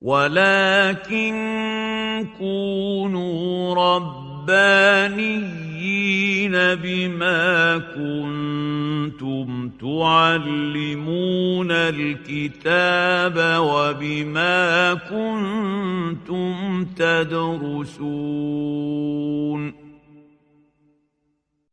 ولكن 0.00 1.36
كونوا 2.38 3.74
ربانيين 3.74 5.30
بما 6.52 7.78
كنتم 7.78 9.70
تعلمون 9.80 11.70
الكتاب 11.70 13.36
وبما 13.60 14.94
كنتم 14.94 16.84
تدرسون. 16.96 18.30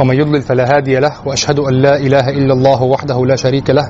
ومن 0.01 0.15
يضلل 0.17 0.43
فلا 0.43 0.77
هادي 0.77 0.99
له 0.99 1.13
وأشهد 1.27 1.59
أن 1.59 1.75
لا 1.75 1.97
إله 1.97 2.29
إلا 2.29 2.53
الله 2.53 2.83
وحده 2.83 3.27
لا 3.27 3.37
شريك 3.37 3.71
له 3.71 3.89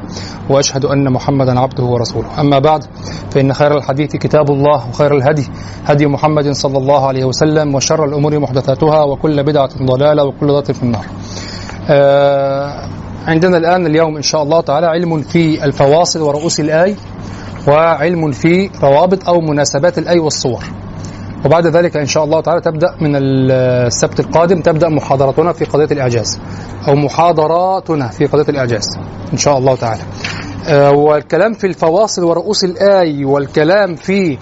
وأشهد 0.51 0.85
أن 0.85 1.13
محمدا 1.13 1.61
عبده 1.61 1.85
ورسوله. 1.85 2.41
أما 2.41 2.59
بعد 2.59 2.85
فإن 3.31 3.53
خير 3.53 3.77
الحديث 3.77 4.17
كتاب 4.17 4.51
الله 4.51 4.89
وخير 4.89 5.17
الهدي 5.17 5.49
هدي 5.85 6.07
محمد 6.07 6.51
صلى 6.51 6.79
الله 6.79 7.07
عليه 7.07 7.25
وسلم 7.25 7.75
وشر 7.75 8.05
الأمور 8.05 8.39
محدثاتها 8.39 9.03
وكل 9.03 9.43
بدعة 9.43 9.71
ضلالة 9.83 10.25
وكل 10.25 10.47
ضلالة 10.47 10.73
في 10.73 10.83
النار. 10.83 11.07
آه 11.91 12.89
عندنا 13.27 13.57
الآن 13.57 13.87
اليوم 13.87 14.17
إن 14.17 14.23
شاء 14.23 14.43
الله 14.43 14.61
تعالى 14.61 14.87
علم 14.87 15.23
في 15.23 15.65
الفواصل 15.65 16.21
ورؤوس 16.21 16.61
الآي. 16.61 16.97
وعلم 17.69 18.31
في 18.31 18.71
روابط 18.83 19.29
أو 19.29 19.41
مناسبات 19.41 19.99
الآي 19.99 20.19
والصور. 20.19 20.65
وبعد 21.45 21.67
ذلك 21.67 21.97
إن 21.97 22.07
شاء 22.07 22.25
الله 22.25 22.41
تعالى 22.41 22.61
تبدأ 22.61 22.95
من 23.01 23.17
السبت 23.17 24.21
القادم 24.21 24.61
تبدأ 24.61 24.89
محاضرتنا 24.89 25.53
في 25.53 25.65
قضية 25.65 25.89
الإعجاز. 25.93 26.41
أو 26.89 26.95
محاضراتنا 26.95 28.09
في 28.09 28.27
قضية 28.27 28.49
الإعجاز. 28.49 28.99
إن 29.33 29.39
شاء 29.39 29.59
الله 29.59 29.77
تعالى. 29.77 30.03
آه 30.69 30.91
والكلام 30.91 31.53
في 31.55 31.67
الفواصل 31.67 32.25
ورؤوس 32.25 32.65
الآي 32.65 33.25
والكلام 33.25 33.95
في 33.95 34.39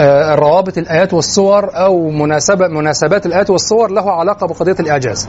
آه 0.00 0.34
روابط 0.34 0.78
الآيات 0.78 1.14
والصور 1.14 1.70
أو 1.74 2.10
مناسبة 2.10 2.68
مناسبات 2.68 3.26
الآيات 3.26 3.50
والصور 3.50 3.90
له 3.90 4.10
علاقة 4.10 4.46
بقضية 4.46 4.76
الإعجاز. 4.80 5.28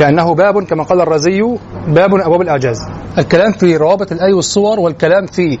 لأنه 0.00 0.34
باب 0.34 0.64
كما 0.64 0.82
قال 0.82 1.00
الرازي 1.00 1.42
باب 1.86 2.14
أبواب 2.14 2.42
الإعجاز 2.42 2.78
الكلام 3.18 3.52
في 3.52 3.76
روابط 3.76 4.12
الآي 4.12 4.32
والصور 4.32 4.80
والكلام 4.80 5.26
في 5.26 5.58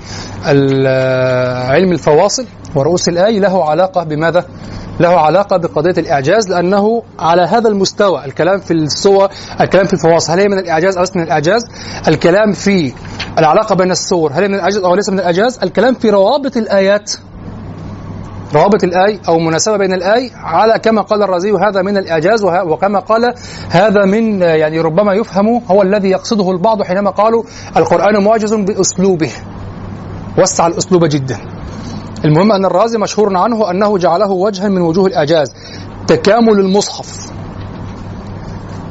علم 1.72 1.92
الفواصل 1.92 2.46
ورؤوس 2.74 3.08
الآي 3.08 3.38
له 3.40 3.64
علاقة 3.64 4.04
بماذا؟ 4.04 4.44
له 5.00 5.08
علاقة 5.08 5.56
بقضية 5.56 5.94
الإعجاز 5.98 6.48
لأنه 6.50 7.02
على 7.18 7.42
هذا 7.42 7.68
المستوى 7.68 8.24
الكلام 8.24 8.60
في 8.60 8.72
الصور 8.74 9.28
الكلام 9.60 9.86
في 9.86 9.92
الفواصل 9.92 10.32
هل 10.32 10.40
هي 10.40 10.48
من 10.48 10.58
الإعجاز 10.58 10.96
أو 10.96 11.00
ليس 11.02 11.16
من 11.16 11.22
الإعجاز؟ 11.22 11.62
الكلام 12.08 12.52
في 12.52 12.92
العلاقة 13.38 13.74
بين 13.74 13.90
الصور 13.90 14.32
هل 14.32 14.42
هي 14.42 14.48
من 14.48 14.54
الإعجاز 14.54 14.84
أو 14.84 14.94
ليس 14.94 15.08
من 15.08 15.18
الإعجاز؟ 15.18 15.58
الكلام 15.62 15.94
في 15.94 16.10
روابط 16.10 16.56
الآيات 16.56 17.12
روابط 18.54 18.84
الآي 18.84 19.20
أو 19.28 19.38
مناسبة 19.38 19.76
بين 19.76 19.92
الآي 19.92 20.30
على 20.34 20.78
كما 20.78 21.02
قال 21.02 21.22
الرازي 21.22 21.52
هذا 21.52 21.82
من 21.82 21.96
الإعجاز 21.96 22.44
وكما 22.44 22.98
قال 22.98 23.34
هذا 23.70 24.04
من 24.04 24.42
يعني 24.42 24.80
ربما 24.80 25.14
يفهم 25.14 25.62
هو 25.70 25.82
الذي 25.82 26.10
يقصده 26.10 26.50
البعض 26.50 26.82
حينما 26.82 27.10
قالوا 27.10 27.42
القرآن 27.76 28.24
معجز 28.24 28.54
بأسلوبه. 28.54 29.30
وسع 30.38 30.66
الأسلوب 30.66 31.04
جدا. 31.04 31.38
المهم 32.24 32.52
أن 32.52 32.64
الرازي 32.64 32.98
مشهور 32.98 33.36
عنه 33.36 33.70
أنه 33.70 33.98
جعله 33.98 34.30
وجها 34.30 34.68
من 34.68 34.80
وجوه 34.80 35.06
الإعجاز. 35.06 35.48
تكامل 36.06 36.60
المصحف. 36.60 37.32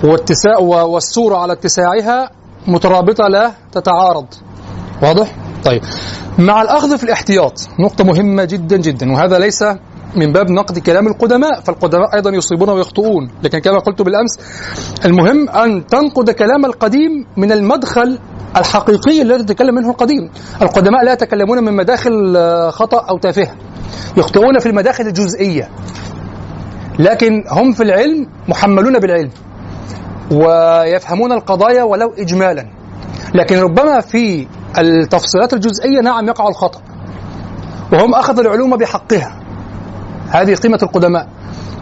واتساع 0.03 0.57
والسورة 0.59 1.37
على 1.37 1.53
اتساعها 1.53 2.29
مترابطة 2.67 3.27
لا 3.27 3.51
تتعارض. 3.71 4.25
واضح؟ 5.03 5.35
طيب. 5.65 5.81
مع 6.39 6.61
الأخذ 6.61 6.97
في 6.97 7.03
الاحتياط 7.03 7.69
نقطة 7.79 8.03
مهمة 8.03 8.43
جدا 8.45 8.77
جدا 8.77 9.11
وهذا 9.11 9.39
ليس 9.39 9.63
من 10.15 10.31
باب 10.31 10.49
نقد 10.51 10.79
كلام 10.79 11.07
القدماء 11.07 11.59
فالقدماء 11.61 12.15
أيضا 12.15 12.29
يصيبون 12.29 12.69
ويخطئون 12.69 13.29
لكن 13.43 13.59
كما 13.59 13.79
قلت 13.79 14.01
بالأمس 14.01 14.39
المهم 15.05 15.49
أن 15.49 15.87
تنقد 15.87 16.29
كلام 16.29 16.65
القديم 16.65 17.25
من 17.37 17.51
المدخل 17.51 18.19
الحقيقي 18.57 19.21
الذي 19.21 19.43
تتكلم 19.43 19.75
منه 19.75 19.89
القديم. 19.89 20.29
القدماء 20.61 21.05
لا 21.05 21.13
يتكلمون 21.13 21.63
من 21.63 21.73
مداخل 21.73 22.37
خطأ 22.71 23.05
أو 23.09 23.17
تافهة 23.17 23.55
يخطئون 24.17 24.59
في 24.59 24.65
المداخل 24.65 25.07
الجزئية 25.07 25.69
لكن 26.99 27.43
هم 27.49 27.71
في 27.71 27.83
العلم 27.83 28.27
محملون 28.47 28.99
بالعلم 28.99 29.29
ويفهمون 30.31 31.31
القضايا 31.31 31.83
ولو 31.83 32.13
إجمالا. 32.17 32.80
لكن 33.35 33.57
ربما 33.57 33.99
في 34.01 34.47
التفصيلات 34.77 35.53
الجزئية 35.53 36.01
نعم 36.01 36.27
يقع 36.27 36.47
الخطأ. 36.47 36.81
وهم 37.93 38.15
أخذوا 38.15 38.41
العلوم 38.41 38.77
بحقها. 38.77 39.39
هذه 40.29 40.55
قيمة 40.55 40.79
القدماء. 40.83 41.27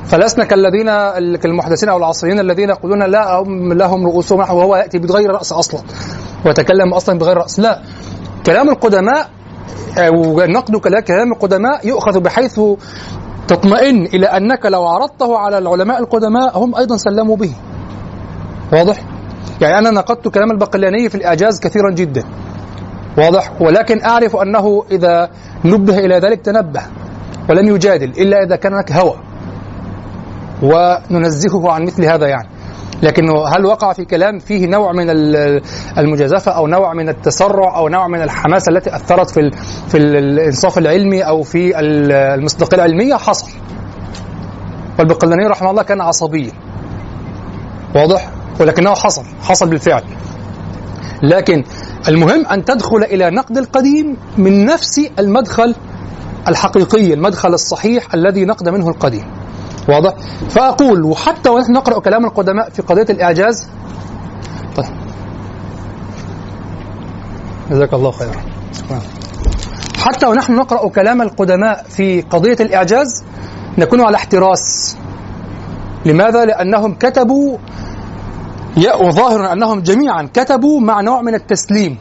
فلسنا 0.06 0.46
كالذين 0.46 0.90
كالمحدثين 1.38 1.90
أو 1.90 1.98
العصريين 1.98 2.40
الذين 2.40 2.70
يقولون 2.70 3.04
لا 3.04 3.40
هم 3.40 3.74
لهم 3.74 4.06
رؤوسهم 4.06 4.40
وهو 4.40 4.76
يأتي 4.76 5.00
بغير 5.00 5.32
رأس 5.32 5.54
أصلا. 5.54 5.82
ويتكلم 6.46 6.94
أصلا 6.94 7.20
بغير 7.20 7.38
رأس. 7.38 7.60
لا. 7.60 7.82
كلام 8.46 8.70
القدماء 8.70 9.30
ونقد 10.14 10.76
كلام 11.08 11.32
القدماء 11.32 11.88
يؤخذ 11.88 12.20
بحيث 12.20 12.60
تطمئن 13.48 14.06
إلى 14.06 14.26
أنك 14.28 14.66
لو 14.66 14.88
عرضته 14.88 15.38
على 15.38 15.58
العلماء 15.58 16.00
القدماء 16.00 16.58
هم 16.58 16.76
أيضا 16.76 16.98
سلموا 16.98 17.36
به. 17.36 17.54
واضح؟ 18.74 19.19
يعني 19.62 19.78
أنا 19.78 19.92
نقدت 19.92 20.28
كلام 20.28 20.52
البقلاني 20.52 21.10
في 21.10 21.16
الإعجاز 21.16 21.60
كثيرا 21.60 21.92
جدا. 21.92 22.24
واضح؟ 23.18 23.62
ولكن 23.62 24.02
أعرف 24.04 24.36
أنه 24.36 24.84
إذا 24.92 25.30
نبه 25.66 26.00
إلى 26.00 26.16
ذلك 26.16 26.42
تنبه 26.42 26.82
ولم 27.50 27.68
يجادل 27.76 28.10
إلا 28.10 28.44
إذا 28.44 28.56
كان 28.56 28.74
هناك 28.74 28.92
هوى. 28.92 29.16
وننزهه 30.64 31.72
عن 31.72 31.84
مثل 31.84 32.06
هذا 32.06 32.28
يعني. 32.28 32.50
لكن 33.04 33.30
هل 33.30 33.66
وقع 33.66 33.94
في 33.94 34.06
كلام 34.06 34.40
فيه 34.40 34.68
نوع 34.68 34.92
من 34.92 35.10
المجازفة 35.98 36.52
أو 36.52 36.68
نوع 36.68 36.94
من 36.94 37.10
التسرع 37.10 37.78
أو 37.78 37.88
نوع 37.88 38.08
من 38.08 38.22
الحماسة 38.22 38.70
التي 38.70 38.96
أثرت 38.96 39.30
في 39.30 39.52
في 39.88 39.98
الإنصاف 39.98 40.78
العلمي 40.78 41.22
أو 41.22 41.44
في 41.44 41.80
المصداقية 41.80 42.78
العلمية؟ 42.78 43.16
حصل. 43.16 43.52
والبقلاني 45.00 45.48
رحمه 45.48 45.72
الله 45.72 45.84
كان 45.84 46.02
عصبيا. 46.02 46.52
واضح؟ 47.96 48.30
ولكنه 48.60 48.96
حصل 48.96 49.24
حصل 49.42 49.70
بالفعل. 49.70 50.04
لكن 51.24 51.64
المهم 52.08 52.46
أن 52.46 52.66
تدخل 52.66 53.04
إلى 53.04 53.30
نقد 53.30 53.58
القديم 53.58 54.18
من 54.38 54.66
نفس 54.66 55.02
المدخل 55.20 55.76
الحقيقي 56.48 57.14
المدخل 57.14 57.54
الصحيح 57.54 58.14
الذي 58.14 58.46
نقد 58.46 58.70
منه 58.70 58.90
القديم. 58.90 59.26
واضح؟ 59.90 60.14
فأقول 60.50 61.04
وحتى 61.04 61.50
ونحن 61.50 61.72
نقرأ 61.72 62.00
كلام 62.00 62.26
القدماء 62.26 62.70
في 62.70 62.82
قضية 62.82 63.06
الإعجاز. 63.10 63.68
طيب. 64.76 64.86
جزاك 67.72 67.94
الله 67.94 68.12
خيرا. 68.12 68.42
حتى 69.98 70.26
ونحن 70.26 70.54
نقرأ 70.56 70.90
كلام 70.90 71.22
القدماء 71.22 71.84
في 71.90 72.22
قضية 72.22 72.58
الإعجاز 72.60 73.24
نكون 73.78 74.02
على 74.02 74.16
احتراس. 74.16 74.98
لماذا؟ 76.06 76.46
لأنهم 76.46 76.94
كتبوا 76.94 77.58
وظاهر 78.78 79.54
أنهم 79.54 79.80
جميعا 79.80 80.30
كتبوا 80.34 80.80
مع 80.82 81.02
نوع 81.02 81.22
من 81.22 81.36
التسليم. 81.36 81.98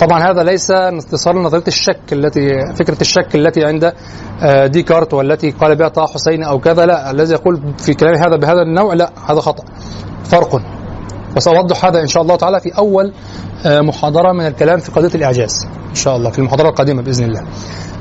طبعا 0.00 0.30
هذا 0.30 0.42
ليس 0.42 0.70
انتصار 0.70 1.34
لنظريه 1.34 1.64
الشك 1.68 2.12
التي 2.12 2.74
فكرة 2.74 3.00
الشك 3.00 3.34
التي 3.34 3.64
عند 3.64 3.92
ديكارت 4.66 5.14
والتي 5.14 5.50
قال 5.50 5.76
بها 5.76 5.88
طه 5.88 6.06
حسين 6.06 6.44
أو 6.44 6.58
كذا 6.60 6.86
لا 6.86 7.10
الذي 7.10 7.32
يقول 7.32 7.74
في 7.78 7.94
كلام 7.94 8.14
هذا 8.14 8.36
بهذا 8.36 8.62
النوع 8.62 8.94
لا 8.94 9.12
هذا 9.28 9.40
خطأ. 9.40 9.64
فرق. 10.24 10.60
وسأوضح 11.36 11.84
هذا 11.84 12.00
إن 12.00 12.06
شاء 12.06 12.22
الله 12.22 12.36
تعالى 12.36 12.60
في 12.60 12.78
أول 12.78 13.12
آه، 13.66 13.80
محاضرة 13.80 14.32
من 14.32 14.46
الكلام 14.46 14.78
في 14.78 14.92
قضية 14.92 15.14
الإعجاز 15.14 15.66
إن 15.90 15.94
شاء 15.94 16.16
الله 16.16 16.30
في 16.30 16.38
المحاضرة 16.38 16.68
القادمة 16.68 17.02
بإذن 17.02 17.24
الله. 17.24 17.42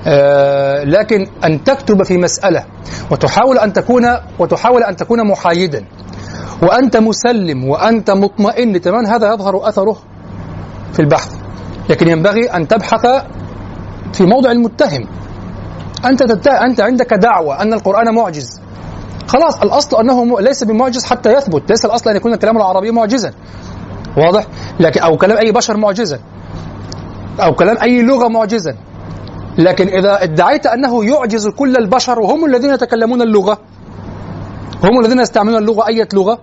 آه، 0.08 0.84
لكن 0.84 1.28
أن 1.44 1.64
تكتب 1.64 2.04
في 2.04 2.18
مسألة 2.18 2.64
وتحاول 3.12 3.58
أن 3.58 3.74
تكون 3.74 4.04
وتحاول 4.40 4.84
أن 4.84 4.96
تكون 4.96 5.28
محايدا 5.28 5.86
وأنت 6.62 6.98
مسلم 6.98 7.70
وأنت 7.70 8.12
مطمئن 8.12 8.82
تماما 8.82 9.16
هذا 9.16 9.34
يظهر 9.34 9.70
أثره 9.70 9.98
في 10.94 11.00
البحث. 11.00 11.36
لكن 11.90 12.08
ينبغي 12.08 12.46
أن 12.46 12.68
تبحث 12.68 13.06
في 14.14 14.26
موضع 14.26 14.52
المتهم. 14.52 15.08
أنت 16.06 16.22
أنت 16.48 16.82
عندك 16.82 17.14
دعوة 17.14 17.62
أن 17.62 17.74
القرآن 17.74 18.16
معجز. 18.16 18.62
خلاص 19.28 19.62
الأصل 19.62 20.00
أنه 20.00 20.40
ليس 20.40 20.64
بمعجز 20.64 21.06
حتى 21.06 21.34
يثبت. 21.34 21.70
ليس 21.70 21.86
الأصل 21.86 22.10
أن 22.10 22.16
يكون 22.16 22.34
الكلام 22.34 22.58
العربي 22.58 22.92
معجزا. 22.92 23.34
واضح؟ 24.18 24.46
لكن 24.80 25.02
أو 25.02 25.18
كلام 25.18 25.38
أي 25.38 25.52
بشر 25.52 25.78
معجزا. 25.78 26.20
أو 27.40 27.54
كلام 27.54 27.78
أي 27.82 28.02
لغة 28.02 28.28
معجزا. 28.28 28.76
لكن 29.58 29.88
إذا 29.88 30.24
ادعيت 30.24 30.66
أنه 30.66 31.06
يعجز 31.06 31.48
كل 31.48 31.78
البشر 31.78 32.20
وهم 32.20 32.46
الذين 32.46 32.74
يتكلمون 32.74 33.22
اللغة 33.22 33.58
هم 34.84 35.00
الذين 35.00 35.20
يستعملون 35.20 35.58
اللغة 35.58 35.88
أية 35.88 36.08
لغة؟ 36.14 36.40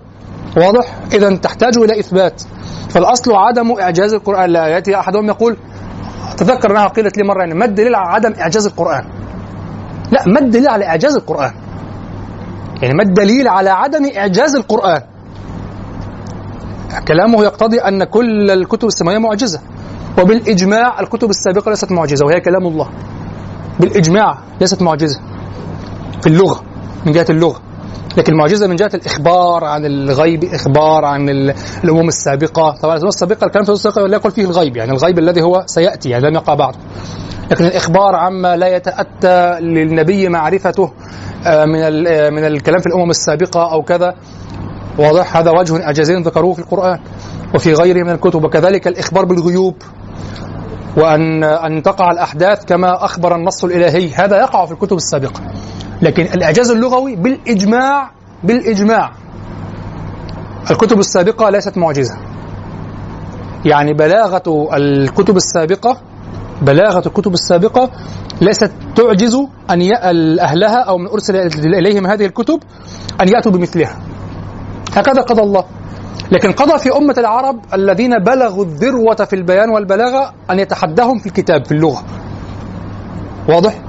واضح؟ 0.56 0.94
إذا 1.12 1.37
تحتاج 1.37 1.79
إلى 1.79 2.00
إثبات. 2.00 2.43
فالأصل 2.90 3.32
عدم 3.32 3.73
إعجاز 3.73 4.14
القرآن. 4.14 4.50
لا 4.50 4.67
يأتي 4.67 4.96
أحدهم 5.00 5.26
يقول 5.26 5.56
تذكر 6.37 6.70
أنها 6.70 6.88
قيلت 6.88 7.19
لي 7.19 7.25
مرة 7.25 7.40
يعني 7.40 7.55
ما 7.55 7.64
الدليل 7.64 7.94
على 7.94 8.14
عدم 8.14 8.40
إعجاز 8.40 8.67
القرآن؟ 8.67 9.05
لا 10.12 10.25
ما 10.26 10.40
الدليل 10.40 10.69
على 10.69 10.87
إعجاز 10.87 11.17
القرآن؟ 11.17 11.52
يعني 12.82 12.94
ما 12.94 13.02
الدليل 13.02 13.49
على 13.49 13.70
عدم 13.70 14.11
إعجاز 14.17 14.55
القرآن؟ 14.55 15.02
كلامه 17.08 17.44
يقتضي 17.44 17.79
أن 17.79 18.05
كل 18.05 18.50
الكتب 18.50 18.88
السماوية 18.88 19.19
معجزة 19.19 19.61
وبالإجماع 20.19 21.00
الكتب 21.00 21.31
السابقة 21.31 21.70
ليست 21.70 21.93
معجزة 21.93 22.26
وهي 22.26 22.40
كلام 22.40 22.67
الله. 22.67 22.88
بالإجماع 23.81 24.38
ليست 24.61 24.82
معجزة. 24.82 25.20
في 26.20 26.26
اللغة 26.26 26.62
من 27.06 27.12
جهة 27.12 27.26
اللغة. 27.31 27.68
لكن 28.16 28.32
المعجزة 28.32 28.66
من 28.66 28.76
جهة 28.76 28.90
الإخبار 28.94 29.64
عن 29.64 29.87
الغيب 29.87 30.44
إخبار 30.44 31.05
عن 31.05 31.28
الأمم 31.84 32.08
السابقة. 32.08 32.76
طبعا 32.82 32.94
الأمم 32.94 33.08
السابقة 33.08 33.44
الكلام 33.44 33.64
في 33.64 33.72
السابقة 33.72 34.06
لا 34.06 34.16
يقول 34.16 34.32
فيه 34.32 34.44
الغيب 34.44 34.76
يعني 34.76 34.90
الغيب 34.93 35.19
الذي 35.19 35.43
هو 35.43 35.62
سيأتي 35.66 36.10
يعني 36.10 36.28
لم 36.28 36.34
يقع 36.34 36.55
بعد. 36.55 36.75
لكن 37.50 37.64
الإخبار 37.64 38.14
عما 38.14 38.56
لا 38.56 38.76
يتأتى 38.76 39.60
للنبي 39.60 40.28
معرفته 40.28 40.93
آه، 41.46 41.64
من 41.64 42.06
آه، 42.06 42.31
من 42.31 42.44
الكلام 42.44 42.81
في 42.81 42.87
الأمم 42.87 43.10
السابقة 43.10 43.72
أو 43.72 43.82
كذا. 43.82 44.14
واضح 44.99 45.37
هذا 45.37 45.50
وجه 45.50 45.84
اعجازي 45.84 46.14
ذكروه 46.14 46.52
في 46.52 46.58
القرآن 46.58 46.99
وفي 47.54 47.72
غيره 47.72 48.04
من 48.04 48.11
الكتب. 48.11 48.44
وكذلك 48.44 48.88
الإخبار 48.88 49.25
بالغيوب 49.25 49.75
وان 50.96 51.44
أن 51.44 51.82
تقع 51.82 52.11
الأحداث 52.11 52.64
كما 52.64 53.04
أخبر 53.04 53.37
النص 53.37 53.64
الإلهي. 53.64 54.14
هذا 54.14 54.38
يقع 54.38 54.66
في 54.66 54.72
الكتب 54.72 54.96
السابقة. 54.96 55.40
لكن 56.03 56.23
الإعجاز 56.23 56.71
اللغوي 56.71 57.17
بالإجماع 57.17 58.11
بالإجماع. 58.45 59.12
الكتب 60.71 60.99
السابقة 60.99 61.50
ليست 61.50 61.79
معجزة. 61.79 62.17
يعني 63.65 63.93
بلاغة 63.95 64.69
الكتب 64.77 65.37
السابقة 65.37 66.00
بلاغة 66.62 67.09
الكتب 67.09 67.33
السابقة 67.35 67.91
ليست 68.41 68.73
تعجز 68.97 69.35
أن 69.71 69.83
أهلها 70.41 70.81
أو 70.89 70.99
من 70.99 71.09
أرسل 71.09 71.37
إليهم 71.65 72.06
هذه 72.06 72.27
الكتب 72.27 72.61
أن 73.21 73.29
يأتوا 73.29 73.53
بمثلها. 73.53 73.97
هكذا 74.93 75.23
قضى 75.23 75.43
الله. 75.43 75.65
لكن 76.33 76.53
قضى 76.53 76.79
في 76.79 76.97
أمة 76.97 77.15
العرب 77.19 77.61
الذين 77.75 78.19
بلغوا 78.19 78.65
الذروة 78.65 79.15
في 79.15 79.37
البيان 79.37 79.71
والبلاغة 79.71 80.35
أن 80.50 80.59
يتحداهم 80.59 81.19
في 81.19 81.27
الكتاب 81.27 81.65
في 81.65 81.73
اللغة. 81.73 82.05
واضح؟ 83.49 83.88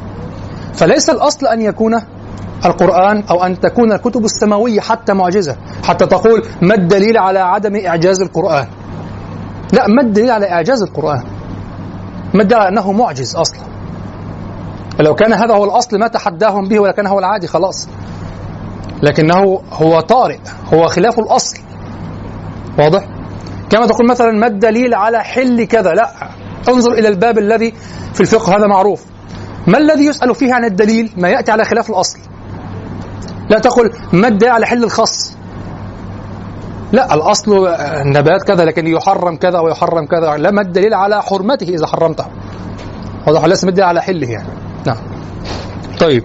فليس 0.74 1.10
الأصل 1.10 1.48
أن 1.48 1.62
يكون 1.62 2.02
القرآن 2.66 3.24
أو 3.30 3.44
أن 3.44 3.60
تكون 3.60 3.92
الكتب 3.92 4.26
السماوية 4.26 4.80
حتى 4.80 5.14
معجزة 5.14 5.58
حتى 5.84 6.06
تقول 6.06 6.44
ما 6.62 6.76
الدليل 6.76 7.18
على 7.18 7.40
عدم 7.40 7.76
إعجاز 7.86 8.22
القرآن؟ 8.22 8.68
لا 9.74 9.88
ما 9.88 10.02
الدليل 10.02 10.32
على 10.32 10.52
إعجاز 10.52 10.82
القرآن؟ 10.82 11.24
ما 12.34 12.42
الدليل 12.42 12.62
على 12.62 12.70
أنه 12.70 12.92
معجز 12.92 13.36
أصلا؟ 13.36 13.70
لو 15.00 15.16
كان 15.16 15.34
هذا 15.34 15.54
هو 15.54 15.66
الأصل 15.66 16.00
ما 16.00 16.08
تحداهم 16.08 16.68
به 16.68 16.80
ولكن 16.80 17.08
هو 17.08 17.20
العادي 17.20 17.48
خلاص. 17.48 17.88
لكنه 19.04 19.62
هو 19.72 20.00
طارئ 20.00 20.38
هو 20.74 20.88
خلاف 20.88 21.20
الأصل. 21.20 21.58
واضح؟ 22.80 23.04
كما 23.70 23.88
تقول 23.88 24.08
مثلا 24.08 24.32
ما 24.32 24.48
الدليل 24.48 24.94
على 24.94 25.20
حل 25.20 25.64
كذا؟ 25.64 25.94
لا 25.94 26.10
انظر 26.70 26.92
إلى 26.92 27.08
الباب 27.08 27.38
الذي 27.38 27.74
في 28.14 28.22
الفقه 28.22 28.58
هذا 28.58 28.68
معروف. 28.68 29.06
ما 29.70 29.78
الذي 29.78 30.06
يسأل 30.06 30.36
فيه 30.36 30.54
عن 30.54 30.66
الدليل؟ 30.66 31.12
ما 31.18 31.30
يأتي 31.30 31.52
على 31.52 31.66
خلاف 31.66 31.90
الأصل. 31.90 32.20
لا 33.50 33.60
تقل 33.60 33.92
ما 34.14 34.28
الدليل 34.28 34.52
على 34.52 34.66
حل 34.66 34.84
الخص. 34.84 35.38
لا 36.92 37.14
الأصل 37.14 37.68
النبات 37.68 38.44
كذا 38.44 38.66
لكن 38.66 38.88
يحرم 38.88 39.36
كذا 39.36 39.60
ويحرم 39.60 40.06
كذا. 40.06 40.38
لا 40.38 40.52
ما 40.52 40.62
الدليل 40.62 40.94
على 40.94 41.22
حرمته 41.22 41.70
إذا 41.70 41.88
حرمته. 41.88 42.26
واضح 43.28 43.46
ليس 43.46 43.64
الدليل 43.64 43.84
على 43.84 44.02
حله 44.02 44.30
يعني؟ 44.30 44.50
نعم. 44.86 44.98
طيب. 46.00 46.24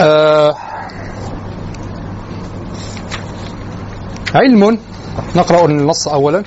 آه 0.00 0.54
علم. 4.34 4.78
نقرأ 5.36 5.64
النص 5.64 6.08
أولا. 6.08 6.42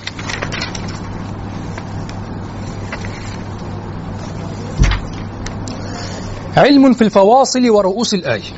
علم 6.58 6.92
في 6.92 7.02
الفواصل 7.02 7.70
ورؤوس 7.70 8.14
الآية 8.14 8.52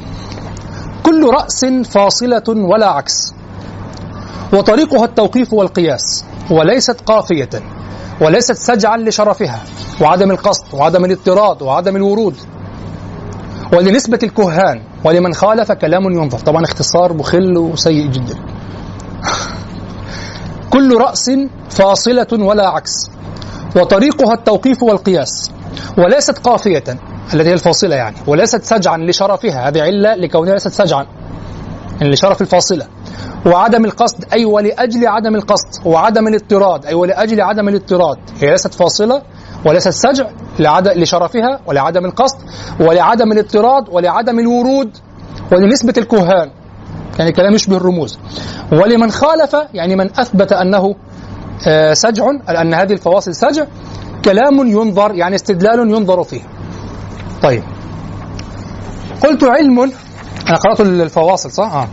كل 1.02 1.31
رأس 1.31 1.64
فاصلة 1.64 2.43
ولا 2.49 2.87
عكس. 2.87 3.32
وطريقها 4.52 5.05
التوقيف 5.05 5.52
والقياس 5.52 6.25
وليست 6.50 7.00
قافية 7.00 7.50
وليست 8.20 8.52
سجعا 8.52 8.97
لشرفها 8.97 9.61
وعدم 10.00 10.31
القصد 10.31 10.64
وعدم 10.75 11.05
الاضطراد 11.05 11.62
وعدم 11.62 11.97
الورود. 11.97 12.37
ولنسبة 13.73 14.19
الكهان 14.23 14.83
ولمن 15.04 15.35
خالف 15.35 15.73
كلام 15.73 16.02
ينظر. 16.02 16.38
طبعا 16.38 16.64
اختصار 16.64 17.12
مخل 17.12 17.59
وسيء 17.59 18.07
جدا. 18.07 18.38
كل 20.71 20.97
رأس 20.97 21.30
فاصلة 21.71 22.26
ولا 22.33 22.69
عكس. 22.69 23.11
وطريقها 23.76 24.35
التوقيف 24.35 24.83
والقياس 24.83 25.50
وليست 25.99 26.39
قافية 26.39 26.85
التي 27.35 27.49
هي 27.49 27.53
الفاصلة 27.53 27.97
يعني 27.97 28.17
وليست 28.27 28.63
سجعا 28.63 28.99
لشرفها 28.99 29.69
هذه 29.69 29.83
علة 29.83 30.15
لكونها 30.15 30.53
ليست 30.53 30.69
سجعا 30.69 31.07
يعني 32.01 32.13
لشرف 32.13 32.41
الفاصلة. 32.41 32.87
وعدم 33.47 33.85
القصد 33.85 34.25
أي 34.33 34.45
ولأجل 34.45 35.07
عدم 35.07 35.35
القصد 35.35 35.87
وعدم 35.87 36.29
الاضطراد 36.29 36.87
أي 36.87 36.95
ولأجل 36.95 37.41
عدم 37.41 37.69
الاضطراد 37.69 38.19
هي 38.41 38.51
ليست 38.51 38.75
فاصلة 38.75 39.23
وليست 39.67 39.89
سجع 39.89 40.31
لشرفها 40.97 41.61
ولعدم 41.67 42.05
القصد 42.05 42.37
ولعدم 42.81 43.33
الاضطراد 43.33 43.85
ولعدم 43.91 44.39
الورود 44.39 44.97
ولنسبة 45.53 45.95
الكهان 45.99 46.51
يعني 47.19 47.33
كلام 47.33 47.55
يشبه 47.55 47.77
الرموز. 47.77 48.19
ولمن 48.73 49.11
خالف 49.11 49.57
يعني 49.75 49.97
من 49.97 50.11
أثبت 50.19 50.53
أنه 50.53 50.95
آه، 51.69 51.93
سجع 51.93 52.31
أن 52.49 52.75
هذه 52.75 52.93
الفواصل 52.93 53.35
سجع 53.35 53.65
كلام 54.25 54.67
ينظر 54.67 55.15
يعني 55.15 55.35
استدلال 55.35 55.91
ينظر 55.91 56.23
فيه. 56.25 56.41
طيب. 57.43 57.62
قلت 59.25 59.45
علم 59.45 59.93
أنا 60.49 60.57
قرأت 60.57 60.81
الفواصل 60.81 61.50
صح؟ 61.50 61.73
آه. 61.73 61.89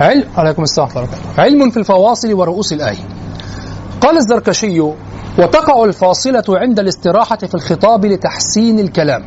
علم 0.00 0.24
عليكم 0.36 0.62
السلام. 0.62 0.88
علم 1.38 1.70
في 1.70 1.76
الفواصل 1.76 2.34
ورؤوس 2.34 2.72
الآية. 2.72 3.08
قال 4.00 4.16
الزركشي 4.16 4.80
وتقع 5.38 5.84
الفاصلة 5.84 6.44
عند 6.48 6.78
الاستراحة 6.78 7.36
في 7.36 7.54
الخطاب 7.54 8.06
لتحسين 8.06 8.78
الكلام. 8.78 9.22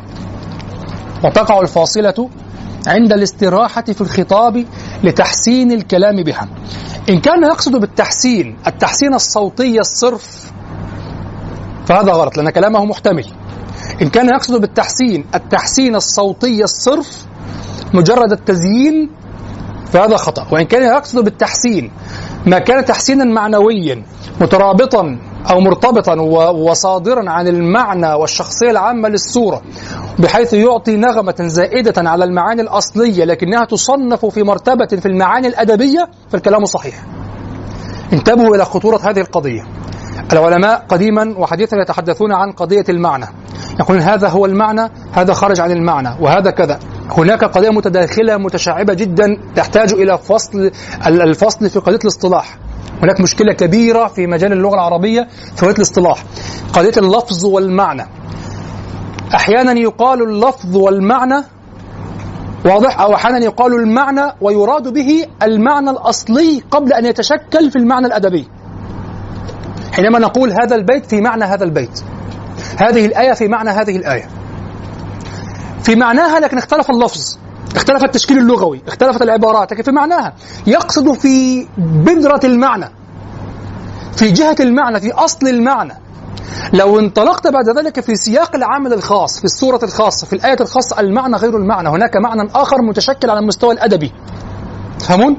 وتقع 1.24 1.62
الفاصلة 1.62 2.30
عند 2.88 3.14
الاستراحة 3.14 3.82
في 3.82 4.02
الخطاب 4.02 4.66
لتحسين 5.04 5.72
الكلام 5.72 6.24
بها. 6.24 6.48
إن 7.10 7.20
كان 7.20 7.44
يقصد 7.44 7.76
بالتحسين 7.76 8.58
التحسين 8.68 9.14
الصوتي 9.14 9.80
الصرف 9.80 10.52
فهذا 11.86 12.12
غلط 12.12 12.38
لأن 12.38 12.50
كلامه 12.50 12.86
محتمل. 12.86 13.26
إن 14.02 14.10
كان 14.10 14.30
يقصد 14.30 14.62
بالتحسين 14.62 15.26
التحسين 15.36 15.96
الصوتي 15.96 16.64
الصرف 16.64 17.26
مجرد 17.94 18.32
التزيين 18.32 19.10
فهذا 19.92 20.18
خطأ. 20.18 20.48
وإن 20.52 20.66
كان 20.66 20.84
يقصد 20.84 21.24
بالتحسين 21.24 21.92
ما 22.46 22.60
كان 22.60 22.86
تحسينا 22.86 23.24
معنويا 23.24 24.04
مترابطا 24.42 25.20
أو 25.52 25.60
مرتبطا 25.60 26.22
وصادرا 26.52 27.30
عن 27.30 27.48
المعنى 27.48 28.14
والشخصية 28.14 28.72
العامة 28.72 29.10
للصورة 29.10 29.62
بحيث 30.20 30.54
يعطي 30.54 30.98
نغمة 30.98 31.36
زائدة 31.40 32.10
على 32.10 32.24
المعاني 32.24 32.62
الأصلية 32.62 33.26
لكنها 33.26 33.66
تصنف 33.66 34.26
في 34.26 34.44
مرتبة 34.44 34.86
في 34.86 35.06
المعاني 35.06 35.48
الأدبية 35.48 36.10
فالكلام 36.30 36.66
صحيح. 36.66 37.04
انتبهوا 38.14 38.56
إلى 38.56 38.66
خطورة 38.66 38.98
هذه 38.98 39.20
القضية. 39.20 39.62
العلماء 40.34 40.86
قديما 40.90 41.36
وحديثا 41.38 41.78
يتحدثون 41.78 42.32
عن 42.32 42.52
قضية 42.52 42.86
المعنى. 42.90 43.26
يقولون 43.80 44.02
هذا 44.02 44.28
هو 44.28 44.46
المعنى 44.46 44.92
هذا 45.12 45.34
خرج 45.34 45.60
عن 45.60 45.72
المعنى 45.72 46.10
وهذا 46.20 46.52
كذا. 46.52 46.80
هناك 47.12 47.44
قضية 47.44 47.70
متداخلة 47.70 48.38
متشعبة 48.38 48.94
جدا 48.94 49.38
تحتاج 49.56 49.94
إلى 49.94 50.18
فصل 50.18 50.72
الفصل 51.08 51.70
في 51.70 51.80
قضية 51.80 52.00
الاصطلاح. 52.04 52.58
هناك 53.04 53.22
مشكلة 53.22 53.54
كبيرة 53.54 54.08
في 54.08 54.28
مجال 54.28 54.52
اللغة 54.54 54.74
العربية 54.74 55.28
في 55.56 55.66
قضية 55.66 55.76
الاصطلاح. 55.76 56.24
قضية 56.74 56.94
اللفظ 56.98 57.46
والمعنى. 57.46 58.06
أحيانا 59.36 59.72
يقال 59.72 60.22
اللفظ 60.22 60.78
والمعنى 60.78 61.44
واضح 62.66 63.02
أو 63.02 63.16
أحيانا 63.16 63.38
يقال 63.38 63.74
المعنى 63.74 64.32
ويراد 64.42 64.94
به 64.94 65.26
المعنى 65.44 65.90
الأصلي 65.90 66.64
قبل 66.72 66.94
أن 66.94 67.06
يتشكل 67.06 67.72
في 67.72 67.76
المعنى 67.76 68.08
الأدبي. 68.08 68.48
حينما 69.96 70.20
نقول 70.20 70.52
هذا 70.52 70.76
البيت 70.76 71.06
في 71.06 71.22
معنى 71.22 71.44
هذا 71.44 71.64
البيت. 71.64 72.02
هذه 72.78 73.06
الآية 73.06 73.34
في 73.34 73.48
معنى 73.48 73.70
هذه 73.70 73.96
الآية. 73.96 74.30
في 75.84 75.96
معناها 75.96 76.40
لكن 76.40 76.58
اختلف 76.58 76.90
اللفظ. 76.90 77.38
اختلف 77.76 78.04
التشكيل 78.04 78.38
اللغوي 78.38 78.82
اختلفت 78.88 79.22
العبارات 79.22 79.72
لكن 79.72 79.84
في 79.84 79.92
معناها. 79.92 80.34
يقصد 80.68 81.14
في 81.14 81.68
بذرة 81.78 82.40
المعنى 82.44 82.90
في 84.16 84.32
جهة 84.32 84.56
المعنى 84.60 85.00
في 85.00 85.12
أصل 85.12 85.48
المعنى. 85.48 85.94
لو 86.74 87.00
انطلقت 87.00 87.48
بعد 87.48 87.70
ذلك 87.70 88.00
في 88.00 88.16
سياق 88.16 88.56
العمل 88.56 88.94
الخاص 88.94 89.40
في 89.40 89.46
السورة 89.46 89.80
الخاصة 89.84 90.28
في 90.28 90.34
الآية 90.34 90.58
الخاصة 90.62 91.00
المعنى 91.00 91.36
غير 91.36 91.58
المعنى. 91.58 91.90
هناك 91.90 92.18
معنى 92.18 92.50
آخر 92.56 92.82
متشكل 92.82 93.30
على 93.30 93.40
المستوى 93.40 93.74
الأدبي. 93.74 94.12
تفهمون؟ 95.00 95.38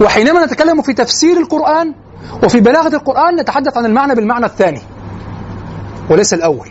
وحينما 0.00 0.46
نتكلم 0.46 0.82
في 0.82 0.92
تفسير 0.92 1.36
القرآن 1.36 2.01
وفي 2.44 2.60
بلاغة 2.60 2.96
القرآن 2.96 3.36
نتحدث 3.36 3.76
عن 3.76 3.86
المعنى 3.86 4.14
بالمعنى 4.14 4.46
الثاني 4.46 4.80
وليس 6.10 6.34
الأول. 6.34 6.68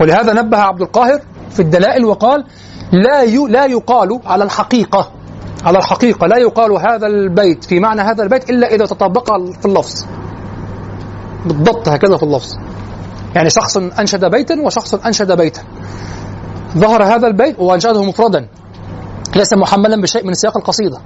ولهذا 0.00 0.32
نبه 0.32 0.58
عبد 0.58 0.80
القاهر 0.80 1.20
في 1.50 1.60
الدلائل 1.60 2.04
وقال 2.04 2.44
لا 2.92 3.24
لا 3.48 3.64
يقال 3.64 4.20
على 4.26 4.44
الحقيقة 4.44 5.12
على 5.64 5.78
الحقيقة 5.78 6.26
لا 6.26 6.36
يقال 6.36 6.72
هذا 6.72 7.06
البيت 7.06 7.64
في 7.64 7.80
معنى 7.80 8.00
هذا 8.00 8.22
البيت 8.22 8.50
إلا 8.50 8.74
إذا 8.74 8.86
تطابق 8.86 9.32
في 9.60 9.66
اللفظ. 9.66 10.04
بالضبط 11.46 11.88
هكذا 11.88 12.16
في 12.16 12.22
اللفظ. 12.22 12.58
يعني 13.34 13.50
شخص 13.50 13.76
أنشد 13.76 14.24
بيتا 14.24 14.60
وشخص 14.60 14.94
أنشد 14.94 15.32
بيتا. 15.32 15.62
ظهر 16.76 17.02
هذا 17.02 17.26
البيت 17.26 17.58
وأنشده 17.58 18.02
مفردا 18.02 18.48
ليس 19.36 19.52
محملا 19.52 20.02
بشيء 20.02 20.26
من 20.26 20.34
سياق 20.34 20.56
القصيدة. 20.56 20.98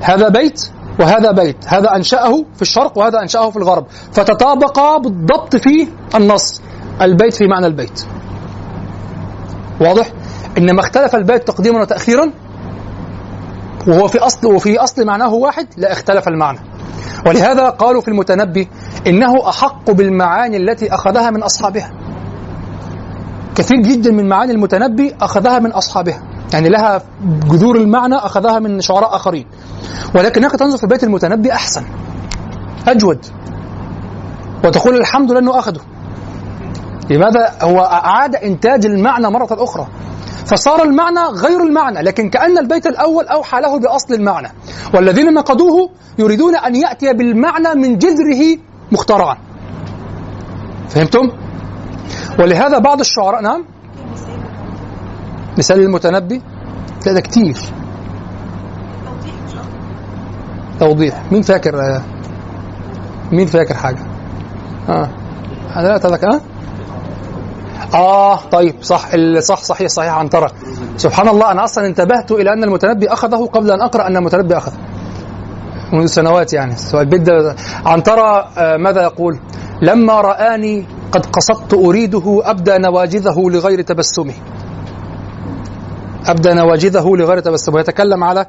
هذا 0.00 0.28
بيت 0.28 0.70
وهذا 1.00 1.30
بيت 1.30 1.56
هذا 1.66 1.96
أنشأه 1.96 2.44
في 2.54 2.62
الشرق 2.62 2.98
وهذا 2.98 3.22
أنشأه 3.22 3.50
في 3.50 3.56
الغرب. 3.56 3.86
فتطابقا 4.12 4.98
بالضبط 4.98 5.56
في 5.56 5.88
النص. 6.14 6.62
البيت 7.02 7.34
في 7.34 7.46
معنى 7.46 7.66
البيت. 7.66 8.06
واضح؟ 9.80 10.12
إنما 10.58 10.80
اختلف 10.80 11.14
البيت 11.16 11.48
تقديما 11.48 11.80
وتأخيرا. 11.80 12.32
وهو 13.86 14.08
في 14.08 14.18
أصل 14.18 14.46
وفي 14.46 14.78
أصل 14.78 15.06
معناه 15.06 15.34
واحد 15.34 15.66
لا 15.76 15.92
اختلف 15.92 16.28
المعنى. 16.28 16.58
ولهذا 17.26 17.68
قالوا 17.68 18.00
في 18.00 18.08
المتنبي 18.08 18.68
إنه 19.06 19.48
أحق 19.48 19.90
بالمعاني 19.90 20.56
التي 20.56 20.94
أخذها 20.94 21.30
من 21.30 21.42
أصحابها. 21.42 21.90
كثير 23.54 23.76
جدا 23.76 24.10
من 24.12 24.28
معاني 24.28 24.52
المتنبي 24.52 25.14
أخذها 25.20 25.58
من 25.58 25.72
أصحابها. 25.72 26.22
يعني 26.52 26.68
لها 26.68 27.02
جذور 27.24 27.76
المعنى 27.76 28.14
أخذها 28.14 28.58
من 28.58 28.80
شعراء 28.80 29.16
آخرين. 29.16 29.46
ولكنك 30.14 30.50
تنظر 30.50 30.78
في 30.78 30.86
بيت 30.86 31.04
المتنبي 31.04 31.52
أحسن. 31.52 31.84
أجود. 32.88 33.26
وتقول 34.64 34.96
الحمد 34.96 35.30
لله 35.30 35.40
أنه 35.40 35.58
أخذه. 35.58 35.80
لماذا؟ 37.10 37.52
هو 37.62 37.80
أعاد 37.80 38.36
إنتاج 38.36 38.86
المعنى 38.86 39.30
مرة 39.30 39.48
أخرى. 39.50 39.86
فصار 40.46 40.82
المعنى 40.82 41.20
غير 41.20 41.62
المعنى 41.62 42.02
لكن 42.02 42.30
كأن 42.30 42.58
البيت 42.58 42.86
الأول 42.86 43.24
أوحى 43.24 43.60
له 43.60 43.78
بأصل 43.78 44.14
المعنى. 44.14 44.48
والذين 44.94 45.34
نقضوه 45.34 45.90
يريدون 46.18 46.56
أن 46.56 46.76
يأتي 46.76 47.12
بالمعنى 47.12 47.74
من 47.74 47.98
جذره 47.98 48.58
مخترعا. 48.92 49.36
فهمتم؟ 50.88 51.30
ولهذا 52.38 52.78
بعض 52.78 53.00
الشعراء 53.00 53.42
نعم 53.42 53.64
مثال 55.58 55.80
المتنبي؟ 55.80 56.42
لا 57.06 57.12
ده 57.12 57.20
كتير. 57.20 57.56
توضيح 60.80 61.32
مين 61.32 61.42
فاكر 61.42 62.00
مين 63.32 63.46
فاكر 63.46 63.74
حاجة؟ 63.74 64.06
آه. 64.88 65.08
أنا 65.76 65.88
لا 65.88 65.98
تذكر 65.98 66.28
آه. 66.28 66.40
آه 67.94 68.36
طيب 68.36 68.74
صح 68.82 69.10
صح 69.38 69.62
صحيح 69.62 69.88
صحيح 69.88 70.12
عنترة 70.14 70.50
سبحان 70.96 71.28
الله 71.28 71.50
أنا 71.52 71.64
أصلا 71.64 71.86
انتبهت 71.86 72.32
إلى 72.32 72.52
أن 72.52 72.64
المتنبي 72.64 73.08
أخذه 73.08 73.46
قبل 73.46 73.70
أن 73.70 73.80
أقرأ 73.80 74.06
أن 74.06 74.16
المتنبي 74.16 74.56
اخذه 74.56 74.76
منذ 75.92 76.06
سنوات 76.06 76.52
يعني. 76.52 76.76
سؤال 76.76 77.06
بدا 77.06 77.54
عنترة 77.86 78.48
آه 78.58 78.76
ماذا 78.76 79.02
يقول؟ 79.02 79.38
لما 79.82 80.20
رآني 80.20 80.86
قد 81.12 81.26
قصدت 81.26 81.74
أريده 81.74 82.42
أبدى 82.44 82.78
نواجذه 82.78 83.48
لغير 83.50 83.82
تبسمه. 83.82 84.34
أبدى 86.26 86.52
نواجذه 86.52 87.16
لغير 87.16 87.40
تبسمه 87.40 87.80
يتكلم 87.80 88.24
على 88.24 88.46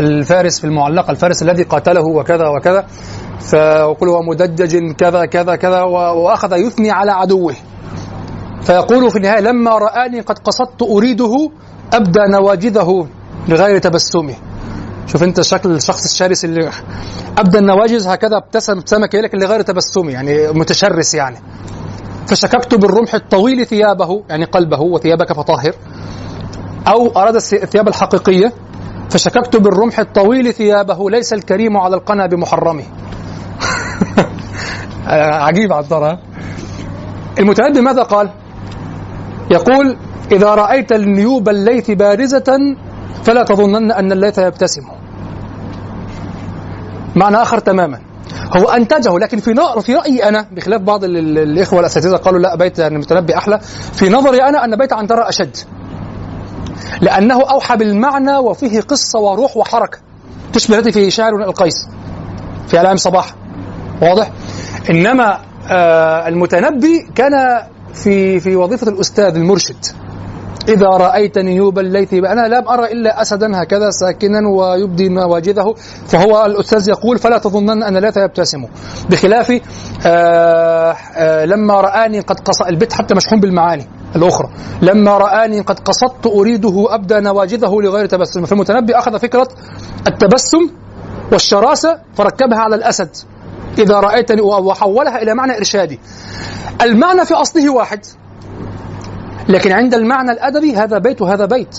الفارس 0.00 0.60
في 0.60 0.66
المعلقة 0.66 1.10
الفارس 1.10 1.42
الذي 1.42 1.62
قاتله 1.62 2.06
وكذا 2.06 2.48
وكذا. 2.48 2.86
فيقول 3.40 4.08
هو 4.08 4.22
مدجج 4.22 4.92
كذا 4.92 5.24
كذا 5.24 5.56
كذا 5.56 5.82
وأخذ 5.82 6.52
يثني 6.52 6.90
على 6.90 7.12
عدوه. 7.12 7.54
فيقول 8.62 9.10
في 9.10 9.16
النهاية 9.16 9.40
لما 9.40 9.78
رآني 9.78 10.20
قد 10.20 10.38
قصدت 10.38 10.82
أريده 10.82 11.50
أبدى 11.92 12.20
نواجذه 12.28 13.08
لغير 13.48 13.78
تبسمه. 13.78 14.34
شوف 15.06 15.22
أنت 15.22 15.40
شكل 15.40 15.70
الشخص 15.70 16.04
الشرس 16.04 16.44
اللي 16.44 16.70
ابدا 17.38 17.58
النواجذ 17.58 18.08
هكذا 18.08 18.36
ابتسم 18.36 18.78
ابتسامه 18.78 19.08
لكن 19.14 19.38
لغير 19.38 19.60
تبسمه 19.60 20.10
يعني 20.10 20.48
متشرس 20.48 21.14
يعني. 21.14 21.36
فشككت 22.26 22.74
بالرمح 22.74 23.14
الطويل 23.14 23.66
ثيابه 23.66 24.22
يعني 24.28 24.44
قلبه 24.44 24.80
وثيابك 24.80 25.32
فطهر 25.32 25.74
أو 26.88 27.08
أراد 27.16 27.34
الثياب 27.34 27.88
الحقيقية 27.88 28.52
فشككت 29.10 29.56
بالرمح 29.56 29.98
الطويل 29.98 30.54
ثيابه 30.54 31.10
ليس 31.10 31.32
الكريم 31.32 31.76
على 31.76 31.96
القنا 31.96 32.26
بمحرمه. 32.26 32.84
عجيب 35.46 35.72
عبد 35.72 36.18
المتنبي 37.38 37.80
ماذا 37.80 38.02
قال؟ 38.02 38.30
يقول 39.50 39.96
إذا 40.32 40.54
رأيت 40.54 40.92
النيوب 40.92 41.48
الليث 41.48 41.90
بارزة 41.90 42.58
فلا 43.24 43.42
تظنن 43.42 43.92
أن 43.92 44.12
الليث 44.12 44.38
يبتسم. 44.38 44.82
معنى 47.16 47.36
آخر 47.36 47.58
تماما. 47.58 48.00
هو 48.56 48.64
أنتجه 48.64 49.18
لكن 49.18 49.38
في 49.38 49.54
في 49.80 49.94
رأيي 49.94 50.28
أنا 50.28 50.46
بخلاف 50.52 50.80
بعض 50.80 51.04
الإخوة 51.04 51.80
الأساتذة 51.80 52.16
قالوا 52.16 52.40
لا 52.40 52.56
بيت 52.56 52.80
المتنبي 52.80 53.36
أحلى. 53.36 53.60
في 53.92 54.08
نظري 54.08 54.42
أنا 54.42 54.64
أن 54.64 54.76
بيت 54.76 54.92
عنترة 54.92 55.28
أشد. 55.28 55.56
لأنه 57.00 57.42
أوحى 57.50 57.76
بالمعنى 57.76 58.36
وفيه 58.36 58.80
قصة 58.80 59.18
وروح 59.18 59.56
وحركة. 59.56 59.98
تشبه 60.52 60.78
التي 60.78 60.92
في 60.92 61.10
شاعر 61.10 61.34
القيس 61.34 61.88
في 62.68 62.80
ألام 62.80 62.96
صباح. 62.96 63.34
واضح؟ 64.02 64.30
إنما 64.90 65.38
آه 65.70 66.28
المتنبي 66.28 67.06
كان 67.14 67.32
في 67.94 68.40
في 68.40 68.56
وظيفة 68.56 68.88
الأستاذ 68.88 69.34
المرشد. 69.34 69.86
إذا 70.68 70.86
رأيت 70.86 71.38
نيوب 71.38 71.78
الليث 71.78 72.14
أنا 72.14 72.48
لم 72.48 72.68
أرى 72.68 72.92
إلا 72.92 73.22
أسدا 73.22 73.62
هكذا 73.62 73.90
ساكنا 73.90 74.48
ويبدي 74.48 75.08
نواجذه 75.08 75.74
فهو 76.06 76.46
الأستاذ 76.46 76.88
يقول 76.88 77.18
فلا 77.18 77.38
تظنن 77.38 77.82
أن 77.82 77.96
الليث 77.96 78.16
يبتسم. 78.16 78.64
بخلاف 79.10 79.60
آه، 80.06 80.96
آه، 81.16 81.44
لما 81.44 81.80
رآني 81.80 82.20
قد 82.20 82.40
قص 82.40 82.62
البيت 82.62 82.92
حتى 82.92 83.14
مشحون 83.14 83.40
بالمعاني. 83.40 83.88
الأخرى. 84.16 84.48
لما 84.82 85.18
رآني 85.18 85.60
قد 85.60 85.80
قصدت 85.80 86.26
أريده 86.26 86.94
أبدى 86.94 87.20
نواجذه 87.20 87.80
لغير 87.80 88.06
تبسم. 88.06 88.44
فالمتنبي 88.44 88.98
أخذ 88.98 89.18
فكرة 89.18 89.48
التبسم 90.06 90.70
والشراسة 91.32 91.98
فركبها 92.14 92.58
على 92.58 92.76
الأسد. 92.76 93.08
إذا 93.78 94.00
رأيتني 94.00 94.40
وحولها 94.40 95.22
إلى 95.22 95.34
معنى 95.34 95.58
إرشادي. 95.58 96.00
المعنى 96.82 97.24
في 97.24 97.34
أصله 97.34 97.72
واحد. 97.72 98.00
لكن 99.48 99.72
عند 99.72 99.94
المعنى 99.94 100.30
الأدبي 100.30 100.76
هذا 100.76 100.98
بيت 100.98 101.22
وهذا 101.22 101.44
بيت. 101.46 101.76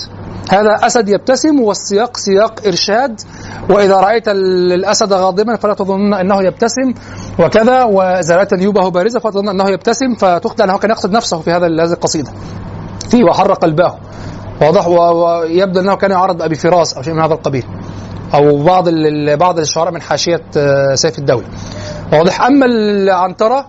هذا 0.51 0.79
أسد 0.87 1.09
يبتسم 1.09 1.59
والسياق 1.59 2.17
سياق 2.17 2.67
إرشاد 2.67 3.21
وإذا 3.69 3.95
رأيت 3.95 4.27
الأسد 4.27 5.13
غاضبا 5.13 5.55
فلا 5.55 5.73
تظن 5.73 6.13
أنه 6.13 6.43
يبتسم 6.43 6.93
وكذا 7.39 7.83
رأيت 8.29 8.53
نيوبه 8.53 8.89
بارزة 8.89 9.19
فلا 9.19 9.31
تظن 9.31 9.49
أنه 9.49 9.69
يبتسم 9.69 10.15
فتخدع 10.15 10.65
أنه 10.65 10.77
كان 10.77 10.91
يقصد 10.91 11.11
نفسه 11.11 11.39
في 11.39 11.51
هذا 11.51 11.65
هذه 11.65 11.93
القصيدة. 11.93 12.31
فيه 13.09 13.23
وحرق 13.23 13.57
قلبه. 13.57 13.93
واضح 14.61 14.87
ويبدو 14.87 15.79
أنه 15.79 15.95
كان 15.95 16.11
يعرض 16.11 16.41
أبي 16.41 16.55
فراس 16.55 16.93
أو 16.93 17.01
شيء 17.01 17.13
من 17.13 17.21
هذا 17.23 17.33
القبيل 17.33 17.65
أو 18.33 18.63
بعض 18.63 18.89
بعض 19.39 19.59
الشعراء 19.59 19.93
من 19.93 20.01
حاشية 20.01 20.43
آه، 20.57 20.95
سيف 20.95 21.19
الدولة 21.19 21.45
واضح 22.13 22.41
أما 22.41 22.65
العنتره 22.65 23.67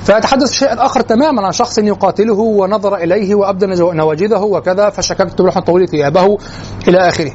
فيتحدث 0.00 0.52
شيئا 0.52 0.86
آخر 0.86 1.00
تماما 1.00 1.46
عن 1.46 1.52
شخص 1.52 1.78
يقاتله 1.78 2.38
ونظر 2.40 2.96
إليه 2.96 3.34
وأبدى 3.34 3.66
نواجذه 3.80 4.40
وكذا 4.40 4.90
فشككت 4.90 5.42
بلحم 5.42 5.60
طويل 5.60 5.88
ثيابه 5.88 6.38
إلى 6.88 7.08
آخره. 7.08 7.32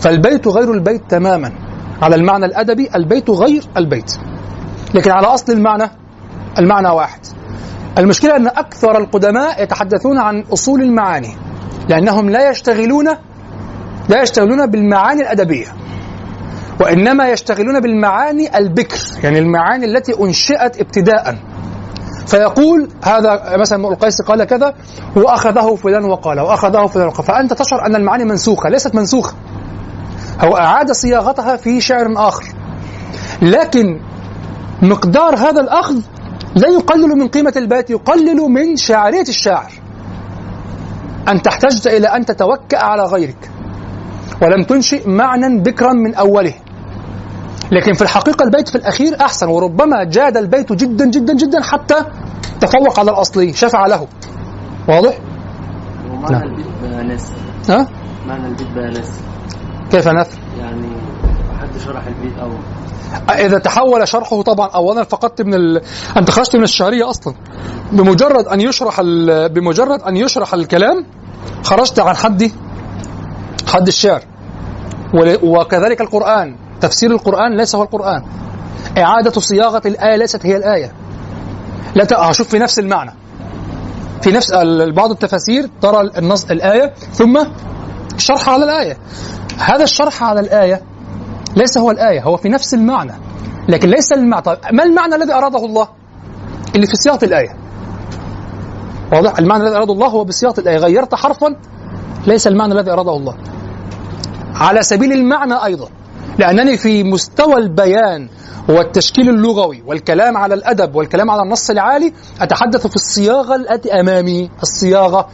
فالبيت 0.00 0.48
غير 0.48 0.72
البيت 0.72 1.02
تماما. 1.08 1.52
على 2.02 2.16
المعنى 2.16 2.44
الأدبي 2.46 2.88
البيت 2.94 3.30
غير 3.30 3.64
البيت. 3.76 4.12
لكن 4.94 5.10
على 5.10 5.26
أصل 5.26 5.52
المعنى 5.52 5.90
المعنى 6.58 6.88
واحد. 6.88 7.20
المشكلة 7.98 8.36
أن 8.36 8.46
أكثر 8.46 8.98
القدماء 8.98 9.62
يتحدثون 9.62 10.18
عن 10.18 10.44
أصول 10.52 10.82
المعاني 10.82 11.34
لأنهم 11.88 12.30
لا 12.30 12.50
يشتغلون 12.50 13.08
لا 14.08 14.22
يشتغلون 14.22 14.66
بالمعاني 14.66 15.22
الأدبية 15.22 15.66
وإنما 16.80 17.28
يشتغلون 17.28 17.80
بالمعاني 17.80 18.58
البكر 18.58 18.98
يعني 19.22 19.38
المعاني 19.38 19.84
التي 19.84 20.20
أنشئت 20.20 20.80
ابتداء. 20.80 21.36
فيقول 22.26 22.88
هذا 23.04 23.56
مثلا 23.56 23.88
القيس 23.88 24.22
قال 24.22 24.44
كذا 24.44 24.74
وأخذه 25.16 25.74
فلان 25.74 26.04
وقال 26.04 26.40
وأخذه 26.40 26.86
فلان 26.86 27.06
وقال. 27.06 27.24
فأنت 27.24 27.52
تشعر 27.52 27.86
أن 27.86 27.96
المعاني 27.96 28.24
منسوخة 28.24 28.68
ليست 28.68 28.94
منسوخة. 28.94 29.34
هو 30.40 30.56
أعاد 30.56 30.92
صياغتها 30.92 31.56
في 31.56 31.80
شعر 31.80 32.14
آخر. 32.16 32.44
لكن 33.42 34.00
مقدار 34.82 35.36
هذا 35.36 35.60
الأخذ 35.60 36.00
لا 36.54 36.68
يقلل 36.68 37.08
من 37.08 37.28
قيمة 37.28 37.52
البيت 37.56 37.90
يقلل 37.90 38.36
من 38.36 38.76
شاعريه 38.76 39.28
الشاعر. 39.28 39.72
انت 41.28 41.46
احتجت 41.46 41.86
إلى 41.86 42.06
أن 42.06 42.24
تتوكأ 42.24 42.78
على 42.78 43.04
غيرك. 43.04 43.50
ولم 44.42 44.64
تنشئ 44.64 45.08
معنى 45.08 45.58
بكرا 45.60 45.92
من 45.92 46.14
أوله. 46.14 46.54
لكن 47.72 47.92
في 47.92 48.02
الحقيقة 48.02 48.42
البيت 48.42 48.68
في 48.68 48.74
الأخير 48.74 49.16
أحسن 49.20 49.48
وربما 49.48 50.04
جاد 50.04 50.36
البيت 50.36 50.72
جدا 50.72 51.06
جدا 51.10 51.34
جدا 51.34 51.62
حتى 51.62 51.94
تفوق 52.60 53.00
على 53.00 53.10
الاصلي 53.10 53.52
شفع 53.52 53.86
له. 53.86 54.06
واضح؟ 54.88 55.18
ومعنى 56.10 56.32
نعم. 56.38 56.42
البيت 56.42 56.66
بقى 56.82 57.04
ناس. 57.04 57.32
ها؟ 57.68 57.88
معنى 58.26 58.46
البيت 58.46 58.68
بقى 58.74 58.90
ناس. 58.90 59.10
كيف 59.90 60.08
نثر 60.08 60.38
يعني 60.58 60.88
حد 61.60 61.78
شرح 61.86 62.06
البيت 62.06 62.38
أو 62.38 62.50
إذا 63.46 63.58
تحول 63.58 64.08
شرحه 64.08 64.42
طبعا 64.42 64.68
أولا 64.68 65.04
فقدت 65.04 65.42
من 65.42 65.54
ال... 65.54 65.80
أنت 66.16 66.30
خرجت 66.30 66.56
من 66.56 66.62
الشعرية 66.62 67.10
أصلا. 67.10 67.34
بمجرد 67.92 68.46
أن 68.46 68.60
يشرح 68.60 69.00
ال... 69.00 69.48
بمجرد 69.48 70.02
أن 70.02 70.16
يشرح 70.16 70.54
الكلام 70.54 71.06
خرجت 71.64 71.98
عن 71.98 72.16
حد 72.16 72.50
حد 73.68 73.86
الشعر. 73.86 74.22
وكذلك 75.42 76.00
القرآن. 76.00 76.56
تفسير 76.80 77.10
القرآن 77.10 77.56
ليس 77.56 77.74
هو 77.74 77.82
القرآن. 77.82 78.22
إعادة 78.98 79.40
صياغة 79.40 79.82
الآية 79.86 80.16
ليست 80.16 80.46
هي 80.46 80.56
الآية. 80.56 80.92
لا 81.94 82.04
ت... 82.04 82.12
هشوف 82.12 82.48
في 82.48 82.58
نفس 82.58 82.78
المعنى. 82.78 83.14
في 84.22 84.30
نفس 84.30 84.52
بعض 84.94 85.10
التفاسير 85.10 85.70
ترى 85.82 86.10
النص 86.18 86.44
الآية 86.44 86.94
ثم 87.12 87.38
الشرح 88.14 88.48
على 88.48 88.64
الآية. 88.64 88.98
هذا 89.58 89.84
الشرح 89.84 90.22
على 90.22 90.40
الآية 90.40 90.82
ليس 91.56 91.78
هو 91.78 91.90
الآية 91.90 92.22
هو 92.22 92.36
في 92.36 92.48
نفس 92.48 92.74
المعنى. 92.74 93.12
لكن 93.68 93.88
ليس 93.88 94.12
المعنى. 94.12 94.42
طيب 94.42 94.58
ما 94.72 94.82
المعنى 94.82 95.14
الذي 95.14 95.32
أراده 95.32 95.64
الله؟ 95.64 95.88
اللي 96.74 96.86
في 96.86 96.96
صياغة 96.96 97.24
الآية. 97.24 97.56
واضح؟ 99.12 99.38
المعنى 99.38 99.62
الذي 99.62 99.76
أراده 99.76 99.92
الله 99.92 100.06
هو 100.06 100.24
بصياغة 100.24 100.60
الآية. 100.60 100.78
غيرت 100.78 101.14
حرفا 101.14 101.56
ليس 102.26 102.46
المعنى 102.46 102.72
الذي 102.72 102.90
أراده 102.90 103.16
الله. 103.16 103.36
على 104.54 104.82
سبيل 104.82 105.12
المعنى 105.12 105.64
أيضا. 105.64 105.88
لأنني 106.38 106.76
في 106.78 107.04
مستوى 107.04 107.54
البيان 107.56 108.28
والتشكيل 108.68 109.28
اللغوي 109.28 109.82
والكلام 109.86 110.36
على 110.36 110.54
الأدب 110.54 110.94
والكلام 110.94 111.30
على 111.30 111.42
النص 111.42 111.70
العالي 111.70 112.12
أتحدث 112.40 112.86
في 112.86 112.96
الصياغة 112.96 113.54
التي 113.56 114.00
أمامي 114.00 114.50
الصياغة. 114.62 115.28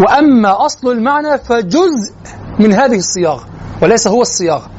وأما 0.00 0.66
أصل 0.66 0.90
المعنى 0.92 1.38
فجزء 1.38 2.12
من 2.58 2.72
هذه 2.72 2.96
الصياغة 2.96 3.44
وليس 3.82 4.08
هو 4.08 4.22
الصياغة. 4.22 4.70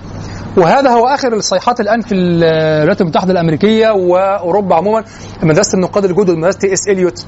وهذا 0.58 0.90
هو 0.90 1.08
آخر 1.08 1.34
الصيحات 1.34 1.80
الآن 1.80 2.02
في 2.02 2.12
الولايات 2.16 3.02
المتحدة 3.02 3.32
الأمريكية 3.32 3.90
وأوروبا 3.90 4.76
عموما 4.76 5.04
مدرسة 5.44 5.76
النقاد 5.76 6.06
الجدد 6.06 6.30
مدرسه 6.38 6.74
تي 6.74 6.83
إس 6.83 6.88
إليوت 6.88 7.26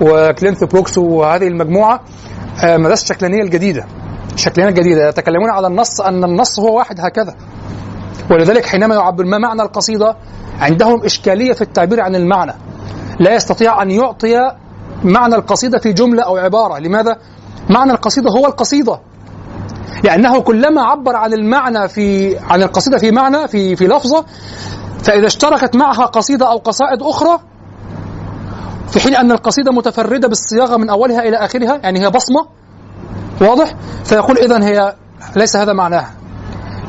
وكلينث 0.00 0.64
بروكس 0.64 0.98
وهذه 0.98 1.46
المجموعة 1.46 2.00
آه، 2.64 2.76
مدرسة 2.76 3.02
الشكلانيه 3.02 3.42
الجديدة. 3.42 3.84
الشكلانيه 4.34 4.70
الجديده 4.72 5.08
يتكلمون 5.08 5.50
على 5.50 5.66
النص 5.66 6.00
أن 6.00 6.24
النص 6.24 6.60
هو 6.60 6.76
واحد 6.76 7.00
هكذا. 7.00 7.34
ولذلك 8.30 8.66
حينما 8.66 8.94
يعبر 8.94 9.24
ما 9.24 9.38
معنى 9.38 9.62
القصيدة 9.62 10.16
عندهم 10.60 11.04
إشكالية 11.04 11.52
في 11.52 11.62
التعبير 11.62 12.00
عن 12.00 12.14
المعنى. 12.16 12.52
لا 13.20 13.34
يستطيع 13.34 13.82
أن 13.82 13.90
يعطي 13.90 14.50
معنى 15.04 15.34
القصيدة 15.34 15.78
في 15.78 15.92
جملة 15.92 16.22
أو 16.22 16.36
عبارة. 16.36 16.78
لماذا؟ 16.78 17.16
معنى 17.70 17.92
القصيدة 17.92 18.30
هو 18.30 18.46
القصيدة. 18.46 19.00
لأنه 20.04 20.40
كلما 20.40 20.82
عبر 20.82 21.16
عن 21.16 21.32
المعنى 21.32 21.88
في 21.88 22.38
عن 22.38 22.62
القصيدة 22.62 22.98
في 22.98 23.10
معنى 23.10 23.48
في 23.48 23.76
في 23.76 23.86
لفظة 23.86 24.24
فإذا 25.02 25.26
اشتركت 25.26 25.76
معها 25.76 26.06
قصيدة 26.06 26.50
أو 26.50 26.56
قصائد 26.58 27.02
أخرى 27.02 27.38
في 28.88 29.00
حين 29.00 29.14
أن 29.14 29.32
القصيدة 29.32 29.72
متفردة 29.72 30.28
بالصياغة 30.28 30.76
من 30.76 30.90
أولها 30.90 31.20
إلى 31.20 31.36
آخرها 31.36 31.80
يعني 31.82 32.00
هي 32.00 32.10
بصمة 32.10 32.46
واضح؟ 33.40 33.74
فيقول 34.04 34.38
إذا 34.38 34.64
هي 34.64 34.94
ليس 35.36 35.56
هذا 35.56 35.72
معناها. 35.72 36.10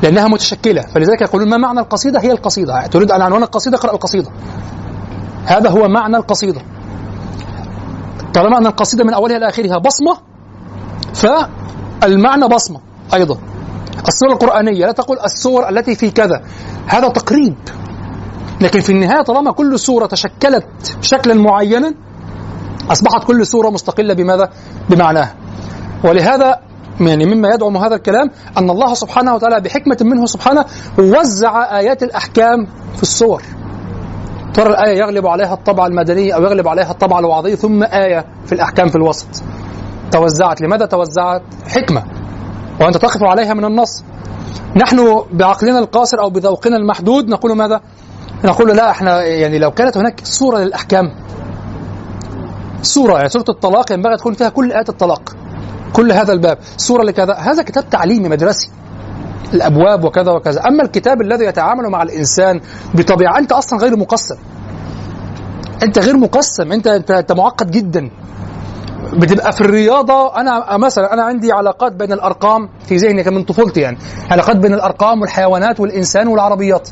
لأنها 0.02 0.28
متشكلة. 0.28 0.80
فلذلك 0.82 1.20
يقولون 1.22 1.48
ما 1.48 1.56
معنى 1.56 1.80
القصيدة؟ 1.80 2.20
هي 2.20 2.32
القصيدة. 2.32 2.86
تريد 2.86 3.10
أن 3.10 3.22
عنوان 3.22 3.42
القصيدة؟ 3.42 3.76
اقرأ 3.76 3.92
القصيدة. 3.92 4.30
هذا 5.44 5.70
هو 5.70 5.88
معنى 5.88 6.16
القصيدة. 6.16 6.62
طالما 8.34 8.58
أن 8.58 8.66
القصيدة 8.66 9.04
من 9.04 9.14
أولها 9.14 9.36
إلى 9.36 9.48
آخرها 9.48 9.78
بصمة 9.78 10.16
فالمعنى 11.14 12.48
بصمة 12.48 12.80
أيضا. 13.14 13.38
الصورة 14.08 14.32
القرآنية 14.32 14.86
لا 14.86 14.92
تقول 14.92 15.18
الصور 15.24 15.68
التي 15.68 15.94
في 15.94 16.10
كذا. 16.10 16.42
هذا 16.86 17.08
تقريب. 17.08 17.54
لكن 18.60 18.80
في 18.80 18.92
النهاية 18.92 19.22
طالما 19.22 19.52
كل 19.52 19.78
سورة 19.78 20.06
تشكلت 20.06 20.96
شكلا 21.00 21.34
معينا 21.34 21.94
أصبحت 22.90 23.24
كل 23.24 23.46
سورة 23.46 23.70
مستقلة 23.70 24.14
بماذا؟ 24.14 24.50
بمعناها. 24.90 25.34
ولهذا 26.04 26.60
يعني 27.00 27.26
مما 27.26 27.48
يدعم 27.48 27.76
هذا 27.76 27.94
الكلام 27.94 28.30
أن 28.58 28.70
الله 28.70 28.94
سبحانه 28.94 29.34
وتعالى 29.34 29.60
بحكمة 29.60 29.96
منه 30.00 30.26
سبحانه 30.26 30.64
وزع 30.98 31.78
آيات 31.78 32.02
الأحكام 32.02 32.66
في 32.96 33.02
الصور. 33.02 33.42
ترى 34.54 34.66
الآية 34.66 34.98
يغلب 34.98 35.26
عليها 35.26 35.54
الطبع 35.54 35.86
المدني 35.86 36.34
أو 36.34 36.42
يغلب 36.42 36.68
عليها 36.68 36.90
الطبع 36.90 37.18
الوعظي 37.18 37.56
ثم 37.56 37.82
آية 37.82 38.24
في 38.46 38.52
الأحكام 38.52 38.88
في 38.88 38.96
الوسط. 38.96 39.26
توزعت. 40.10 40.60
لماذا 40.60 40.86
توزعت؟ 40.86 41.42
حكمة. 41.68 42.04
وأنت 42.80 42.96
تقف 42.96 43.22
عليها 43.22 43.54
من 43.54 43.64
النص. 43.64 44.04
نحن 44.76 45.22
بعقلنا 45.32 45.78
القاصر 45.78 46.20
أو 46.20 46.30
بذوقنا 46.30 46.76
المحدود 46.76 47.28
نقول 47.28 47.56
ماذا؟ 47.56 47.80
نقول 48.44 48.76
لا 48.76 48.90
إحنا 48.90 49.22
يعني 49.22 49.58
لو 49.58 49.70
كانت 49.70 49.96
هناك 49.96 50.20
صورة 50.24 50.58
للأحكام. 50.58 51.12
صورة 52.82 53.16
يعني 53.16 53.28
سورة 53.28 53.44
الطلاق 53.48 53.92
ينبغي 53.92 54.16
تكون 54.16 54.34
فيها 54.34 54.48
كل 54.48 54.72
آيات 54.72 54.88
الطلاق. 54.88 55.36
كل 55.96 56.12
هذا 56.12 56.32
الباب. 56.32 56.58
صورة 56.76 57.02
لكذا 57.02 57.34
هذا 57.34 57.62
كتاب 57.62 57.90
تعليمي 57.90 58.28
مدرسي. 58.28 58.70
الأبواب 59.54 60.04
وكذا 60.04 60.32
وكذا. 60.32 60.60
أما 60.68 60.82
الكتاب 60.82 61.20
الذي 61.20 61.44
يتعامل 61.44 61.88
مع 61.88 62.02
الإنسان 62.02 62.60
بطبيعة 62.94 63.38
أنت 63.38 63.52
أصلا 63.52 63.78
غير 63.78 63.96
مقسم 63.96 64.36
أنت 65.82 65.98
غير 65.98 66.16
مقسم 66.16 66.72
أنت 66.72 66.86
أنت, 66.86 67.10
أنت 67.10 67.32
معقد 67.32 67.70
جدا. 67.70 68.10
بتبقى 69.12 69.52
في 69.52 69.60
الرياضة 69.60 70.36
أنا 70.40 70.76
مثلا 70.76 71.12
أنا 71.12 71.22
عندي 71.22 71.52
علاقات 71.52 71.92
بين 71.92 72.12
الأرقام 72.12 72.68
في 72.88 72.96
ذهني 72.96 73.30
من 73.30 73.42
طفولتي 73.44 73.80
يعني. 73.80 73.98
علاقات 74.30 74.56
بين 74.56 74.74
الأرقام 74.74 75.20
والحيوانات 75.20 75.80
والإنسان 75.80 76.28
والعربيات. 76.28 76.88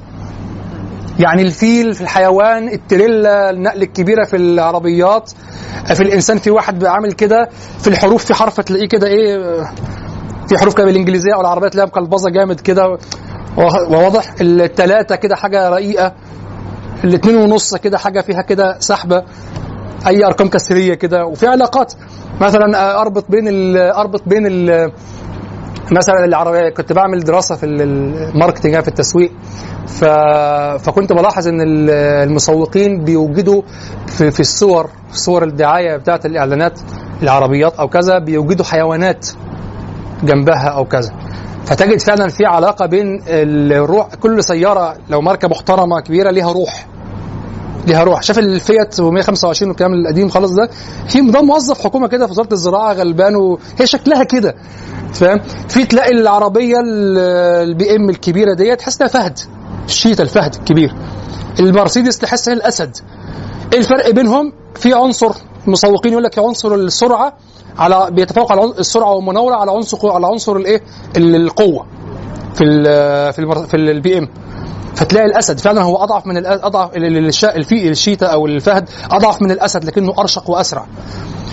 يعني 1.18 1.42
الفيل 1.42 1.94
في 1.94 2.00
الحيوان 2.00 2.68
التريلا 2.68 3.50
النقل 3.50 3.82
الكبيرة 3.82 4.24
في 4.24 4.36
العربيات 4.36 5.30
في 5.94 6.00
الإنسان 6.02 6.38
في 6.38 6.50
واحد 6.50 6.84
عامل 6.84 7.12
كده 7.12 7.48
في 7.78 7.88
الحروف 7.88 8.24
في 8.24 8.34
حرف 8.34 8.60
تلاقيه 8.60 8.88
كده 8.88 9.06
إيه 9.06 9.38
في 10.48 10.58
حروف 10.58 10.74
كده 10.74 10.84
بالإنجليزية 10.86 11.34
أو 11.34 11.40
العربية 11.40 11.68
تلاقيها 11.68 11.88
مقلبظة 11.90 12.30
جامد 12.30 12.60
كده 12.60 12.98
وواضح 13.90 14.34
التلاتة 14.40 15.16
كده 15.16 15.36
حاجة 15.36 15.68
رقيقة 15.68 16.12
الاتنين 17.04 17.36
ونص 17.36 17.76
كده 17.76 17.98
حاجة 17.98 18.20
فيها 18.20 18.42
كده 18.42 18.78
سحبة 18.78 19.24
أي 20.06 20.24
أرقام 20.24 20.48
كسرية 20.48 20.94
كده 20.94 21.24
وفي 21.26 21.46
علاقات. 21.46 21.92
مثلا 22.40 23.00
أربط 23.00 23.30
بين 23.30 23.48
ال 23.48 23.76
أربط 23.76 24.22
بين 24.26 24.46
مثلا 25.90 26.24
العربية 26.24 26.68
كنت 26.68 26.92
بعمل 26.92 27.24
دراسة 27.24 27.56
في 27.56 27.66
الماركتنج 27.66 28.80
في 28.80 28.88
التسويق. 28.88 29.32
ف... 29.86 30.04
فكنت 30.84 31.12
بلاحظ 31.12 31.48
إن 31.48 31.60
المسوقين 31.60 33.04
بيوجدوا 33.04 33.62
في, 34.06 34.30
في 34.30 34.40
الصور 34.40 34.86
في 35.10 35.18
صور 35.18 35.44
الدعاية 35.44 35.96
بتاعة 35.96 36.20
الإعلانات 36.24 36.80
العربيات 37.22 37.74
أو 37.74 37.88
كذا 37.88 38.18
بيوجدوا 38.18 38.64
حيوانات 38.64 39.28
جنبها 40.22 40.68
أو 40.68 40.84
كذا. 40.84 41.12
فتجد 41.66 42.00
فعلا 42.00 42.28
في 42.28 42.44
علاقة 42.46 42.86
بين 42.86 43.22
الروح. 43.28 44.14
كل 44.14 44.44
سيارة 44.44 44.96
لو 45.08 45.20
ماركة 45.20 45.48
محترمة 45.48 46.00
كبيرة 46.00 46.30
ليها 46.30 46.52
روح 46.52 46.86
ليها 47.86 48.04
روح. 48.04 48.22
شايف 48.22 48.38
الفيات 48.38 49.00
125 49.00 49.68
والكلام 49.70 49.92
القديم 49.94 50.28
خالص 50.28 50.52
ده؟ 50.52 50.68
في 51.08 51.20
نظام 51.20 51.44
موظف 51.44 51.84
حكومة 51.84 52.08
كده 52.08 52.26
في 52.26 52.32
وزارة 52.32 52.52
الزراعة 52.52 52.92
غلبان 52.92 53.36
وهي 53.36 53.86
شكلها 53.86 54.24
كده. 54.24 54.54
فاهم؟ 55.14 55.40
في 55.68 55.84
تلاقي 55.86 56.10
العربية 56.12 56.76
ال- 56.80 57.18
ال 57.68 57.96
BM 57.96 58.10
الكبيرة 58.10 58.54
ديت 58.54 58.78
تحس 58.80 59.00
إنها 59.02 59.12
فهد. 59.12 59.38
ال 59.86 59.91
cheetah 59.91 60.22
الفهد 60.22 60.54
الكبير. 60.54 60.94
المرسيدس 61.60 62.18
تحس 62.18 62.48
هي 62.48 62.54
الأسد. 62.54 62.96
إيه 63.72 63.78
الفرق 63.78 64.10
بينهم 64.10 64.52
في 64.74 64.94
عنصر. 64.94 65.34
المسوقين 65.66 66.12
يقول 66.12 66.24
لك 66.24 66.38
عنصر 66.38 66.74
السرعة 66.74 67.32
على 67.78 68.08
بيتفوق 68.10 68.52
على 68.52 68.64
السرعة 68.78 69.12
والمناوره 69.12 69.54
على 69.54 69.70
عنصر 69.70 70.10
على 70.12 70.26
عنصر 70.26 70.56
الإيه؟ 70.56 70.80
ال- 71.16 71.36
القوة 71.36 71.86
في 72.54 72.64
ال 72.64 72.84
في 73.32 73.38
المر... 73.38 73.66
في 73.66 73.76
ال 73.76 74.18
BM 74.18 74.28
فتلاقي 74.94 75.26
الأسد 75.26 75.58
فعلا 75.60 75.82
هو 75.82 75.96
أضعف 75.96 76.26
من 76.26 76.46
أضعف 76.46 76.90
الفي 77.44 77.88
ال 77.88 77.93
cheetah 77.93 78.26
أو 78.26 78.46
الفهد 78.46 78.88
أضعف 79.10 79.42
من 79.42 79.50
الأسد 79.50 79.84
لكنه 79.84 80.14
أرشق 80.18 80.50
وأسرع. 80.50 80.86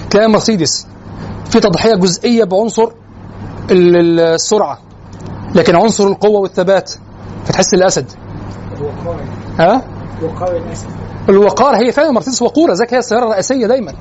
تلاقي 0.09 0.27
مرسيدس 0.27 0.87
في 1.49 1.59
تضحية 1.59 1.95
جزئية 1.95 2.43
بعنصر 2.43 2.91
السرعة. 3.71 4.77
لكن 5.55 5.75
عنصر 5.75 6.07
القوة 6.07 6.39
والثبات 6.39 6.91
فتحس 7.45 7.73
الاسد 7.73 8.05
ها؟ 9.59 9.81
الوقار 11.29 11.75
هي 11.75 11.91
فعلا 11.91 12.11
مرسيدس 12.11 12.41
وقورة 12.41 12.73
ذاك 12.73 12.93
هي 12.93 12.99
السيارة 12.99 13.23
الرئيسية 13.25 13.67
دايما. 13.67 13.93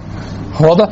واضح؟ 0.60 0.88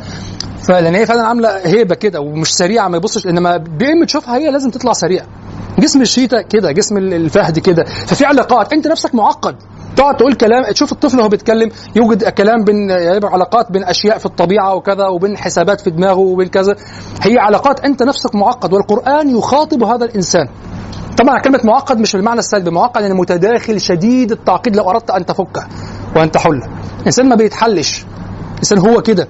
فلان 0.63 0.95
هي 0.95 1.05
فعلا 1.05 1.23
عاملة 1.27 1.49
هيبة 1.57 1.95
كده 1.95 2.21
ومش 2.21 2.53
سريعة 2.55 2.87
ما 2.87 2.97
يبصش 2.97 3.27
إنما 3.27 3.57
BM 3.57 4.05
تشوفها 4.05 4.37
هي 4.37 4.51
لازم 4.51 4.69
تطلع 4.69 4.93
سريعه 4.93 5.25
جسم 5.79 6.01
الشيتا 6.01 6.41
كده 6.41 6.71
جسم 6.71 6.97
ال- 6.97 7.13
الفهد 7.13 7.59
كده. 7.59 7.83
ففي 7.83 8.25
علاقات 8.25 8.73
أنت 8.73 8.87
نفسك 8.87 9.15
معقد. 9.15 9.55
تقعد 9.95 10.17
تقول 10.17 10.33
كلام 10.33 10.63
تشوف 10.71 10.91
الطفل 10.91 11.19
وهو 11.19 11.29
بيتكلم 11.29 11.69
يوجد 11.95 12.23
كلام 12.23 12.63
بين 12.63 12.89
يبقى 12.89 13.31
علاقات 13.31 13.71
بين 13.71 13.83
أشياء 13.83 14.17
في 14.17 14.25
الطبيعة 14.25 14.75
وكذا 14.75 15.07
وبين 15.07 15.37
حسابات 15.37 15.81
في 15.81 15.89
دماغه 15.89 16.19
وبين 16.19 16.47
كذا 16.47 16.75
هي 17.21 17.37
علاقات 17.37 17.79
أنت 17.79 18.03
نفسك 18.03 18.35
معقد 18.35 18.73
والقرآن 18.73 19.29
يخاطب 19.29 19.83
هذا 19.83 20.05
الإنسان 20.05 20.47
طبعا 21.17 21.39
كلمة 21.39 21.59
معقد 21.63 21.99
مش 21.99 22.15
بالمعنى 22.15 22.39
السلبي، 22.39 22.71
معقد 22.71 23.01
يعني 23.01 23.13
متداخل 23.13 23.81
شديد 23.81 24.31
التعقيد 24.31 24.75
لو 24.75 24.89
أردت 24.89 25.11
أن 25.11 25.25
تفكه 25.25 25.67
وأن 26.15 26.31
تحله. 26.31 26.67
الإنسان 26.99 27.29
ما 27.29 27.35
بيتحلش. 27.35 28.05
الإنسان 28.53 28.77
هو 28.79 29.01
كده. 29.01 29.27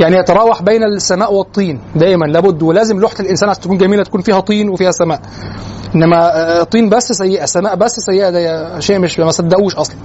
يعني 0.00 0.16
يتراوح 0.16 0.62
بين 0.62 0.84
السماء 0.84 1.34
والطين 1.34 1.80
دائما 1.96 2.24
لابد 2.26 2.62
ولازم 2.62 3.00
لوحة 3.00 3.16
الإنسان 3.20 3.48
عشان 3.48 3.62
تكون 3.62 3.78
جميلة 3.78 4.02
تكون 4.02 4.20
فيها 4.20 4.40
طين 4.40 4.68
وفيها 4.68 4.90
سماء. 4.90 5.20
إنما 5.94 6.16
آه، 6.60 6.62
طين 6.62 6.88
بس 6.88 7.12
سيئة، 7.12 7.44
سماء 7.44 7.76
بس 7.76 8.00
سيئة 8.00 8.30
ده 8.30 8.80
شيء 8.80 8.98
مش 8.98 9.18
ما 9.18 9.30
صدقوش 9.30 9.74
أصلا. 9.74 9.96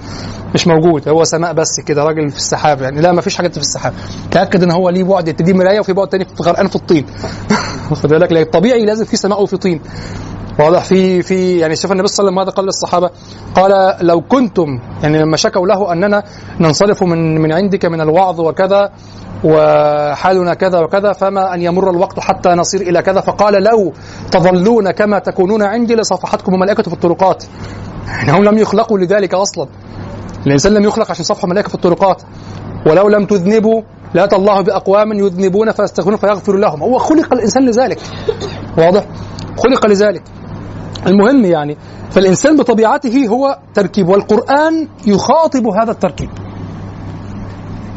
مش 0.54 0.66
موجود 0.66 1.08
هو 1.08 1.24
سماء 1.24 1.52
بس 1.52 1.80
كده 1.80 2.02
راجل 2.04 2.30
في 2.30 2.36
السحاب 2.36 2.82
يعني 2.82 3.00
لا 3.00 3.12
ما 3.12 3.20
فيش 3.20 3.36
حاجة 3.36 3.48
في 3.48 3.56
السحاب. 3.56 3.92
تأكد 4.30 4.62
إن 4.62 4.70
هو 4.70 4.90
ليه 4.90 5.04
بعد 5.04 5.30
دي 5.30 5.52
مراية 5.52 5.80
وفي 5.80 5.92
بعد 5.92 6.08
تاني 6.08 6.26
غرقان 6.42 6.68
في 6.68 6.76
الطين. 6.76 7.06
واخد 7.90 8.08
بالك 8.08 8.32
لكن 8.32 8.50
طبيعي 8.50 8.86
لازم 8.86 9.04
في 9.04 9.16
سماء 9.16 9.42
وفي 9.42 9.56
طين. 9.56 9.80
واضح 10.60 10.84
في 10.84 11.22
في 11.22 11.58
يعني 11.58 11.76
شوف 11.76 11.92
النبي 11.92 12.08
صلى 12.08 12.28
الله 12.28 12.40
عليه 12.40 12.40
وسلم 12.40 12.46
ماذا 12.46 12.50
قال 12.50 12.66
للصحابه؟ 12.66 13.10
قال 13.54 13.96
لو 14.06 14.20
كنتم 14.20 14.80
يعني 15.02 15.18
لما 15.18 15.36
شكوا 15.36 15.66
له 15.66 15.92
أننا 15.92 16.22
ننصرف 16.60 17.02
من 17.02 17.40
من 17.40 17.52
عندك 17.52 17.84
من 17.84 18.00
الوعظ 18.00 18.40
وكذا 18.40 18.90
وحالنا 19.44 20.54
كذا 20.54 20.78
وكذا 20.78 21.12
فما 21.12 21.54
أن 21.54 21.62
يمر 21.62 21.90
الوقت 21.90 22.20
حتى 22.20 22.48
نصير 22.48 22.80
إلى 22.80 23.02
كذا 23.02 23.20
فقال 23.20 23.62
لو 23.62 23.92
تظلون 24.30 24.90
كما 24.90 25.18
تكونون 25.18 25.62
عندي 25.62 25.94
لصفحتكم 25.94 26.54
الملائكة 26.54 26.82
في 26.82 26.92
الطرقات. 26.92 27.44
انهم 28.22 28.44
لم 28.44 28.58
يخلقوا 28.58 28.98
لذلك 28.98 29.34
أصلا. 29.34 29.66
الإنسان 30.46 30.74
لم 30.74 30.84
يخلق 30.84 31.10
عشان 31.10 31.24
صفحة 31.24 31.48
ملائكه 31.48 31.68
في 31.68 31.74
الطرقات. 31.74 32.22
ولو 32.86 33.08
لم 33.08 33.26
تذنبوا 33.26 33.82
لاتى 34.14 34.36
الله 34.36 34.60
بأقوام 34.60 35.12
يذنبون 35.12 35.72
فيستغفرون 35.72 36.16
فيغفر 36.16 36.56
لهم، 36.56 36.82
هو 36.82 36.98
خلق 36.98 37.32
الإنسان 37.32 37.66
لذلك. 37.66 37.98
واضح؟ 38.78 39.04
خلق 39.56 39.86
لذلك. 39.86 40.22
المهم 41.06 41.44
يعني 41.44 41.76
فالإنسان 42.10 42.56
بطبيعته 42.56 43.28
هو 43.28 43.58
تركيب 43.74 44.08
والقرآن 44.08 44.88
يخاطب 45.06 45.66
هذا 45.66 45.90
التركيب. 45.90 46.30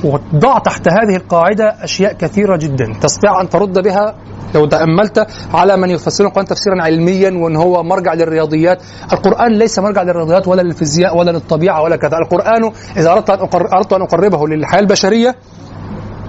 وضع 0.04 0.60
تحت 0.60 0.88
هذه 0.88 1.16
القاعدة 1.16 1.84
أشياء 1.84 2.14
كثيرة 2.14 2.58
جدا 2.58 2.94
تستطيع 3.02 3.42
أن 3.42 3.50
ترد 3.50 3.80
بها 3.80 4.16
لو 4.56 4.66
تأملت 4.66 5.28
على 5.54 5.78
من 5.78 5.90
يفسر 5.90 6.26
القرآن 6.26 6.46
تفسيرا 6.46 6.84
علميا 6.84 7.32
وأن 7.44 7.56
هو 7.56 7.84
مرجع 7.84 8.14
للرياضيات. 8.14 8.84
القرآن 9.14 9.52
ليس 9.52 9.80
مرجع 9.80 10.04
للرياضيات 10.04 10.48
ولا 10.48 10.62
للفيزياء 10.62 11.18
ولا 11.18 11.32
للطبيعة 11.32 11.82
ولا 11.82 11.96
كذا. 11.96 12.18
القرآن 12.18 12.72
إذا 12.98 13.12
أردت 13.74 13.94
أن 13.94 14.02
أقربه 14.02 14.48
للحياة 14.48 14.80
البشرية 14.80 15.36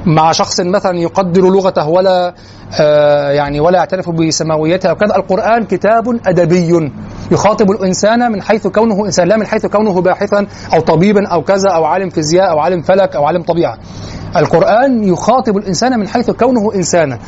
مع 0.06 0.32
شخص 0.32 0.60
مثلا 0.60 0.98
يقدر 0.98 1.42
لغته 1.42 1.88
ولا 1.88 2.34
آه 2.80 3.30
يعني 3.30 3.60
ولا 3.60 3.78
يعترف 3.78 4.10
بسماويته 4.10 4.90
أو 4.90 4.94
كذا 4.94 5.16
القرآن 5.16 5.64
كتاب 5.64 6.08
أدبي 6.26 6.90
يخاطب 7.30 7.70
الإنسان 7.70 8.32
من 8.32 8.42
حيث 8.42 8.66
كونه 8.66 9.06
إنسان 9.06 9.28
لا 9.28 9.36
من 9.36 9.46
حيث 9.46 9.66
كونه 9.66 10.00
باحثا 10.00 10.46
أو 10.74 10.80
طبيبا 10.80 11.28
أو 11.28 11.42
كذا 11.42 11.70
أو 11.70 11.84
عالم 11.84 12.08
فيزياء 12.10 12.50
أو 12.50 12.58
عالم 12.58 12.82
فلك 12.82 13.16
أو 13.16 13.24
عالم 13.24 13.42
طبيعة. 13.42 13.78
القرآن 14.36 15.04
يخاطب 15.04 15.56
الإنسان 15.56 15.98
من 16.00 16.08
حيث 16.08 16.30
كونه 16.30 16.74
انسانا 16.74 17.18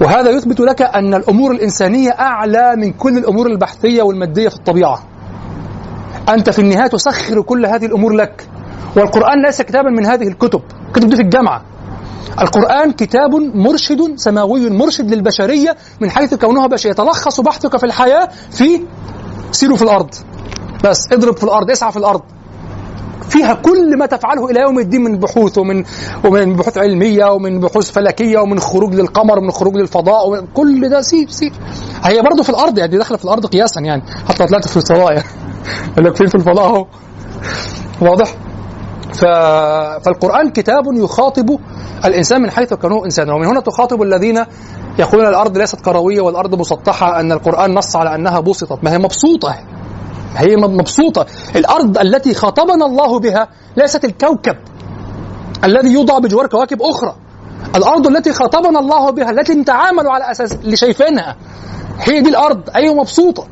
وهذا 0.00 0.30
يثبت 0.30 0.60
لك 0.60 0.82
أن 0.82 1.14
الأمور 1.14 1.50
الإنسانية 1.52 2.10
أعلى 2.10 2.76
من 2.76 2.92
كل 2.92 3.18
الأمور 3.18 3.46
البحثية 3.46 4.02
والمادية 4.02 4.48
في 4.48 4.56
الطبيعة. 4.56 4.98
أنت 6.28 6.50
في 6.50 6.58
النهاية 6.58 6.86
تسخر 6.86 7.42
كل 7.42 7.66
هذه 7.66 7.86
الأمور 7.86 8.12
لك. 8.12 8.48
والقرآن 8.96 9.42
ليس 9.46 9.62
كتابا 9.62 9.90
من 9.90 10.06
هذه 10.06 10.28
الكتب. 10.28 10.62
كتب 10.94 11.08
دي 11.08 11.16
في 11.16 11.22
الجامعة. 11.22 11.62
القرآن 12.40 12.92
كتاب 12.92 13.34
مرشد 13.54 14.12
سماوي 14.16 14.70
مرشد 14.70 15.14
للبشرية 15.14 15.76
من 16.00 16.10
حيث 16.10 16.34
كونها 16.34 16.66
بشرية 16.66 16.92
يتلخص 16.92 17.40
بحثك 17.40 17.76
في 17.76 17.86
الحياة 17.86 18.28
في 18.50 18.82
سيروا 19.52 19.76
في 19.76 19.82
الأرض. 19.82 20.14
بس 20.84 21.12
اضرب 21.12 21.36
في 21.36 21.44
الأرض 21.44 21.70
اسعى 21.70 21.92
في 21.92 21.96
الأرض. 21.96 22.22
فيها 23.28 23.54
كل 23.54 23.98
ما 23.98 24.06
تفعله 24.06 24.50
إلى 24.50 24.60
يوم 24.60 24.78
الدين 24.78 25.00
من 25.04 25.18
بحوث 25.18 25.58
ومن 25.58 25.84
ومن 26.24 26.56
بحوث 26.56 26.78
علمية 26.78 27.32
ومن 27.32 27.60
بحوث 27.60 27.90
فلكية 27.90 28.38
ومن 28.38 28.60
خروج 28.60 28.94
للقمر 28.94 29.38
ومن 29.38 29.50
خروج 29.50 29.76
للفضاء 29.76 30.28
ومن 30.28 30.46
كل 30.54 30.88
ده. 30.88 31.00
سيب 31.00 31.30
سيب. 31.30 31.52
هي 32.04 32.22
برضه 32.22 32.42
في 32.42 32.50
الأرض 32.50 32.78
يعني 32.78 32.90
دي 32.90 32.98
داخلة 32.98 33.16
في 33.18 33.24
الأرض 33.24 33.46
قياسا 33.46 33.80
يعني. 33.80 34.02
حتى 34.28 34.46
طلعت 34.46 34.68
في 34.68 34.76
الفضاء. 34.76 35.12
يعني 35.12 35.24
لك 35.98 36.16
فين 36.16 36.26
في 36.26 36.34
الفضاء 36.34 36.64
أهو؟ 36.64 36.86
واضح؟ 38.00 38.34
فالقرآن 39.12 40.50
كتاب 40.50 40.84
يخاطب 40.92 41.58
الإنسان 42.04 42.42
من 42.42 42.50
حيث 42.50 42.74
كونه 42.74 43.04
إنسانا 43.04 43.34
ومن 43.34 43.46
هنا 43.46 43.60
تخاطب 43.60 44.02
الذين 44.02 44.44
يقولون 44.98 45.26
الأرض 45.28 45.58
ليست 45.58 45.80
كروية 45.80 46.20
والأرض 46.20 46.54
مسطحة 46.54 47.20
أن 47.20 47.32
القرآن 47.32 47.74
نص 47.74 47.96
على 47.96 48.14
أنها 48.14 48.40
بسطت. 48.40 48.84
ما 48.84 48.92
هي 48.92 48.98
مبسوطة. 48.98 49.54
هي 50.36 50.56
مبسوطة. 50.56 51.26
الأرض 51.56 51.98
التي 51.98 52.34
خاطبنا 52.34 52.86
الله 52.86 53.18
بها 53.18 53.48
ليست 53.76 54.04
الكوكب 54.04 54.56
الذي 55.64 55.92
يوضع 55.92 56.18
بجوار 56.18 56.46
كواكب 56.46 56.82
أخرى. 56.82 57.14
الأرض 57.76 58.06
التي 58.06 58.32
خاطبنا 58.32 58.78
الله 58.78 59.10
بها 59.10 59.30
التي 59.30 59.54
نتعامل 59.54 60.08
على 60.08 60.30
أساس 60.30 60.52
اللي 60.52 60.76
شايفينها 60.76 61.36
هي 62.00 62.20
دي 62.20 62.30
الأرض. 62.30 62.60
أيوة 62.74 62.94
مبسوطة. 62.94 63.46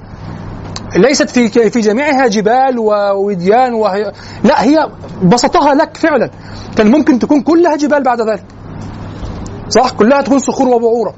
ليست 0.96 1.31
في 1.31 1.70
في 1.70 1.81
جميعها 1.81 2.26
جبال 2.26 2.79
ووديان 2.79 3.74
وهي 3.74 4.12
لا 4.44 4.62
هي 4.62 4.88
بسطها 5.22 5.74
لك 5.74 5.96
فعلا. 5.96 6.31
كان 6.76 6.90
ممكن 6.90 7.18
تكون 7.18 7.40
كلها 7.40 7.76
جبال 7.76 8.03
بعد 8.03 8.20
ذلك. 8.20 8.44
صح؟ 9.68 9.90
كلها 9.90 10.22
تكون 10.22 10.38
صخور 10.38 10.68
وبعورة. 10.68 11.14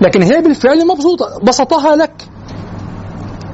لكن 0.00 0.22
هي 0.22 0.40
بالفعل 0.40 0.86
مبسوطة. 0.86 1.26
بسطها 1.42 1.96
لك. 1.96 2.28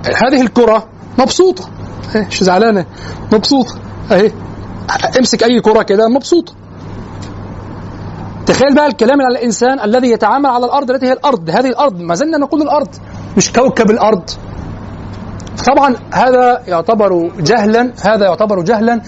هذه 0.07 0.41
الكرة 0.41 0.87
مبسوطة. 1.19 1.65
إيه، 2.15 2.27
مش 2.27 2.45
زعلانة؟ 2.45 2.87
مبسوطة. 3.33 3.75
اهي 4.13 4.33
امسك 5.19 5.43
أي 5.43 5.61
كرة 5.61 5.83
كده 5.83 6.09
مبسوطة. 6.09 6.53
تخيل 8.47 8.75
بقى 8.75 8.87
الكلام 8.87 9.23
على 9.23 9.39
الإنسان 9.39 9.81
الذي 9.81 10.11
يتعامل 10.11 10.47
على 10.47 10.67
الأرض 10.67 10.91
التي 10.91 11.07
هي 11.07 11.13
الأرض. 11.13 11.51
هذه 11.51 11.67
الأرض 11.67 12.01
ما 12.01 12.15
زلنا 12.15 12.39
نقول 12.39 12.63
الأرض 12.63 12.89
مش 13.37 13.53
كوكب 13.53 13.91
الأرض. 13.91 14.31
طبعا 15.65 15.95
هذا 16.13 16.63
يعتبر 16.67 17.31
جهلا 17.41 17.93
هذا 18.05 18.25
يعتبر 18.25 18.63
جهلا 18.63 19.01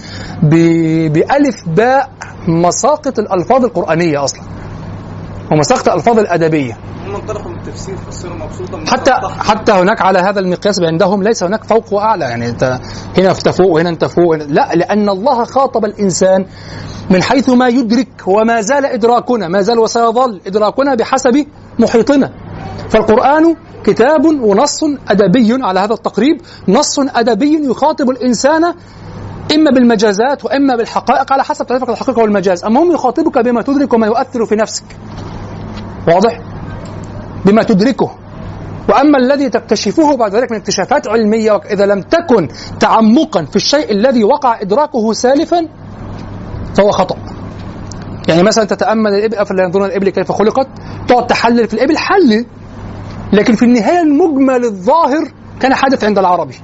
بألف 1.13 1.55
باء 1.67 2.09
مساقط 2.47 3.19
الألفاظ 3.19 3.65
القرآنية 3.65 4.23
أصلا 4.23 4.41
ومساقط 5.51 5.87
الألفاظ 5.87 6.19
الأدبية 6.19 6.77
من 7.07 7.15
التفسير 7.57 7.95
فسروا 7.97 8.35
من 8.73 8.87
حتى. 8.87 9.11
حتى 9.39 9.71
هناك 9.71 10.01
على 10.01 10.19
هذا 10.19 10.39
المقياس 10.39 10.81
عندهم 10.81 11.23
ليس 11.23 11.43
هناك 11.43 11.63
فوق 11.63 11.93
وأعلى 11.93 12.25
يعني 12.25 12.49
أنت 12.49 12.79
هنا 13.17 13.31
انت 13.31 13.49
فوق 13.49 13.67
وهنا 13.67 13.89
انت 13.89 14.05
فوق 14.05 14.35
لا 14.35 14.69
لأن 14.75 15.09
الله 15.09 15.43
خاطب 15.43 15.85
الإنسان 15.85 16.45
من 17.09 17.23
حيث 17.23 17.49
ما 17.49 17.67
يدرك 17.67 18.27
وما 18.27 18.61
زال 18.61 18.85
إدراكنا 18.85 19.47
ما 19.47 19.61
زال 19.61 19.79
وسيظل 19.79 20.41
إدراكنا 20.47 20.95
بحسب 20.95 21.45
محيطنا 21.79 22.31
فالقرآن 22.89 23.55
كتاب 23.83 24.25
ونص 24.25 24.83
أدبي 25.09 25.63
على 25.63 25.79
هذا 25.79 25.93
التقريب. 25.93 26.41
نص 26.67 26.99
أدبي 26.99 27.65
يخاطب 27.65 28.09
الإنسان 28.09 28.63
إما 29.55 29.71
بالمجازات 29.71 30.45
وإما 30.45 30.75
بالحقائق 30.75 31.33
على 31.33 31.43
حسب 31.43 31.65
تعريفك 31.65 31.89
الحقيقة 31.89 32.21
والمجاز. 32.21 32.63
أما 32.63 32.83
هم 32.83 32.91
يخاطبك 32.91 33.37
بما 33.37 33.61
تدرك 33.61 33.93
وما 33.93 34.07
يؤثر 34.07 34.45
في 34.45 34.55
نفسك. 34.55 34.83
واضح؟ 36.07 36.41
بما 37.45 37.63
تدركه. 37.63 38.11
وأما 38.89 39.17
الذي 39.17 39.49
تكتشفه 39.49 40.17
بعد 40.17 40.35
ذلك 40.35 40.51
من 40.51 40.57
اكتشافات 40.57 41.07
علمية 41.07 41.57
اذا 41.57 41.85
لم 41.85 42.01
تكن 42.01 42.47
تعمقا 42.79 43.45
في 43.45 43.55
الشيء 43.55 43.91
الذي 43.91 44.23
وقع 44.23 44.61
إدراكه 44.61 45.13
سالفا 45.13 45.67
فهو 46.75 46.91
خطأ. 46.91 47.15
يعني 48.27 48.43
مثلا 48.43 48.65
تتأمل 48.65 49.13
الإبل 49.13 49.35
أفلا 49.35 49.63
ينظرون 49.63 49.85
الإبل 49.85 50.09
كيف 50.09 50.31
خلقت؟ 50.31 50.67
تقعد 51.07 51.27
تحلل 51.27 51.67
في 51.67 51.73
الإبل 51.73 51.97
حلل. 51.97 52.45
لكن 53.33 53.55
في 53.55 53.65
النهاية 53.65 54.01
المجمل 54.01 54.63
الظاهر 54.65 55.31
كان 55.59 55.73
حادث 55.73 56.03
عند 56.03 56.19
العربي. 56.19 56.55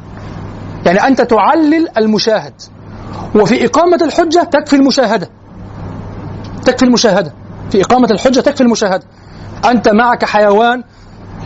يعني 0.85 1.07
أنت 1.07 1.21
تعلل 1.21 1.97
المشاهد 1.97 2.53
وفي 3.35 3.65
إقامة 3.65 3.99
الحجة 4.01 4.43
تكفي 4.43 4.75
المشاهدة. 4.75 5.29
تكفي 6.65 6.85
المشاهدة. 6.85 7.33
في 7.71 7.81
إقامة 7.81 8.07
الحجة 8.11 8.39
تكفي 8.39 8.61
المشاهدة. 8.61 9.03
أنت 9.65 9.89
معك 9.89 10.25
حيوان 10.25 10.83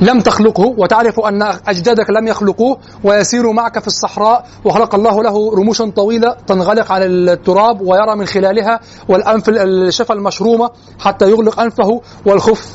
لم 0.01 0.21
تخلقه 0.21 0.75
وتعرف 0.77 1.19
أن 1.19 1.41
أجدادك 1.67 2.09
لم 2.09 2.27
يخلقوه 2.27 2.77
ويسير 3.03 3.51
معك 3.51 3.79
في 3.79 3.87
الصحراء 3.87 4.45
وخلق 4.65 4.95
الله 4.95 5.23
له 5.23 5.55
رموشا 5.55 5.91
طويلة 5.95 6.35
تنغلق 6.47 6.91
على 6.91 7.05
التراب 7.05 7.81
ويرى 7.81 8.15
من 8.15 8.25
خلالها 8.25 8.79
والأنف 9.09 9.49
الشفة 9.49 10.13
المشرومة 10.13 10.69
حتى 10.99 11.29
يغلق 11.29 11.59
أنفه 11.59 12.01
والخف 12.25 12.73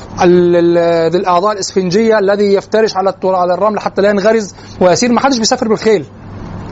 ذي 1.09 1.19
الأعضاء 1.19 1.53
الإسفنجية 1.53 2.19
الذي 2.19 2.55
يفترش 2.55 2.97
على 2.97 3.15
على 3.25 3.55
الرمل 3.55 3.81
حتى 3.81 4.03
لا 4.03 4.11
ينغرز 4.11 4.55
ويسير. 4.81 5.13
ما 5.13 5.21
حدش 5.21 5.39
بيسافر 5.39 5.69
بالخيل 5.69 6.07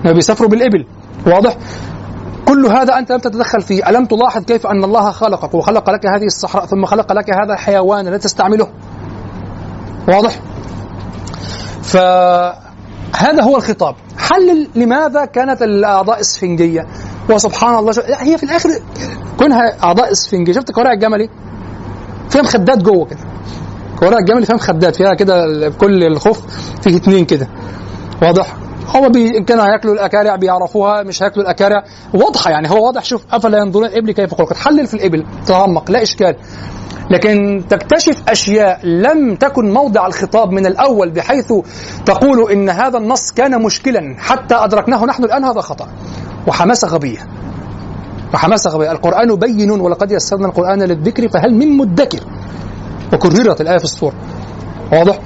ما 0.05 0.13
بيسافروا 0.13 0.49
بالإبل. 0.49 0.87
واضح؟ 1.27 1.57
كل 2.49 2.67
هذا 2.67 2.99
أنت 2.99 3.13
لم 3.13 3.19
تتدخل 3.19 3.61
فيه. 3.61 3.89
ألم 3.89 4.07
تلاحظ 4.07 4.45
كيف 4.45 4.67
أن 4.67 4.85
الله 4.85 5.11
خلقك 5.11 5.55
وخلق 5.55 5.91
لك 5.91 6.07
هذه 6.07 6.27
الصحراء 6.27 6.67
ثم 6.67 6.85
خلق 6.85 7.13
لك 7.13 7.31
هذا 7.31 7.53
الحيوان 7.53 8.09
لا 8.09 8.17
تستعمله؟ 8.17 8.69
واضح؟ 10.09 10.41
فهذا 11.83 13.43
هو 13.43 13.57
الخطاب. 13.57 13.95
حلل 14.19 14.69
لماذا 14.75 15.25
كانت 15.25 15.63
الأعضاء 15.63 16.21
اسفنجية 16.21 16.87
وسبحان 17.31 17.79
الله 17.79 17.93
هي 18.21 18.39
في 18.39 18.43
الآخر 18.43 18.69
كونها 19.39 19.85
أعضاء 19.85 20.13
اسفنجية 20.13 20.53
شفت 20.53 20.71
كوارع 20.73 20.93
الجملي؟ 20.93 21.29
فيها 22.31 22.43
مخدات 22.43 22.79
جوه 22.79 23.07
كده. 23.07 23.19
كوارع 23.99 24.19
الجملي 24.19 24.47
فيها 24.47 24.57
مخدات 24.57 24.97
فيها 24.97 25.15
كده 25.15 25.69
كل 25.81 26.05
الخف 26.05 26.43
فيه 26.83 26.97
اثنين 26.97 27.25
كده. 27.25 27.49
واضح؟ 28.23 28.57
هو 28.97 29.09
بي 29.09 29.39
ان 29.39 29.45
كانوا 29.45 29.65
هياكلوا 29.65 29.95
الأكارع 29.95 30.37
بيعرفوها 30.37 31.03
مش 31.03 31.23
هياكلوا 31.23 31.45
الأكارع. 31.45 31.85
واضحة 32.15 32.51
يعني 32.51 32.71
هو 32.71 32.87
واضح. 32.87 33.05
شوف 33.05 33.23
أفلا 33.33 33.59
ينظرون 33.59 33.87
الإبل 33.87 34.13
كيف 34.13 34.35
خلقت 34.35 34.57
حلل 34.57 34.87
في 34.87 34.95
الإبل 34.95 35.25
تعمق 35.47 35.91
لا 35.91 36.03
إشكال. 36.03 36.37
لكن 37.13 37.65
تكتشف 37.71 38.23
أشياء 38.29 38.87
لم 38.87 39.35
تكن 39.35 39.73
موضع 39.73 40.07
الخطاب 40.07 40.51
من 40.51 40.67
الأول 40.67 41.11
بحيث 41.11 41.53
تقول 42.07 42.51
إن 42.53 42.69
هذا 42.69 42.99
النص 42.99 43.33
كان 43.33 43.63
مشكلا 43.63 44.17
حتى 44.19 44.55
أدركناه 44.55 45.05
نحن 45.05 45.25
الآن 45.25 45.45
هذا 45.45 45.61
خطأ. 45.61 45.89
وحماسه 46.47 46.89
غبيه 46.89 47.19
وحماسه 48.35 48.71
غبيه 48.71 48.93
القرآن 48.93 49.35
بين 49.35 49.71
ولقد 49.71 50.13
يسرنا 50.13 50.47
القرآن 50.47 50.83
للذكر 50.83 51.29
فهل 51.29 51.55
من 51.55 51.77
مدكر؟ 51.77 52.21
وكررت 53.13 53.61
الآية 53.61 53.79
في 53.79 53.85
السوره 53.85 54.15
واضح؟ 54.93 55.19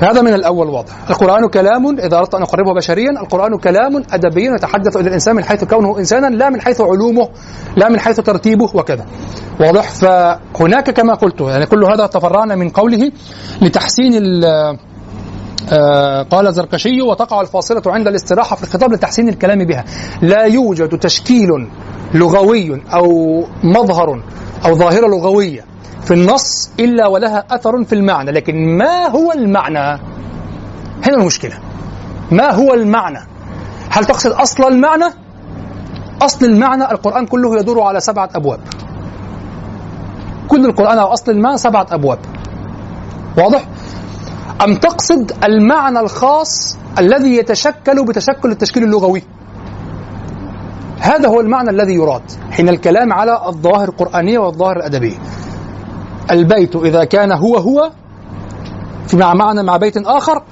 فهذا 0.00 0.22
من 0.22 0.34
الأول 0.34 0.68
واضح. 0.68 1.10
القرآن 1.10 1.48
كلام 1.48 1.98
إذا 1.98 2.18
أردت 2.18 2.34
أن 2.34 2.42
أقربه 2.42 2.74
بشريا 2.74 3.10
القرآن 3.10 3.58
كلام 3.58 4.02
ادبي 4.12 4.44
يتحدث 4.54 4.96
إلى 4.96 5.08
الإنسان 5.08 5.36
من 5.36 5.44
حيث 5.44 5.64
كونه 5.64 5.98
انسانا 5.98 6.26
لا 6.26 6.50
من 6.50 6.60
حيث 6.60 6.80
علومه 6.80 7.28
لا 7.76 7.88
من 7.88 8.00
حيث 8.00 8.20
ترتيبه 8.20 8.70
وكذا. 8.74 9.06
واضح؟ 9.60 9.90
فهناك 9.90 10.90
كما 10.90 11.14
قلت 11.14 11.40
يعني 11.40 11.66
كل 11.66 11.84
هذا 11.84 12.06
تفرعنا 12.06 12.56
من 12.56 12.68
قوله 12.68 13.12
لتحسين 13.62 14.44
آه 15.72 16.22
قال 16.22 16.52
زركشي 16.54 17.02
وتقع 17.02 17.40
الفاصلة 17.40 17.82
عند 17.86 18.08
الاستراحة 18.08 18.56
في 18.56 18.62
الخطاب 18.62 18.92
لتحسين 18.92 19.28
الكلام 19.28 19.64
بها. 19.64 19.84
لا 20.22 20.42
يوجد 20.44 20.98
تشكيل 20.98 21.48
لغوي 22.14 22.82
أو 22.94 23.04
مظهر 23.64 24.22
أو 24.66 24.74
ظاهرة 24.74 25.06
لغوية 25.06 25.69
في 26.04 26.14
النص 26.14 26.70
إلا 26.80 27.06
ولها 27.06 27.44
أثر 27.50 27.84
في 27.84 27.94
المعنى 27.94 28.30
لكن 28.30 28.76
ما 28.78 29.06
هو 29.08 29.32
المعنى؟ 29.32 30.00
هنا 31.06 31.16
المشكلة. 31.16 31.58
ما 32.30 32.50
هو 32.50 32.74
المعنى؟ 32.74 33.18
هل 33.90 34.04
تقصد 34.04 34.30
أصل 34.30 34.64
المعنى؟ 34.64 35.04
أصل 36.22 36.44
المعنى 36.44 36.90
القرآن 36.90 37.26
كله 37.26 37.60
يدور 37.60 37.82
على 37.82 38.00
سبعة 38.00 38.28
أبواب. 38.34 38.60
كل 40.48 40.66
القرآن 40.66 40.98
على 40.98 41.12
أصل 41.12 41.30
المعنى 41.32 41.58
سبعة 41.58 41.86
أبواب. 41.90 42.18
واضح؟ 43.38 43.64
أم 44.64 44.74
تقصد 44.74 45.32
المعنى 45.44 46.00
الخاص 46.00 46.78
الذي 46.98 47.36
يتشكل 47.36 48.04
بتشكل 48.04 48.50
التشكيل 48.50 48.84
اللغوي؟ 48.84 49.22
هذا 51.00 51.28
هو 51.28 51.40
المعنى 51.40 51.70
الذي 51.70 51.94
يراد. 51.94 52.22
حين 52.50 52.68
الكلام 52.68 53.12
على 53.12 53.46
الظواهر 53.46 53.88
القرآنية 53.88 54.38
والظواهر 54.38 54.76
الأدبية. 54.76 55.16
البيت 56.30 56.76
إذا 56.76 57.04
كان 57.04 57.32
هو 57.32 57.56
هو 57.56 57.90
في 59.06 59.16
مع 59.16 59.34
معنى 59.34 59.62
مع 59.62 59.76
بيت 59.76 59.96
آخر 59.96 60.42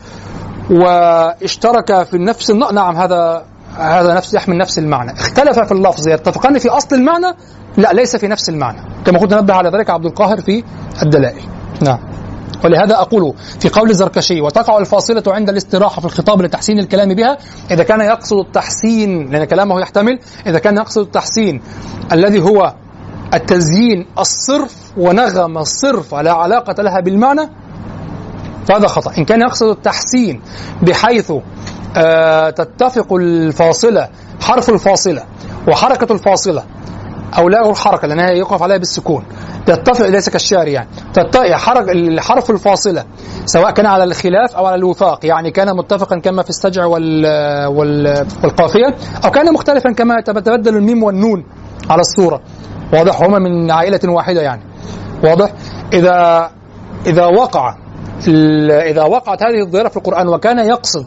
واشترك 0.71 2.03
في 2.03 2.19
نفس 2.19 2.51
نعم 2.51 2.97
هذا 2.97 3.45
هذا 3.79 4.15
نفس 4.15 4.35
يحمل 4.35 4.59
نفس 4.59 4.79
المعنى. 4.79 5.13
اختلف 5.13 5.59
في 5.59 5.73
اللفظ 5.73 6.09
يتفقان 6.09 6.59
في 6.59 6.69
أصل 6.69 6.97
المعنى؟ 6.97 7.37
لا 7.77 7.93
ليس 7.93 8.17
في 8.17 8.29
نفس 8.29 8.49
المعنى. 8.49 8.81
كما 9.05 9.19
كنت 9.19 9.35
نبه 9.35 9.55
على 9.55 9.71
ذلك 9.71 9.91
عبد 9.91 10.07
القاهر 10.07 10.41
في 10.41 10.65
الدلائل. 11.03 11.43
نعم. 11.83 11.99
ولهذا 12.65 12.95
أقول 12.95 13.35
في 13.61 13.69
قول 13.69 13.91
الزركشي 13.91 14.41
وتقع 14.41 14.79
الفاصلة 14.79 15.23
عند 15.27 15.49
الاستراحة 15.49 16.01
في 16.01 16.07
الخطاب 16.07 16.43
لتحسين 16.43 16.79
الكلام 16.79 17.15
بها 17.15 17.39
إذا 17.71 17.83
كان 17.83 18.01
يقصد 18.01 18.39
التحسين 18.39 19.31
لأن 19.31 19.45
كلامه 19.45 19.81
يحتمل 19.81 20.19
إذا 20.47 20.59
كان 20.59 20.77
يقصد 20.77 21.03
التحسين 21.03 21.63
الذي 22.13 22.43
هو 22.43 22.75
التزيين 23.35 24.07
الصرف 24.19 24.75
ونغم 24.97 25.59
الصرف 25.59 26.15
لا 26.15 26.33
علاقة 26.33 26.83
لها 26.83 27.01
بالمعنى 27.01 27.51
فهذا 28.67 28.87
خطأ. 28.87 29.13
إن 29.19 29.25
كان 29.25 29.41
يقصد 29.41 29.67
التحسين 29.67 30.41
بحيث 30.83 31.33
آه 31.97 32.51
تتفق 32.51 33.13
الفاصلة 33.13 34.09
حرف 34.41 34.71
الفاصلة 34.71 35.25
وحركة 35.69 36.13
الفاصلة 36.13 36.65
أو 37.39 37.49
لا 37.49 37.71
الحركة 37.71 38.09
لأنها 38.09 38.31
يقف 38.31 38.63
عليها 38.63 38.77
بالسكون. 38.77 39.25
تتفق 39.67 40.07
ليس 40.07 40.29
كالشعر 40.29 40.69
يعني. 40.69 40.89
تتفق 41.15 41.53
حرك 41.53 41.89
الحرف 41.89 42.51
الفاصلة 42.51 43.05
سواء 43.45 43.71
كان 43.71 43.87
على 43.87 44.05
الخلاف 44.05 44.57
أو 44.57 44.67
على 44.67 44.75
الوفاق 44.77 45.27
يعني 45.27 45.51
كان 45.51 45.77
متفقا 45.77 46.19
كما 46.19 46.43
في 46.43 46.51
السجع 46.51 46.85
وال 46.85 47.27
وال 47.67 48.27
والقافية 48.45 48.95
أو 49.25 49.31
كان 49.31 49.53
مختلفا 49.53 49.93
كما 49.93 50.21
تبدل 50.21 50.77
الميم 50.77 51.03
والنون 51.03 51.45
على 51.91 52.01
الصورة. 52.01 52.41
واضح 52.93 53.23
هما 53.23 53.39
من 53.39 53.71
عائلة 53.71 54.01
واحدة 54.05 54.41
يعني. 54.43 54.63
واضح؟ 55.25 55.53
إذا 55.93 56.51
إذا 57.07 57.27
وقع 57.27 57.75
إذا 58.91 59.03
وقعت 59.03 59.43
هذه 59.43 59.61
الظاهرة 59.67 59.89
في 59.89 59.97
القرآن 59.97 60.29
وكان 60.29 60.59
يقصد 60.59 61.07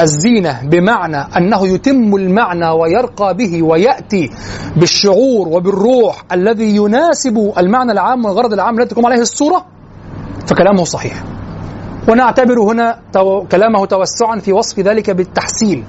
الزينة 0.00 0.60
بمعنى 0.64 1.16
أنه 1.36 1.68
يتم 1.68 2.16
المعنى 2.16 2.68
ويرقى 2.68 3.34
به 3.34 3.62
ويأتي 3.62 4.30
بالشعور 4.76 5.48
وبالروح 5.48 6.24
الذي 6.32 6.76
يناسب 6.76 7.52
المعنى 7.58 7.92
العام 7.92 8.24
والغرض 8.24 8.52
العام 8.52 8.74
الذي 8.78 8.88
تقوم 8.88 9.06
عليه 9.06 9.20
الصورة 9.20 9.64
فكلامه 10.46 10.84
صحيح. 10.84 11.22
ونعتبر 12.08 12.60
هنا 12.60 12.98
تو... 13.12 13.44
كلامه 13.52 13.86
توسعا 13.86 14.38
في 14.38 14.52
وصف 14.52 14.80
ذلك 14.80 15.10
بالتحسين 15.10 15.84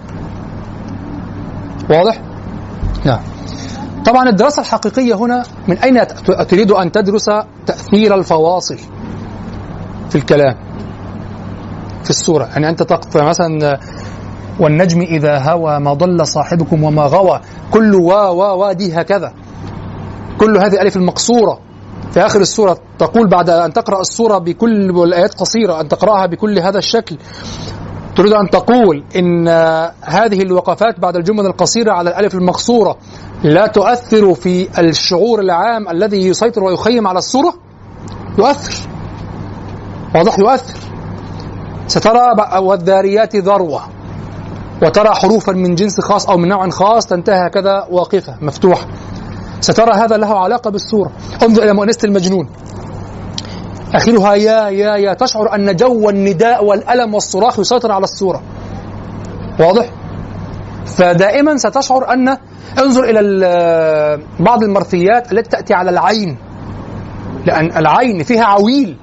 واضح؟ 1.89 2.21
نعم. 3.05 3.19
طبعا 4.05 4.29
الدراسة 4.29 4.61
الحقيقية 4.61 5.13
هنا 5.13 5.43
من 5.67 5.77
أين 5.77 6.07
تريد 6.49 6.71
أن 6.71 6.91
تدرس 6.91 7.25
تأثير 7.65 8.15
الفواصل 8.15 8.77
في 10.09 10.15
الكلام 10.15 10.55
في 12.03 12.09
السورة 12.09 12.45
يعني 12.45 12.69
أنت 12.69 12.83
تقف 12.83 13.17
مثلا 13.17 13.79
والنجم 14.59 15.01
إذا 15.01 15.51
هوى 15.51 15.79
ما 15.79 15.93
ضل 15.93 16.27
صاحبكم 16.27 16.83
وما 16.83 17.01
غوى 17.03 17.41
كل 17.71 17.95
وا 17.95 18.27
وا 18.29 18.51
وا 18.51 18.73
دي 18.73 18.93
هكذا. 18.93 19.33
كل 20.39 20.57
هذه 20.57 20.81
ألف 20.81 20.95
المقصورة. 20.95 21.59
في 22.11 22.25
آخر 22.25 22.41
السورة 22.41 22.77
تقول 22.99 23.29
بعد 23.29 23.49
أن 23.49 23.73
تقرأ 23.73 24.01
السورة 24.01 24.37
بكل 24.37 25.03
الآيات 25.03 25.33
قصيرة 25.33 25.81
أن 25.81 25.87
تقرأها 25.87 26.25
بكل 26.25 26.59
هذا 26.59 26.77
الشكل. 26.77 27.17
تريد 28.15 28.33
أن 28.33 28.49
تقول 28.49 29.03
إن 29.15 29.47
هذه 30.01 30.41
الوقفات 30.41 30.99
بعد 30.99 31.15
الجمل 31.15 31.45
القصيرة 31.45 31.91
على 31.91 32.09
الألف 32.09 32.35
المقصورة 32.35 32.97
لا 33.43 33.67
تؤثر 33.67 34.33
في 34.33 34.79
الشعور 34.79 35.39
العام 35.39 35.89
الذي 35.89 36.27
يسيطر 36.27 36.63
ويخيم 36.63 37.07
على 37.07 37.17
الصورة؟ 37.17 37.53
يؤثر. 38.37 38.89
واضح 40.15 40.39
يؤثر. 40.39 40.79
سترى 41.87 42.21
والذاريات 42.61 43.35
ذروة 43.35 43.81
وترى 44.83 45.09
حروفا 45.09 45.51
من 45.51 45.75
جنس 45.75 46.01
خاص 46.01 46.29
أو 46.29 46.37
من 46.37 46.47
نوع 46.47 46.69
خاص 46.69 47.05
تنتهي 47.05 47.47
هكذا 47.47 47.87
واقفة 47.91 48.35
مفتوحة. 48.41 48.87
سترى 49.61 49.93
هذا 49.93 50.17
له 50.17 50.39
علاقة 50.39 50.69
بالصورة. 50.69 51.11
انظر 51.43 51.63
إلى 51.63 51.73
مؤنسة 51.73 51.99
المجنون. 52.05 52.49
آخرها 53.95 54.33
يا 54.35 54.69
يا 54.69 54.95
يا 54.95 55.13
تشعر 55.13 55.55
أن 55.55 55.75
جو 55.75 56.09
النداء 56.09 56.65
والألم 56.65 57.13
والصراخ 57.13 57.59
يسيطر 57.59 57.91
على 57.91 58.03
الصورة. 58.03 58.41
واضح؟ 59.59 59.89
فدائما 60.85 61.57
ستشعر 61.57 62.13
أن 62.13 62.37
انظر 62.79 63.03
إلى 63.03 63.21
بعض 64.39 64.63
المرثيات 64.63 65.31
التي 65.31 65.49
تأتي 65.49 65.73
على 65.73 65.89
العين. 65.89 66.37
لأن 67.45 67.77
العين 67.77 68.23
فيها 68.23 68.43
عويل. 68.43 68.97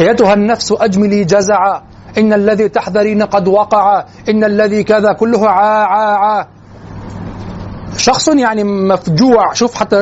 أيتها 0.00 0.34
النفس 0.34 0.72
أجملي 0.72 1.24
جزعا. 1.24 1.82
إن 2.18 2.32
الذي 2.32 2.68
تحذرين 2.68 3.22
قد 3.22 3.48
وقع. 3.48 4.04
إن 4.28 4.44
الذي 4.44 4.82
كذا 4.82 5.12
كله 5.12 5.48
عا 5.48 5.84
عا 5.84 6.46
شخص 7.96 8.28
يعني 8.28 8.64
مفجوع. 8.64 9.52
شوف 9.52 9.74
حتى 9.74 10.00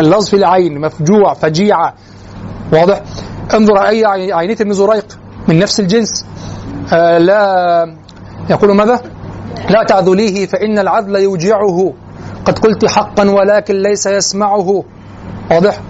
اللفظ 0.00 0.28
في 0.28 0.36
العين. 0.36 0.80
مفجوع 0.80 1.34
فجيعة. 1.34 1.94
واضح؟ 2.72 3.02
انظر 3.54 3.78
أي 3.78 4.04
عي- 4.04 4.32
عينية 4.32 4.56
ابن 4.60 4.72
زريق 4.72 5.18
من 5.48 5.58
نفس 5.58 5.80
الجنس. 5.80 6.26
آه 6.92 7.18
لا 7.18 7.96
يقول 8.50 8.76
ماذا؟ 8.76 9.00
لا 9.70 9.82
تعذليه 9.82 10.46
فإن 10.46 10.78
العذل 10.78 11.16
يوجعه. 11.16 11.92
قد 12.44 12.58
قلت 12.58 12.84
حقا 12.84 13.30
ولكن 13.30 13.74
ليس 13.74 14.06
يسمعه. 14.06 14.84
واضح؟ 15.50 15.80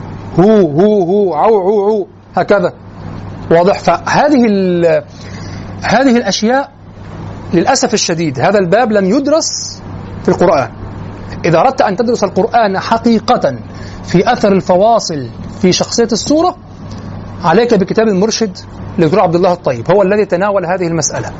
هو 0.41 0.53
هو 0.53 1.03
هو 1.03 1.35
عو 1.35 1.61
عو 1.61 1.85
عو 1.89 2.07
هكذا. 2.37 2.73
واضح؟ 3.51 3.79
فهذه 3.79 4.45
هذه 5.83 6.17
الأشياء 6.17 6.71
للأسف 7.55 7.95
الشديد 7.95 8.41
هذا 8.41 8.59
الباب 8.59 8.93
لم 8.93 9.05
يدرس 9.05 9.83
في 10.23 10.29
القرآن. 10.29 10.71
إذا 11.45 11.59
أردت 11.61 11.81
أن 11.83 11.97
تدرس 11.97 12.25
القرآن 12.25 12.79
حقيقة 12.79 13.57
في 14.05 14.33
أثر 14.33 14.53
الفواصل 14.53 15.29
في 15.63 15.73
شخصية 15.73 16.09
السورة 16.13 16.57
عليك 17.47 17.75
بكتاب 17.75 18.09
المرشد 18.09 18.59
لدكتور 18.99 19.21
عبد 19.21 19.35
الله 19.35 19.53
الطيب. 19.53 19.91
هو 19.91 20.03
الذي 20.03 20.25
تناول 20.25 20.67
هذه 20.67 20.87
المسألة. 20.87 21.31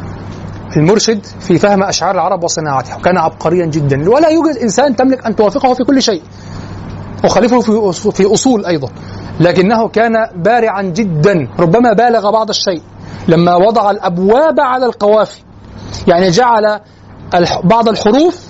المرشد 0.77 1.27
في 1.41 1.59
فهم 1.59 1.83
أشعار 1.83 2.15
العرب 2.15 2.45
وصناعتها 2.45 2.97
وكان 2.97 3.19
عبقريا 3.19 3.67
جدا. 3.67 4.11
ولا 4.11 4.29
يوجد 4.29 4.57
إنسان 4.57 4.97
تملك 4.97 5.27
أن 5.27 5.37
توافقه 5.37 5.75
في 5.75 5.85
كل 5.85 6.03
شيء. 6.03 6.23
وخليفه 7.25 7.61
في 7.61 8.13
في 8.13 8.35
أصول 8.35 8.67
أيضا. 8.67 8.89
لكنه 9.41 9.89
كان 9.89 10.13
بارعا 10.37 10.83
جدا 10.83 11.49
ربما 11.59 11.93
بالغ 11.93 12.31
بعض 12.31 12.49
الشيء. 12.49 12.83
لما 13.29 13.55
وضع 13.55 13.91
الأبواب 13.91 14.61
على 14.61 14.87
القوافي 14.87 15.41
يعني 16.09 16.29
جعل 16.29 16.81
بعض 17.65 17.89
الحروف 17.89 18.47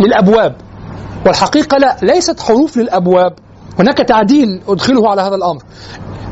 للأبواب. 0.00 0.56
والحقيقة 1.26 1.78
لا 1.78 1.96
ليست 2.02 2.40
حروف 2.40 2.76
للأبواب. 2.76 3.32
هناك 3.78 3.98
تعديل 3.98 4.62
أدخله 4.68 5.10
على 5.10 5.22
هذا 5.22 5.34
الأمر. 5.34 5.62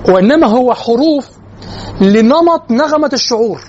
وإنما 0.08 0.46
هو 0.46 0.74
حروف 0.74 1.28
لنمط 2.00 2.70
نغمة 2.70 3.11
الشعور. 3.12 3.61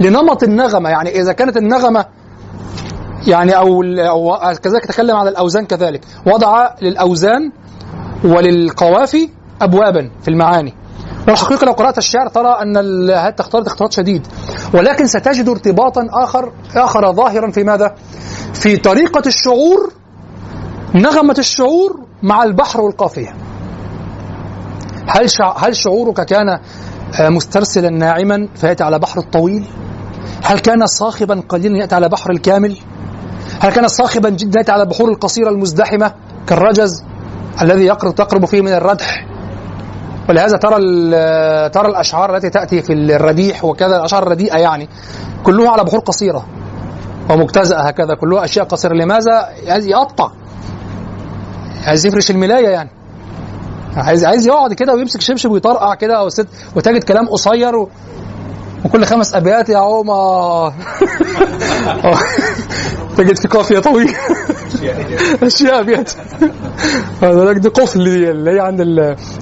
لنمط 0.00 0.42
النغمة 0.42 0.90
يعني 0.90 1.20
إذا 1.20 1.32
كانت 1.32 1.56
النغمة 1.56 2.04
يعني 3.26 3.56
أو, 3.56 3.82
أو 3.82 4.54
كذلك 4.54 4.86
تكلم 4.86 5.16
عن 5.16 5.28
الأوزان 5.28 5.66
كذلك. 5.66 6.00
وضع 6.26 6.70
للأوزان 6.82 7.52
وللقوافي 8.24 9.28
أبوابا 9.62 10.10
في 10.22 10.28
المعاني. 10.28 10.74
والحقيقة 11.28 11.64
لو 11.64 11.72
قرأت 11.72 11.98
الشعر 11.98 12.28
ترى 12.28 12.48
أن 12.62 12.76
اختلاط 13.10 13.66
اختلاط 13.66 13.92
شديد. 13.92 14.26
ولكن 14.74 15.06
ستجد 15.06 15.48
ارتباطا 15.48 16.06
آخر 16.12 16.52
آخر 16.76 17.12
ظاهرا 17.12 17.50
في 17.50 17.64
ماذا؟ 17.64 17.94
في 18.54 18.76
طريقة 18.76 19.22
الشعور 19.26 19.92
نغمة 20.94 21.34
الشعور 21.38 22.00
مع 22.22 22.42
البحر 22.42 22.80
والقافية. 22.80 23.34
هل. 25.06 25.26
هل 25.56 25.76
شعورك 25.76 26.20
كان 26.20 26.48
آه، 27.20 27.28
مسترسلا 27.28 27.90
ناعما 27.90 28.48
فيأتي 28.54 28.84
على 28.84 28.98
بحر 28.98 29.20
الطويل؟ 29.20 29.64
هل 30.44 30.58
كان 30.58 30.86
صاخبا 30.86 31.42
قليلا 31.48 31.78
يأتي 31.78 31.94
على 31.94 32.08
بحر 32.08 32.30
الكامل؟ 32.30 32.78
هل 33.60 33.72
كان 33.72 33.88
صاخبا 33.88 34.28
جدا 34.28 34.58
يأتي 34.58 34.72
على 34.72 34.82
البحور 34.82 35.08
القصيرة 35.08 35.50
المزدحمة 35.50 36.12
كالرجز 36.46 37.04
الذي 37.62 37.84
يقرب 37.84 38.14
تقرب 38.14 38.44
فيه 38.44 38.60
من 38.60 38.72
الردح 38.72 39.26
ولهذا 40.28 40.56
ترى 40.56 40.76
ترى 41.68 41.88
الأشعار 41.88 42.36
التي 42.36 42.50
تأتي 42.50 42.82
في 42.82 42.92
الرديح 42.92 43.64
وكذا 43.64 43.96
الأشعار 43.96 44.22
الرديئة 44.22 44.56
يعني 44.56 44.88
كلها 45.44 45.70
على 45.70 45.84
بحور 45.84 46.00
قصيرة 46.00 46.46
ومجتزأة 47.30 47.80
هكذا 47.80 48.14
كلها 48.14 48.44
أشياء 48.44 48.64
قصيرة 48.64 48.94
لماذا؟ 48.94 49.48
يقطع 49.66 50.30
عايز 51.86 52.06
يفرش 52.06 52.30
الملاية 52.30 52.68
يعني 52.68 52.90
عايز 53.96 54.24
عايز 54.24 54.46
يقعد 54.46 54.72
كده 54.72 54.94
ويمسك 54.94 55.20
شبشب 55.20 55.50
ويطرقع 55.50 55.94
كده 55.94 56.24
وتجد 56.76 57.04
كلام 57.04 57.28
قصير 57.28 57.76
و... 57.76 57.88
وكل 58.84 59.04
خمس 59.04 59.34
أبيات 59.34 59.68
يا 59.68 59.78
عمر. 59.78 60.72
تجد 63.16 63.36
في 63.36 63.48
قافية 63.48 63.78
طويله 63.78 64.14
أشياء 65.42 65.80
أبيات. 65.80 66.12
هذا 67.22 67.52
دي 67.52 67.68
قفل 67.68 68.04
دي 68.04 68.30
اللي 68.30 68.50
هي 68.50 68.60
عند 68.60 68.80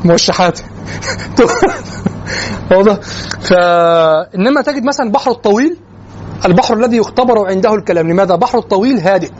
الموشحات 0.04 0.60
واضح. 2.72 2.98
فإنما 3.40 4.62
تجد 4.62 4.84
مثلا 4.84 5.06
البحر 5.06 5.30
الطويل 5.30 5.76
البحر 6.46 6.74
الذي 6.74 6.96
يختبر 6.96 7.46
عنده 7.46 7.74
الكلام. 7.74 8.10
لماذا؟ 8.10 8.36
بحر 8.36 8.58
الطويل 8.58 9.00
هادئ. 9.00 9.30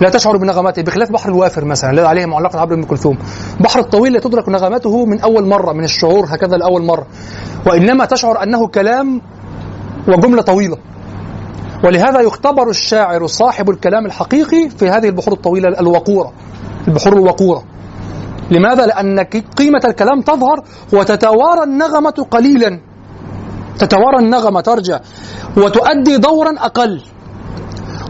لا 0.00 0.08
تشعر 0.08 0.36
بنغماته. 0.36 0.82
بخلاف 0.82 1.12
بحر 1.12 1.28
الوافر 1.28 1.64
مثلا 1.64 1.90
الذي 1.90 2.06
عليه 2.06 2.26
معلقة 2.26 2.60
عبد 2.60 2.72
ام 2.72 2.82
كلثوم. 2.82 3.18
بحر 3.60 3.80
الطويل 3.80 4.12
لا 4.12 4.20
تدرك 4.20 4.48
نغماته 4.48 5.06
من 5.06 5.20
أول 5.20 5.46
مرة 5.46 5.72
من 5.72 5.84
الشعور 5.84 6.26
هكذا 6.28 6.56
لأول 6.56 6.82
مرة. 6.82 7.06
وإنما 7.66 8.04
تشعر 8.04 8.42
أنه 8.42 8.66
كلام 8.66 9.20
وجملة 10.08 10.42
طويلة. 10.42 10.76
ولهذا 11.84 12.20
يختبر 12.20 12.68
الشاعر 12.70 13.26
صاحب 13.26 13.70
الكلام 13.70 14.06
الحقيقي 14.06 14.70
في 14.70 14.88
هذه 14.88 15.06
البحور 15.06 15.34
الطويلة 15.34 15.80
الوقورة. 15.80 16.32
البحور 16.88 17.12
الوقورة. 17.12 17.64
لماذا؟ 18.50 18.86
لأن 18.86 19.20
قيمة 19.56 19.80
الكلام 19.84 20.20
تظهر 20.20 20.64
وتتوارى 20.92 21.62
النغمة 21.62 22.26
قليلا. 22.30 22.80
تتوارى 23.78 24.18
النغمة 24.18 24.60
ترجع 24.60 25.00
وتؤدي 25.56 26.16
دورا 26.16 26.54
أقل. 26.58 27.02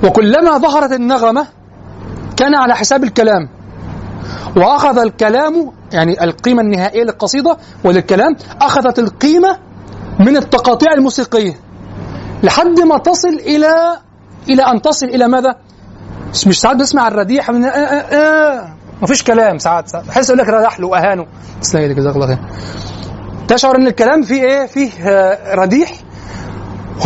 وكلما 0.05 0.59
ظهرت 0.59 0.93
النغمة 0.93 1.47
كان 2.37 2.55
على 2.55 2.75
حساب 2.75 3.05
الكلام. 3.05 3.49
وأخذ 4.57 4.99
الكلام 4.99 5.73
يعني 5.93 6.25
القيمة 6.25 6.63
النهائية 6.63 7.03
للقصيدة 7.03 7.57
وللكلام 7.85 8.37
أخذت 8.61 8.99
القيمة 8.99 9.59
من 10.21 10.37
التقاطيع 10.37 10.93
الموسيقية. 10.93 11.61
لحد 12.43 12.81
ما 12.81 12.99
تصل 12.99 13.29
إلى 13.29 13.99
إلى 14.49 14.63
أن 14.63 14.83
تصل 14.83 15.07
إلى 15.07 15.29
ماذا؟ 15.29 15.57
مش 16.47 16.61
ساعات 16.61 16.77
بسمع 16.77 17.09
الرديح 17.09 17.51
من 17.51 17.65
آه 17.65 17.69
آه 17.69 18.17
آه. 18.17 18.75
مفيش 19.03 19.23
كلام 19.23 19.59
ساعات 19.59 19.89
ساعات. 19.89 20.07
بحس 20.07 20.29
يقول 20.31 20.39
لك 20.39 20.49
ردح 20.49 20.81
له 20.81 20.99
أهانه. 20.99 21.27
تسلم 21.61 21.83
إيدك 21.83 21.97
جزاك 21.97 22.15
الله. 22.17 22.27
خير 22.27 22.39
تشعر 23.49 23.77
إن 23.77 23.87
الكلام 23.87 24.23
فيه 24.23 24.43
إيه؟ 24.43 24.67
فيه 24.67 24.91
آه 25.09 25.55
رديح. 25.55 25.93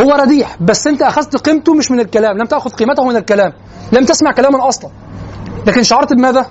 هو 0.01 0.13
رديح 0.13 0.57
بس 0.61 0.87
أنت 0.87 1.03
أخذت 1.03 1.37
قيمته 1.37 1.75
مش 1.75 1.91
من 1.91 2.01
الكلام 2.01 2.39
لم 2.39 2.47
تأخذ 2.47 2.71
قيمته 2.71 3.05
من 3.05 3.17
الكلام 3.17 3.53
لم 3.93 4.05
تسمع 4.05 4.33
كلاما 4.33 4.69
أصلا 4.69 4.91
لكن 5.67 5.83
شعرت 5.83 6.13
بماذا؟ 6.13 6.47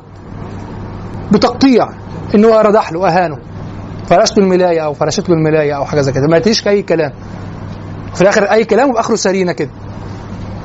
بتقطيع 1.32 1.90
إنه 2.36 2.62
ردح 2.62 2.92
له 2.92 3.08
أهانه. 3.08 3.38
فرشت 4.08 4.38
الملاية 4.38 4.80
أو 4.86 4.94
فرشت 4.94 5.30
له 5.30 5.36
الملاية 5.36 5.78
أو 5.78 5.86
حاجة 5.86 6.02
زي 6.02 6.12
كده. 6.12 6.28
ما 6.28 6.40
تيجي 6.40 6.70
أي 6.70 6.82
كلام. 6.82 7.12
في 8.16 8.22
الآخر 8.22 8.44
أي 8.44 8.66
كلام 8.66 8.90
واخره 8.90 9.16
سرينة 9.16 9.52
كده. 9.52 9.70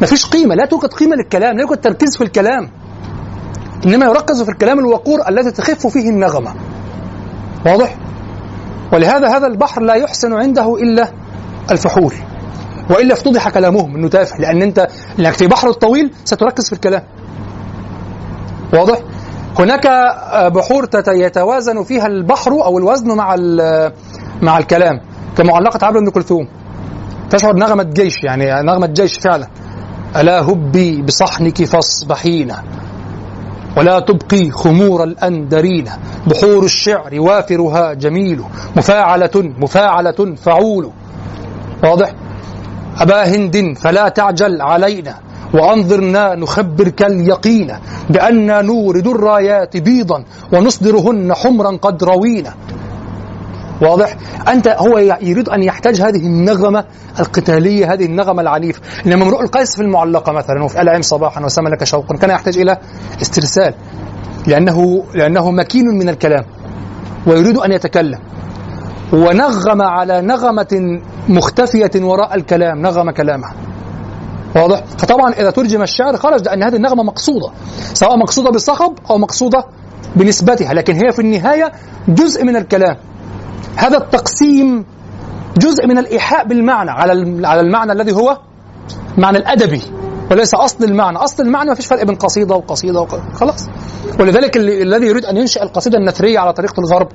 مفيش 0.03 0.27
قيمة 0.27 0.55
لا 0.55 0.67
توجد 0.67 0.95
قيمة 0.95 1.17
للكلام 1.17 1.57
لا 1.57 1.61
يوجد 1.63 1.81
تركيز 1.81 2.17
في 2.17 2.25
الكلام. 2.25 2.71
إنما 3.87 4.07
يركز 4.07 4.43
في 4.43 4.51
الكلام 4.51 4.79
الوقور 4.79 5.29
الذي 5.29 5.51
تخف 5.51 5.87
فيه 5.87 6.11
النغمة. 6.11 6.55
واضح؟ 7.67 7.97
ولهذا 8.93 9.37
هذا 9.37 9.47
البحر 9.47 9.83
لا 9.83 9.95
يحسن 9.95 10.33
عنده 10.33 10.75
إلا 10.75 11.13
الفحول 11.71 12.15
وإلا 12.91 13.15
افتضح 13.15 13.49
كلامهم 13.49 13.97
إنه 13.97 14.09
تافه 14.09 14.39
لأن 14.39 14.63
أنت 14.63 14.89
لأنك 15.19 15.35
في 15.35 15.47
بحر 15.47 15.69
الطويل 15.69 16.11
ستركز 16.25 16.67
في 16.67 16.73
الكلام. 16.73 17.03
واضح؟ 18.75 18.99
هناك 19.59 19.87
بحور 20.55 20.89
يتوازن 21.09 21.83
فيها 21.83 22.07
البحر 22.07 22.51
أو 22.53 22.79
الوزن 22.79 23.17
مع 23.17 23.37
مع 24.43 24.59
الكلام 24.59 25.01
كمعلقه 25.37 25.87
عبد 25.87 25.97
بن 25.97 26.11
كلثوم. 26.11 26.49
تشعر 27.31 27.57
نغمة 27.57 27.83
جيش 27.83 28.25
يعني 28.25 28.67
نغمة 28.67 28.87
جيش 28.87 29.19
فعلا. 29.19 29.47
ألا 30.17 30.41
هبي 30.41 31.03
بصحنك 31.03 31.65
فاصبحين 31.65 32.53
ولا 33.77 34.01
تبقي 34.01 34.51
خمور 34.51 35.05
الأندرين. 35.05 35.89
بحور 36.27 36.65
الشعر 36.65 37.21
وافرها 37.21 37.93
جميل. 37.93 38.43
مفاعلة 38.77 39.53
مفاعلة 39.59 40.35
فعول. 40.37 40.91
واضح؟ 41.85 42.13
أبا 43.01 43.25
هند 43.25 43.79
فلا 43.79 44.09
تعجل 44.09 44.63
علينا. 44.63 45.15
وأنظرنا 45.55 46.35
نخبرك 46.35 47.03
اليقين 47.03 47.73
بأننا 48.11 48.63
نورد 48.63 49.07
الرايات 49.07 49.77
بيضا 49.77 50.25
ونصدرهن 50.53 51.35
حمرا 51.35 51.77
قد 51.77 52.05
روينا. 52.05 52.55
واضح؟ 53.83 54.17
أنت 54.49 54.69
هو 54.69 54.99
يريد 54.99 55.49
أن 55.49 55.63
يحتاج 55.63 56.01
هذه 56.01 56.27
النغمة 56.27 56.85
القتالية 57.21 57.93
هذه 57.93 58.05
النغمة 58.05 58.43
العنيفة. 58.43 58.81
إنما 59.07 59.25
امرؤ 59.25 59.43
القيس 59.43 59.77
في 59.77 59.83
المعلقة 59.83 60.33
مثلا 60.33 60.65
وفي 60.65 60.81
ألعم 60.81 61.03
صباحا 61.03 61.45
وسمى 61.45 61.71
لك 61.71 61.85
شوقا 61.85 62.17
كان 62.17 62.31
يحتاج 62.31 62.59
إلى 62.59 62.79
استرسال 63.23 63.75
لأنه 64.47 65.05
لأنه 65.15 65.51
مكين 65.51 65.85
من 65.99 66.09
الكلام 66.09 66.45
ويريد 67.27 67.57
أن 67.57 67.73
يتكلم. 67.73 68.19
ونغم 69.13 69.83
على 69.83 70.21
نغمة 70.21 71.01
مختفية 71.29 71.91
وراء 71.97 72.35
الكلام 72.35 72.83
نغم 72.83 73.11
كلامه 73.11 73.49
واضح؟ 74.57 74.85
فطبعا 74.99 75.33
إذا 75.33 75.51
ترجم 75.51 75.83
الشعر 75.83 76.17
خرج 76.17 76.45
لأن 76.45 76.63
هذه 76.63 76.77
النغمة 76.77 77.03
مقصودة 77.03 77.49
سواء 77.95 78.17
مقصودة 78.19 78.51
بالصخب 78.51 78.93
أو 79.11 79.19
مقصودة 79.19 79.65
بنسبتها 80.17 80.75
لكن 80.75 80.95
هي 80.95 81.13
في 81.13 81.19
النهاية 81.19 81.73
جزء 82.09 82.45
من 82.45 82.57
الكلام. 82.57 82.97
هذا 83.77 83.97
التقسيم 83.97 84.85
جزء 85.59 85.87
من 85.87 85.99
الإيحاء 85.99 86.47
بالمعنى 86.47 86.91
على 86.91 87.47
على 87.47 87.61
المعنى 87.61 87.93
الذي 87.93 88.13
هو 88.13 88.39
معنى 89.19 89.39
الأدبي 89.39 89.83
وليس 90.31 90.55
أصل 90.55 90.85
المعنى. 90.85 91.19
أصل 91.19 91.43
المعنى 91.43 91.69
ما 91.69 91.75
فيش 91.75 91.87
فرق 91.87 92.03
بين 92.05 92.15
قصيدة 92.17 92.55
وقصيدة 92.55 93.01
وق... 93.01 93.21
خلاص. 93.35 93.69
ولذلك 94.21 94.57
ال- 94.57 94.83
الذي 94.83 95.07
يريد 95.07 95.25
أن 95.25 95.37
ينشئ 95.37 95.63
القصيدة 95.63 95.99
النثرية 95.99 96.39
على 96.39 96.53
طريقة 96.53 96.81
الغرب 96.81 97.09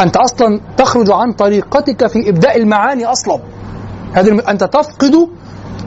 أنت 0.00 0.16
أصلا 0.16 0.60
تخرج 0.76 1.10
عن 1.10 1.32
طريقتك 1.32 2.06
في 2.06 2.28
إبداء 2.28 2.56
المعاني 2.56 3.04
أصلا. 3.06 3.38
هذه. 4.12 4.42
أنت 4.50 4.64
تفقد 4.64 5.28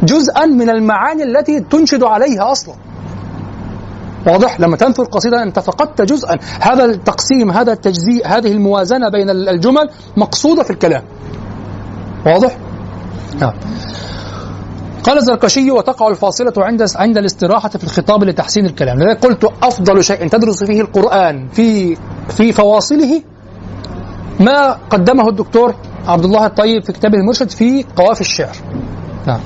جزءا 0.03 0.45
من 0.45 0.69
المعاني 0.69 1.23
التي 1.23 1.59
تنشد 1.59 2.03
عليها 2.03 2.51
أصلا. 2.51 2.75
واضح 4.27 4.59
لما 4.59 4.77
تنثر 4.77 5.03
قصيدة 5.03 5.43
أنت 5.43 5.59
فقدت 5.59 6.01
جزءا 6.01 6.37
هذا 6.61 6.85
التقسيم 6.85 7.51
هذا 7.51 7.73
التجزيء 7.73 8.27
هذه 8.27 8.51
الموازنة 8.51 9.09
بين 9.09 9.29
ال- 9.29 9.49
الجمل 9.49 9.89
مقصودة 10.17 10.63
في 10.63 10.69
الكلام 10.69 11.03
واضح؟ 12.25 12.57
نعم 13.41 13.53
قال 15.03 15.17
الزركشي 15.17 15.71
وتقع 15.71 16.07
الفاصلة 16.07 16.53
عند 16.57 16.85
عند 16.95 17.17
الاستراحة 17.17 17.69
في 17.69 17.83
الخطاب 17.83 18.23
لتحسين 18.23 18.65
الكلام، 18.65 18.99
لذلك 18.99 19.25
قلت 19.25 19.51
أفضل 19.63 20.03
شيء 20.03 20.27
تدرس 20.27 20.63
فيه 20.63 20.81
القرآن 20.81 21.47
في 21.47 21.97
في 22.29 22.51
فواصله 22.51 23.21
ما 24.39 24.71
قدمه 24.89 25.29
الدكتور 25.29 25.75
عبد 26.07 26.25
الله 26.25 26.45
الطيب 26.45 26.83
في 26.83 26.91
كتابه 26.93 27.17
المرشد 27.17 27.49
في 27.49 27.85
قوافي 27.95 28.21
الشعر. 28.21 28.55
نعم. 29.27 29.39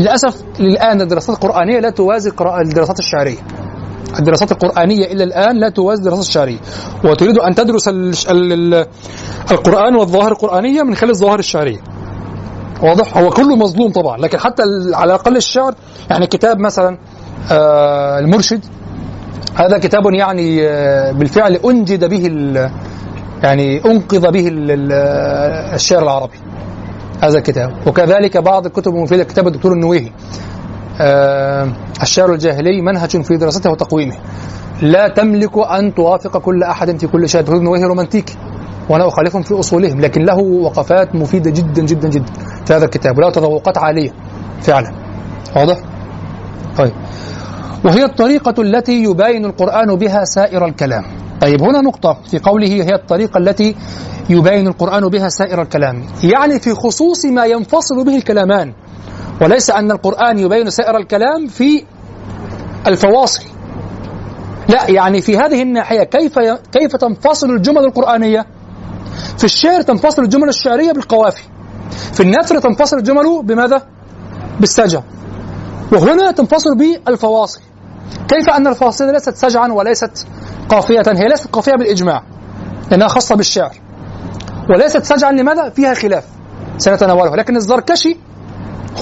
للأسف 0.00 0.42
الآن 0.60 1.00
الدراسات 1.00 1.36
القرآنية 1.36 1.80
لا 1.80 1.90
توازي 1.90 2.32
الدراسات 2.60 2.98
الشعرية. 2.98 3.38
الدراسات 4.18 4.52
القرآنية 4.52 5.04
إلى 5.06 5.24
الآن 5.24 5.56
لا 5.56 5.68
توازي 5.68 6.00
الدراسات 6.02 6.26
الشعرية. 6.26 6.58
وتريد 7.04 7.38
أن 7.38 7.54
تدرس 7.54 7.88
ال 7.88 8.12
ال 8.30 8.52
ال 8.74 8.86
القرآن 9.50 9.94
والظواهر 9.94 10.32
القرآنية 10.32 10.82
من 10.82 10.94
خلال 10.94 11.10
الظواهر 11.10 11.38
الشعرية. 11.38 11.78
واضح؟ 12.82 13.16
هو 13.16 13.30
كله 13.30 13.56
مظلوم 13.56 13.92
طبعا 13.92 14.18
لكن 14.18 14.38
حتى 14.38 14.62
على 14.94 15.04
الأقل 15.14 15.36
الشعر 15.36 15.74
يعني 16.10 16.26
كتاب 16.26 16.58
مثلا 16.58 16.98
آه 17.52 18.18
المرشد 18.18 18.64
هذا 19.54 19.78
كتاب 19.78 20.02
يعني 20.12 20.68
آه 20.68 21.12
بالفعل 21.12 21.54
أنجد 21.54 22.04
به 22.04 22.26
يعني 23.42 23.84
أنقذ 23.86 24.30
به 24.30 24.48
ال- 24.48 24.70
ال- 24.70 24.92
الشعر 25.74 26.02
العربي. 26.02 26.36
هذا 27.22 27.38
الكتاب. 27.38 27.72
وكذلك 27.86 28.36
بعض 28.36 28.66
الكتب 28.66 28.94
المفيدة 28.94 29.24
كتاب 29.24 29.46
الدكتور 29.46 29.72
النويهي. 29.72 30.10
الشعر 32.02 32.32
الجاهلي 32.32 32.82
منهج 32.82 33.22
في 33.22 33.36
دراسته 33.36 33.70
وتقويمه. 33.70 34.14
لا 34.82 35.08
تملك 35.08 35.58
أن 35.58 35.94
توافق 35.94 36.38
كل 36.38 36.62
أحد 36.62 37.00
في 37.00 37.06
كل 37.06 37.28
شيء. 37.28 37.40
الدكتور 37.40 37.60
النويهي 37.60 37.84
رومانتيكي 37.84 38.36
وأنا 38.88 39.08
أخالفهم 39.08 39.42
في 39.42 39.54
أصولهم 39.54 40.00
لكن 40.00 40.24
له 40.24 40.38
وقفات 40.38 41.14
مفيدة 41.14 41.50
جدا 41.50 41.82
جدا 41.82 42.08
جدا 42.08 42.32
في 42.66 42.74
هذا 42.74 42.84
الكتاب 42.84 43.18
وله 43.18 43.30
تذوقات 43.30 43.78
عالية 43.78 44.10
فعلا. 44.62 44.92
واضح؟ 45.56 45.78
طيب. 46.78 46.92
وهي 47.84 48.04
الطريقة 48.04 48.62
التي 48.62 49.02
يباين 49.02 49.44
القرآن 49.44 49.94
بها 49.94 50.24
سائر 50.24 50.66
الكلام. 50.66 51.04
طيب 51.40 51.62
هنا 51.62 51.80
نقطة 51.80 52.18
في 52.30 52.38
قوله 52.38 52.68
هي 52.68 52.94
الطريقة 52.94 53.38
التي 53.38 53.74
يباين 54.30 54.66
القرآن 54.66 55.08
بها 55.08 55.28
سائر 55.28 55.62
الكلام. 55.62 56.04
يعني 56.24 56.58
في 56.58 56.74
خصوص 56.74 57.24
ما 57.24 57.44
ينفصل 57.44 58.04
به 58.04 58.16
الكلامان. 58.16 58.72
وليس 59.40 59.70
أن 59.70 59.90
القرآن 59.90 60.38
يبين 60.38 60.70
سائر 60.70 60.96
الكلام 60.96 61.46
في 61.46 61.84
الفواصل. 62.86 63.42
لا 64.68 64.90
يعني 64.90 65.22
في 65.22 65.38
هذه 65.38 65.62
الناحية 65.62 66.02
كيف 66.02 66.38
كيف 66.72 66.96
تنفصل 66.96 67.50
الجمل 67.50 67.84
القرآنية؟ 67.84 68.46
في 69.38 69.44
الشعر 69.44 69.82
تنفصل 69.82 70.22
الجمل 70.22 70.48
الشعرية 70.48 70.92
بالقوافي. 70.92 71.42
في 72.12 72.22
النثر 72.22 72.58
تنفصل 72.58 72.96
الجمل 72.96 73.42
بماذا؟ 73.44 73.86
بالسجع. 74.60 75.00
وهنا 75.92 76.30
تنفصل 76.30 76.70
بالفواصل. 76.76 77.60
كيف 78.28 78.48
أن 78.48 78.66
الفاصلة 78.66 79.12
ليست 79.12 79.36
سجعا 79.36 79.68
وليست 79.72 80.26
قافية؟ 80.68 81.02
هي 81.06 81.28
ليست 81.28 81.46
قافية 81.46 81.72
بالإجماع 81.72 82.22
لأنها 82.90 83.08
خاصة 83.08 83.36
بالشعر. 83.36 83.76
وليست 84.70 85.04
سجعا 85.04 85.32
لماذا؟ 85.32 85.68
فيها 85.68 85.94
خلاف. 85.94 86.24
سنتناوله. 86.78 87.36
لكن 87.36 87.56
الزركشي 87.56 88.16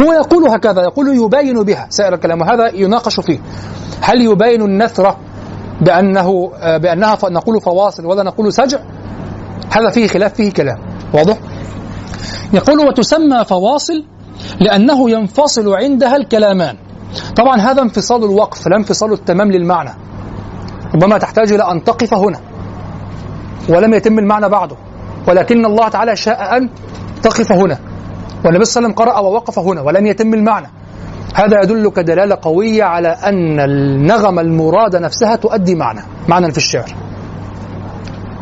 هو 0.03 0.12
يقول 0.12 0.49
هكذا 0.49 0.82
يقول 0.82 1.24
يباين 1.24 1.62
بها 1.62 1.86
سائر 1.91 2.14
الكلام 2.14 2.41
وهذا 2.41 2.74
يناقش 2.74 3.20
فيه. 3.20 3.39
هل 4.01 4.22
يباين 4.22 4.62
النثر 4.62 5.16
بأنه 5.80 6.51
بأنها 6.62 7.18
نقول 7.24 7.61
فواصل 7.61 8.07
ولا 8.07 8.22
نقول 8.22 8.53
سجع؟ 8.53 8.78
هذا 9.70 9.91
فيه 9.91 10.07
خلاف 10.07 10.34
فيه 10.34 10.53
كلام. 10.53 10.78
واضح؟ 11.14 11.36
يقول 12.53 12.80
وتسمى 12.80 13.45
فواصل 13.45 14.05
لأنه 14.61 15.11
ينفصل 15.11 15.74
عندها 15.74 16.16
الكلامان. 16.16 16.76
طبعا 17.36 17.61
هذا 17.61 17.82
انفصال 17.82 18.24
الوقف 18.24 18.68
لا 18.68 18.76
انفصال 18.76 19.12
التمام 19.12 19.53
للمعنى. 19.53 19.91
ربما 20.95 21.18
تحتاج 21.18 21.53
إلى 21.53 21.72
أن 21.72 21.84
تقف 21.84 22.14
هنا. 22.14 22.41
ولم 23.68 23.95
يتم 23.95 24.18
المعنى 24.18 24.49
بعده. 24.49 24.76
ولكن 25.28 25.66
الله 25.66 25.89
تعالى 25.89 26.16
شاء 26.16 26.57
أن 26.57 26.70
تقف 27.22 27.53
هنا. 27.53 27.78
والنبي 28.45 28.64
صلى 28.64 28.80
الله 28.80 28.95
عليه 28.95 28.95
وسلم 28.95 29.12
قرأ 29.12 29.18
ووقف 29.18 29.59
هنا 29.59 29.80
ولم 29.80 30.07
يتم 30.07 30.34
المعنى. 30.34 30.66
هذا 31.34 31.62
يدلك 31.62 31.99
دلالة 31.99 32.39
قوية 32.43 32.84
على 32.84 33.09
أن 33.09 33.61
النغمة 33.61 34.43
المرادة 34.43 34.99
نفسها 34.99 35.36
تؤدي 35.36 35.74
معنى 35.74 36.01
معنى 36.28 36.53
في 36.53 36.59
الشعر. 36.59 36.95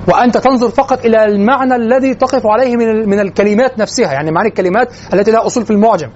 وأنت 0.09 0.38
تنظر 0.38 0.70
فقط 0.70 1.05
إلى 1.05 1.24
المعنى 1.24 1.76
الذي 1.76 2.14
تقف 2.14 2.47
عليه 2.47 2.76
من 2.76 3.09
من 3.09 3.20
الكلمات 3.20 3.78
نفسها 3.78 4.12
يعني 4.12 4.30
معاني 4.30 4.49
الكلمات 4.49 4.88
التي 5.12 5.30
لها 5.30 5.47
أصول 5.47 5.64
في 5.64 5.70
المعجم. 5.70 6.09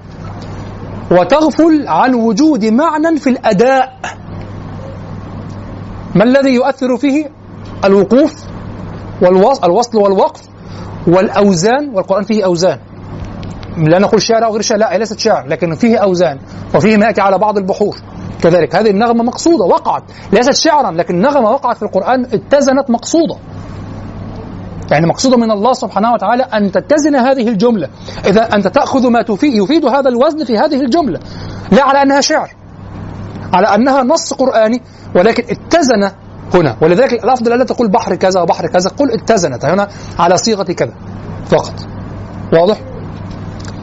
وتغفل 1.10 1.84
عن 1.88 2.14
وجود 2.14 2.64
معنى 2.64 3.16
في 3.16 3.30
الأداء. 3.30 3.92
ما 6.14 6.24
الذي 6.24 6.54
يؤثر 6.54 6.96
فيه؟ 6.96 7.30
الوقوف 7.84 8.34
والوصل 9.22 9.66
الوصل 9.66 9.98
والوقف 9.98 10.40
والأوزان 11.06 11.88
والقرآن 11.94 12.24
فيه 12.24 12.44
أوزان. 12.44 12.78
لا 13.88 13.98
نقول 13.98 14.22
شعر 14.22 14.44
أو 14.44 14.52
غير 14.52 14.62
شعر 14.62 14.78
لا 14.78 14.92
هي 14.92 14.98
ليست 14.98 15.18
شعر 15.18 15.46
لكن 15.46 15.74
فيه 15.74 15.98
أوزان 15.98 16.38
وفيه 16.74 16.96
ما 16.96 17.06
يأتي 17.06 17.20
على 17.20 17.38
بعض 17.38 17.58
البحور 17.58 17.96
كذلك 18.42 18.76
هذه 18.76 18.90
النغمة 18.90 19.24
مقصودة 19.24 19.64
وقعت 19.64 20.02
ليست 20.32 20.54
شعرا 20.54 20.90
لكن 20.90 21.20
نغمة 21.20 21.50
وقعت 21.50 21.76
في 21.76 21.82
القرآن 21.82 22.24
اتزنت 22.24 22.90
مقصودة. 22.90 23.36
يعني 24.90 25.06
مقصودة 25.06 25.36
من 25.36 25.50
الله 25.50 25.72
سبحانه 25.72 26.12
وتعالى 26.12 26.42
أن 26.42 26.72
تتزن 26.72 27.16
هذه 27.16 27.48
الجملة. 27.48 27.88
إذا 28.26 28.54
أنت 28.54 28.66
تأخذ 28.68 29.10
ما 29.10 29.22
تفيد 29.22 29.54
يفيد 29.54 29.84
هذا 29.84 30.08
الوزن 30.08 30.44
في 30.44 30.58
هذه 30.58 30.80
الجملة. 30.80 31.20
لا 31.72 31.82
على 31.82 32.02
أنها 32.02 32.20
شعر 32.20 32.50
على 33.52 33.74
أنها 33.74 34.02
نص 34.02 34.32
قرآني 34.32 34.82
ولكن 35.16 35.42
اتزن 35.42 36.10
هنا. 36.54 36.76
ولذلك 36.82 37.24
الأفضل 37.24 37.52
ألا 37.52 37.64
تقول 37.64 37.88
بحر 37.88 38.14
كذا 38.14 38.40
وبحر 38.40 38.66
كذا 38.66 38.90
قل 38.90 39.12
اتزنت 39.12 39.64
هنا 39.64 39.88
على 40.18 40.36
صيغة 40.36 40.62
كذا 40.62 40.92
فقط. 41.46 41.74
واضح؟ 42.52 42.89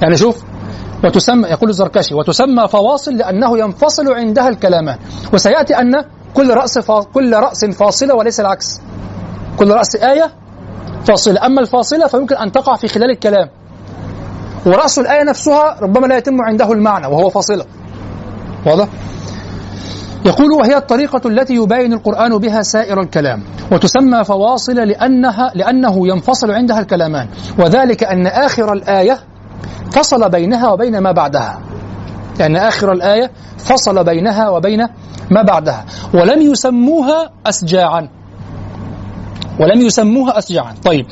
يعني 0.01 0.17
شوف 0.17 0.43
وتسمى 1.03 1.47
يقول 1.47 1.69
الزركشي 1.69 2.15
وتسمى 2.15 2.67
فواصل 2.67 3.11
لأنه 3.17 3.57
ينفصل 3.57 4.13
عندها 4.13 4.49
الكلامان 4.49 4.97
وسيأتي 5.33 5.75
أن 5.75 5.91
كل 6.33 6.53
رأس 6.53 6.79
فا... 6.79 7.03
كل 7.13 7.33
رأس 7.33 7.65
فاصلة 7.65 8.15
وليس 8.15 8.39
العكس. 8.39 8.81
كل 9.59 9.71
رأس 9.71 9.95
آية 9.95 10.31
فاصلة. 11.05 11.45
أما 11.45 11.61
الفاصلة 11.61 12.07
فيمكن 12.07 12.35
أن 12.35 12.51
تقع 12.51 12.75
في 12.75 12.87
خلال 12.87 13.11
الكلام. 13.11 13.49
ورأس 14.65 14.99
الآية 14.99 15.23
نفسها 15.23 15.77
ربما 15.81 16.07
لا 16.07 16.17
يتم 16.17 16.41
عنده 16.41 16.71
المعنى 16.71 17.07
وهو 17.07 17.29
فاصلة. 17.29 17.65
واضح؟ 18.65 18.87
يقول 20.25 20.51
وهي 20.51 20.77
الطريقة 20.77 21.21
التي 21.25 21.53
يباين 21.55 21.93
القرآن 21.93 22.37
بها 22.37 22.61
سائر 22.61 23.01
الكلام. 23.01 23.43
وتسمى 23.71 24.23
فواصل 24.23 24.75
لأنها 24.75 25.51
لأنه 25.55 26.07
ينفصل 26.07 26.51
عندها 26.51 26.79
الكلامان. 26.79 27.27
وذلك 27.59 28.03
أن 28.03 28.27
آخر 28.27 28.73
الآية 28.73 29.19
فصل 29.91 30.29
بينها 30.29 30.69
وبين 30.69 30.97
ما 30.97 31.11
بعدها. 31.11 31.59
لأن 32.39 32.55
آخر 32.55 32.91
الآية 32.91 33.31
فصل 33.57 34.03
بينها 34.03 34.49
وبين 34.49 34.87
ما 35.31 35.41
بعدها. 35.41 35.85
ولم 36.13 36.41
يسموها 36.41 37.29
أسجاعا. 37.45 38.09
ولم 39.59 39.81
يسموها 39.81 40.37
أسجاعا. 40.37 40.73
طيب 40.85 41.05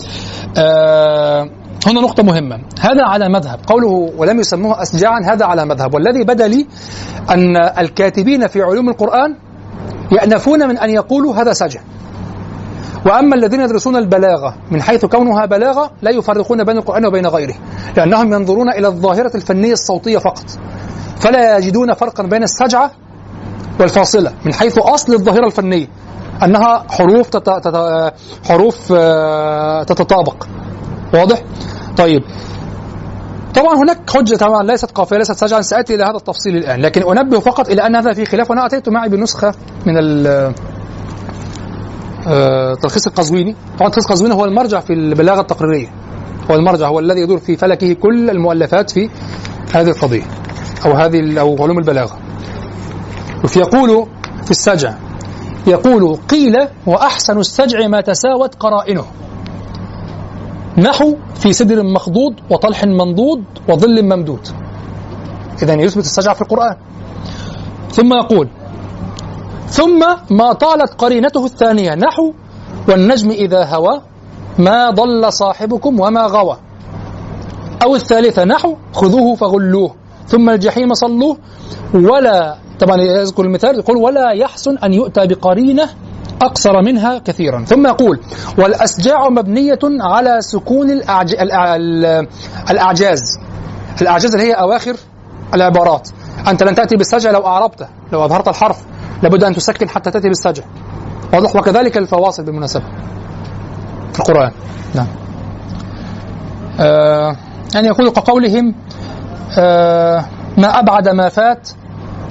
آه 0.57 1.49
هنا 1.87 2.01
نقطة 2.01 2.23
مهمة. 2.23 2.55
هذا 2.79 3.03
على 3.03 3.29
مذهب. 3.29 3.59
قوله 3.67 4.13
ولم 4.17 4.39
يسموها 4.39 4.81
أسجاعا 4.81 5.19
هذا 5.19 5.45
على 5.45 5.65
مذهب. 5.65 5.93
والذي 5.93 6.23
بدا 6.23 6.47
لي 6.47 6.67
أن 7.29 7.57
الكاتبين 7.57 8.47
في 8.47 8.61
علوم 8.61 8.89
القرآن 8.89 9.35
يأنفون 10.11 10.67
من 10.67 10.77
أن 10.77 10.89
يقولوا 10.89 11.35
هذا 11.35 11.53
سجع. 11.53 11.81
وأما 13.05 13.35
الذين 13.35 13.61
يدرسون 13.61 13.95
البلاغة 13.95 14.55
من 14.71 14.81
حيث 14.81 15.05
كونها 15.05 15.45
بلاغة 15.45 15.91
لا 16.01 16.11
يفرقون 16.11 16.63
بين 16.63 16.77
القرآن 16.77 17.05
وبين 17.05 17.27
غيره 17.27 17.55
لأنهم 17.97 18.33
ينظرون 18.33 18.69
إلى 18.69 18.87
الظاهرة 18.87 19.31
الفنية 19.35 19.73
الصوتية 19.73 20.17
فقط. 20.17 20.45
فلا 21.19 21.57
يجدون 21.57 21.93
فرقا 21.93 22.23
بين 22.23 22.43
السجعة 22.43 22.91
والفاصلة 23.79 24.33
من 24.45 24.53
حيث 24.53 24.77
أصل 24.77 25.13
الظاهرة 25.13 25.45
الفنية 25.45 25.87
أنها 26.43 26.85
حروف 26.89 27.29
تت... 27.29 27.49
تت... 27.49 28.13
حروف 28.49 28.93
آه، 28.95 29.83
تتطابق. 29.83 30.47
واضح؟ 31.13 31.41
طيب. 31.97 32.23
طبعا 33.55 33.75
هناك 33.75 34.09
حجة 34.09 34.35
طبعا 34.35 34.63
ليست 34.63 34.91
قافية 34.91 35.17
ليست 35.17 35.31
سجعا 35.31 35.61
سأتي 35.61 35.95
إلى 35.95 36.03
هذا 36.03 36.17
التفصيل 36.17 36.57
الآن 36.57 36.81
لكن 36.81 37.17
أنبه 37.17 37.39
فقط 37.39 37.69
إلى 37.69 37.85
أن 37.87 37.95
هذا 37.95 38.13
في 38.13 38.25
خلاف 38.25 38.49
وأنا 38.49 38.65
أتيت 38.65 38.89
معي 38.89 39.09
بنسخة 39.09 39.53
من 39.85 39.97
تلخيص 42.81 43.07
القزويني. 43.07 43.55
طبعا 43.79 43.89
تلخيص 43.89 44.05
القزويني 44.05 44.35
هو 44.35 44.45
المرجع 44.45 44.79
في 44.79 44.93
البلاغة 44.93 45.41
التقريرية. 45.41 45.87
هو 46.51 46.55
المرجع 46.55 46.87
هو 46.87 46.99
الذي 46.99 47.21
يدور 47.21 47.37
في 47.37 47.57
فلكه 47.57 47.93
كل 47.93 48.29
المؤلفات 48.29 48.91
في 48.91 49.09
هذه 49.73 49.89
القضية 49.89 50.23
أو 50.85 50.91
هذه 50.91 51.39
أو 51.39 51.63
علوم 51.63 51.77
البلاغة. 51.79 52.17
يقول 53.55 54.07
في 54.45 54.51
السجع 54.51 54.93
يقول 55.67 56.15
قيل 56.15 56.67
وأحسن 56.87 57.37
السجع 57.39 57.87
ما 57.87 58.01
تساوت 58.01 58.55
قرائنه. 58.55 59.05
نحو 60.77 61.15
في 61.35 61.53
سدر 61.53 61.83
مخضود 61.83 62.33
وطلح 62.49 62.83
منضود 62.83 63.43
وظل 63.69 64.03
ممدود. 64.03 64.47
إذا 65.63 65.73
يثبت 65.73 66.03
السجع 66.05 66.33
في 66.33 66.41
القرآن. 66.41 66.77
ثم 67.91 68.13
يقول 68.13 68.49
ثم 69.75 69.99
ما 70.29 70.53
طالت 70.53 70.93
قرينته 70.97 71.45
الثانية 71.45 71.95
نحو 71.95 72.33
والنجم 72.89 73.31
إذا 73.31 73.65
هوى 73.65 74.01
ما 74.59 74.89
ضل 74.89 75.33
صاحبكم 75.33 75.99
وما 75.99 76.21
غوى. 76.21 76.57
أو 77.83 77.95
الثالثة 77.95 78.43
نحو 78.43 78.75
خذوه 78.93 79.35
فغلوه 79.35 79.95
ثم 80.27 80.49
الجحيم 80.49 80.93
صلوه. 80.93 81.37
ولا 81.93 82.57
طبعا 82.79 83.01
يذكر 83.01 83.43
المثال 83.43 83.79
يقول 83.79 83.97
ولا 83.97 84.31
يحسن 84.31 84.77
أن 84.77 84.93
يؤتى 84.93 85.27
بقرينة 85.27 85.89
أقصر 86.41 86.81
منها 86.81 87.17
كثيرا. 87.17 87.65
ثم 87.65 87.87
يقول 87.87 88.19
والأسجاع 88.57 89.29
مبنية 89.29 89.79
على 89.83 90.41
سكون 90.41 90.91
الأعج... 90.91 91.33
الأع... 91.33 91.75
الأعجاز. 92.71 93.39
الأعجاز 94.01 94.35
اللي 94.35 94.47
هي 94.47 94.53
أواخر 94.53 94.95
العبارات. 95.53 96.09
أنت 96.47 96.63
لن 96.63 96.75
تأتي 96.75 96.95
بالسجع 96.95 97.31
لو 97.31 97.45
أعربته 97.45 97.87
لو 98.13 98.25
أظهرت 98.25 98.47
الحرف. 98.47 98.77
لابد 99.25 99.43
أن 99.43 99.53
تسكن 99.55 99.89
حتى 99.89 100.11
تأتي 100.11 100.27
بالسجع. 100.27 100.63
وأضح 101.33 101.55
وكذلك 101.55 101.97
الفواصل 101.97 102.43
بالمناسبة. 102.43 102.83
في 104.13 104.19
القرآن. 104.19 104.51
نعم. 104.95 105.07
آه 106.79 107.35
يعني 107.75 107.87
يقول 107.87 108.09
كقولهم 108.09 108.75
آه 109.57 110.25
ما 110.57 110.79
أبعد 110.79 111.09
ما 111.09 111.29
فات 111.29 111.69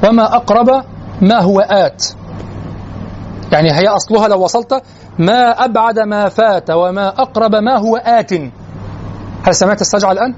وما 0.08 0.36
أقرب 0.36 0.84
ما 1.22 1.42
هو 1.42 1.60
آت. 1.60 2.04
يعني 3.52 3.72
هي 3.72 3.88
أصلها 3.88 4.28
لو 4.28 4.42
وصلت 4.42 4.82
ما 5.18 5.64
أبعد 5.64 5.98
ما 5.98 6.28
فات 6.28 6.70
وما 6.70 7.08
أقرب 7.08 7.54
ما 7.54 7.78
هو 7.78 7.96
آت. 7.96 8.32
هل 9.42 9.54
سمعت 9.54 9.80
السجع 9.80 10.12
الآن؟ 10.12 10.34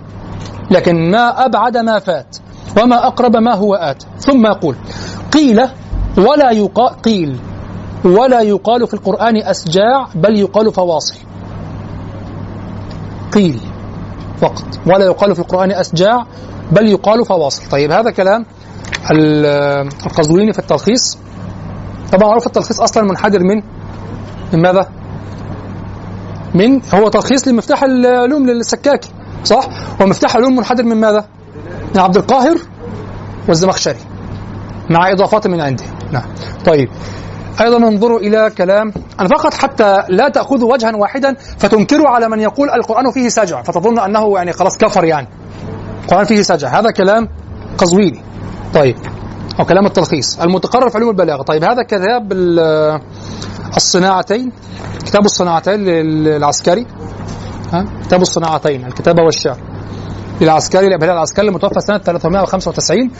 لكن 0.70 1.10
ما 1.10 1.44
أبعد 1.44 1.76
ما 1.76 1.98
فات 1.98 2.36
وما 2.82 3.06
أقرب 3.06 3.36
ما 3.36 3.54
هو 3.54 3.74
آت. 3.74 4.02
ثم 4.18 4.46
يقول 4.46 4.76
قيل 5.32 5.68
ولا 6.18 6.50
يقال 6.50 7.02
قيل 7.02 7.38
ولا 8.04 8.40
يقال 8.40 8.86
في 8.86 8.94
القرآن 8.94 9.36
أسجاع 9.36 10.08
بل 10.14 10.36
يقال 10.36 10.72
فواصل 10.72 11.14
قيل 13.32 13.60
فقط 14.38 14.66
ولا 14.86 15.04
يقال 15.04 15.34
في 15.34 15.40
القرآن 15.40 15.72
أسجاع 15.72 16.26
بل 16.72 16.88
يقال 16.88 17.24
فواصل 17.24 17.68
طيب 17.70 17.92
هذا 17.92 18.10
كلام 18.10 18.46
القزويني 20.06 20.52
في 20.52 20.58
التلخيص 20.58 21.18
طبعا 22.12 22.28
معروف 22.28 22.46
التلخيص 22.46 22.80
أصلا 22.80 23.02
منحدر 23.02 23.42
من 23.42 23.62
من 24.52 24.62
ماذا؟ 24.62 24.88
من 26.54 26.80
هو 26.94 27.08
تلخيص 27.08 27.48
لمفتاح 27.48 27.82
العلوم 27.82 28.46
للسكاكي 28.46 29.08
صح؟ 29.44 29.68
ومفتاح 30.00 30.36
العلوم 30.36 30.56
منحدر 30.56 30.84
من 30.84 30.96
ماذا؟ 30.96 31.24
من 31.94 32.00
عبد 32.00 32.16
القاهر 32.16 32.56
والزمخشري 33.48 33.98
مع 34.90 35.12
إضافات 35.12 35.46
من 35.46 35.60
عنده 35.60 35.84
نعم. 36.12 36.24
طيب. 36.66 36.88
أيضا 37.60 37.76
انظروا 37.76 38.18
إلى 38.18 38.50
كلام. 38.58 38.92
أنا 39.20 39.28
فقط 39.28 39.54
حتى 39.54 40.02
لا 40.08 40.28
تأخذوا 40.28 40.72
وجها 40.72 40.96
واحدا 40.96 41.34
فتنكروا 41.58 42.08
على 42.08 42.28
من 42.28 42.40
يقول 42.40 42.70
القرآن 42.70 43.10
فيه 43.10 43.28
سجع 43.28 43.62
فتظن 43.62 43.98
أنه 43.98 44.36
يعني 44.36 44.52
خلاص 44.52 44.78
كفر 44.78 45.04
يعني. 45.04 45.28
القرآن 46.04 46.24
فيه 46.24 46.42
سجع. 46.42 46.80
هذا 46.80 46.90
كلام 46.90 47.28
قزويني. 47.78 48.22
طيب. 48.74 48.96
أو 49.60 49.64
كلام 49.64 49.86
التلخيص. 49.86 50.40
المتقرر 50.40 50.90
في 50.90 50.96
علوم 50.96 51.10
البلاغة. 51.10 51.42
طيب 51.42 51.64
هذا 51.64 51.82
كتاب 51.82 52.32
الصناعتين. 53.76 54.52
كتاب 55.06 55.24
الصناعتين 55.24 55.80
للعسكري. 55.84 56.86
ها؟ 57.72 57.84
كتاب 58.04 58.22
الصناعتين 58.22 58.86
الكتابة 58.86 59.22
والشعر. 59.22 59.75
للعسكري 60.40 60.86
الإبهالي 60.86 61.12
العسكري 61.12 61.48
المتوفى 61.48 61.80
سنة 61.80 61.98
395 61.98 63.10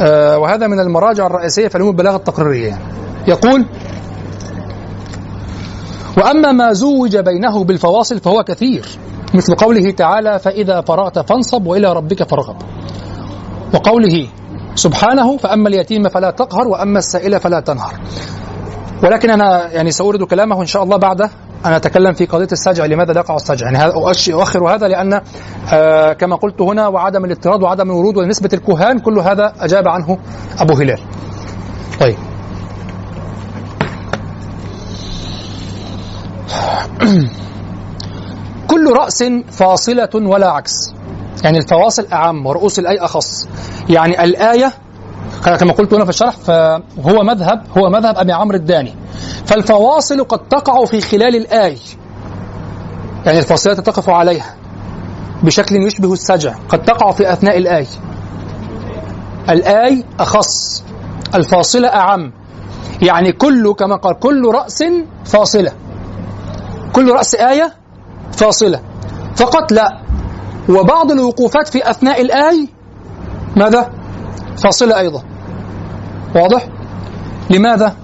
آه 0.00 0.38
وهذا 0.38 0.66
من 0.66 0.80
المراجع 0.80 1.26
الرئيسية 1.26 1.68
في 1.68 1.78
علوم 1.78 1.88
البلاغة 1.88 2.16
التقريرية 2.16 2.68
يعني. 2.68 2.82
يقول 3.28 3.66
وأما 6.18 6.52
ما 6.52 6.72
زوج 6.72 7.16
بينه 7.16 7.64
بالفواصل 7.64 8.20
فهو 8.20 8.44
كثير 8.44 8.88
مثل 9.34 9.54
قوله 9.54 9.90
تعالى 9.90 10.38
فإذا 10.38 10.80
فرغت 10.80 11.18
فانصب 11.18 11.66
وإلى 11.66 11.92
ربك 11.92 12.22
فارغب 12.22 12.56
وقوله 13.74 14.28
سبحانه 14.74 15.36
فأما 15.36 15.68
اليتيم 15.68 16.08
فلا 16.08 16.30
تقهر 16.30 16.68
وأما 16.68 16.98
السائل 16.98 17.40
فلا 17.40 17.60
تنهر 17.60 17.94
ولكن 19.02 19.30
أنا 19.30 19.72
يعني 19.72 19.90
سأورد 19.90 20.22
كلامه 20.22 20.60
إن 20.60 20.66
شاء 20.66 20.82
الله 20.82 20.96
بعد 20.96 21.20
أنا 21.64 21.76
أتكلم 21.76 22.12
في 22.12 22.26
قضية 22.26 22.48
السجع 22.52 22.86
لماذا 22.86 23.12
يقع 23.12 23.36
السجع؟ 23.36 23.66
يعني 23.66 23.84
أؤخر 24.32 24.74
هذا 24.74 24.88
لأن 24.88 25.20
آه 25.72 26.12
كما 26.12 26.36
قلت 26.36 26.60
هنا 26.60 26.88
وعدم 26.88 27.24
الاضطراد 27.24 27.62
وعدم 27.62 27.90
الورود 27.90 28.16
ونسبة 28.16 28.48
الكهان 28.52 28.98
كل 28.98 29.18
هذا 29.18 29.52
أجاب 29.60 29.88
عنه 29.88 30.18
أبو 30.58 30.74
هلال. 30.74 31.00
طيب. 32.00 32.16
كل 38.70 38.92
رأس 38.92 39.24
فاصلة 39.50 40.10
ولا 40.14 40.50
عكس. 40.50 40.72
يعني 41.44 41.58
الفواصل 41.58 42.06
أعم 42.12 42.46
ورؤوس 42.46 42.78
الآية 42.78 43.04
أخص. 43.04 43.48
يعني 43.88 44.24
الآية 44.24 44.72
كما 45.44 45.72
قلت 45.72 45.94
هنا 45.94 46.04
في 46.04 46.10
الشرح 46.10 46.36
فهو 46.36 47.22
مذهب 47.22 47.64
هو 47.78 47.90
مذهب 47.90 48.16
أبي 48.16 48.32
عمرو 48.32 48.56
الداني. 48.56 48.94
فالفواصل 49.46 50.24
قد 50.24 50.48
تقع 50.48 50.84
في 50.84 51.00
خلال 51.00 51.36
الآية 51.36 51.78
يعني 53.26 53.38
الفاصلات 53.38 53.80
تقف 53.80 54.10
عليها 54.10 54.54
بشكل 55.42 55.76
يشبه 55.76 56.12
السجع. 56.12 56.54
قد 56.68 56.82
تقع 56.82 57.10
في 57.10 57.32
أثناء 57.32 57.58
الآية 57.58 57.86
الآي 59.50 60.04
أخص 60.20 60.84
الفاصلة 61.34 61.88
أعم. 61.88 62.32
يعني 63.02 63.32
كل 63.32 63.74
كما 63.74 63.96
قال 63.96 64.18
كل 64.18 64.42
رأس 64.54 64.84
فاصلة. 65.24 65.72
كل 66.92 67.12
رأس 67.12 67.34
آية 67.34 67.72
فاصلة. 68.32 68.80
فقط 69.36 69.72
لا. 69.72 70.02
وبعض 70.68 71.10
الوقوفات 71.12 71.68
في 71.68 71.90
أثناء 71.90 72.22
الآي 72.22 72.68
ماذا؟ 73.56 73.92
فاصلة 74.56 74.98
أيضا. 74.98 75.22
واضح؟ 76.34 76.68
لماذا؟ 77.50 77.94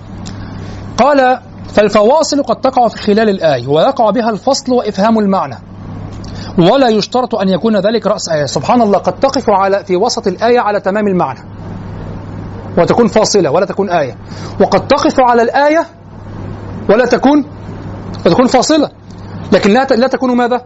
قال 0.98 1.40
فالفواصل 1.68 2.42
قد 2.42 2.60
تقع 2.60 2.88
في 2.88 2.98
خلال 2.98 3.28
الآي 3.28 3.66
ويقع 3.66 4.10
بها 4.10 4.30
الفصل 4.30 4.72
وإفهام 4.72 5.18
المعنى 5.18 5.58
ولا 6.58 6.88
يشترط 6.88 7.34
أن 7.34 7.48
يكون 7.48 7.76
ذلك 7.76 8.06
رأس 8.06 8.28
آية 8.28 8.46
سبحان 8.46 8.82
الله 8.82 8.98
قد 8.98 9.20
تقف 9.20 9.50
على 9.50 9.84
في 9.84 9.96
وسط 9.96 10.26
الآية 10.26 10.60
على 10.60 10.80
تمام 10.80 11.08
المعنى 11.08 11.40
وتكون 12.78 13.06
فاصلة 13.06 13.50
ولا 13.50 13.66
تكون 13.66 13.90
آية 13.90 14.16
وقد 14.60 14.86
تقف 14.86 15.20
على 15.20 15.42
الآية 15.42 15.86
ولا 16.90 17.06
تكون 17.06 17.44
وتكون 18.26 18.46
فاصلة 18.46 18.90
لكن 19.52 19.70
لا 19.70 19.84
لا 19.84 20.06
تكون 20.06 20.36
ماذا؟ 20.36 20.60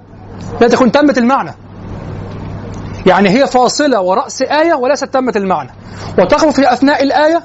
لا 0.60 0.68
تكون 0.68 0.92
تمت 0.92 1.18
المعنى 1.18 1.54
يعني 3.06 3.28
هي 3.28 3.46
فاصلة 3.46 4.00
ورأس 4.00 4.42
آية 4.42 4.74
وليست 4.74 5.04
تمت 5.04 5.36
المعنى. 5.36 5.70
وتقف 6.18 6.54
في 6.54 6.72
أثناء 6.72 7.02
الآية 7.02 7.42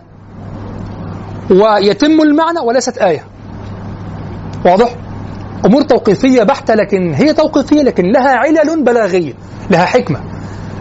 ويتم 1.51 2.22
المعنى 2.22 2.60
وليست 2.60 2.97
آية. 2.97 3.26
واضح؟ 4.66 4.95
أمور 5.66 5.82
توقيفية 5.82 6.43
بحتة 6.43 6.74
لكن 6.74 7.14
هي 7.14 7.34
توقيفية 7.34 7.82
لكن 7.82 8.12
لها 8.12 8.36
علل 8.36 8.84
بلاغية 8.84 9.34
لها 9.72 9.86
حكمة. 9.86 10.20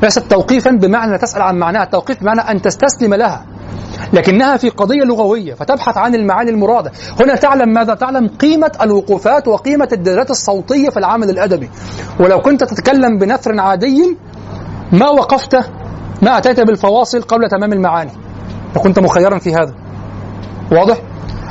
ليست 0.03 0.19
توقيفا 0.19 0.71
بمعنى 0.71 1.19
تسأل 1.19 1.43
عن 1.43 1.59
معناها. 1.59 1.83
التوقيف 1.83 2.21
بمعنى 2.21 2.41
أن 2.41 2.63
تستسلم 2.63 3.15
لها 3.15 3.47
لكنها 4.13 4.57
في 4.57 4.69
قضية 4.69 5.05
لغوية 5.05 5.55
فتبحث 5.55 5.97
عن 5.97 6.15
المعاني 6.15 6.51
المرادة. 6.51 6.93
هنا 7.21 7.35
تعلم 7.35 7.69
ماذا؟ 7.69 7.95
تعلم 7.95 8.29
قيمة 8.29 8.73
الوقوفات 8.83 9.49
وقيمة 9.49 9.89
الدلالات 9.93 10.31
الصوتية 10.31 10.91
في 10.91 10.97
العمل 10.97 11.31
الأدبي. 11.31 11.71
ولو 12.21 12.41
كنت 12.41 12.65
تتكلم 12.65 13.19
بنثر 13.19 13.61
عادي 13.61 14.17
ما 14.93 15.09
وقفت 15.09 15.55
ما 16.23 16.39
أتيت 16.39 16.61
بالفواصل 16.61 17.23
قبل 17.23 17.49
تمام 17.49 17.73
المعاني. 17.73 18.11
لكنت 18.77 18.99
مخيرا 18.99 19.39
في 19.39 19.55
هذا. 19.55 19.75
واضح؟ 20.73 20.97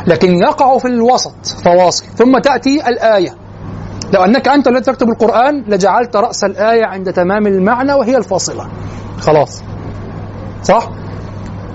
لكن 0.08 0.36
يقع 0.36 0.78
في 0.78 0.88
الوسط 0.88 1.46
فواصل. 1.64 2.06
ثم 2.06 2.38
تأتي 2.40 2.90
الآية. 2.90 3.36
لو 4.14 4.24
أنك 4.24 4.48
أنت 4.48 4.68
الذي 4.68 4.82
تكتب 4.82 5.10
القرآن 5.10 5.64
لجعلت 5.68 6.16
رأس 6.16 6.44
الآية 6.44 6.86
عند 6.86 7.14
تمام 7.14 7.48
المعنى 7.48 7.94
وهي 7.94 8.18
الفاصلة. 8.18 8.68
خلاص. 9.20 9.62
صح؟ 10.64 10.90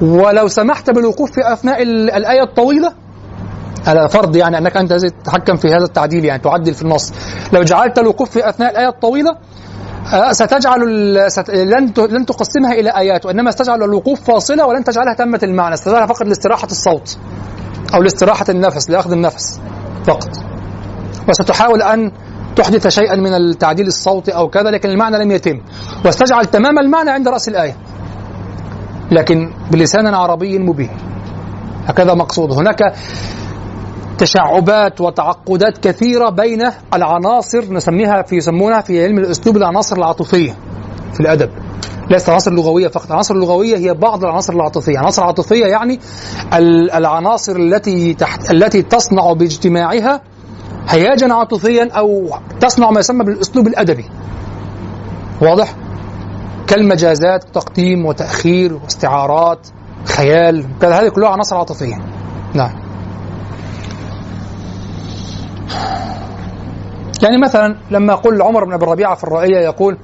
ولو 0.02 0.48
سمحت 0.48 0.90
بالوقوف 0.90 1.30
في 1.32 1.52
أثناء 1.52 1.82
ال- 1.82 2.10
الآية 2.10 2.42
الطويلة 2.42 2.92
على 3.86 4.08
فرض 4.08 4.36
يعني 4.36 4.58
أنك 4.58 4.76
أنت 4.76 4.92
تتحكم 4.92 5.56
في 5.56 5.68
هذا 5.68 5.84
التعديل 5.84 6.24
يعني 6.24 6.42
تعدل 6.42 6.74
في 6.74 6.82
النص. 6.82 7.12
لو 7.52 7.62
جعلت 7.62 7.98
الوقوف 7.98 8.30
في 8.30 8.48
أثناء 8.48 8.70
الآية 8.70 8.88
الطويلة 8.88 9.36
ستجعل 10.32 10.82
ال- 10.82 11.32
ست... 11.32 11.50
لن. 11.50 11.92
لن 12.10 12.26
تقسمها 12.26 12.72
إلى 12.72 12.90
آيات 12.90 13.26
وإنما 13.26 13.50
ستجعل 13.50 13.82
الوقوف 13.82 14.20
فاصلة 14.20 14.66
ولن 14.66 14.84
تجعلها 14.84 15.14
تامه 15.14 15.40
المعنى 15.42 15.76
ستجعلها 15.76 16.06
فقط 16.06 16.22
لاستراحة 16.22 16.66
الصوت 16.70 17.18
أو 17.94 18.02
لاستراحة 18.02 18.44
النفس 18.48 18.90
لأخذ 18.90 19.12
النفس 19.12 19.60
فقط. 20.06 20.30
وستحاول 21.28 21.82
أن 21.82 22.12
تحدث 22.56 22.88
شيئا 22.88 23.16
من 23.16 23.34
التعديل 23.34 23.86
الصوتي 23.86 24.30
أو 24.30 24.48
كذا 24.48 24.70
لكن 24.70 24.88
المعنى 24.88 25.18
لم 25.24 25.30
يتم. 25.30 25.60
واستجعل 26.04 26.44
تمام 26.44 26.78
المعنى 26.78 27.10
عند 27.10 27.28
رأس 27.28 27.48
الآية. 27.48 27.76
لكن 29.12 29.52
بلسان 29.70 30.06
عربي 30.14 30.58
مبين. 30.58 30.90
هكذا 31.86 32.14
مقصود 32.14 32.52
هناك 32.52 32.78
تشعبات 34.20 35.00
وتعقدات 35.00 35.78
كثيرة 35.78 36.30
بين 36.30 36.62
العناصر 36.94 37.72
نسميها 37.72 38.22
في 38.22 38.36
يسمونها 38.36 38.80
في 38.80 39.02
علم 39.04 39.18
الأسلوب 39.18 39.56
العناصر 39.56 39.96
العاطفية 39.96 40.56
في 41.14 41.20
الأدب. 41.20 41.50
ليست 42.10 42.28
عناصر 42.28 42.52
لغوية 42.52 42.88
فقط 42.88 43.06
العناصر 43.06 43.34
اللغوية 43.34 43.76
هي 43.76 43.94
بعض 43.94 44.24
العناصر 44.24 44.52
العاطفية. 44.52 44.92
العناصر 44.92 45.22
العاطفية 45.22 45.66
يعني 45.66 46.00
ال- 46.54 46.90
العناصر 46.90 47.56
التي 47.56 48.14
تحت 48.14 48.50
التي 48.50 48.82
تصنع 48.82 49.32
باجتماعها 49.32 50.20
هياجا 50.88 51.34
عاطفيا 51.34 51.88
أو 51.92 52.30
تصنع 52.60 52.90
ما 52.90 53.00
يسمى 53.00 53.24
بالأسلوب 53.24 53.66
الأدبي. 53.66 54.04
واضح؟ 55.42 55.74
كالمجازات 56.66 57.44
تقديم 57.54 58.06
وتأخير 58.06 58.74
واستعارات 58.74 59.66
خيال 60.04 60.64
هذه 60.82 61.08
كلها 61.08 61.28
عناصر 61.28 61.56
عاطفية. 61.56 61.96
نعم. 62.54 62.89
يعني 67.22 67.38
مثلا 67.38 67.76
لما 67.90 68.12
يقول 68.12 68.42
عمر 68.42 68.64
بن 68.64 68.72
أبي 68.72 68.84
الربيعه 68.84 69.14
في 69.14 69.24
الرائيه 69.24 69.58
يقول 69.58 69.98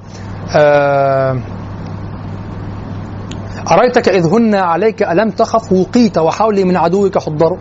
آه 0.55 1.39
أريتك 3.71 4.09
إذ 4.09 4.25
هن 4.33 4.55
عليك 4.55 5.03
ألم 5.03 5.29
تخف 5.29 5.71
وقيت 5.71 6.17
وحولي 6.17 6.63
من 6.63 6.77
عدوك 6.77 7.17
حضر 7.17 7.57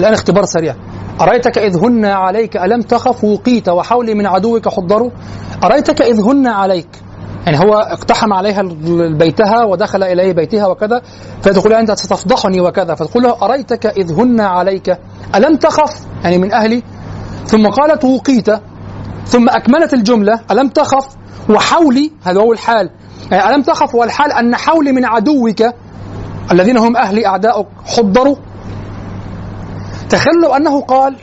الآن 0.00 0.12
اختبار 0.12 0.44
سريع. 0.44 0.74
أريتك 1.20 1.58
إذ 1.58 1.76
هن 1.84 2.04
عليك 2.04 2.56
ألم 2.56 2.82
تخف 2.82 3.24
وقيت 3.24 3.68
وحولي 3.68 4.14
من 4.14 4.26
عدوك 4.26 4.68
حضر 4.68 5.10
أريتك 5.64 6.02
إذ 6.02 6.20
هن 6.20 6.46
عليك 6.46 6.88
يعني 7.46 7.58
هو 7.58 7.74
اقتحم 7.74 8.32
عليها 8.32 8.62
بيتها 9.08 9.64
ودخل 9.64 10.02
إليه 10.02 10.32
بيتها 10.32 10.66
وكذا 10.66 11.02
فتقول 11.42 11.72
أنت 11.72 11.92
ستفضحني 11.92 12.60
وكذا 12.60 12.94
فتقول 12.94 13.22
له 13.22 13.36
أريتك 13.42 13.86
إذ 13.86 14.12
هن 14.12 14.40
عليك 14.40 14.98
ألم 15.34 15.56
تخف؟ 15.56 16.06
يعني 16.24 16.38
من 16.38 16.52
أهلي. 16.52 16.82
ثم 17.46 17.66
قالت 17.66 18.04
وقيت 18.04 18.50
ثم 19.26 19.48
أكملت 19.48 19.94
الجملة 19.94 20.40
ألم 20.50 20.68
تخف؟ 20.68 21.06
وحولي 21.50 22.12
هذا 22.22 22.40
هو 22.40 22.52
الحال 22.52 22.90
يعني 23.30 23.54
ألم 23.54 23.62
تخف؟ 23.62 23.94
والحال 23.94 24.32
أن 24.32 24.56
حولي 24.56 24.92
من 24.92 25.04
عدوك 25.04 25.62
الذين 26.52 26.78
هم 26.78 26.96
أهلي 26.96 27.26
أعداؤك 27.26 27.66
حضروا. 27.84 28.36
تخيل 30.08 30.44
أنه 30.56 30.80
قال 30.80 31.16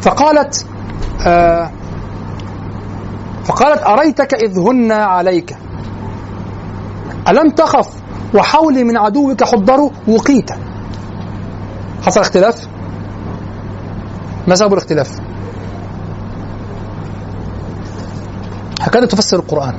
فقالت 0.00 0.66
آه 1.26 1.70
فقالت 3.44 3.82
أريتك 3.82 4.34
إذ 4.34 4.58
هن 4.58 4.92
عليك. 4.92 5.56
ألم 7.28 7.50
تخف 7.50 7.88
وحولي 8.34 8.84
من 8.84 8.96
عدوك 8.96 9.44
حضروا 9.44 9.90
وقيت. 10.08 10.50
حصل 12.02 12.20
اختلاف؟ 12.20 12.66
ما 14.48 14.54
سبب 14.54 14.72
الاختلاف؟ 14.72 15.18
هكذا 18.80 19.06
تفسر 19.06 19.38
القرآن. 19.38 19.74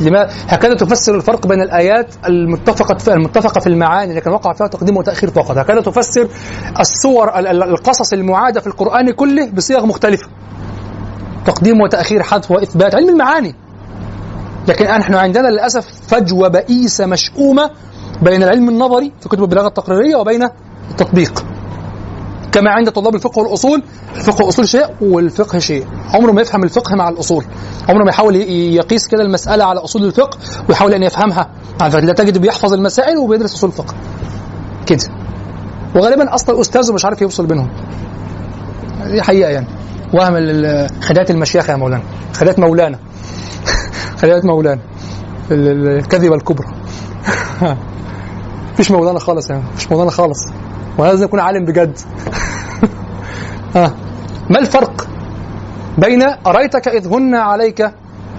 لما 0.00 0.28
هكذا 0.48 0.74
تفسر 0.74 1.14
الفرق 1.14 1.46
بين 1.46 1.60
الآيات 1.62 2.14
المتفقة 2.28 2.98
في 2.98 3.12
المتفقة 3.12 3.60
في 3.60 3.66
المعاني 3.66 4.14
لكن 4.14 4.30
وقع 4.30 4.52
فيها 4.52 4.66
تقديم 4.66 4.96
وتأخير 4.96 5.30
فقط. 5.30 5.58
هكذا 5.58 5.80
تفسر 5.80 6.28
الصور 6.80 7.38
ال- 7.38 7.46
ال- 7.46 7.62
القصص 7.62 8.12
المعادة 8.12 8.60
في 8.60 8.66
القرآن 8.66 9.10
كله 9.12 9.50
بصيغ 9.50 9.86
مختلفة. 9.86 10.28
تقديم 11.46 11.80
وتأخير 11.80 12.22
حذف 12.22 12.50
وإثبات 12.50 12.94
علم 12.94 13.08
المعاني. 13.08 13.54
لكن 14.68 14.84
نحن 14.84 15.14
عندنا 15.14 15.48
للأسف 15.48 15.86
فجوة 16.08 16.48
بئيسة 16.48 17.06
مشؤومة 17.06 17.70
بين 18.22 18.42
العلم 18.42 18.68
النظري 18.68 19.12
في 19.20 19.28
كتب 19.28 19.42
البلاغة 19.42 19.66
التقريرية 19.66 20.16
وبين 20.16 20.48
التطبيق. 20.90 21.44
كما 22.52 22.70
عند 22.70 22.90
طلاب 22.90 23.14
الفقه 23.14 23.38
والأصول 23.38 23.82
الفقه 24.16 24.42
والأصول 24.42 24.68
شيء 24.68 24.86
والفقه 25.00 25.58
شيء. 25.58 25.86
عمره 26.14 26.32
ما 26.32 26.40
يفهم 26.42 26.64
الفقه 26.64 26.96
مع 26.96 27.08
الأصول. 27.08 27.44
عمره 27.88 28.04
ما 28.04 28.10
يحاول 28.10 28.36
يقيس 28.36 29.06
كده 29.06 29.22
المسألة 29.22 29.64
على 29.64 29.80
أصول 29.80 30.04
الفقه 30.04 30.38
ويحاول 30.68 30.94
أن 30.94 31.02
يفهمها. 31.02 31.50
لا 31.80 32.12
تجد 32.12 32.38
بيحفظ 32.38 32.72
المسائل 32.72 33.18
وبيدرس 33.18 33.54
أصول 33.54 33.70
الفقه. 33.70 33.94
كده. 34.86 35.04
وغالبا 35.96 36.34
أصلا 36.34 36.54
الأستاذ 36.54 36.92
مش 36.92 37.04
عارف 37.04 37.22
يوصل 37.22 37.46
بينهم. 37.46 37.68
دي 39.06 39.22
حقيقة 39.22 39.50
يعني. 39.50 39.66
وهم 40.14 40.34
خدات 41.02 41.30
المشيخه 41.30 41.70
يا 41.70 41.76
مولانا. 41.76 42.02
خدات 42.34 42.58
مولانا. 42.58 42.98
خدات 44.22 44.44
مولانا. 44.44 44.80
ال- 45.50 45.68
ال- 45.68 45.88
الكذبه 45.98 46.34
الكبرى. 46.34 46.68
مفيش 48.72 48.90
مولانا 48.90 49.18
خالص 49.18 49.50
يعني 49.50 49.62
مفيش 49.74 49.90
مولانا 49.92 50.10
خالص. 50.10 50.38
ولازم 50.98 51.24
يكون 51.24 51.40
عالم 51.40 51.64
بجد. 51.64 51.98
آه. 53.76 53.92
ما 54.50 54.58
الفرق 54.58 55.08
بين 55.98 56.22
أريتك 56.46 56.88
إذ 56.88 57.06
هن 57.08 57.34
عليك 57.34 57.92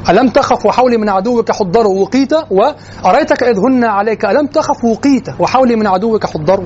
ألم 0.09 0.29
تخف 0.29 0.65
وحولي 0.65 0.97
من 0.97 1.09
عدوك 1.09 1.51
حضر 1.51 1.87
وقيت؟ 1.87 2.33
وأريتك 2.51 3.43
إذ 3.43 3.59
هن 3.59 3.83
عليك 3.83 4.25
ألم 4.25 4.47
تخف 4.47 4.83
وقيت 4.85 5.27
وحولي 5.39 5.75
من 5.75 5.87
عدوك 5.87 6.25
حضر؟ 6.25 6.59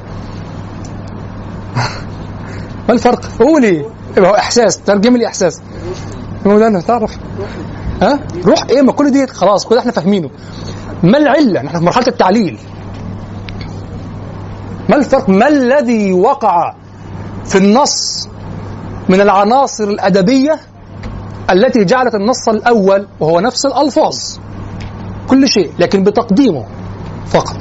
ما 2.87 2.93
الفرق؟ 2.93 3.25
قولي. 3.39 3.85
يبقى 4.17 4.29
هو 4.31 4.35
إحساس 4.35 4.77
ترجم 4.77 5.17
لي 5.17 5.27
إحساس 5.27 5.61
مولانا 6.45 6.81
تعرف 6.81 7.17
ها؟ 8.01 8.19
روح 8.45 8.63
إيه 8.69 8.81
ما 8.81 8.91
كل 8.91 9.11
دي 9.11 9.27
خلاص 9.27 9.65
كل 9.65 9.75
ده 9.75 9.81
إحنا 9.81 9.91
فاهمينه 9.91 10.29
ما 11.03 11.17
العلة؟ 11.17 11.61
نحن 11.61 11.77
في 11.79 11.83
مرحلة 11.85 12.07
التعليل 12.07 12.57
ما 14.89 14.95
الفرق؟ 14.95 15.29
ما 15.29 15.47
الذي 15.47 16.13
وقع 16.13 16.73
في 17.45 17.57
النص 17.57 18.29
من 19.09 19.21
العناصر 19.21 19.83
الأدبية 19.83 20.59
التي 21.51 21.83
جعلت 21.83 22.15
النص 22.15 22.49
الأول 22.49 23.07
وهو 23.19 23.39
نفس 23.39 23.65
الألفاظ 23.65 24.15
كل 25.27 25.47
شيء 25.49 25.71
لكن 25.79 26.03
بتقديمه 26.03 26.65
فقط 27.25 27.57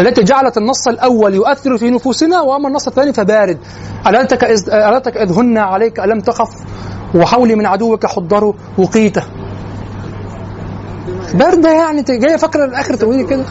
التي 0.00 0.22
جعلت 0.22 0.56
النص 0.56 0.88
الأول 0.88 1.34
يؤثر 1.34 1.78
في 1.78 1.90
نفوسنا 1.90 2.40
وأما 2.40 2.68
النص 2.68 2.86
الثاني 2.88 3.12
فبارد. 3.12 3.58
ألتك 4.06 4.44
إذ, 4.44 4.70
ألتك 4.70 5.16
إذ 5.16 5.32
هن 5.32 5.58
عليك؟ 5.58 6.00
ألم 6.00 6.20
تخف؟ 6.20 6.50
وحولي 7.14 7.54
من 7.54 7.66
عدوك 7.66 8.06
حضر 8.06 8.54
وقيته 8.78 9.22
بارده 11.34 11.70
يعني 11.70 12.00
انت 12.00 12.10
جاية 12.10 12.36
فاكره 12.36 12.64
الآخر 12.64 12.94
تقولي 12.94 13.24
كده. 13.24 13.44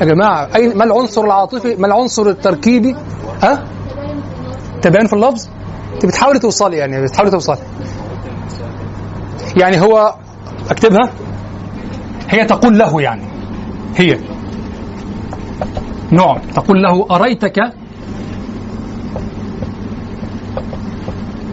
يا 0.00 0.04
جماعة 0.04 0.48
اي 0.54 0.74
ما 0.74 0.84
العنصر 0.84 1.24
العاطفي؟ 1.24 1.76
ما 1.76 1.86
العنصر 1.86 2.26
التركيبي؟ 2.26 2.96
ها؟ 3.42 3.64
تبين 4.82 5.06
في 5.06 5.12
اللفظ؟ 5.12 5.48
أنت 5.94 6.06
بتحاولي 6.06 6.38
توصلي 6.38 6.76
يعني 6.76 7.02
بتحاولي 7.02 7.30
توصلي. 7.30 7.58
يعني 9.56 9.80
هو 9.80 10.14
أكتبها؟ 10.70 11.10
هي 12.28 12.44
تقول 12.44 12.78
له 12.78 13.02
يعني. 13.02 13.22
هي. 13.96 14.18
نوع 16.12 16.38
تقول 16.54 16.82
له 16.82 17.06
أريتك 17.10 17.58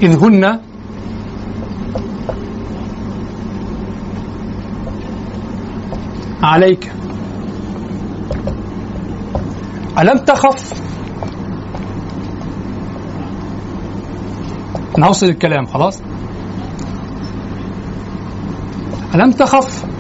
إذ 0.02 0.24
هن 0.24 0.60
عليك. 6.44 6.92
ألم 10.00 10.18
تخف؟ 10.18 10.74
أنا 14.98 15.08
هوصل 15.08 15.26
الكلام 15.26 15.66
خلاص؟ 15.66 16.02
ألم 19.16 19.32
تخف؟ 19.32 19.97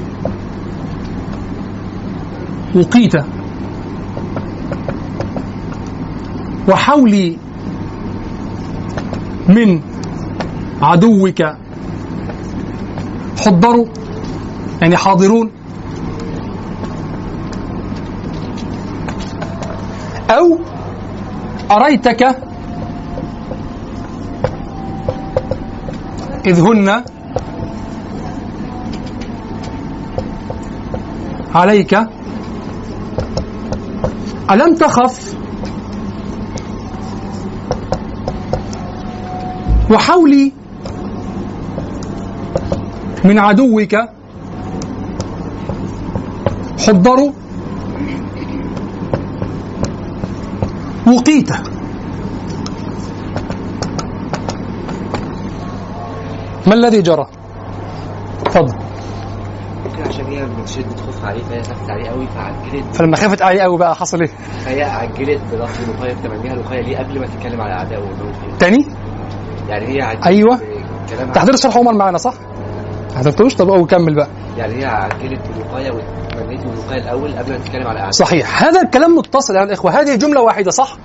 وقيت 2.77 3.13
وحولي 6.69 7.37
من 9.49 9.81
عدوك 10.81 11.43
حضروا 13.45 13.85
يعني 14.81 14.97
حاضرون 14.97 15.51
أو 20.29 20.59
أريتك 21.71 22.23
إذ 26.47 26.59
هن 26.61 27.03
عليك 31.55 32.16
ألم 34.51 34.75
تخف؟ 34.75 35.35
وحولي 39.91 40.51
من 43.23 43.39
عدوك. 43.39 43.95
حضروا. 46.79 47.31
وقيت. 51.07 51.51
ما 56.67 56.73
الذي 56.73 57.01
جرى؟ 57.01 57.27
تفضل. 58.45 58.75
ممكن 59.85 61.06
عليه 61.27 61.43
فهي 61.43 61.63
خافت 61.63 61.89
عليه 61.89 62.09
قوي 62.09 62.27
فعجلت 62.27 62.95
فلما 62.95 63.15
خافت 63.15 63.41
عليه 63.41 63.61
قوي 63.61 63.77
بقى 63.77 63.95
حصل 63.95 64.21
إيه؟ 64.21 64.31
فهي 64.65 64.83
عجلت 64.83 65.41
بلفظ 65.51 65.89
الوقايه 65.89 66.13
تمنيها 66.13 66.53
الوقايه 66.53 66.81
ليه 66.81 66.97
قبل 66.97 67.19
ما 67.19 67.27
تتكلم 67.27 67.61
على 67.61 67.73
اعدائه 67.73 68.01
تاني؟ 68.59 68.85
يعني 69.69 69.87
هي 69.97 70.01
عجلت. 70.01 70.23
كلامها 71.09 71.33
تحضير 71.33 71.55
شرح 71.55 71.77
عمر 71.77 71.93
معانا 71.93 72.17
صح؟ 72.17 72.33
ما 73.13 73.17
حضرتوش؟ 73.19 73.55
طب 73.55 73.69
أو 73.69 73.85
كمل 73.85 74.15
بقى. 74.15 74.27
يعني 74.57 74.81
هي 74.81 74.85
عجلت 74.85 75.41
بالوقايه 75.47 75.91
وتمنيت 75.91 76.59
الوقايه 76.61 77.01
الأول 77.01 77.33
قبل 77.37 77.51
ما 77.51 77.57
تتكلم 77.57 77.87
على 77.87 77.97
اعدائه 77.99 78.11
صحيح. 78.11 78.63
هذا 78.63 78.81
الكلام 78.81 79.15
متصل 79.15 79.55
يا 79.55 79.63
الإخوة 79.63 80.01
هذه 80.01 80.15
جملة 80.15 80.41
واحدة 80.41 80.71
صح؟ 80.71 80.97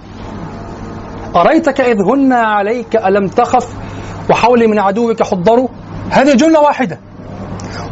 أريتك 1.36 1.80
إذ 1.80 1.96
هن 2.02 2.32
عليك 2.32 2.96
ألم 2.96 3.28
تخف 3.28 3.74
وحولي 4.30 4.66
من 4.66 4.78
عدوك 4.78 5.22
حضروا؟ 5.22 5.68
هذه 6.10 6.34
جملة 6.34 6.60
واحدة. 6.60 6.98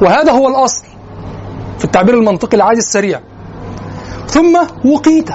وهذا 0.03 0.33
هو 0.33 0.49
الأصل. 0.49 0.85
التعبير 1.91 2.15
المنطقي 2.15 2.57
العادي 2.57 2.79
السريع. 2.79 3.21
ثم 4.27 4.59
وقيت. 4.85 5.31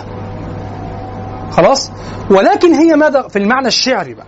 خلاص؟ 1.51 1.91
ولكن 2.31 2.73
هي 2.73 2.95
ماذا؟ 2.95 3.27
في 3.27 3.39
المعنى 3.39 3.67
الشعري 3.67 4.13
بقى 4.13 4.25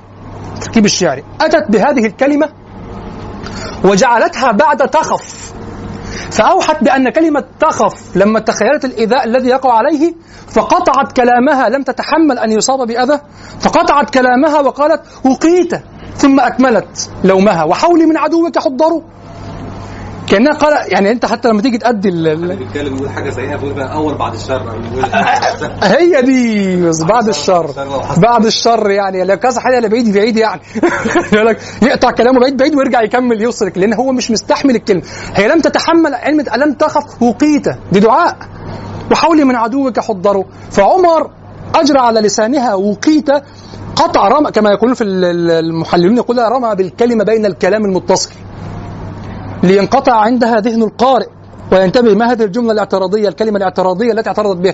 التركيب 0.55 0.86
الشعري. 0.86 1.23
أتت 1.41 1.71
بهذه 1.71 2.05
الكلمة 2.05 2.49
وجعلتها 3.84 4.51
بعد 4.51 4.78
تخف. 4.89 5.53
فأوحت 6.32 6.84
بأن 6.84 7.09
كلمة 7.09 7.43
تخف 7.59 8.17
لما 8.17 8.39
تخيلت 8.39 8.86
الإيذاء 8.86 9.25
الذي 9.25 9.49
يقع 9.49 9.73
عليه 9.78 10.13
فقطعت 10.47 11.11
كلامها 11.11 11.69
لم 11.69 11.84
تتحمل 11.84 12.39
أن 12.39 12.51
يصاب 12.51 12.88
بأذى 12.88 13.19
فقطعت 13.59 14.09
كلامها 14.09 14.59
وقالت 14.59 15.01
وقيت. 15.25 15.71
ثم 16.15 16.39
أكملت 16.39 17.09
لومها. 17.23 17.63
وحولي 17.63 18.05
من 18.05 18.17
عدوك 18.17 18.59
حضروا. 18.59 19.01
كأنها 20.28 20.53
قال 20.53 20.91
يعني 20.93 21.11
أنت 21.11 21.25
حتى 21.25 21.47
لما 21.49 21.61
تيجي 21.61 21.78
تأدي 21.78 22.09
ال- 22.09 22.55
بيتكلم 22.57 22.95
يقول 22.95 23.09
حاجة 23.09 23.30
زيها 23.30 23.55
بيقول 23.55 23.73
بقى 23.73 23.93
أول 23.93 24.15
بعد 24.17 24.34
الشر. 24.34 24.71
هي 25.84 26.21
دي 26.21 26.75
بس 26.88 27.03
بعد 27.03 27.28
الشر. 27.28 27.71
بعد 28.17 28.45
الشر 28.45 28.89
يعني. 28.91 29.23
لو 29.23 29.38
كذا 29.38 29.61
حاجة 29.61 29.80
لبعيد 29.80 30.13
بعيد 30.13 30.38
يعني. 30.38 30.61
يقول 31.34 31.45
لك 31.47 31.59
يقطع 31.82 32.11
كلامه 32.11 32.39
بعيد 32.39 32.57
بعيد 32.57 32.75
ويرجع 32.75 33.01
يكمل 33.01 33.41
يوصلك 33.41 33.78
لأن 33.78 33.93
هو 33.93 34.11
مش 34.11 34.32
مستحمل 34.32 34.75
الكلمة. 34.75 35.01
هي 35.34 35.47
لم 35.47 35.61
تتحمل 35.61 36.13
علم 36.13 36.39
الم 36.39 36.73
تخف 36.73 37.21
وقيت 37.21 37.65
دي 37.91 37.99
دعاء. 37.99 38.38
وحولي 39.11 39.43
من 39.43 39.55
عدوك 39.55 39.99
حضروا 39.99 40.43
فعمر 40.71 41.32
أجرى 41.75 41.99
على 41.99 42.19
لسانها 42.19 42.73
وقيت 42.73 43.30
قطع 43.95 44.28
رمى 44.28 44.51
كما 44.51 44.69
يقولون 44.71 44.93
في 44.95 45.03
ال- 45.03 45.25
ال- 45.25 45.51
المحللون 45.51 46.17
يقول 46.17 46.38
رمى 46.51 46.75
بالكلمة 46.75 47.23
بين 47.23 47.45
الكلام 47.45 47.86
المتصل. 47.86 48.30
لينقطع 49.63 50.13
عندها 50.13 50.59
ذهن 50.59 50.83
القارئ 50.83 51.27
وينتبه 51.71 52.13
ما 52.13 52.31
هذه 52.31 52.43
الجملة 52.43 52.71
الاعتراضية 52.71 53.27
الكلمة 53.27 53.57
الاعتراضية 53.57 54.11
التي 54.11 54.29
اعترضت 54.29 54.57
بها 54.57 54.73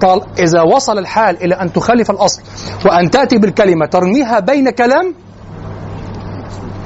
طال 0.00 0.22
إذا 0.38 0.62
وصل 0.62 0.98
الحال 0.98 1.42
إلى 1.42 1.54
أن 1.54 1.72
تخالف 1.72 2.10
الأصل 2.10 2.42
وأن 2.86 3.10
تأتي 3.10 3.38
بالكلمة 3.38 3.86
ترميها 3.86 4.40
بين 4.40 4.70
كلام 4.70 5.14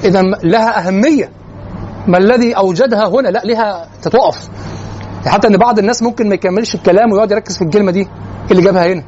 إذا 0.05 0.23
لها 0.23 0.89
أهمية. 0.89 1.31
ما 2.09 2.19
الذي 2.19 2.53
أوجدها 2.53 3.09
هنا؟ 3.09 3.29
لا 3.29 3.43
لها 3.45 3.89
تتوقف. 4.03 4.49
حتى 5.27 5.49
إن 5.49 5.57
بعض 5.57 5.79
الناس 5.79 6.03
ممكن 6.03 6.29
ما 6.29 6.35
يكملش 6.35 6.75
الكلام 6.75 7.13
ويقعد 7.13 7.31
يركز 7.31 7.59
في 7.59 7.65
الكلمة 7.65 7.93
دي 7.93 8.01
إيه 8.01 8.09
اللي 8.51 8.63
جابها 8.63 8.93
هنا؟ 8.93 9.05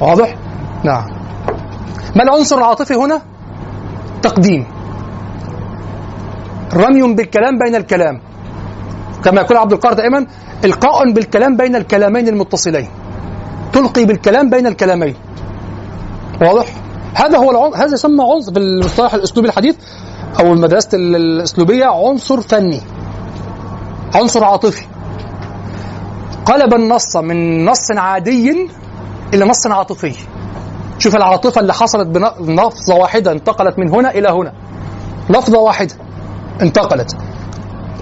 واضح؟ 0.00 0.36
نعم. 0.84 1.04
ما 2.16 2.22
العنصر 2.22 2.58
العاطفي 2.58 2.94
هنا؟ 2.94 3.22
تقديم. 4.22 4.75
رمي 6.76 7.14
بالكلام 7.14 7.58
بين 7.58 7.74
الكلام. 7.74 8.20
كما 9.24 9.40
يقول 9.40 9.56
عبد 9.56 9.72
القادر 9.72 9.96
دائما 9.96 10.26
إلقاء 10.64 11.12
بالكلام 11.12 11.56
بين 11.56 11.76
الكلامين 11.76 12.28
المتصلين. 12.28 12.88
تلقي 13.72 14.04
بالكلام 14.04 14.50
بين 14.50 14.66
الكلامين. 14.66 15.14
واضح؟ 16.42 16.66
هذا 17.14 17.38
هو 17.38 17.50
العن... 17.50 17.74
هذا 17.74 17.94
يسمى 17.94 18.24
عنصر 18.24 18.52
في 18.52 18.58
المصطلح 18.58 19.14
الأسلوبي 19.14 19.48
الحديث 19.48 19.76
أو 20.40 20.52
المدرسة 20.52 20.88
ال- 20.94 21.16
الأسلوبية 21.16 21.86
عنصر 21.86 22.40
فني. 22.40 22.80
عنصر 24.14 24.44
عاطفي. 24.44 24.86
قلب 26.46 26.74
النص 26.74 27.16
من 27.16 27.64
نص 27.64 27.90
عادي 27.90 28.68
إلى 29.34 29.44
نص 29.44 29.66
عاطفي. 29.66 30.14
شوف 30.98 31.16
العاطفة 31.16 31.60
اللي 31.60 31.74
حصلت 31.74 32.08
بلفظه 32.08 32.94
واحدة 32.94 33.32
انتقلت 33.32 33.78
من 33.78 33.90
هنا 33.90 34.10
إلى 34.10 34.28
هنا. 34.28 34.52
لفظه 35.30 35.58
واحدة. 35.58 35.94
انتقلت. 36.62 37.16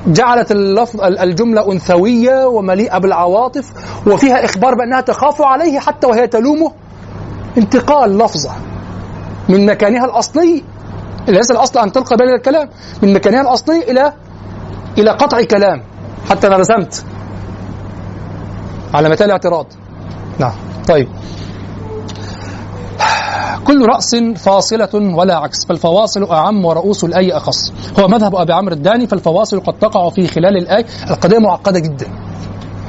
جعلت 0.07 0.53
اللفظ 0.53 1.01
الجملة 1.03 1.73
أنثوية 1.73 2.47
ومليئة 2.47 2.99
بالعواطف 2.99 3.73
وفيها 4.07 4.45
إخبار 4.45 4.75
بأنها 4.75 5.01
تخاف 5.01 5.43
عليه 5.43 5.79
حتى 5.79 6.07
وهي 6.07 6.27
تلومه. 6.27 6.73
انتقال 7.59 8.19
لفظة 8.19 8.51
من 9.49 9.67
مكانها 9.67 10.05
الأصلي 10.05 10.65
ليس 11.29 11.51
الأصل 11.51 11.79
أن 11.79 11.93
تلقى 11.93 12.17
بين 12.17 12.29
الكلام 12.35 12.69
من 13.03 13.13
مكانها 13.13 13.41
الأصلي 13.41 13.91
إلى 13.91 14.13
إلى 14.99 15.11
قطع 15.11 15.43
كلام 15.43 15.83
حتى 16.31 16.47
أنا 16.47 16.57
رسمت. 16.57 17.05
على 18.95 19.09
مثال 19.09 19.27
الاعتراض؟ 19.27 19.67
نعم. 20.39 20.53
طيب. 20.89 21.09
كل 23.65 23.87
رأس 23.87 24.17
فاصلة 24.37 24.89
ولا 24.95 25.37
عكس 25.37 25.67
فالفواصل 25.67 26.25
أعم 26.25 26.65
ورؤوس 26.65 27.05
الآي 27.05 27.33
أخص. 27.33 27.73
هو 27.99 28.09
مذهب 28.09 28.35
أبي 28.37 28.53
عمرو 28.53 28.75
الداني 28.75 29.07
فالفواصل 29.07 29.61
قد 29.61 29.79
تقع 29.79 30.11
في 30.11 30.27
خلال 30.27 30.57
الآي 30.57 30.85
القضية 31.11 31.39
معقدة 31.39 31.79
جدا. 31.79 32.07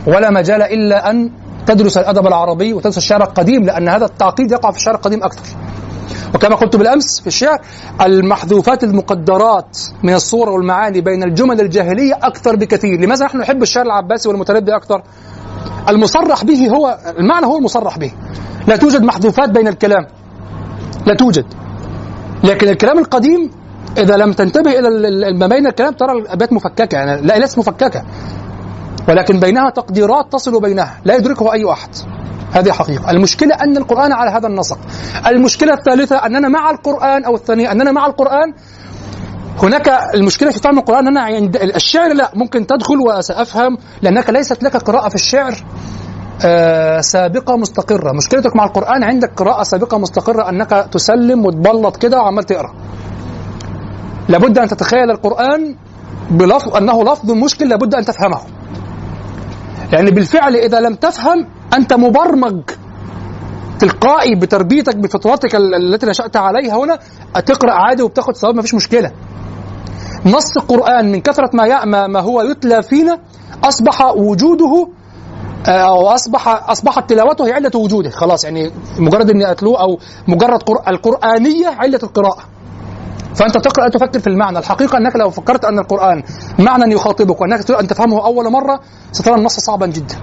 ولا 0.07 0.31
مجال 0.31 0.61
إلا 0.61 1.09
أن 1.09 1.31
تدرس 1.65 1.97
الأدب 1.97 2.27
العربي 2.27 2.73
وتدرس 2.73 2.97
الشعر 2.97 3.23
القديم 3.23 3.63
لأن 3.63 3.89
هذا 3.89 4.05
التعقيد 4.05 4.51
يقع 4.51 4.71
في 4.71 4.77
الشعر 4.77 4.95
القديم 4.95 5.23
أكثر. 5.23 5.55
وكما 6.35 6.55
قلت 6.55 6.75
بالأمس 6.75 7.19
في 7.21 7.27
الشعر 7.27 7.61
المحذوفات 8.01 8.83
المقدرات 8.83 9.77
من 10.03 10.13
الصور 10.13 10.49
والمعاني 10.49 11.01
بين 11.01 11.23
الجمل 11.23 11.61
الجاهلية 11.61 12.13
أكثر 12.23 12.55
بكثير، 12.55 12.99
لماذا 13.01 13.25
نحن 13.25 13.37
نحب 13.37 13.61
الشعر 13.61 13.85
العباسي 13.85 14.29
والمتنبي 14.29 14.75
أكثر؟ 14.75 15.01
المصرح 15.89 16.43
به 16.43 16.69
هو 16.69 16.97
المعنى 17.19 17.45
هو 17.45 17.57
المصرح 17.57 17.97
به. 17.97 18.11
لا 18.67 18.75
توجد 18.75 19.03
محذوفات 19.03 19.49
بين 19.49 19.67
الكلام. 19.67 20.07
لا 21.07 21.13
توجد. 21.13 21.45
لكن 22.43 22.67
الكلام 22.69 22.99
القديم 22.99 23.51
إذا 23.97 24.17
لم 24.17 24.33
تنتبه 24.33 24.79
ال- 24.79 25.39
ما 25.39 25.47
بين 25.47 25.67
الكلام 25.67 25.93
ترى 25.93 26.11
الابيات 26.11 26.53
مفككة 26.53 26.95
يعني 26.95 27.21
لا 27.21 27.37
ليست 27.39 27.57
مفككة. 27.59 28.03
ولكن 29.09 29.39
بينها 29.39 29.69
تقديرات 29.69 30.31
تصل 30.31 30.61
بينها 30.61 30.97
لا 31.05 31.15
يدركه 31.15 31.53
أي 31.53 31.71
أحد. 31.71 31.89
هذه 32.51 32.71
حقيقة 32.71 33.11
المشكلة 33.11 33.55
أن 33.55 33.77
القرآن 33.77 34.11
على 34.11 34.31
هذا 34.31 34.47
النسق 34.47 34.77
المشكلة 35.27 35.73
الثالثة 35.73 36.15
أننا 36.25 36.47
مع 36.47 36.71
القرآن 36.71 37.23
أو 37.25 37.35
الثانية 37.35 37.71
أننا 37.71 37.91
مع 37.91 38.05
القرآن 38.05 38.53
هناك 39.63 39.89
المشكلة 40.15 40.51
في 40.51 40.59
فهم 40.59 40.79
القرآن 40.79 41.07
أننا 41.07 41.21
عند 41.21 41.55
الشعر 41.55 42.13
لا 42.13 42.31
ممكن 42.35 42.67
تدخل 42.67 42.95
وسأفهم 42.99 43.77
لأنك 44.01 44.29
ليست 44.29 44.63
لك 44.63 44.75
قراءة 44.77 45.09
في 45.09 45.15
الشعر 45.15 45.53
آه، 46.45 47.01
سابقة 47.01 47.57
مستقرة. 47.57 48.11
مشكلتك 48.17 48.55
مع 48.55 48.63
القرآن 48.65 49.03
عندك 49.03 49.31
قراءة 49.37 49.63
سابقة 49.63 49.97
مستقرة 49.97 50.49
أنك 50.49 50.87
تسلم 50.91 51.45
وتبلط 51.45 51.97
كده 51.97 52.17
وعمال 52.17 52.43
تقرأ. 52.43 52.73
لابد 54.29 54.57
أن 54.57 54.67
تتخيل 54.67 55.11
القرآن 55.11 55.75
بلفظ 56.31 56.75
أنه 56.75 57.03
لفظ 57.03 57.31
مشكل 57.31 57.69
لابد 57.69 57.95
أن 57.95 58.05
تفهمه. 58.05 58.39
لأن 59.91 60.05
بالفعل 60.05 60.55
إذا 60.55 60.79
لم 60.79 60.95
تفهم 60.95 61.47
أنت 61.73 61.93
مبرمج 61.93 62.61
تلقائي 63.79 64.35
بتربيتك 64.35 64.95
بفطرتك 64.95 65.55
ال- 65.55 65.75
التي 65.75 66.05
نشأت 66.05 66.37
عليها 66.37 66.77
هنا 66.77 66.99
تقرأ 67.45 67.71
عادي 67.73 68.03
وبتاخد 68.03 68.35
ثواب 68.37 68.55
ما 68.55 68.61
فيش 68.61 68.73
مشكلة. 68.73 69.11
نص 70.25 70.57
القرآن 70.57 71.11
من 71.11 71.21
كثرة 71.21 71.49
ما 71.53 72.07
ما 72.07 72.19
هو 72.19 72.41
يتلى 72.41 72.83
فينا 72.83 73.19
أصبح 73.63 74.01
وجوده 74.15 74.87
آه، 75.67 75.69
أو 75.69 76.07
أصبح 76.07 76.69
أصبحت 76.71 77.09
تلاوته 77.09 77.47
هي 77.47 77.53
علة 77.53 77.71
وجوده. 77.75 78.09
خلاص 78.09 78.43
يعني 78.43 78.71
مجرد 78.99 79.29
إني 79.29 79.51
أتلوه 79.51 79.81
أو 79.81 79.99
مجرد 80.27 80.63
قر- 80.63 80.83
القرآنية 80.87 81.67
علة 81.67 81.99
القراءة. 82.03 82.43
فأنت 83.35 83.57
تقرأ 83.57 83.89
تفكر 83.89 84.19
في 84.19 84.27
المعنى. 84.27 84.59
الحقيقة 84.59 84.97
أنك 84.97 85.15
لو 85.15 85.29
فكرت 85.29 85.65
أن 85.65 85.79
القرآن 85.79 86.23
معنى 86.59 86.93
يخاطبك 86.93 87.41
وأنك 87.41 87.63
تريد 87.63 87.79
أن 87.79 87.87
تفهمه 87.87 88.25
أول 88.25 88.51
مرة 88.51 88.79
سترى 89.11 89.35
النص 89.35 89.59
صعبا 89.59 89.85
جدا. 89.87 90.15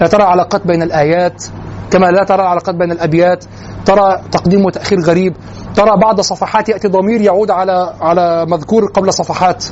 لا 0.00 0.06
ترى 0.06 0.22
علاقات 0.22 0.66
بين 0.66 0.82
الآيات 0.82 1.44
كما 1.90 2.06
لا 2.06 2.24
ترى 2.24 2.42
علاقات 2.42 2.74
بين 2.74 2.92
الأبيات 2.92 3.44
ترى 3.84 4.22
تقديم 4.32 4.64
وتأخير 4.64 5.00
غريب 5.00 5.36
ترى 5.74 5.96
بعد 5.96 6.20
صفحات 6.20 6.68
يأتي 6.68 6.88
ضمير 6.88 7.20
يعود 7.20 7.50
على 7.50 7.94
على 8.00 8.46
مذكور 8.46 8.86
قبل 8.86 9.12
صفحات. 9.12 9.64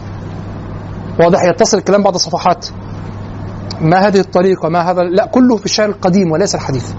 واضح؟ 1.20 1.44
يتصل 1.44 1.78
الكلام 1.78 2.02
بعد 2.02 2.16
صفحات 2.16 2.66
ما 3.80 4.06
هذه 4.06 4.20
الطريقة؟ 4.20 4.68
ما 4.68 4.90
هذا؟ 4.90 5.02
لا 5.02 5.26
كله 5.26 5.56
في 5.56 5.64
الشعر 5.64 5.88
القديم 5.88 6.32
وليس 6.32 6.54
الحديث. 6.54 6.92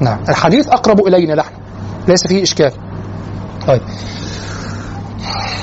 نعم 0.00 0.18
الحديث 0.28 0.68
أقرب 0.68 1.06
إلينا 1.06 1.34
نحن 1.34 1.54
ليس 2.08 2.26
فيه 2.26 2.42
إشكال. 2.42 2.72
طيب. 3.66 3.80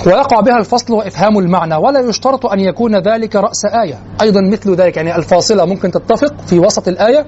ويقع 0.06 0.40
بها 0.40 0.58
الفصل 0.58 0.94
وإفهام 0.94 1.40
المعنى 1.40 1.76
ولا 1.76 2.00
يشترط 2.00 2.46
أن 2.46 2.60
يكون 2.60 2.96
ذلك 2.96 3.36
رأس 3.36 3.66
آية. 3.66 4.00
أيضا 4.22 4.42
مثل 4.42 4.76
ذلك 4.76 4.98
يعني 4.98 5.16
الفاصلة 5.16 5.66
ممكن 5.66 5.92
تتفق 5.92 6.34
في 6.48 6.60
وسط 6.60 6.88
الآية. 6.88 7.26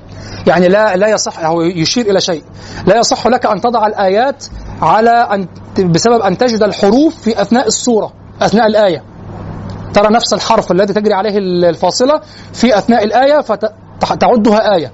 يعني 0.48 0.68
لا 0.68 0.96
لا 0.96 1.08
يصح 1.08 1.46
هو 1.46 1.62
يشير 1.62 2.06
إلى 2.12 2.22
شيء. 2.22 2.44
لا 2.88 2.98
يصح 2.98 3.28
لك 3.28 3.46
أن 3.46 3.62
تضع 3.62 3.88
الآيات 3.88 4.46
على 4.82 5.10
أن 5.10 5.48
بسبب 5.86 6.22
أن 6.22 6.38
تجد 6.38 6.64
الحروف 6.64 7.16
في 7.22 7.42
أثناء 7.42 7.68
السورة 7.68 8.14
أثناء 8.42 8.68
الآية. 8.68 9.04
ترى 9.94 10.14
نفس 10.14 10.34
الحرف 10.34 10.72
الذي 10.72 10.94
تجري 10.94 11.14
عليه 11.14 11.38
الفاصلة 11.38 12.22
في 12.54 12.78
أثناء 12.78 13.04
الآية 13.04 13.42
فتعدها 14.02 14.76
آية. 14.76 14.92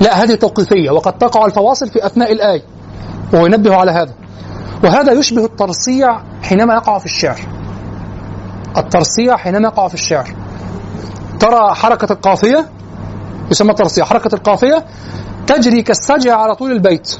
لا 0.00 0.22
هذه 0.22 0.34
توقيفية 0.34 0.90
وقد 0.90 1.18
تقع 1.18 1.46
الفواصل 1.46 1.88
في 1.88 2.06
أثناء 2.06 2.32
الآية. 2.32 2.62
وهو 3.32 3.46
ينبه 3.46 3.76
على 3.76 3.90
هذا. 3.90 4.19
وهذا 4.84 5.12
يشبه 5.12 5.44
الترصيع 5.44 6.22
حينما 6.42 6.74
يقع 6.74 6.98
في 6.98 7.06
الشعر. 7.06 7.40
الترصيع 8.76 9.36
حينما 9.36 9.68
يقع 9.68 9.88
في 9.88 9.94
الشعر. 9.94 10.34
ترى 11.40 11.74
حركة 11.74 12.12
القافية 12.12 12.68
يسمى 13.50 13.74
ترصيع 13.74 14.04
حركة 14.04 14.34
القافية 14.34 14.84
تجري 15.46 15.82
كالسجع 15.82 16.36
على 16.36 16.54
طول 16.54 16.72
البيت. 16.72 17.16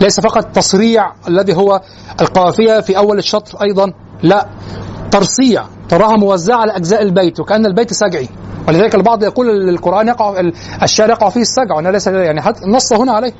ليس 0.00 0.20
فقط 0.20 0.44
تصريع 0.44 1.12
الذي 1.28 1.56
هو 1.56 1.80
القافية 2.20 2.80
في 2.80 2.96
أول 2.96 3.18
الشطر 3.18 3.62
أيضا 3.62 3.92
لا 4.22 4.46
ترصيع 5.10 5.64
تراها 5.88 6.16
موزعة 6.16 6.56
على 6.56 6.76
أجزاء 6.76 7.02
البيت 7.02 7.40
وكأن 7.40 7.66
البيت 7.66 7.92
سجعي. 7.92 8.28
ولذلك 8.68 8.94
البعض 8.94 9.22
يقول 9.22 9.68
القرآن 9.68 10.08
يقع 10.08 10.50
الشعر 10.82 11.10
يقع 11.10 11.28
فيه 11.28 11.40
السجع 11.40 11.74
وأنه 11.76 11.90
ليس 11.90 12.06
يعني 12.06 12.40
نص 12.66 12.92
هنا 12.92 13.12
عليه 13.12 13.32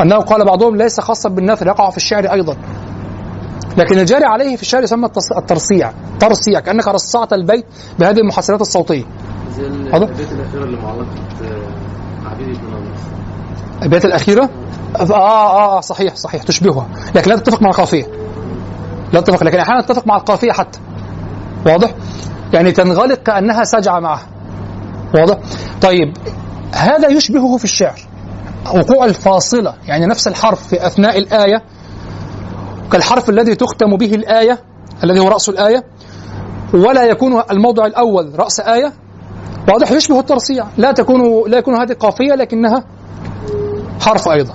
أنه 0.00 0.16
قال 0.16 0.44
بعضهم 0.44 0.76
ليس 0.76 1.00
خاصا 1.00 1.28
بالنثر 1.28 1.66
يقع 1.66 1.90
في 1.90 1.96
الشعر 1.96 2.32
أيضا. 2.32 2.56
لكن 3.76 3.98
الجاري 3.98 4.24
عليه 4.24 4.56
في 4.56 4.62
الشعر 4.62 4.82
يسمى 4.82 5.08
الترصيع 5.36 5.92
ترصيع 6.20 6.60
كأنك 6.60 6.88
رصعت 6.88 7.32
البيت 7.32 7.64
بهذه 7.98 8.18
المحصلات 8.18 8.60
الصوتية. 8.60 9.04
زي 9.56 9.62
واضح؟ 9.92 10.08
البيت 10.08 10.32
الأخيرة 10.32 10.64
اللي 10.64 10.76
معلقة 10.76 11.06
عبيد 12.26 12.58
بن 12.58 12.92
البيت 13.82 14.04
الأخيرة؟ 14.04 14.50
آه, 15.00 15.12
آه, 15.12 15.76
آه 15.76 15.80
صحيح 15.80 16.14
صحيح 16.14 16.42
تشبهها. 16.42 16.88
لكن 17.14 17.30
لا 17.30 17.36
تتفق 17.36 17.62
مع 17.62 17.68
القافية. 17.68 18.06
لا 19.12 19.20
تتفق 19.20 19.44
لكن 19.44 19.58
أحيانا 19.58 19.80
تتفق 19.82 20.06
مع 20.06 20.16
القافية 20.16 20.52
حتى. 20.52 20.78
واضح؟ 21.66 21.94
يعني 22.52 22.72
تنغلق 22.72 23.22
كأنها 23.22 23.64
سجعة 23.64 24.00
معها 24.00 24.26
واضح؟ 25.14 25.38
طيب 25.82 26.16
هذا 26.72 27.08
يشبهه 27.08 27.56
في 27.56 27.64
الشعر. 27.64 28.00
وقوع 28.74 29.04
الفاصلة 29.04 29.74
يعني 29.86 30.06
نفس 30.06 30.28
الحرف 30.28 30.66
في 30.66 30.86
أثناء 30.86 31.18
الآية 31.18 31.62
كالحرف 32.92 33.30
الذي 33.30 33.54
تختم 33.54 33.96
به 33.96 34.14
الآية 34.14 34.58
الذي 35.04 35.20
هو 35.20 35.28
رأس 35.28 35.48
الآية 35.48 35.84
ولا 36.74 37.04
يكون 37.04 37.42
الموضع 37.50 37.86
الأول 37.86 38.32
رأس 38.38 38.60
آية. 38.60 38.92
واضح؟ 39.68 39.92
يشبه 39.92 40.20
الترصيع. 40.20 40.66
لا 40.76 40.92
تكون 40.92 41.50
لا 41.50 41.58
يكون 41.58 41.74
هذه 41.74 41.92
قافية 41.92 42.34
لكنها 42.34 42.84
حرف 44.00 44.28
أيضا. 44.28 44.54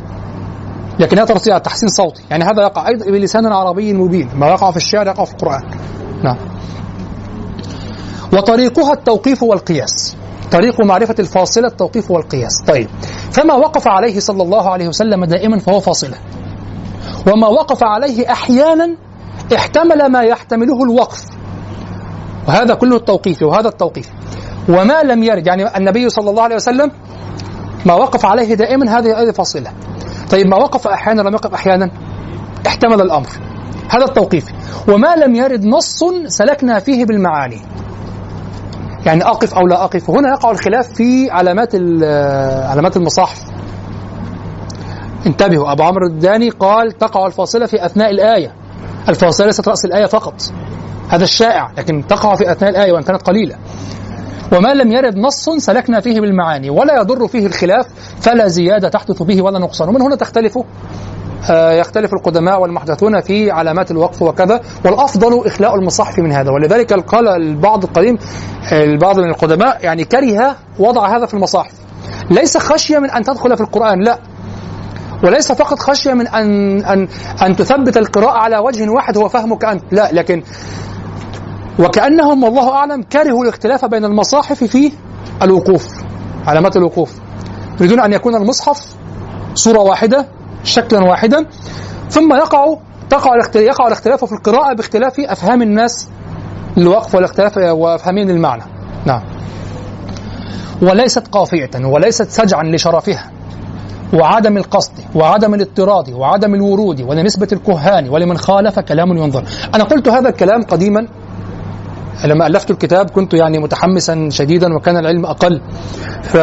لكنها 1.00 1.26
ترصيع 1.26 1.58
تحسين 1.58 1.90
صوتي. 1.90 2.24
يعني 2.30 2.44
هذا 2.44 2.64
يقع 2.64 2.88
أيضا 2.88 3.06
بلسان 3.06 3.46
عربي 3.46 3.94
مبين. 3.94 4.30
ما 4.36 4.48
يقع 4.48 4.72
في 4.72 4.78
الشعر 4.78 5.08
يقع 5.08 5.26
في 5.26 5.32
القرآن. 5.32 5.62
نعم. 6.24 6.38
وطريقها 8.34 8.94
التوقيف 8.94 9.44
والقياس. 9.44 10.16
طريق 10.56 10.82
معرفة 10.82 11.16
الفاصلة 11.20 11.68
التوقيف 11.68 12.12
والقياس. 12.12 12.62
طيب 12.68 12.88
فما 13.32 13.54
وقف 13.54 13.88
عليه 13.88 14.20
صلى 14.20 14.44
الله 14.44 14.70
عليه 14.70 14.88
وسلم 14.88 15.26
دائما 15.26 15.60
فهو 15.60 15.80
فاصلة. 15.80 16.18
وما 17.28 17.48
وقف 17.48 17.84
عليه 17.84 18.32
أحيانا 18.32 18.96
احتمل 19.56 20.12
ما 20.12 20.22
يحتمله 20.22 20.84
الوقف. 20.84 21.24
وهذا 22.48 22.74
كله 22.76 22.96
التوقيف 22.96 23.42
وهذا 23.42 23.68
التوقيف. 23.68 24.10
وما 24.70 25.04
لم 25.04 25.24
يرد 25.24 25.48
يعني 25.48 25.78
النبي 25.78 26.10
صلى 26.10 26.30
الله 26.30 26.44
عليه 26.44 26.56
وسلم 26.56 26.92
ما 27.86 27.94
وقف 27.94 28.26
عليه 28.26 28.54
دائما 28.54 29.00
هذه 29.00 29.22
هذه 29.22 29.32
فاصلة. 29.32 29.72
طيب 30.32 30.48
ما 30.48 30.58
وقف 30.58 30.88
أحيانا 30.88 31.22
لم 31.22 31.34
يقف 31.34 31.54
أحيانا؟ 31.54 31.92
احتمل 32.68 33.02
الأمر. 33.02 33.30
هذا 33.90 34.06
التوقيف. 34.06 34.46
وما 34.88 35.16
لم 35.16 35.36
يرد 35.36 35.66
نص 35.66 36.04
سلكنا 36.28 36.80
فيه 36.80 37.06
بالمعاني. 37.06 37.62
يعني 39.06 39.24
أقف 39.24 39.54
أو 39.54 39.68
لا 39.68 39.84
أقف. 39.84 40.10
هنا 40.10 40.30
يقع 40.30 40.52
الخلاف 40.52 40.88
في 40.94 41.32
علامات 41.32 41.76
علامات 42.72 42.98
المصاحف. 42.98 43.40
انتبهوا 45.26 45.72
أبو 45.72 45.84
عمرو 45.84 46.08
الداني 46.08 46.50
قال 46.50 46.92
تقع 46.92 47.26
الفاصلة 47.26 47.66
في 47.66 47.86
أثناء 47.86 48.12
الآية. 48.12 48.56
الفاصلة 49.10 49.48
ليست 49.48 49.68
رأس 49.68 49.86
الآية 49.86 50.06
فقط. 50.06 50.42
هذا 51.10 51.24
الشائع 51.24 51.72
لكن 51.78 52.08
تقع 52.08 52.36
في 52.36 52.52
أثناء 52.52 52.72
الآية 52.72 52.92
وإن 52.92 53.04
كانت 53.04 53.22
قليلة. 53.22 53.56
وما 54.54 54.74
لم 54.74 54.92
يرد 54.92 55.18
نص 55.18 55.50
سلكنا 55.50 56.00
فيه 56.00 56.22
بالمعاني 56.22 56.70
ولا 56.70 57.00
يضر 57.00 57.28
فيه 57.28 57.46
الخلاف 57.46 57.88
فلا 58.22 58.48
زيادة 58.48 58.90
تحدث 58.90 59.24
به 59.24 59.42
ولا 59.42 59.60
نقصان. 59.60 59.90
ومن 59.90 60.02
هنا 60.02 60.16
تختلف 60.16 60.60
يختلف 61.50 62.14
القدماء 62.14 62.62
والمحدثون 62.62 63.22
في 63.22 63.52
علامات 63.52 63.92
الوقف 63.92 64.22
وكذا 64.22 64.62
والأفضل 64.86 65.46
إخلاء 65.46 65.76
المصاحف 65.76 66.20
من 66.20 66.32
هذا. 66.32 66.52
ولذلك 66.52 66.94
قال 66.94 67.28
البعض 67.28 67.84
القديم 67.84 68.18
البعض 68.72 69.20
من 69.20 69.30
القدماء 69.30 69.78
يعني 69.84 70.04
كره 70.04 70.56
وضع 70.80 71.18
هذا 71.18 71.26
في 71.26 71.34
المصاحف 71.34 71.74
ليس 72.32 72.58
خشية 72.58 73.00
من 73.00 73.10
أن 73.12 73.24
تدخل 73.24 73.58
في 73.58 73.64
القرآن 73.64 74.04
لا. 74.04 74.20
وليس 75.24 75.52
فقط 75.52 75.80
خشية 75.80 76.14
من 76.14 76.28
أن 76.28 76.80
أن 76.86 77.08
أن 77.42 77.56
تثبت 77.56 77.98
القراءة 77.98 78.38
على 78.38 78.58
وجه 78.58 78.90
واحد 78.90 79.18
هو 79.18 79.30
فهمك 79.30 79.66
أنت 79.66 79.84
لا. 79.92 80.10
لكن 80.12 80.44
وكأنهم 81.80 82.44
والله 82.44 82.72
أعلم 82.74 83.04
كرهوا 83.04 83.44
الاختلاف 83.44 83.86
بين 83.86 84.06
المصاحف 84.06 84.64
في 84.64 84.92
الوقوف 85.42 85.88
علامات 86.48 86.78
الوقوف. 86.78 87.12
يريدون 87.80 88.00
أن 88.00 88.14
يكون 88.14 88.36
المصحف 88.36 88.96
صورة 89.54 89.80
واحدة 89.80 90.28
شكلا 90.66 91.00
واحدا. 91.04 91.46
ثم 92.10 92.34
يقع 92.34 92.78
تقع 93.10 93.32
يقع 93.56 93.88
الاختلاف 93.88 94.26
في 94.26 94.34
القراءة 94.34 94.74
باختلاف 94.74 95.20
أفهام 95.20 95.62
الناس 95.62 96.10
للوقف 96.78 97.16
والاختلاف 97.16 97.58
وأفهامهم 97.58 98.30
المعنى 98.30 98.64
نعم. 99.06 99.22
وليست 100.82 101.28
قافية 101.28 101.70
وليست 101.86 102.30
سجعا 102.30 102.64
لشرفها. 102.64 103.32
وعدم 104.14 104.58
القصد 104.58 104.92
وعدم 105.16 105.54
الاضطراد 105.54 106.10
وعدم 106.10 106.56
الورود 106.56 107.02
ولنسبة 107.02 107.48
الكهان 107.52 108.10
ولمن 108.10 108.38
خالف 108.38 108.80
كلام 108.80 109.18
ينظر. 109.18 109.44
أنا 109.76 109.84
قلت 109.84 110.08
هذا 110.08 110.30
الكلام 110.30 110.64
قديما 110.64 111.08
لما 112.26 112.48
ألفت 112.48 112.72
الكتاب 112.72 113.10
كنت 113.10 113.34
يعني 113.34 113.60
متحمسا 113.60 114.30
شديدا 114.32 114.74
وكان 114.76 114.98
العلم 114.98 115.26
أقل. 115.26 115.62
ف... 116.24 116.38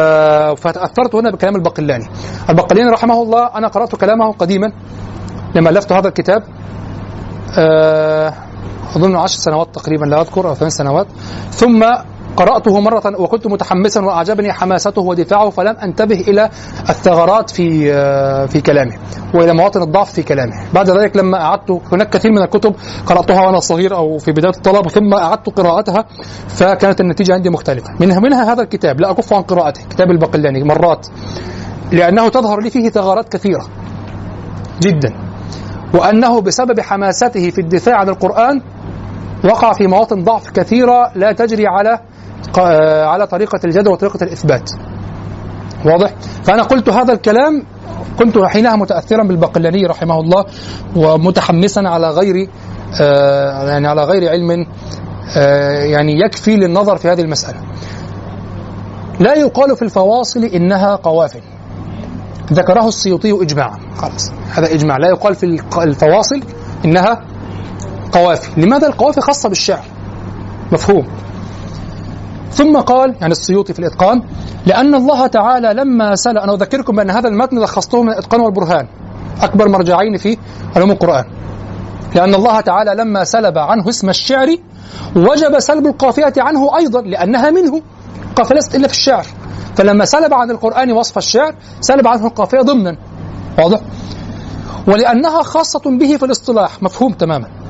فتأثرت 0.61 1.15
هنا 1.15 1.31
بكلام 1.31 1.55
البقلاني 1.55 2.05
البقلاني 2.49 2.89
رحمه 2.89 3.21
الله 3.21 3.45
أنا 3.55 3.67
قرأت 3.67 3.95
كلامه 3.95 4.31
قديما 4.31 4.71
لما 5.55 5.69
ألفت 5.69 5.91
هذا 5.91 6.07
الكتاب 6.07 6.43
آه، 7.57 8.33
أظن 8.95 9.15
عشر 9.15 9.37
سنوات 9.39 9.75
تقريبا 9.75 10.05
لا 10.05 10.21
أذكر 10.21 10.49
أو 10.49 10.53
ثمان 10.53 10.69
سنوات. 10.69 11.07
ثم 11.51 11.85
قرأته 12.37 12.79
مرة 12.79 13.21
وكنت 13.21 13.47
متحمسا 13.47 14.01
وأعجبني 14.01 14.53
حماسته 14.53 15.01
ودفاعه 15.01 15.49
فلم 15.49 15.75
أنتبه 15.75 16.19
إلى 16.19 16.49
الثغرات 16.89 17.49
في 17.49 17.93
آه، 17.93 18.45
في 18.45 18.61
كلامه 18.61 18.93
وإلى 19.33 19.53
مواطن 19.53 19.81
الضعف 19.81 20.11
في 20.11 20.23
كلامه. 20.23 20.53
بعد 20.73 20.89
ذلك 20.89 21.17
لما 21.17 21.41
أعدت 21.41 21.81
هناك 21.91 22.09
كثير 22.09 22.31
من 22.31 22.41
الكتب 22.41 22.75
قرأتها 23.05 23.41
وأنا 23.41 23.59
صغير 23.59 23.95
أو 23.95 24.17
في 24.17 24.31
بداية 24.31 24.53
الطلب 24.53 24.89
ثم 24.89 25.13
أعدت 25.13 25.49
قراءتها 25.49 26.05
فكانت 26.47 27.01
النتيجة 27.01 27.33
عندي 27.33 27.49
مختلفة. 27.49 27.89
منها 27.99 28.19
منها 28.19 28.53
هذا 28.53 28.61
الكتاب 28.61 29.01
لا 29.01 29.11
أكف 29.11 29.33
عن 29.33 29.41
قراءته 29.41 29.81
كتاب 29.89 30.11
البقلاني 30.11 30.63
مرات 30.63 31.07
لأنه 31.91 32.29
تظهر 32.29 32.59
لي 32.59 32.69
فيه 32.69 32.89
ثغرات 32.89 33.29
كثيرة 33.29 33.65
جدا 34.81 35.13
وأنه 35.93 36.41
بسبب 36.41 36.79
حماسته 36.79 37.49
في 37.49 37.61
الدفاع 37.61 37.95
عن 37.95 38.09
القرآن 38.09 38.61
وقع 39.45 39.73
في 39.73 39.87
مواطن 39.87 40.23
ضعف 40.23 40.49
كثيرة 40.49 41.11
لا 41.15 41.31
تجري 41.31 41.67
على 41.67 41.99
على 43.07 43.27
طريقة 43.27 43.59
الجدل 43.65 43.91
وطريقة 43.91 44.23
الإثبات. 44.23 44.71
واضح؟ 45.85 46.13
فأنا 46.43 46.63
قلت 46.63 46.89
هذا 46.89 47.13
الكلام 47.13 47.63
كنت 48.19 48.37
حينها 48.37 48.75
متأثرا 48.75 49.23
بالبقلاني 49.23 49.85
رحمه 49.85 50.19
الله 50.19 50.45
ومتحمسا 50.95 51.79
على 51.79 52.09
غير 52.09 52.49
آه، 53.01 53.69
يعني 53.69 53.87
على 53.87 54.03
غير 54.03 54.29
علم 54.29 54.65
آه، 55.37 55.71
يعني 55.71 56.19
يكفي 56.19 56.55
للنظر 56.55 56.97
في 56.97 57.09
هذه 57.09 57.21
المسألة. 57.21 57.59
لا 59.19 59.35
يقال 59.35 59.75
في 59.75 59.81
الفواصل 59.81 60.43
إنها 60.43 60.95
قوافل. 60.95 61.41
ذكره 62.53 62.87
السيوطي 62.87 63.31
إجماعا. 63.31 63.79
خلاص 63.97 64.31
هذا 64.53 64.73
إجماع. 64.73 64.97
لا 64.97 65.07
يقال 65.07 65.35
في 65.35 65.61
الفواصل 65.77 66.41
إنها 66.85 67.21
قوافي 68.11 68.61
لماذا 68.61 68.87
القوافي 68.87 69.21
خاصة 69.21 69.49
بالشعر؟ 69.49 69.85
مفهوم. 70.71 71.07
ثم 72.53 72.77
قال 72.77 73.15
يعني 73.21 73.31
السيوطي 73.31 73.73
في 73.73 73.79
الإتقان 73.79 74.23
لأن 74.65 74.95
الله 74.95 75.27
تعالى 75.27 75.73
لما 75.73 76.15
سأل 76.15 76.37
أنا 76.37 76.53
أذكركم 76.53 76.95
بأن 76.95 77.09
هذا 77.09 77.27
المتن 77.27 77.59
لخصته 77.59 78.03
من 78.03 78.09
الإتقان 78.09 78.41
والبرهان 78.41 78.87
أكبر 79.41 79.69
مرجعين 79.69 80.17
في 80.17 80.37
علوم 80.75 80.91
القرآن. 80.91 81.25
لأن 82.15 82.35
الله 82.35 82.61
تعالى 82.61 82.95
لما 82.95 83.23
سلب 83.23 83.57
عنه 83.57 83.89
اسم 83.89 84.09
الشعر 84.09 84.47
وجب 85.15 85.59
سلب 85.59 85.87
القافية 85.87 86.33
عنه 86.37 86.77
أيضا 86.77 87.01
لأنها 87.01 87.49
منه 87.49 87.81
القافية 88.29 88.55
ليست 88.55 88.75
إلا 88.75 88.87
في 88.87 88.93
الشعر. 88.93 89.25
فلما 89.75 90.05
سلب 90.05 90.33
عن 90.33 90.51
القرآن 90.51 90.91
وصف 90.91 91.17
الشعر 91.17 91.55
سلب 91.81 92.07
عنه 92.07 92.27
القافية 92.27 92.61
ضمنا 92.61 92.97
واضح؟ 93.59 93.79
ولأنها 94.87 95.43
خاصة 95.43 95.81
به 95.99 96.17
في 96.17 96.25
الاصطلاح 96.25 96.83
مفهوم 96.83 97.13
تماما. 97.13 97.62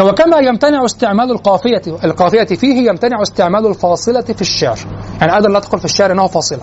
وكما 0.00 0.38
يمتنع 0.38 0.84
استعمال 0.84 1.30
القافية 1.30 1.82
القافية 2.04 2.44
فيه 2.44 2.88
يمتنع 2.88 3.22
استعمال 3.22 3.66
الفاصلة 3.66 4.20
في 4.20 4.40
الشعر. 4.40 4.78
يعني 5.20 5.36
أيضا 5.36 5.48
لا 5.48 5.60
تقل 5.60 5.78
في 5.78 5.84
الشعر 5.84 6.12
أنه 6.12 6.26
فاصلة. 6.26 6.62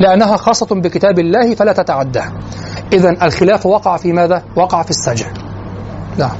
لأنها 0.00 0.36
خاصة 0.36 0.66
بكتاب 0.66 1.18
الله 1.18 1.54
فلا 1.54 1.72
تتعداه 1.72 2.32
إذا 2.92 3.10
الخلاف 3.26 3.66
وقع 3.66 3.96
في 3.96 4.12
ماذا؟ 4.12 4.42
وقع 4.56 4.82
في 4.82 4.90
السجع. 4.90 5.26
نعم. 6.18 6.36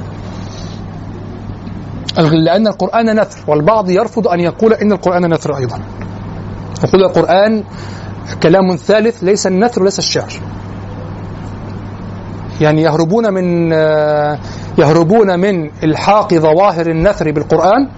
لأن 2.17 2.67
القرآن 2.67 3.19
نثر 3.19 3.39
والبعض 3.47 3.89
يرفض 3.89 4.27
أن 4.27 4.39
يقول 4.39 4.73
إن 4.73 4.91
القرآن 4.91 5.33
نثر 5.33 5.57
أيضا. 5.57 5.79
يقول 6.83 7.03
القرآن 7.03 7.63
كلام 8.43 8.75
ثالث 8.75 9.23
ليس 9.23 9.47
النثر 9.47 9.81
وليس 9.81 9.99
الشعر. 9.99 10.33
يعني 12.61 12.81
يهربون 12.81 13.33
من 13.33 13.73
آه، 13.73 14.39
يهربون 14.77 15.39
من 15.39 15.71
إلحاق 15.83 16.33
ظواهر 16.33 16.87
النثر 16.87 17.31
بالقرآن 17.31 17.89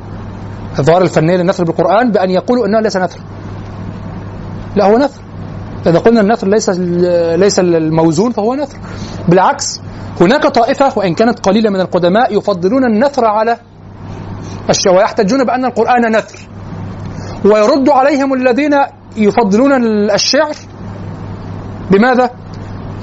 الظواهر 0.80 1.02
الفنية 1.02 1.36
للنثر 1.36 1.64
بالقرآن 1.64 2.12
بأن 2.12 2.30
يقولوا 2.30 2.66
إنه 2.66 2.80
ليس 2.80 2.98
نثر. 2.98 3.20
لا 4.76 4.86
هو 4.86 4.98
نثر. 4.98 5.22
إذا 5.88 6.00
قلنا 6.00 6.22
النثر 6.22 6.48
ليس 6.48 6.70
ليس 7.40 7.60
الموزون 7.60 8.32
فهو 8.32 8.56
نثر. 8.56 8.78
بالعكس 9.28 9.82
هناك 10.22 10.48
طائفة 10.48 10.94
وإن 10.96 11.14
كانت 11.14 11.40
قليلة 11.40 11.70
من 11.70 11.80
القدماء 11.80 12.38
يفضلون 12.38 12.84
النثر 12.86 13.26
على 13.26 13.58
الشعر 14.70 14.96
ويحتجون 14.96 15.44
بأن 15.44 15.66
القرآن 15.66 16.16
نثر. 16.16 16.40
ويرد 17.46 17.90
عليهم 17.90 18.34
الذين 18.34 18.76
يفضلون 19.18 19.72
الشعر. 20.12 20.56
بماذا؟ 21.92 22.30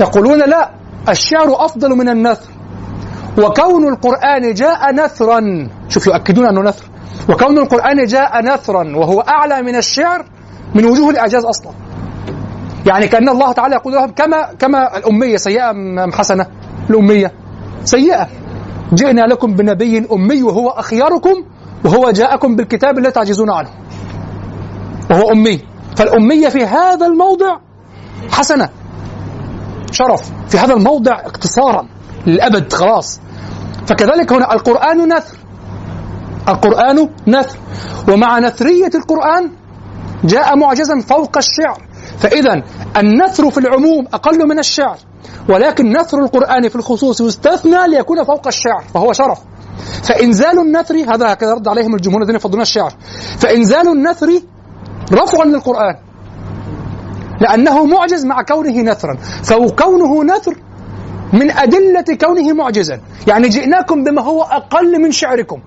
يقولون 0.01 0.39
لا 0.39 0.76
الشعر 1.09 1.65
أفضل 1.65 1.91
من 1.91 2.09
النثر. 2.09 2.51
وكون 3.39 3.89
القرآن 3.89 4.55
جاء 4.55 4.95
نثرا. 4.95 5.69
شوف 5.89 6.07
يؤكدون 6.07 6.47
أنه 6.47 6.63
نثر. 6.63 6.85
وكون 7.29 7.59
القرآن 7.59 8.05
جاء 8.05 8.45
نثرا 8.45 8.97
وهو 8.97 9.21
أعلى 9.21 9.63
من 9.63 9.77
الشعر 9.77 10.25
من 10.75 10.85
وجوه 10.85 11.11
الإعجاز 11.11 11.45
أصلا. 11.45 11.73
يعني 12.87 13.09
كأن 13.09 13.29
الله 13.29 13.53
تعالى 13.53 13.75
يقول 13.75 13.93
لهم 13.93 14.11
كما 14.11 14.53
كما 14.59 14.99
الأمية 14.99 15.37
سيئة 15.37 15.71
أم 15.71 16.13
حسنة؟ 16.13 16.47
الأمية 16.91 17.33
سيئة. 17.85 18.29
جئنا 18.93 19.21
لكم 19.21 19.55
بنبي 19.55 20.07
أمي 20.13 20.43
وهو 20.43 20.69
أخياركم 20.69 21.45
وهو 21.85 22.11
جاءكم 22.11 22.57
بالكتاب 22.57 22.99
الذي 22.99 23.11
تعجزون 23.11 23.51
عنه. 23.51 23.71
وهو 25.11 25.33
أمي. 25.33 25.61
فالأمية 25.97 26.49
في 26.49 26.65
هذا 26.65 27.07
الموضع 27.07 27.57
حسنة. 28.31 28.69
شرف 29.91 30.33
في 30.49 30.59
هذا 30.59 30.75
الموضع 30.75 31.13
اقتصارا 31.13 31.89
للأبد 32.27 32.73
خلاص. 32.73 33.21
فكذلك 33.87 34.33
هنا 34.33 34.53
القرآن 34.53 35.13
نثر. 35.15 35.37
القرآن 36.49 37.09
نثر. 37.27 37.59
ومع 38.13 38.39
نثرية 38.39 38.91
القرآن 38.95 39.51
جاء 40.25 40.57
معجزا 40.57 41.01
فوق 41.01 41.37
الشعر. 41.37 41.87
فإذا 42.19 42.63
النثر 42.97 43.51
في 43.51 43.59
العموم 43.59 44.07
أقل 44.15 44.49
من 44.49 44.59
الشعر 44.59 44.99
ولكن 45.49 45.93
نثر 45.97 46.19
القرآن 46.19 46.69
في 46.69 46.77
الخصوص 46.77 47.21
يستثنى 47.21 47.89
ليكون 47.89 48.25
فوق 48.25 48.47
الشعر 48.47 48.85
فهو 48.95 49.13
شرف. 49.13 49.39
فإنزال 50.03 50.59
النثر 50.59 51.15
هذا 51.15 51.33
هكذا 51.33 51.55
رد 51.55 51.69
عليهم 51.69 51.95
الجمهور 51.95 52.23
الذين 52.23 52.37
يفضلون 52.37 52.63
الشعر. 52.63 52.93
فإنزال 53.39 53.89
النثر 53.89 54.41
رفع 55.13 55.45
للقرآن. 55.45 56.06
لأنه 57.41 57.85
معجز 57.85 58.27
مع 58.27 58.43
كونه 58.43 58.81
نثرا. 58.83 59.17
فكونه 59.43 60.25
نثر 60.25 60.55
من 61.33 61.51
أدلة 61.51 62.05
كونه 62.21 62.53
معجزا. 62.53 63.01
يعني 63.27 63.49
جئناكم 63.49 64.05
بما 64.05 64.23
هو 64.23 64.43
أقل 64.43 65.03
من 65.03 65.13
شعركم. 65.13 65.61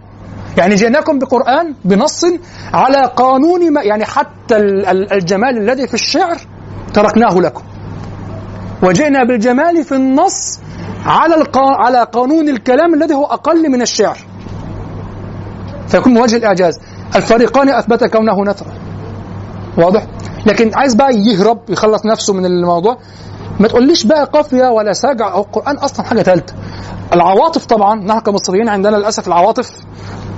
يعني 0.57 0.75
جئناكم 0.75 1.19
بقرآن 1.19 1.75
بنص 1.85 2.25
على 2.73 3.11
قانون 3.15 3.73
ما 3.73 3.81
يعني 3.81 4.05
حتى 4.05 4.57
ال- 4.57 4.85
ال- 4.85 5.13
الجمال 5.13 5.57
الذي 5.57 5.87
في 5.87 5.93
الشعر 5.93 6.37
تركناه 6.93 7.39
لكم. 7.39 7.63
وجئنا 8.83 9.23
بالجمال 9.23 9.83
في 9.83 9.95
النص 9.95 10.59
على. 11.05 11.45
على 11.55 12.03
قانون 12.03 12.49
الكلام 12.49 12.93
الذي 12.93 13.13
هو 13.13 13.25
أقل 13.25 13.69
من 13.71 13.81
الشعر. 13.81 14.17
فيكون 15.87 16.17
وجه 16.17 16.35
الإعجاز. 16.37 16.79
الفريقان 17.15 17.69
أثبت 17.69 18.03
كونه 18.03 18.43
نثرا. 18.43 18.71
واضح؟ 19.77 20.07
لكن 20.45 20.71
عايز 20.75 20.95
بقى 20.95 21.15
يهرب 21.15 21.59
يخلص 21.69 22.05
نفسه 22.05 22.33
من 22.33 22.45
الموضوع. 22.45 22.97
ما 23.59 23.67
تقوليش 23.67 24.05
بقى 24.05 24.25
قافية 24.25 24.67
ولا 24.67 24.93
سجع 24.93 25.33
أو 25.33 25.41
القرآن 25.41 25.75
أصلا 25.75 26.05
حاجة 26.05 26.21
ثالثه 26.21 26.53
العواطف 27.13 27.65
طبعا 27.65 27.95
نحن 27.95 28.19
كمصريين 28.19 28.69
عندنا 28.69 28.97
للأسف 28.97 29.27
العواطف 29.27 29.71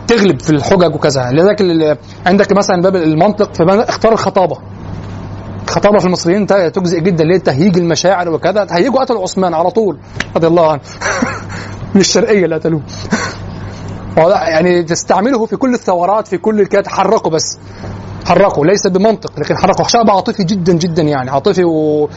تغلب 0.08 0.40
في 0.40 0.50
الحجج 0.50 0.96
وكذا. 0.96 1.30
لذلك 1.32 1.98
عندك 2.26 2.54
مثلا 2.54 2.82
باب 2.82 2.96
المنطق 2.96 3.62
اختار 3.70 4.14
الخطابة. 4.14 4.58
الخطابة 5.68 6.00
في 6.00 6.06
المصريين 6.06 6.48
تجزئ 6.48 7.00
جدا 7.00 7.24
ليه 7.24 7.38
تهييج 7.38 7.78
المشاعر 7.78 8.30
وكذا. 8.30 8.66
تهيجوا 8.66 9.00
قتلوا 9.02 9.22
عثمان 9.22 9.54
على 9.54 9.72
طول 9.72 9.98
رضي 10.36 10.48
الله 10.48 10.72
عنه. 10.72 10.82
من 11.96 12.02
الشرقيه 12.02 12.46
اللي 12.46 12.56
قتلوه؟ 12.56 12.82
يعني 14.54 14.84
تستعمله 14.84 15.46
في 15.46 15.56
كل 15.56 15.74
الثورات 15.74 16.28
في 16.28 16.38
كل 16.38 16.66
كده 16.66 16.82
تحركوا 16.82 17.32
بس. 17.32 17.58
حركه 18.26 18.66
ليس 18.66 18.88
بمنطق 18.88 19.40
لكن 19.40 19.58
حركه 19.58 19.84
شاب 19.88 20.10
عاطفي 20.10 20.44
جدا 20.44 20.74
جدا 20.74 21.02
يعني. 21.02 21.32
عاطفي 21.32 21.64
و... 21.64 22.10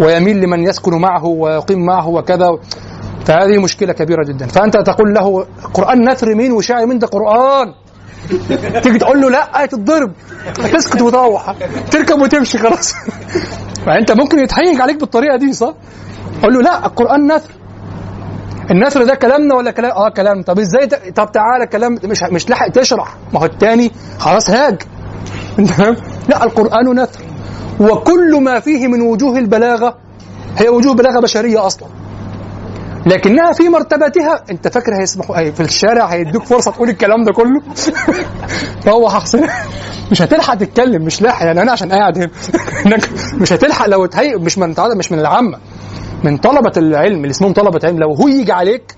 ويميل 0.00 0.40
لمن 0.40 0.62
يسكن 0.64 1.00
معه 1.00 1.26
ويقيم 1.26 1.86
معه 1.86 2.08
وكذا. 2.08 2.58
فهذه 3.24 3.58
مشكلة 3.58 3.92
كبيرة 3.92 4.24
جدا. 4.24 4.46
فأنت 4.46 4.76
تقول 4.76 5.14
له 5.14 5.46
قرآن 5.74 6.08
نثر 6.10 6.34
مين 6.34 6.52
وشاعر 6.52 6.86
مين؟ 6.86 6.98
ده 6.98 7.06
قرآن. 7.06 7.74
تيجي 8.82 8.98
تقول 8.98 9.20
له 9.20 9.30
لا 9.30 9.66
تتضرب 9.66 10.12
تسكت 10.72 11.02
وتروح. 11.02 11.54
تركب 11.90 12.22
وتمشي 12.22 12.58
خلاص. 12.58 12.94
فأنت 13.86 14.12
ممكن 14.12 14.38
يتهيج 14.38 14.80
عليك 14.80 15.00
بالطريقة 15.00 15.36
دي 15.36 15.52
صح؟ 15.52 15.74
قول 16.42 16.54
له 16.54 16.62
لا 16.62 16.86
القرآن 16.86 17.32
نثر. 17.32 17.50
النثر 18.70 19.04
ده 19.04 19.14
كلامنا 19.14 19.54
ولا 19.54 19.70
كلام؟ 19.70 19.90
آه 19.90 20.08
كلام. 20.08 20.42
طب 20.42 20.58
إزاي. 20.58 20.86
طب 20.86 21.32
تعالى 21.32 21.66
كلام 21.66 21.98
مش 22.04 22.22
مش 22.22 22.50
لاحق 22.50 22.68
تشرح. 22.68 23.16
ما 23.32 23.40
هو 23.40 23.44
التاني 23.44 23.92
خلاص 24.18 24.50
هاج؟ 24.50 24.82
لا 26.28 26.44
القرآن 26.44 27.00
نثر. 27.00 27.20
وكل 27.80 28.42
ما 28.42 28.60
فيه 28.60 28.88
من 28.88 29.00
وجوه 29.00 29.38
البلاغة 29.38 29.96
هي 30.58 30.68
وجوه 30.68 30.94
بلاغة 30.94 31.20
بشرية 31.20 31.66
أصلا. 31.66 31.88
لكنها 33.06 33.52
في 33.52 33.68
مرتبتها 33.68 34.44
أنت 34.50 34.68
فاكر 34.68 35.00
هيسمحوا 35.00 35.38
هي 35.38 35.52
في 35.52 35.60
الشارع 35.60 36.06
هيدوك 36.06 36.44
فرصة 36.44 36.70
تقول 36.70 36.88
الكلام 36.88 37.24
ده 37.24 37.32
كله؟ 37.32 37.62
فهو 38.84 39.08
حسن 39.08 39.46
مش 40.10 40.22
هتلحق 40.22 40.54
تتكلم 40.54 41.02
مش 41.02 41.22
لاحق. 41.22 41.46
يعني 41.46 41.62
أنا 41.62 41.72
عشان 41.72 41.92
قاعد 41.92 42.18
هنا. 42.18 42.30
مش 43.40 43.52
هتلحق 43.52 43.86
لو 43.86 44.06
تهيئ 44.06 44.38
مش 44.38 44.58
من 44.58 44.74
مش 44.96 45.12
من 45.12 45.18
العامة. 45.18 45.58
من 46.24 46.36
طلبة 46.36 46.72
العلم 46.76 47.16
اللي 47.16 47.30
اسمهم 47.30 47.52
طلبة 47.52 47.80
علم 47.84 47.98
لو 47.98 48.14
هيج 48.14 48.50
عليك 48.50 48.94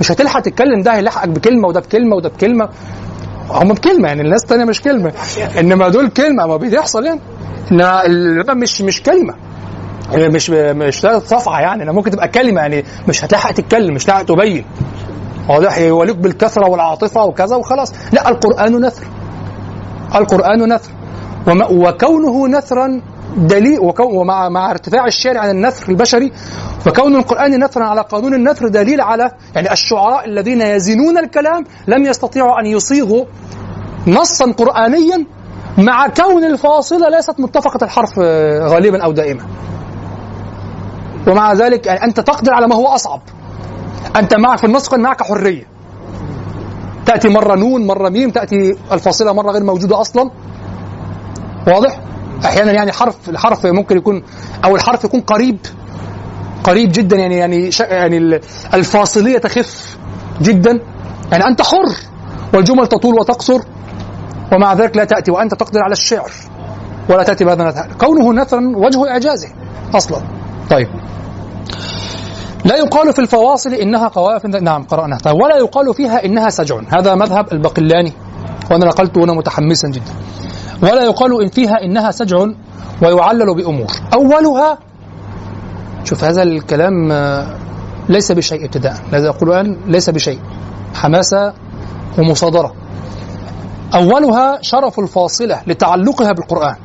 مش 0.00 0.12
هتلحق 0.12 0.40
تتكلم 0.40 0.82
ده 0.82 0.94
هيلحقك 0.94 1.28
بكلمة 1.28 1.68
وده 1.68 1.80
بكلمة 1.80 2.16
وده 2.16 2.28
بكلمة. 2.28 2.68
هم 3.50 3.68
بكلمة 3.72 4.08
يعني 4.08 4.22
الناس 4.22 4.42
الثانية 4.42 4.64
مش 4.64 4.82
كلمة. 4.82 5.12
إنما 5.58 5.88
دول 5.88 6.08
كلمة 6.08 6.46
ما 6.46 6.56
بيحصل 6.56 7.04
يعني. 7.04 7.20
إنما 7.72 8.06
ال- 8.06 8.58
مش 8.58 8.82
مش 8.82 9.02
كلمة. 9.02 9.34
مش 10.14 10.50
مش 10.50 11.00
صفحة 11.24 11.60
يعني 11.60 11.82
أنا 11.82 11.92
ممكن 11.92 12.10
تبقى 12.10 12.28
كلمة 12.28 12.60
يعني 12.60 12.84
مش 13.08 13.24
هتلحق 13.24 13.52
تتكلم 13.52 13.94
مش 13.94 14.04
هتلحق 14.04 14.22
تبين. 14.22 14.64
واضح 15.48 15.78
يوليك 15.78 16.16
بالكثرة 16.16 16.68
والعاطفة 16.70 17.24
وكذا 17.24 17.56
وخلاص. 17.56 17.92
لا 18.12 18.28
القرآن 18.28 18.80
نثر. 18.86 19.04
القرآن 20.14 20.72
نثر. 20.72 20.90
وما 21.46 21.66
وكونه 21.66 22.48
نثرا 22.48 23.00
دليل 23.36 23.78
ومع 24.00 24.48
مع 24.48 24.70
ارتفاع 24.70 25.06
الشارع 25.06 25.40
عن 25.40 25.50
النثر 25.50 25.88
البشري 25.88 26.32
فكون 26.84 27.16
القرآن 27.16 27.64
نثرا 27.64 27.84
على 27.84 28.00
قانون 28.00 28.34
النثر 28.34 28.68
دليل 28.68 29.00
على 29.00 29.30
يعني 29.54 29.72
الشعراء 29.72 30.24
الذين 30.24 30.60
يزنون 30.62 31.18
الكلام 31.18 31.64
لم 31.86 32.06
يستطيعوا 32.06 32.60
أن 32.60 32.66
يصيغوا 32.66 33.24
نصا 34.06 34.52
قرانيا 34.52 35.26
مع 35.78 36.08
كون 36.08 36.44
الفاصلة 36.44 37.08
ليست 37.08 37.40
متفقة 37.40 37.84
الحرف 37.84 38.20
آه، 38.22 38.66
غالبا 38.68 39.04
أو 39.04 39.12
دائما. 39.12 39.42
ومع 41.28 41.52
ذلك 41.52 41.86
يعني 41.86 42.04
أنت 42.04 42.20
تقدر 42.20 42.54
على 42.54 42.66
ما 42.68 42.74
هو 42.74 42.86
أصعب. 42.86 43.20
أنت 44.16 44.34
معك 44.34 44.58
في 44.58 44.66
النص 44.66 44.94
معك 44.94 45.22
حرية. 45.22 45.66
تأتي 47.06 47.28
مرة 47.28 47.54
نون 47.54 47.86
مرة 47.86 48.08
ميم 48.08 48.30
تأتي 48.30 48.76
الفاصلة 48.92 49.32
مرة 49.32 49.50
غير 49.50 49.64
موجودة 49.64 50.00
أصلا. 50.00 50.30
واضح؟ 51.66 52.00
أحيانا 52.44 52.72
يعني 52.72 52.92
حرف 52.92 53.28
الحرف 53.28 53.66
ممكن 53.66 53.96
يكون 53.96 54.22
أو 54.64 54.76
الحرف 54.76 55.04
يكون 55.04 55.20
قريب 55.20 55.58
قريب 56.64 56.92
جدا 56.92 57.16
يعني 57.16 57.36
يعني 57.36 57.70
يعني 57.80 58.16
ال- 58.18 58.40
الفاصلية 58.74 59.38
تخف 59.38 59.98
جدا. 60.42 60.80
يعني 61.32 61.46
أنت 61.46 61.62
حر 61.62 61.94
والجمل 62.54 62.86
تطول 62.86 63.14
وتقصر 63.14 63.60
ومع 64.52 64.72
ذلك 64.74 64.96
لا 64.96 65.04
تأتي 65.04 65.30
وأنت 65.30 65.54
تقدر 65.54 65.80
على 65.82 65.92
الشعر 65.92 66.30
ولا 67.08 67.22
تأتي 67.22 67.44
بهذا 67.44 67.88
كونه 68.00 68.32
نثرا 68.32 68.72
وجه 68.76 69.10
إعجازه 69.10 69.48
أصلا. 69.94 70.18
طيب. 70.70 70.88
لا 72.64 72.76
يقال 72.76 73.12
في 73.12 73.18
الفواصل 73.18 73.74
إنها 73.74 74.08
قوافل 74.08 74.64
نعم 74.64 74.82
قرأناها. 74.84 75.18
طيب 75.18 75.34
ولا 75.34 75.56
يقال 75.56 75.94
فيها 75.94 76.24
إنها 76.24 76.50
سجع. 76.50 76.80
هذا 76.88 77.14
مذهب 77.14 77.52
البقلاني 77.52 78.12
وأنا 78.70 78.86
نقلته 78.86 79.24
هنا 79.24 79.32
متحمسا 79.32 79.88
جدا. 79.88 80.12
ولا 80.82 81.04
يقال 81.04 81.42
إن 81.42 81.48
فيها 81.48 81.82
إنها 81.84 82.10
سجع 82.10 82.46
ويعلل 83.02 83.54
بأمور. 83.54 83.90
أولها 84.14 84.78
شوف 86.04 86.24
هذا 86.24 86.42
الكلام 86.42 87.12
آه، 87.12 87.56
ليس 88.08 88.32
بشيء 88.32 88.64
ابتداء. 88.64 88.96
هذا 89.12 89.28
القران 89.28 89.76
ليس 89.86 90.10
بشيء. 90.10 90.38
حماسة 90.94 91.52
ومصادرة. 92.18 92.74
أولها 93.94 94.58
شرف 94.62 94.98
الفاصلة 94.98 95.60
لتعلقها 95.66 96.32
بالقرآن. 96.32 96.76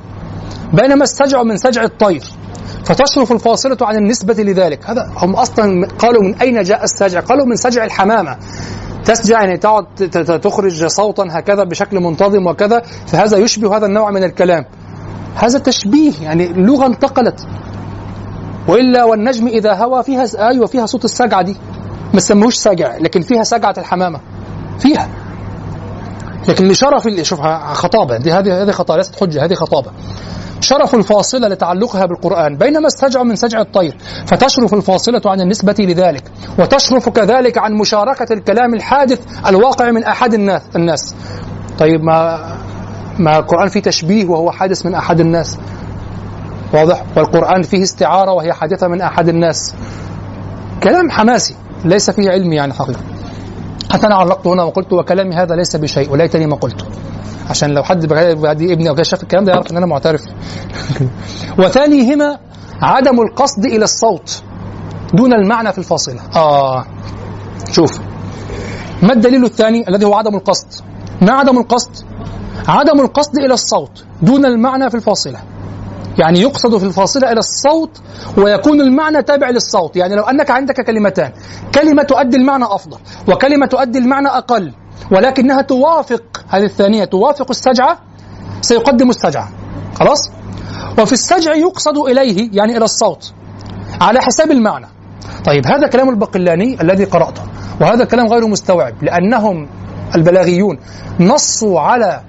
بينما 0.73 1.03
السجع 1.03 1.43
من 1.43 1.57
سجع 1.57 1.83
الطير 1.83 2.23
فتشرف 2.85 3.31
الفاصلة 3.31 3.77
عن 3.81 3.95
النسبة 3.95 4.33
لذلك. 4.33 4.89
هذا 4.89 5.11
هم 5.17 5.35
أصلا 5.35 5.87
قالوا 5.99 6.23
من 6.23 6.35
أين 6.35 6.63
جاء 6.63 6.83
السجع؟ 6.83 7.19
قالوا 7.19 7.45
من 7.45 7.55
سجع 7.55 7.83
الحمامة. 7.85 8.37
تسجع 9.05 9.41
يعني 9.41 9.57
تقعد 9.57 9.85
تخرج 10.43 10.85
صوتا 10.85 11.27
هكذا 11.29 11.63
بشكل 11.63 11.99
منتظم 11.99 12.47
وكذا 12.47 12.81
فهذا 13.07 13.37
يشبه 13.37 13.77
هذا 13.77 13.85
النوع 13.85 14.11
من 14.11 14.23
الكلام. 14.23 14.65
هذا 15.35 15.59
تشبيه 15.59 16.13
يعني 16.21 16.45
اللغة 16.45 16.85
انتقلت. 16.85 17.47
وإلا 18.67 19.03
والنجم 19.03 19.47
إذا 19.47 19.73
هوى 19.73 20.03
فيها 20.03 20.25
أيوة 20.49 20.65
فيها 20.67 20.85
صوت 20.85 21.05
السجعة 21.05 21.41
دي. 21.41 21.55
ما 22.13 22.19
تسموش 22.19 22.55
سجع 22.55 22.97
لكن 22.97 23.21
فيها 23.21 23.43
سجعة 23.43 23.73
الحمامة. 23.77 24.19
فيها. 24.79 25.09
لكن 26.47 26.67
لشرف 26.67 27.07
ال- 27.07 27.25
شوف 27.25 27.41
خطابة. 27.73 28.17
دي 28.17 28.31
هذه 28.31 28.61
هذه 28.63 28.71
خطابة. 28.71 28.97
ليست 28.97 29.15
حجة 29.15 29.45
هذه 29.45 29.53
خطابة. 29.53 29.91
شرف 30.65 30.95
الفاصلة 30.95 31.47
لتعلقها 31.47 32.05
بالقرآن 32.05 32.57
بينما 32.57 32.87
السجع 32.87 33.23
من 33.23 33.35
سجع 33.35 33.61
الطير 33.61 33.97
فتشرف 34.25 34.73
الفاصلة 34.73 35.21
عن 35.25 35.41
النسبة 35.41 35.75
لذلك 35.79 36.23
وتشرف 36.59 37.09
كذلك 37.09 37.57
عن 37.57 37.73
مشاركة 37.73 38.33
الكلام 38.33 38.73
الحادث 38.73 39.19
الواقع 39.47 39.91
من 39.91 40.03
أحد 40.03 40.33
الناس 40.33 40.61
الناس. 40.75 41.15
طيب 41.79 42.03
ما 42.03 42.45
ما 43.19 43.37
القرآن 43.37 43.67
فيه 43.67 43.79
تشبيه 43.79 44.25
وهو 44.25 44.51
حادث 44.51 44.85
من 44.85 44.95
أحد 44.95 45.19
الناس؟ 45.19 45.57
واضح؟ 46.73 47.03
والقرآن 47.17 47.61
فيه 47.61 47.83
استعارة 47.83 48.31
وهي 48.31 48.53
حادثة 48.53 48.87
من 48.87 49.01
أحد 49.01 49.29
الناس. 49.29 49.73
كلام 50.83 51.11
حماسي 51.11 51.55
ليس 51.85 52.09
فيه 52.09 52.29
علم 52.29 52.53
يعني 52.53 52.73
حقيقة. 52.73 53.01
حتى 53.91 54.07
أنا 54.07 54.15
علقت 54.15 54.47
هنا 54.47 54.63
وقلت 54.63 54.93
وكلامي 54.93 55.35
هذا 55.35 55.55
ليس 55.55 55.75
بشيء 55.75 56.11
وليتني 56.11 56.47
ما 56.47 56.55
قلته 56.55 56.85
عشان 57.49 57.69
لو 57.69 57.83
حد 57.83 58.05
بعد 58.05 58.61
ابني 58.61 58.89
أو 58.89 58.93
كده 58.93 59.03
شاف 59.03 59.23
الكلام 59.23 59.45
ده 59.45 59.51
يعرف 59.51 59.71
إن 59.71 59.77
أنا 59.77 59.85
معترف. 59.85 60.21
وثانيهما 61.59 62.39
عدم 62.81 63.21
القصد 63.21 63.65
إلى 63.65 63.83
الصوت 63.83 64.43
دون 65.13 65.33
المعنى 65.33 65.71
في 65.71 65.77
الفاصلة. 65.77 66.21
آه. 66.35 66.85
شوف. 67.71 67.99
ما 69.03 69.13
الدليل 69.13 69.45
الثاني 69.45 69.87
الذي 69.87 70.05
هو 70.05 70.13
عدم 70.13 70.35
القصد؟ 70.35 70.67
ما 71.21 71.33
عدم 71.33 71.57
القصد؟ 71.57 71.91
عدم 72.67 73.01
القصد 73.01 73.37
إلى 73.37 73.53
الصوت 73.53 74.05
دون 74.21 74.45
المعنى 74.45 74.89
في 74.89 74.95
الفاصلة. 74.95 75.39
يعني 76.17 76.41
يقصد 76.41 76.77
في 76.77 76.85
الفاصلة 76.85 77.31
إلى 77.31 77.39
الصوت 77.39 78.01
ويكون 78.37 78.81
المعنى 78.81 79.23
تابع 79.23 79.49
للصوت. 79.49 79.95
يعني 79.95 80.15
لو 80.15 80.23
أنك 80.23 80.51
عندك 80.51 80.85
كلمتان 80.85 81.31
كلمة 81.75 82.03
تؤدي 82.03 82.37
المعنى 82.37 82.65
أفضل 82.65 82.97
وكلمة 83.27 83.65
تؤدي 83.65 83.99
المعنى 83.99 84.27
أقل. 84.27 84.73
ولكنها 85.11 85.61
توافق 85.61 86.23
هذه 86.49 86.63
الثانية 86.65 87.05
توافق 87.05 87.49
السجعة 87.49 87.97
سيقدم 88.61 89.09
السجعة. 89.09 89.49
خلاص؟ 89.95 90.29
وفي 90.99 91.13
السجع 91.13 91.53
يقصد 91.55 91.97
إليه 91.97 92.49
يعني 92.53 92.77
إلى 92.77 92.85
الصوت 92.85 93.33
على 94.01 94.21
حساب 94.21 94.51
المعنى. 94.51 94.85
طيب 95.45 95.67
هذا 95.67 95.87
كلام 95.87 96.09
البقلاني 96.09 96.81
الذي 96.81 97.03
قرأته 97.03 97.41
وهذا 97.81 98.05
كلام 98.05 98.27
غير 98.27 98.47
مستوعب 98.47 99.03
لأنهم 99.03 99.67
البلاغيون 100.15 100.77
نصوا 101.19 101.79
على 101.79 102.21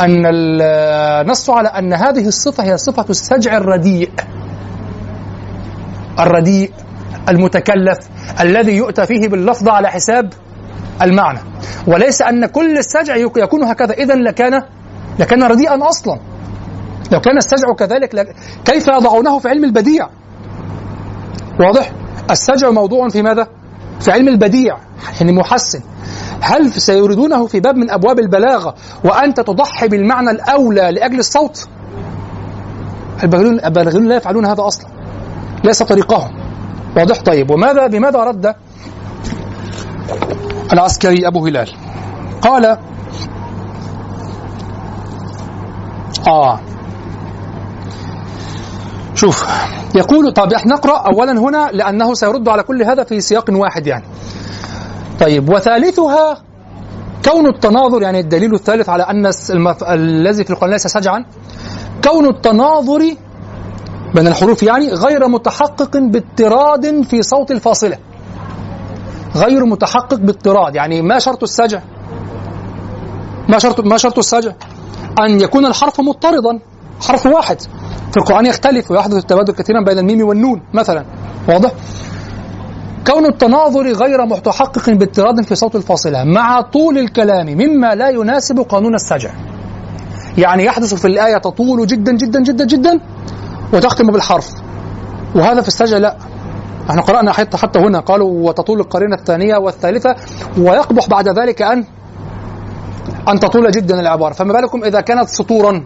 ال- 0.00 1.28
نصوا 1.28 1.54
على 1.54 1.68
أن 1.68 1.92
هذه 1.92 2.28
الصفة 2.28 2.64
هي 2.64 2.76
صفة 2.76 3.04
السجع 3.10 3.56
الرديء. 3.56 4.10
الرديء 6.18 6.72
المتكلف 7.28 7.98
الذي 8.40 8.72
يؤتى 8.76 9.06
فيه 9.06 9.28
باللفظ 9.28 9.68
على 9.68 9.88
حساب 9.88 10.32
المعنى. 11.02 11.38
وليس 11.86 12.22
أن 12.22 12.46
كل 12.46 12.78
السجع 12.78 13.16
يك- 13.16 13.36
يكون 13.36 13.64
هكذا. 13.64 13.92
اذا 13.94 14.14
لكان 14.14 14.62
لكان 15.18 15.42
رديئا 15.42 15.88
أصلا. 15.88 16.18
لو 17.12 17.20
كان 17.20 17.36
السجع 17.36 17.72
كذلك 17.78 18.14
لك 18.14 18.36
كيف 18.64 18.88
يضعونه 18.88 19.38
في 19.38 19.48
علم 19.48 19.64
البديع؟ 19.64 20.08
واضح؟ 21.60 21.92
السجع 22.30 22.70
موضوع 22.70 23.08
في 23.08 23.22
ماذا؟ 23.22 23.46
في 24.00 24.10
علم 24.10 24.28
البديع 24.28 24.76
يعني 25.20 25.32
محسن. 25.32 25.80
هل 26.40 26.72
سيريدونه 26.72 27.46
في 27.46 27.60
باب 27.60 27.76
من 27.76 27.90
أبواب 27.90 28.18
البلاغة 28.18 28.74
وأنت 29.04 29.40
تضحي 29.40 29.88
بالمعنى 29.88 30.30
الأولى 30.30 30.90
لأجل 30.92 31.18
الصوت؟ 31.18 31.68
البلاغيون 33.22 34.08
لا 34.08 34.16
يفعلون 34.16 34.46
هذا 34.46 34.66
أصلا. 34.66 34.86
ليس 35.64 35.82
طريقهم. 35.82 36.30
واضح؟ 36.96 37.20
طيب. 37.22 37.50
وماذا 37.50 37.86
بماذا 37.86 38.18
رد 38.18 38.54
العسكري 40.72 41.26
أبو 41.26 41.46
هلال. 41.46 41.68
قال 42.42 42.76
آه. 46.26 46.60
شوف 49.14 49.46
يقول 49.94 50.32
طب 50.32 50.52
إحنا 50.52 50.74
نقرأ 50.74 50.98
أولا 50.98 51.32
هنا 51.32 51.70
لأنه 51.72 52.14
سيرد 52.14 52.48
على 52.48 52.62
كل 52.62 52.82
هذا 52.82 53.04
في 53.04 53.20
سياق 53.20 53.44
واحد 53.50 53.86
يعني. 53.86 54.04
طيب 55.20 55.48
وثالثها 55.48 56.42
كون 57.24 57.46
التناظر 57.46 58.02
يعني 58.02 58.20
الدليل 58.20 58.54
الثالث 58.54 58.88
على 58.88 59.02
أن 59.02 59.30
المف... 59.50 59.84
الذي 59.84 60.44
في 60.44 60.50
القرآن 60.50 60.70
ليس 60.70 60.86
سجعا 60.86 61.24
كون 62.04 62.28
التناظر 62.28 63.14
بين 64.14 64.26
الحروف 64.26 64.62
يعني 64.62 64.88
غير 64.88 65.28
متحقق 65.28 65.96
باضطراد 65.96 67.04
في 67.04 67.22
صوت 67.22 67.50
الفاصلة. 67.50 67.98
غير 69.36 69.64
متحقق 69.64 70.18
باضطراد. 70.18 70.74
يعني 70.74 71.02
ما 71.02 71.18
شرط 71.18 71.42
السجع. 71.42 71.80
ما 73.48 73.58
شرط 73.58 73.80
ما 73.80 73.96
شرط 73.96 74.18
السجع. 74.18 74.52
أن 75.20 75.40
يكون 75.40 75.66
الحرف 75.66 76.00
مضطردا 76.00 76.58
حرف 77.00 77.26
واحد. 77.26 77.60
في 78.10 78.16
القرآن 78.16 78.46
يختلف 78.46 78.90
ويحدث 78.90 79.14
التبادل 79.14 79.52
كثيرا 79.52 79.84
بين 79.84 79.98
الميم 79.98 80.28
والنون 80.28 80.62
مثلا. 80.74 81.04
واضح؟ 81.48 81.70
كون 83.06 83.26
التناظر 83.26 83.92
غير 83.92 84.26
متحقق 84.26 84.90
باضطراد 84.90 85.44
في 85.44 85.54
صوت 85.54 85.76
الفاصلة 85.76 86.24
مع 86.24 86.60
طول 86.60 86.98
الكلام 86.98 87.46
مما 87.46 87.94
لا 87.94 88.08
يناسب 88.08 88.58
قانون 88.58 88.94
السجع. 88.94 89.30
يعني 90.38 90.64
يحدث 90.64 90.94
في 90.94 91.06
الآية 91.06 91.38
تطول 91.38 91.86
جدا 91.86 92.12
جدا 92.12 92.42
جدا 92.42 92.64
جدا 92.64 93.00
وتختم 93.72 94.06
بالحرف. 94.06 94.48
وهذا 95.34 95.60
في 95.60 95.68
السجع 95.68 95.96
لا. 95.96 96.16
إحنا 96.90 97.02
قرأنا 97.02 97.32
حتى 97.32 97.56
حتى 97.56 97.78
هنا. 97.78 98.00
قالوا 98.00 98.48
وتطول 98.48 98.80
القرينة 98.80 99.14
الثانية 99.14 99.56
والثالثة 99.56 100.16
ويقبح 100.58 101.08
بعد 101.08 101.28
ذلك 101.28 101.62
أن 101.62 101.84
أن 103.28 103.40
تطول 103.40 103.70
جدا 103.70 104.00
العبارة. 104.00 104.32
فما 104.32 104.52
بالكم 104.52 104.84
إذا 104.84 105.00
كانت 105.00 105.28
سطورا؟ 105.28 105.84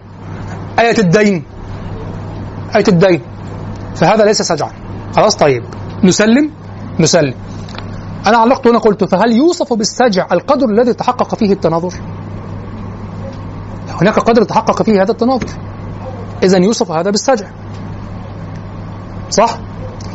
آية 0.79 0.97
الدين. 0.97 1.43
آية 2.75 2.83
الدين. 2.87 3.21
فهذا 3.95 4.25
ليس 4.25 4.41
سجعا. 4.41 4.71
خلاص؟ 5.15 5.35
طيب. 5.35 5.63
نسلم؟ 6.03 6.51
نسلم. 6.99 7.33
أنا 8.27 8.37
علقت 8.37 8.67
هنا 8.67 8.79
قلت 8.79 9.03
فهل 9.03 9.31
يوصف 9.31 9.73
بالسجع 9.73 10.27
القدر 10.31 10.69
الذي 10.69 10.93
تحقق 10.93 11.35
فيه 11.35 11.53
التناظر؟ 11.53 11.93
هناك 14.01 14.19
قدر 14.19 14.43
تحقق 14.43 14.83
فيه 14.83 15.01
هذا 15.01 15.11
التناظر. 15.11 15.47
إذا 16.43 16.57
يوصف 16.57 16.91
هذا 16.91 17.09
بالسجع. 17.09 17.47
صح؟ 19.29 19.57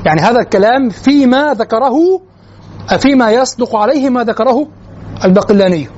يعني 0.06 0.20
هذا 0.20 0.40
الكلام 0.40 0.88
فيما 0.88 1.54
ذكره 1.54 2.20
فيما 2.98 3.30
يصدق 3.30 3.76
عليه 3.76 4.10
ما 4.10 4.24
ذكره 4.24 4.66
الباقلاني. 5.24 5.88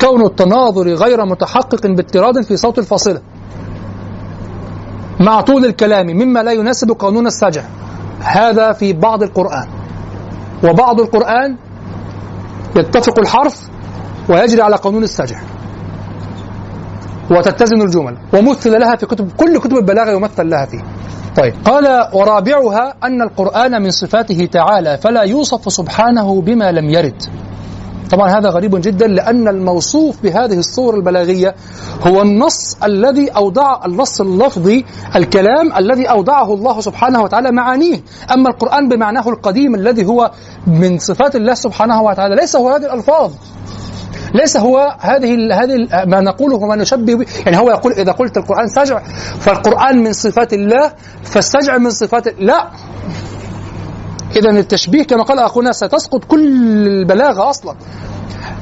كون 0.00 0.26
التناظر 0.26 0.88
غير 0.88 1.24
متحقق 1.24 1.86
باضطراد 1.86 2.44
في 2.44 2.56
صوت 2.56 2.78
الفاصلة 2.78 3.20
مع 5.20 5.40
طول 5.40 5.64
الكلام 5.64 6.06
مما 6.06 6.42
لا 6.42 6.52
يناسب 6.52 6.90
قانون 6.90 7.26
السجع. 7.26 7.64
هذا 8.20 8.72
في 8.72 8.92
بعض 8.92 9.22
القرآن. 9.22 9.68
وبعض 10.64 11.00
القرآن 11.00 11.56
يتفق 12.76 13.18
الحرف 13.18 13.68
ويجري 14.28 14.62
على 14.62 14.76
قانون 14.76 15.02
السجع. 15.02 15.40
وتتزن 17.30 17.82
الجمل 17.82 18.16
ومثل 18.34 18.80
لها 18.80 18.96
في 18.96 19.06
كتب 19.06 19.32
كل 19.36 19.58
كتب 19.58 19.76
البلاغة 19.76 20.10
يمثل 20.10 20.50
لها 20.50 20.66
فيه. 20.66 20.84
طيب. 21.36 21.54
قال 21.64 22.08
ورابعها 22.12 22.94
أن 23.04 23.22
القرآن 23.22 23.82
من 23.82 23.90
صفاته 23.90 24.48
تعالى 24.52 24.98
فلا 24.98 25.22
يوصف 25.22 25.72
سبحانه 25.72 26.40
بما 26.42 26.72
لم 26.72 26.90
يرد. 26.90 27.22
طبعا 28.10 28.38
هذا 28.38 28.48
غريب 28.48 28.80
جدا 28.80 29.06
لأن 29.06 29.48
الموصوف 29.48 30.22
بهذه 30.22 30.58
الصور 30.58 30.94
البلاغية 30.96 31.54
هو 32.06 32.22
النص 32.22 32.76
الذي 32.84 33.28
أودع 33.28 33.84
النص 33.86 34.20
اللفظي 34.20 34.84
الكلام 35.16 35.72
الذي 35.76 36.06
أودعه 36.06 36.54
الله 36.54 36.80
سبحانه 36.80 37.22
وتعالى 37.22 37.52
معانيه. 37.52 38.00
أما 38.34 38.48
القرآن 38.48 38.88
بمعناه 38.88 39.28
القديم 39.28 39.74
الذي 39.74 40.06
هو 40.06 40.30
من 40.66 40.98
صفات 40.98 41.36
الله 41.36 41.54
سبحانه 41.54 42.02
وتعالى 42.02 42.34
ليس 42.34 42.56
هو 42.56 42.70
هذه 42.70 42.84
الألفاظ. 42.84 43.32
ليس 44.34 44.56
هو 44.56 44.96
هذه 45.00 45.34
هذه 45.52 45.88
ما 46.06 46.20
نقوله 46.20 46.56
وما 46.56 46.76
نشبه 46.76 47.14
به. 47.14 47.26
يعني 47.46 47.58
هو 47.58 47.70
يقول 47.70 47.92
إذا 47.92 48.12
قلت 48.12 48.36
القرآن 48.36 48.68
سجع 48.68 49.02
فالقرآن 49.40 50.02
من 50.04 50.12
صفات 50.12 50.52
الله 50.52 50.92
فالسجع 51.22 51.78
من 51.78 51.90
صفات 51.90 52.28
لا. 52.40 52.70
اذا 54.36 54.50
التشبيه 54.50 55.02
كما 55.02 55.22
قال 55.22 55.38
أخونا 55.38 55.72
ستسقط 55.72 56.24
كل 56.24 56.46
البلاغة 56.86 57.50
أصلا. 57.50 57.74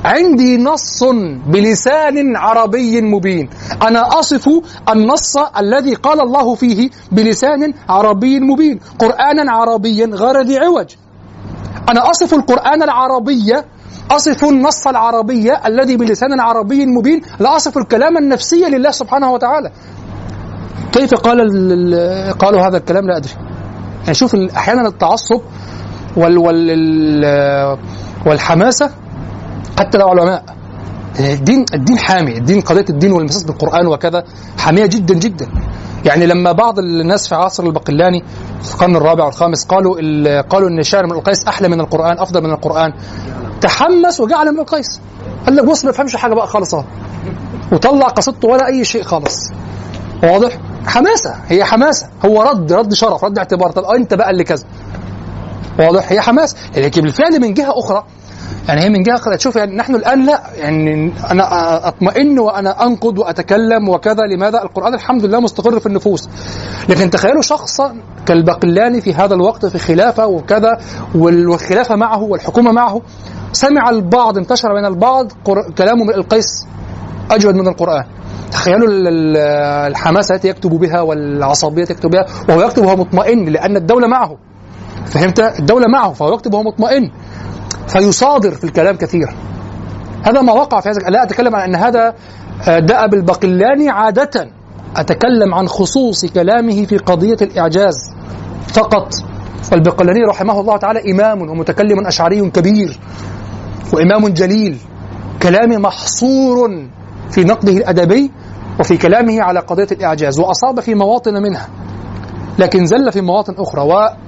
عندي 0.05 0.57
نص 0.57 1.05
بلسان 1.47 2.37
عربي 2.37 3.01
مبين. 3.01 3.51
أنا 3.83 4.19
أصف 4.19 4.49
النص 4.89 5.37
الذي 5.37 5.95
قال 5.95 6.21
الله 6.21 6.55
فيه 6.55 6.91
بلسان 7.13 7.75
عربي 7.89 8.41
مبين. 8.41 8.81
قرانا 8.99 9.53
عربيا 9.53 10.07
غير 10.07 10.41
ذي 10.41 10.59
عوج. 10.59 10.95
أنا 11.91 12.11
أصف 12.11 12.35
القرآن 12.35 12.83
العربي 12.83 13.55
أصف 14.11 14.45
النص 14.45 14.87
العربي 14.87 15.57
الذي 15.67 15.97
بلسان 15.97 16.41
عربي 16.41 16.87
مبين 16.87 17.21
لا 17.41 17.57
أصف 17.57 17.79
الكلام 17.79 18.17
النفسي 18.17 18.61
لله 18.61 18.91
سبحانه 18.91 19.33
وتعالى. 19.33 19.71
كيف 20.93 21.15
قال 21.15 21.41
ال- 21.41 21.73
ال- 21.95 22.39
قالوا 22.39 22.61
هذا 22.61 22.77
الكلام؟ 22.77 23.07
لا 23.07 23.17
أدري. 23.17 23.33
يعني 24.03 24.15
شوف 24.15 24.35
أحيانا 24.35 24.89
التعصب 24.89 25.41
وال 26.17 26.39
وال 26.39 26.71
ال- 26.71 27.79
والحماسة 28.27 28.91
حتى 29.79 29.99
لو 29.99 30.09
علماء. 30.09 30.45
الدين 31.21 31.65
الدين 31.75 31.99
حامي 31.99 32.37
الدين 32.39 32.61
قضية 32.61 32.85
الدين 32.91 33.13
والمساس 33.13 33.43
بالقرآن 33.43 33.87
وكذا 33.87 34.25
حامية 34.59 34.87
جدا 34.87 35.15
جدا. 35.15 35.49
يعني 36.05 36.27
لما 36.27 36.53
بعض 36.53 36.79
الناس 36.79 37.29
في 37.29 37.35
عصر 37.35 37.63
البقلاني 37.67 38.25
في 38.63 38.75
القرن 38.75 38.97
الرابع 38.97 39.25
والخامس 39.25 39.65
قالوا 39.67 39.97
ال- 40.01 40.49
قالوا 40.49 40.69
إن 40.69 40.79
الشعر 40.79 41.07
من 41.07 41.13
القيس 41.13 41.45
أحلى 41.45 41.69
من 41.69 41.81
القرآن 41.81 42.19
أفضل 42.19 42.43
من 42.43 42.51
القرآن. 42.51 42.93
تحمس 43.61 44.21
وجعل 44.21 44.53
من 44.53 44.61
القيس 44.61 45.01
قال 45.47 45.57
لك 45.57 45.65
بص 45.65 45.85
ما 45.85 45.93
فهمش 45.93 46.17
حاجة 46.17 46.35
بقى 46.35 46.47
خالص 46.47 46.75
أهو. 46.75 46.85
وطلع 47.73 48.07
قصيدته 48.07 48.49
ولا 48.49 48.67
أي 48.67 48.85
شيء 48.85 49.03
خالص. 49.03 49.51
واضح؟ 50.23 50.59
حماسة 50.87 51.35
هي 51.49 51.65
حماسة. 51.65 52.07
هو 52.25 52.43
رد 52.43 52.73
رد 52.73 52.95
شرف 52.95 53.25
رد 53.25 53.39
اعتبار. 53.39 53.71
طب 53.71 53.85
أنت 53.85 54.15
بقى 54.15 54.31
اللي 54.31 54.45
كذا 54.45 54.65
واضح؟ 55.79 56.13
هي 56.13 56.21
حماس 56.21 56.57
لكن 56.77 57.03
بالفعل 57.03 57.41
من 57.41 57.55
جهة 57.55 57.73
أخرى 57.79 58.05
يعني 58.69 58.81
هي 58.83 58.89
من 58.89 59.03
جهة 59.03 59.15
أخرى. 59.15 59.37
تشوف 59.37 59.57
يعني 59.57 59.77
نحن 59.77 59.95
الآن 59.95 60.27
لا. 60.27 60.41
يعني 60.57 61.13
أنا 61.31 61.89
أطمئن 61.89 62.39
وأنا 62.39 62.87
أنقد 62.87 63.19
وأتكلم 63.19 63.89
وكذا. 63.89 64.23
لماذا؟ 64.37 64.63
القرآن 64.63 64.95
الحمد 64.95 65.25
لله 65.25 65.41
مستقر 65.41 65.81
في 65.81 65.87
النفوس. 65.87 66.29
لكن 66.89 67.11
تخيلوا 67.11 67.43
شخصا 67.43 67.97
كالبقلاني 68.27 69.01
في 69.01 69.15
هذا 69.15 69.35
الوقت 69.35 69.67
في 69.67 69.79
خلافة 69.79 70.27
وكذا 70.27 70.79
وال- 71.15 71.49
والخلافة 71.49 71.97
معه 71.97 72.23
والحكومة 72.23 72.73
معه. 72.73 73.01
سمع 73.53 73.91
البعض 73.91 74.39
انتشر 74.39 74.75
بين 74.75 74.85
البعض 74.85 75.33
من 75.81 76.11
القيس 76.15 76.67
أجود 77.31 77.55
من 77.55 77.69
القرآن. 77.69 78.05
تخيلوا 78.53 78.89
ال- 78.89 79.09
ال- 79.09 79.37
الحماسة 79.91 80.35
التي 80.35 80.49
يكتب 80.49 80.71
بها 80.71 81.01
والعصبية 81.01 81.83
التي 81.83 81.93
يكتب 81.93 82.11
بها 82.11 82.27
وهو 82.49 82.61
يكتب 82.63 82.85
وهو 82.85 82.97
مطمئن 82.97 83.45
لأن 83.45 83.77
الدولة 83.77 84.07
معه. 84.09 84.37
فهمت؟ 85.07 85.41
الدولة 85.41 85.87
معه 85.89 86.13
فهو 86.13 86.35
يكتب 86.35 86.55
وهو 86.55 86.63
مطمئن. 86.63 87.11
فيصادر 87.89 88.51
في 88.55 88.65
الكلام 88.65 88.97
كثيرا 88.97 89.35
هذا 90.23 90.41
ما 90.41 90.53
وقع 90.53 90.81
في 90.81 90.89
هذا 90.89 91.11
لا 91.11 91.23
أتكلم 91.23 91.55
عن 91.57 91.69
أن 91.69 91.75
هذا 91.75 92.15
آه، 92.69 92.79
دأب 92.79 93.15
البقلاني 93.15 93.89
عادة. 93.91 94.51
أتكلم 94.97 95.55
عن 95.55 95.69
خصوص 95.69 96.25
كلامه 96.25 96.85
في 96.87 96.97
قضية 96.99 97.37
الإعجاز 97.43 97.95
فقط. 98.69 99.15
والبقلاني 99.73 100.21
رحمه 100.29 100.61
الله 100.61 100.77
تعالى 100.77 101.13
إمام 101.13 101.43
ومتكلم 101.51 102.07
أشعري 102.07 102.51
كبير. 102.51 102.99
وإمام 103.93 104.29
جليل 104.29 104.79
كلامه 105.43 105.77
محصور 105.77 106.87
في 107.31 107.45
نقده 107.45 107.73
الأدبي 107.73 108.31
وفي 108.81 108.97
كلامه 108.97 109.43
على 109.43 109.61
قضية 109.61 109.89
الإعجاز 109.93 110.41
وأصاب 110.41 110.81
في 110.81 110.95
مواطن 110.95 111.35
منها 111.43 111.69
لكن 112.59 112.87
زل 112.87 113.13
في 113.13 113.21
مواطن 113.21 113.55
أخرى 113.59 113.83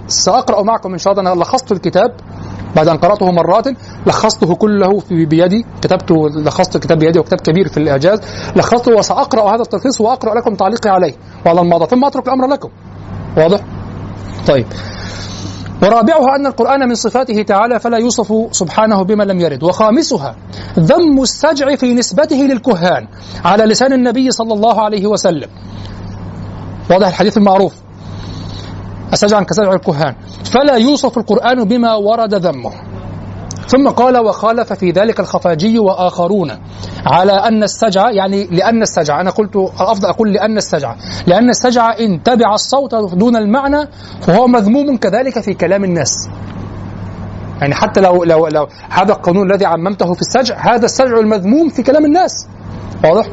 وسأقرأ 0.06 0.62
معكم 0.62 0.93
إن 0.93 0.98
شاء 0.98 1.12
الله 1.12 1.32
أنا 1.32 1.40
لخصت 1.40 1.72
الكتاب 1.72 2.12
بعد 2.77 2.89
أن 2.89 2.97
قرأته 2.97 3.31
مرات 3.31 3.68
لخصته 4.06 4.55
كله 4.55 5.02
بيدي 5.10 5.66
كتبته 5.82 6.14
لخصت 6.28 6.77
الكتاب 6.77 6.98
بيدي 6.98 7.18
وكتاب 7.18 7.40
كبير 7.40 7.68
في 7.68 7.77
الإعجاز 7.77 8.20
لخصته 8.56 8.94
وسأقرأ 8.97 9.55
هذا 9.55 9.62
التلخيص 9.62 10.01
وأقرأ 10.01 10.35
لكم 10.35 10.55
تعليقي 10.55 10.90
عليه 10.90 11.14
وعلى 11.47 11.60
الماضي 11.60 11.86
ثم 11.86 12.05
أترك 12.05 12.28
الأمر 12.28 12.47
لكم. 12.47 12.68
واضح؟ 13.36 13.60
طيب. 14.47 14.66
ورابعها 15.82 16.36
أن 16.36 16.47
القرآن 16.47 16.89
من 16.89 16.94
صفاته 16.94 17.43
تعالى 17.43 17.81
فلا 17.81 17.98
يوصف 17.98 18.48
سبحانه 18.52 19.02
بما 19.02 19.24
لم 19.24 19.40
يرد. 19.40 19.62
وخامسها 19.62 20.36
ذم 20.78 21.23
السجع 21.23 21.74
في 21.77 21.94
نسبته 21.94 22.36
للكهان 22.36 23.09
على 23.44 23.65
لسان 23.65 23.93
النبي 23.93 24.31
صلى 24.31 24.55
الله 24.55 24.81
عليه 24.81 25.07
وسلم. 25.07 25.48
واضح 26.90 27.07
الحديث 27.09 27.36
المعروف. 27.36 27.74
السجع 29.12 29.43
كسجع 29.43 29.73
الكهان. 29.73 30.15
فلا 30.44 30.77
يوصف 30.77 31.19
القرآن 31.19 31.65
بما 31.65 31.94
ورد 31.94 32.35
ذمه. 32.35 32.89
ثم 33.70 33.88
قال 33.88 34.18
وخالف 34.18 34.72
في 34.72 34.90
ذلك 34.90 35.20
الخفاجي 35.20 35.78
وآخرون 35.78 36.51
على 37.06 37.32
أن 37.32 37.62
السجع 37.62 38.10
يعني 38.10 38.47
لأن 38.47 38.82
السجع 38.82 39.20
أنا 39.20 39.30
قلت 39.30 39.56
الأفضل 39.56 40.09
أقول 40.09 40.32
لأن 40.32 40.56
السجع. 40.56 40.94
لأن 41.26 41.51
السجع 41.51 41.98
إن 42.01 42.22
تبع 42.22 42.55
الصوت 42.55 42.94
دون 42.94 43.36
المعنى 43.36 43.88
فهو 44.20 44.47
مذموم 44.47 44.97
كذلك 44.97 45.40
في 45.40 45.55
كلام 45.55 45.84
الناس. 45.84 46.28
يعني 47.60 47.74
حتى 47.74 48.01
لو 48.01 48.24
لو 48.24 48.47
لو 48.48 48.68
هذا 48.90 49.12
القانون 49.12 49.51
الذي 49.51 49.64
عممته 49.66 50.14
في 50.14 50.20
السجع 50.20 50.74
هذا 50.74 50.84
السجع 50.84 51.18
المذموم 51.18 51.68
في 51.68 51.82
كلام 51.82 52.05
الناس. 52.05 52.47
واضح؟ 53.05 53.26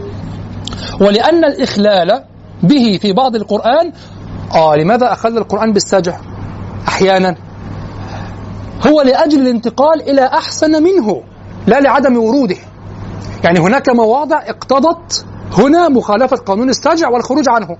ولأن 1.02 1.46
الإخلال 1.46 2.24
به 2.64 3.00
في 3.02 3.14
بعض 3.14 3.36
القرآن 3.36 3.92
آه 4.56 4.76
لماذا 4.76 5.12
أخل 5.14 5.38
القرآن 5.38 5.74
بالسجع 5.74 6.20
أحيانا؟ 6.88 7.47
هو 8.88 9.02
لأجل 9.02 9.42
الانتقال 9.42 10.10
إلى 10.10 10.26
أحسن 10.26 10.84
منه 10.84 11.24
لا 11.68 11.80
لعدم 11.80 12.18
وروده. 12.18 12.58
يعني 13.44 13.60
هناك 13.60 13.90
مواضع 13.90 14.38
اقتضت 14.38 15.26
هنا 15.58 15.90
مخالفة 15.90 16.38
قانون 16.38 16.70
السجع 16.70 17.10
والخروج 17.10 17.50
عنه. 17.50 17.78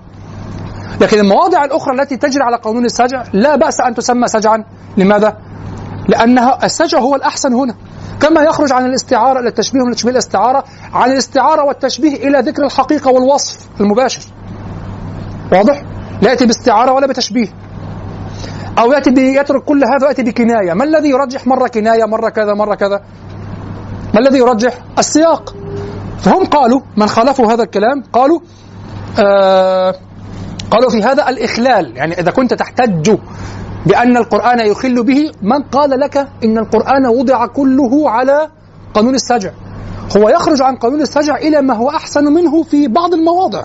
لكن 1.00 1.18
المواضع 1.18 1.64
الأخرى 1.64 1.94
التي 1.94 2.16
تجري 2.16 2.42
على 2.44 2.56
قانون 2.56 2.84
السجع 2.84 3.24
لا 3.32 3.56
بأس 3.56 3.80
أن 3.80 3.94
تسمى 3.94 4.28
سجعا. 4.28 4.64
لماذا؟ 4.96 5.36
لأنها 6.08 6.58
السجع 6.64 6.98
هو 6.98 7.14
الأحسن 7.14 7.54
هنا. 7.54 7.74
كما 8.20 8.42
يخرج 8.42 8.72
عن 8.72 8.84
الاستعارة 8.84 9.40
إلى 9.40 9.48
التشبيه 9.48 9.80
من 9.80 9.94
تشبيه 9.94 10.10
الاستعارة 10.10 10.64
عن 10.92 11.12
الاستعارة 11.12 11.64
والتشبيه 11.64 12.28
إلى 12.28 12.40
ذكر 12.40 12.64
الحقيقة 12.64 13.10
والوصف 13.10 13.58
المباشر. 13.80 14.22
واضح؟ 15.52 15.82
لا 16.22 16.30
يأتي 16.30 16.46
باستعارة 16.46 16.92
ولا 16.92 17.06
بتشبيه. 17.06 17.48
أو 18.78 18.92
يأتي 18.92 19.10
يترك 19.10 19.64
كل 19.64 19.84
هذا 19.84 20.06
ويأتي 20.06 20.22
بكناية. 20.22 20.72
ما 20.72 20.84
الذي 20.84 21.08
يرجح 21.08 21.46
مرة 21.46 21.68
كناية 21.68 22.04
مرة 22.04 22.28
كذا 22.28 22.54
مرة 22.54 22.74
كذا؟ 22.74 23.02
ما 24.14 24.20
الذي 24.20 24.38
يرجح؟ 24.38 24.78
السياق. 24.98 25.54
فهم 26.18 26.44
قالوا 26.44 26.80
من 26.96 27.06
خالفوا 27.06 27.52
هذا 27.52 27.62
الكلام 27.62 28.02
قالوا 28.12 28.40
آه 29.18 29.94
قالوا 30.70 30.90
في 30.90 31.02
هذا 31.02 31.28
الإخلال. 31.28 31.96
يعني 31.96 32.20
إذا 32.20 32.30
كنت 32.30 32.54
تحتج 32.54 33.16
بأن 33.86 34.16
القرآن 34.16 34.66
يخل 34.66 35.02
به 35.04 35.32
من 35.42 35.62
قال 35.62 35.90
لك 35.90 36.28
إن 36.44 36.58
القرآن 36.58 37.06
وضع 37.06 37.46
كله 37.46 38.10
على 38.10 38.48
قانون 38.94 39.14
السجع؟ 39.14 39.50
هو 40.16 40.28
يخرج 40.28 40.62
عن 40.62 40.76
قانون 40.76 41.00
السجع 41.00 41.36
إلى 41.36 41.62
ما 41.62 41.74
هو 41.74 41.90
أحسن 41.90 42.24
منه 42.24 42.62
في 42.62 42.88
بعض 42.88 43.14
المواضع. 43.14 43.64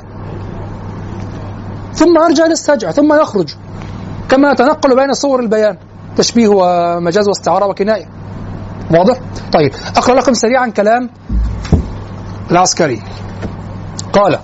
ثم 1.93 2.23
يرجع 2.23 2.45
للسجع 2.45 2.91
ثم 2.91 3.13
يخرج. 3.13 3.49
كما 4.29 4.51
يتنقل 4.51 4.95
بين 4.95 5.13
صور 5.13 5.39
البيان 5.39 5.77
تشبيه 6.17 6.47
ومجاز 6.47 7.27
واستعارة 7.27 7.65
وكناية 7.65 8.05
واضح؟ 8.91 9.17
طيب 9.53 9.71
أقرأ 9.97 10.15
لكم 10.15 10.33
سريعا 10.33 10.67
كلام 10.67 11.09
العسكري 12.51 13.01
قال 14.13 14.39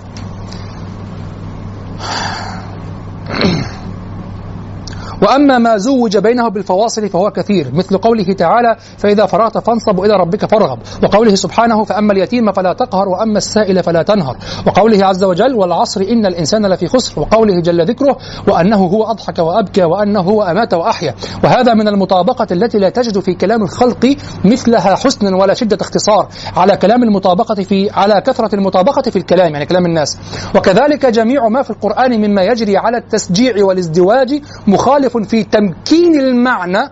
وأما 5.22 5.58
ما 5.58 5.76
زوج 5.76 6.16
بينه 6.16 6.48
بالفواصل 6.48 7.08
فهو 7.08 7.30
كثير 7.30 7.70
مثل 7.74 7.98
قوله 7.98 8.32
تعالى 8.32 8.76
فإذا 8.98 9.26
فرغت 9.26 9.58
فانصب 9.58 10.00
إلى 10.00 10.16
ربك 10.16 10.46
فارغب. 10.46 10.78
وقوله 11.02 11.34
سبحانه 11.34 11.84
فأما 11.84 12.12
اليتيم 12.12 12.52
فلا 12.52 12.72
تقهر 12.72 13.08
وأما 13.08 13.38
السائل 13.38 13.82
فلا 13.82 14.02
تنهر. 14.02 14.36
وقوله 14.66 15.06
عز 15.06 15.24
وجل 15.24 15.54
والعصر 15.54 16.00
إن 16.00 16.26
الإنسان 16.26 16.66
لفي 16.66 16.86
خسر. 16.86 17.20
وقوله 17.20 17.60
جل 17.60 17.86
ذكره 17.86 18.16
وأنه 18.48 18.76
هو 18.76 19.04
أضحك 19.04 19.38
وأبكى 19.38 19.84
وأنه 19.84 20.20
هو 20.20 20.42
أمات 20.42 20.74
وأحيا. 20.74 21.14
وهذا 21.44 21.74
من 21.74 21.88
المطابقة 21.88 22.46
التي 22.50 22.78
لا 22.78 22.88
تجد 22.88 23.18
في 23.18 23.34
كلام 23.34 23.62
الخلق 23.62 24.16
مثلها 24.44 24.96
حسنا 24.96 25.36
ولا 25.36 25.54
شدة 25.54 25.78
اختصار 25.80 26.28
على 26.56 26.76
كلام 26.76 27.02
المطابقة 27.02 27.54
في 27.54 27.90
على 27.90 28.20
كثرة 28.26 28.54
المطابقة 28.54 29.10
في 29.10 29.16
الكلام 29.16 29.52
يعني 29.52 29.66
كلام 29.66 29.86
الناس. 29.86 30.18
وكذلك 30.56 31.06
جميع 31.06 31.48
ما 31.48 31.62
في 31.62 31.70
القرآن 31.70 32.20
مما 32.20 32.42
يجري 32.42 32.76
على 32.76 32.98
التسجيع 32.98 33.64
والازدواج 33.64 34.42
مخالف 34.66 35.09
في 35.18 35.44
تمكين 35.44 36.20
المعنى 36.20 36.90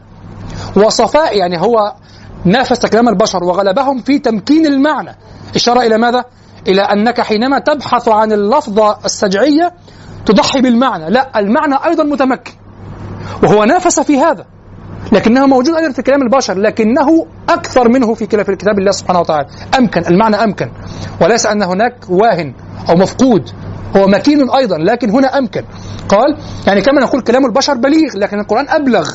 وصفاء 0.77 1.37
يعني 1.37 1.61
هو 1.61 1.95
نافس 2.45 2.87
كلام 2.87 3.09
البشر 3.09 3.45
وغلبهم 3.45 4.03
في 4.03 4.19
تمكين 4.19 4.67
المعنى. 4.67 5.17
إشارة 5.57 5.81
إلى 5.81 5.99
ماذا؟ 5.99 6.25
إلى 6.69 6.83
أنك 6.83 7.21
حينما 7.21 7.59
تبحث 7.59 8.09
عن 8.09 8.33
اللفظة 8.33 8.99
السجعية 9.05 9.73
تضحي 10.27 10.61
بالمعنى. 10.61 11.11
لا 11.11 11.39
المعنى 11.39 11.75
أيضا 11.85 12.05
متمكن 12.05 12.53
وهو 13.43 13.65
نافس 13.65 14.01
في 14.01 14.19
هذا 14.19 14.47
لكنه 15.13 15.47
موجود 15.47 15.75
أيضا 15.75 15.93
في 15.93 16.03
كلام 16.03 16.23
البشر 16.23 16.59
لكنه 16.59 17.27
أكثر 17.49 17.89
منه 17.89 18.15
في 18.15 18.27
في 18.27 18.57
كتاب 18.57 18.79
الله 18.79 18.91
سبحانه 18.91 19.21
وتعالى. 19.21 19.49
أمكن 19.79 20.07
المعنى 20.07 20.37
أمكن 20.37 20.71
وليس 21.21 21.47
أن 21.47 21.63
هناك 21.63 21.95
واهن 22.09 22.55
أو 22.89 22.97
مفقود 22.97 23.51
هو 23.97 24.07
مكين 24.07 24.51
أيضا 24.51 24.79
لكن 24.79 25.11
هنا 25.11 25.39
أمكن. 25.39 25.65
قال 26.09 26.37
يعني 26.67 26.81
كما 26.81 27.01
نقول 27.01 27.21
كلام 27.21 27.47
البشر 27.47 27.75
بليغ 27.75 28.17
لكن 28.17 28.41
القرآن 28.41 28.69
أبلغ. 28.69 29.11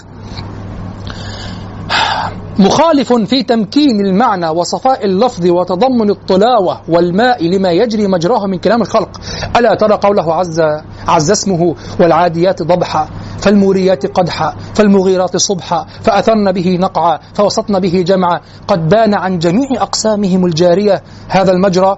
مخالف 2.60 3.14
في 3.14 3.44
تمكين 3.44 4.06
المعنى 4.06 4.50
وصفاء 4.50 5.06
اللفظ 5.06 5.46
وتضمن 5.46 6.10
الطلاوة 6.10 6.82
والماء 6.90 7.48
لما 7.48 7.72
يجري 7.72 8.08
مجراه 8.08 8.46
من 8.48 8.58
كلام 8.58 8.82
الخلق. 8.82 9.22
ألا 9.58 9.76
ترى 9.76 9.94
قوله 9.94 10.34
عز, 10.34 10.62
عز 11.08 11.32
اسمه 11.32 11.76
والعاديات 12.00 12.64
ضبحا 12.64 13.10
فالموريات 13.40 14.06
قدحا 14.06 14.56
فالمغيرات 14.76 15.38
صبحا 15.38 15.86
فأثرن 16.02 16.52
به 16.52 16.78
نقعا 16.82 17.20
فوسطن 17.34 17.80
به 17.80 18.04
جمعا. 18.08 18.40
قد 18.68 18.90
بان 18.90 19.14
عن 19.14 19.40
جميع 19.40 19.68
أقسامهم 19.72 20.46
الجارية 20.46 21.04
هذا 21.28 21.52
المجرى 21.52 21.98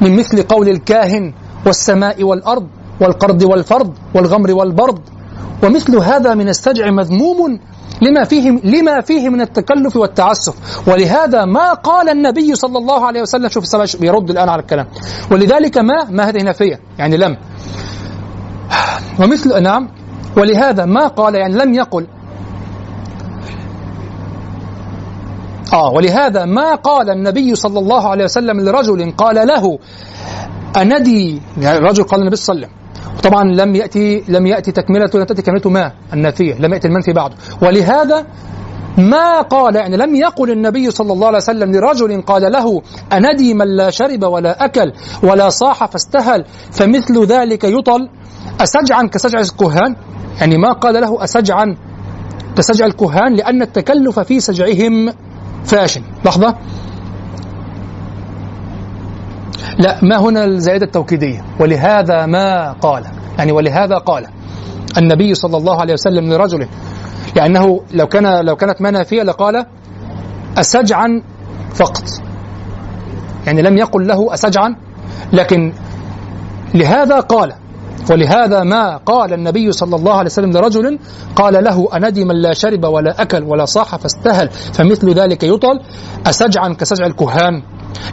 من 0.00 0.16
مثل 0.16 0.42
قول 0.42 0.68
الكاهن 0.68 1.34
والسماء 1.66 2.24
والأرض 2.24 2.66
والقرض 3.00 3.42
والفرض 3.42 3.92
والغمر 4.14 4.52
والبرد. 4.52 5.00
ومثل 5.64 5.96
هذا 5.96 6.34
من 6.34 6.48
السجع 6.48 6.90
مذموم 6.90 7.60
لما 8.02 8.24
فيه 8.24 8.50
لما 8.50 9.00
فيه 9.00 9.28
من 9.28 9.40
التكلف 9.40 9.96
والتعسف. 9.96 10.88
ولهذا 10.88 11.44
ما 11.44 11.72
قال 11.72 12.08
النبي 12.08 12.54
صلى 12.54 12.78
الله 12.78 13.06
عليه 13.06 13.22
وسلم 13.22 13.48
شوف 13.48 13.96
بيرد 14.00 14.30
الآن 14.30 14.48
على 14.48 14.62
الكلام. 14.62 14.86
ولذلك 15.30 15.78
ما 15.78 16.04
ما 16.10 16.28
هذه 16.28 16.42
نافيه 16.42 16.80
يعني 16.98 17.16
لم. 17.16 17.36
ومثل 19.20 19.62
نعم. 19.62 19.88
ولهذا 20.36 20.84
ما 20.84 21.06
قال 21.06 21.34
يعني 21.34 21.54
لم 21.54 21.74
يقل. 21.74 22.06
آه 25.72 25.90
ولهذا 25.90 26.44
ما 26.44 26.74
قال 26.74 27.10
النبي 27.10 27.54
صلى 27.54 27.78
الله 27.78 28.08
عليه 28.08 28.24
وسلم 28.24 28.60
لرجل 28.60 29.10
قال 29.10 29.46
له 29.46 29.78
أندي 30.76 31.40
يعني 31.60 31.78
الرجل 31.78 32.02
قال 32.02 32.20
النبي 32.20 32.36
صلى 32.36 32.54
الله 32.54 32.66
عليه 32.66 32.76
وسلم 32.76 32.84
طبعا 33.22 33.44
لم 33.44 33.74
يأتي 33.74 34.24
لم 34.28 34.46
يأتي 34.46 34.72
تكملة 34.72 35.10
لم 35.14 35.24
تأتي 35.24 35.42
كلمته 35.42 35.70
ما؟ 35.70 35.92
النافية 36.12 36.54
لم 36.54 36.72
يأتي 36.72 36.88
المنفي 36.88 37.12
بعده 37.12 37.34
ولهذا 37.62 38.26
ما 38.98 39.40
قال 39.40 39.76
يعني 39.76 39.96
لم 39.96 40.14
يقل 40.14 40.50
النبي 40.50 40.90
صلى 40.90 41.12
الله 41.12 41.26
عليه 41.26 41.36
وسلم 41.38 41.72
لرجل 41.72 42.22
قال 42.22 42.52
له 42.52 42.82
أندي 43.12 43.54
من 43.54 43.76
لا 43.76 43.90
شرب 43.90 44.22
ولا 44.22 44.64
أكل 44.64 44.92
ولا 45.22 45.48
صاح 45.48 45.84
فاستهل 45.84 46.44
فمثل 46.72 47.24
ذلك 47.24 47.64
يطل. 47.64 48.08
أسجعا 48.60 49.02
كسجع 49.02 49.40
الكهان؟ 49.40 49.96
يعني 50.40 50.58
ما 50.58 50.72
قال 50.72 50.94
له 50.94 51.24
أسجعا 51.24 51.76
كسجع 52.56 52.86
الكهان 52.86 53.34
لأن 53.34 53.62
التكلف 53.62 54.20
في 54.20 54.40
سجعهم 54.40 55.12
فاشن 55.64 56.02
لحظة. 56.24 56.54
لا 59.78 59.98
ما 60.04 60.16
هنا 60.20 60.44
الزائدة 60.44 60.86
التوكيدية. 60.86 61.40
ولهذا 61.60 62.26
ما 62.26 62.72
قال 62.72 63.04
يعني 63.38 63.52
ولهذا 63.52 63.98
قال 63.98 64.26
النبي 64.98 65.34
صلى 65.34 65.56
الله 65.56 65.80
عليه 65.80 65.92
وسلم 65.92 66.32
لرجل 66.32 66.68
لأنه 67.36 67.80
لو 67.94 68.06
كان 68.06 68.44
لو 68.44 68.56
كانت 68.56 68.82
ما 68.82 68.90
نافية 68.90 69.22
لقال 69.22 69.66
أسجعا 70.58 71.22
فقط. 71.74 72.04
يعني 73.46 73.62
لم 73.62 73.76
يقل 73.78 74.06
له 74.06 74.34
أسجعا 74.34 74.76
لكن 75.32 75.72
لهذا 76.74 77.20
قال 77.20 77.52
ولهذا 78.10 78.62
ما 78.62 78.96
قال 78.96 79.32
النبي 79.32 79.72
صلى 79.72 79.96
الله 79.96 80.12
عليه 80.12 80.30
وسلم 80.30 80.50
لرجل 80.50 80.98
قال 81.36 81.64
له 81.64 81.88
أندي 81.96 82.24
من 82.24 82.34
لا 82.42 82.52
شرب 82.52 82.84
ولا 82.84 83.22
أكل 83.22 83.42
ولا 83.42 83.64
صاح 83.64 83.96
فاستهل 83.96 84.48
فمثل 84.50 85.10
ذلك 85.10 85.42
يطل 85.42 85.80
أسجعا 86.26 86.68
كسجع 86.68 87.06
الكهان. 87.06 87.62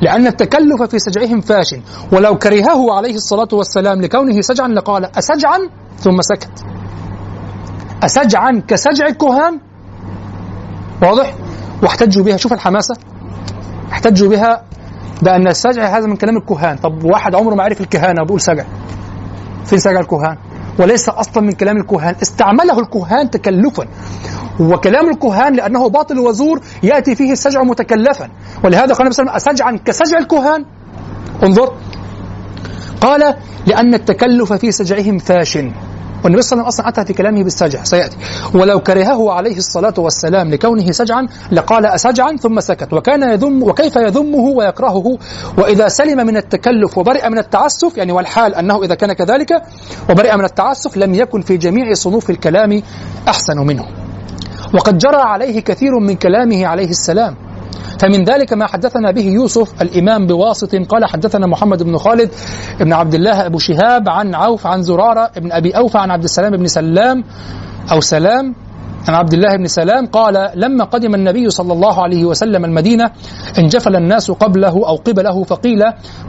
لأن 0.02 0.28
التكلف 0.28 0.82
في 0.90 1.00
سجعهم 1.00 1.42
فاشن 1.42 1.82
ولو 2.12 2.38
كرهه 2.38 2.94
عليه 2.94 3.16
الصلاة 3.16 3.48
والسلام 3.54 4.02
لكونه 4.02 4.42
سجعا 4.42 4.68
لقال 4.68 5.18
أسجعا؟ 5.18 5.70
ثم 5.98 6.22
سكت. 6.22 6.64
أسجعا 8.04 8.64
كسجع 8.68 9.08
الكهان؟ 9.08 9.60
واضح؟ 11.04 11.36
واحتجوا 11.84 12.24
بها. 12.24 12.38
شوف 12.38 12.54
الحماسة. 12.54 12.96
احتجوا 13.92 14.30
بها 14.30 14.64
بأن 15.22 15.48
السجع 15.48 15.98
هذا 15.98 16.08
من 16.08 16.16
كلام 16.16 16.38
الكهان. 16.38 16.78
طب 16.78 17.04
واحد 17.04 17.36
عمره 17.36 17.56
ما 17.56 17.64
عرف 17.64 17.82
الكهانة 17.82 18.22
وبيقول 18.22 18.42
سجع. 18.42 18.66
فين 19.66 19.80
سجع 19.80 20.00
الكهان؟ 20.00 20.38
وليس 20.80 21.10
أصلا 21.10 21.44
من 21.44 21.52
كلام 21.52 21.78
الكهان. 21.78 22.16
استعمله 22.22 22.80
الكهان 22.80 23.30
تكلفا. 23.30 23.88
وكلام 24.60 25.10
الكهان 25.10 25.54
لأنه 25.54 25.90
باطل 25.90 26.20
وزور 26.20 26.62
يأتي 26.84 27.16
فيه 27.16 27.32
السجع 27.32 27.64
متكلفا. 27.64 28.30
ولهذا 28.64 28.94
قال 28.94 29.02
النبي 29.02 29.14
صلى 29.14 29.24
الله 29.24 29.32
عليه 29.32 29.44
وسلم 29.44 29.52
أسجعا 29.52 29.80
كسجع 29.86 30.18
الكهان. 30.18 30.66
انظر. 31.44 31.74
قال 33.02 33.36
لأن 33.68 33.94
التكلف 33.94 34.54
في 34.54 34.72
سجعهم 34.72 35.18
فاشن 35.18 35.72
والنبي 36.24 36.42
صلى 36.42 36.52
الله 36.52 36.64
عليه 36.64 36.74
وسلم 36.74 36.86
أصلا 36.86 36.90
أتى 36.90 37.06
في 37.06 37.14
كلامه 37.14 37.44
بالسجع 37.44 37.84
سيأتي. 37.84 38.18
ولو 38.54 38.80
كرهه 38.80 39.32
عليه 39.32 39.58
الصلاة 39.58 39.94
والسلام 39.98 40.52
لكونه 40.52 40.92
سجعا 40.92 41.28
لقال 41.52 41.86
اسجعا 41.86 42.36
ثم 42.36 42.60
سكت. 42.60 42.94
وكان 42.94 43.24
يذم 43.24 43.64
وكيف 43.64 43.96
يذمه 43.96 44.46
ويكرهه؟ 44.58 45.18
وإذا 45.58 45.88
سلم 45.88 46.28
من 46.28 46.38
التكلف 46.38 46.98
وبرئ 46.98 47.30
من 47.30 47.38
التعسف 47.38 47.98
يعني 47.98 48.12
والحال 48.12 48.56
أنه 48.56 48.84
إذا 48.84 48.96
كان 48.96 49.14
كذلك 49.14 49.62
وبرئ 50.10 50.36
من 50.38 50.46
التعسف 50.46 50.98
لم 50.98 51.14
يكن 51.14 51.42
في 51.42 51.58
جميع 51.58 51.94
صنوف 51.94 52.30
الكلام 52.30 52.82
أحسن 53.28 53.58
منه. 53.58 53.86
وقد 54.74 54.98
جرى 54.98 55.22
عليه 55.22 55.60
كثير 55.60 56.00
من 56.00 56.16
كلامه 56.16 56.66
عليه 56.66 56.90
السلام. 56.90 57.36
فمن 58.00 58.24
ذلك 58.24 58.54
ما 58.54 58.68
حدثنا 58.68 59.12
به 59.12 59.22
يوسف 59.26 59.82
الإمام 59.82 60.28
بواسط 60.28 60.76
قال 60.76 61.06
حدثنا 61.06 61.48
محمد 61.48 61.84
بن 61.84 61.98
خالد 61.98 62.30
بن 62.80 62.94
عبد 62.94 63.14
الله 63.14 63.46
أبو 63.46 63.60
شهاب 63.60 64.10
عن 64.10 64.36
عوف 64.36 64.68
عن 64.68 64.82
زرارة 64.82 65.32
بن 65.38 65.52
أبي 65.52 65.72
أوفى 65.72 65.98
عن 65.98 66.12
عبد 66.12 66.24
السلام 66.24 66.58
بن 66.58 66.68
سلام 66.68 67.24
أو 67.92 68.02
سلام 68.02 68.56
عن 69.08 69.14
عبد 69.16 69.34
الله 69.34 69.58
بن 69.58 69.66
سلام 69.68 70.06
قال 70.06 70.50
لما 70.56 70.84
قدم 70.84 71.16
النبي 71.16 71.50
صلى 71.50 71.74
الله 71.74 72.02
عليه 72.04 72.26
وسلم 72.26 72.66
المدينة 72.66 73.12
انجفل 73.60 73.96
الناس 73.96 74.32
قبله 74.32 74.88
أو 74.88 74.96
قبله 74.96 75.44
فقيل 75.44 75.84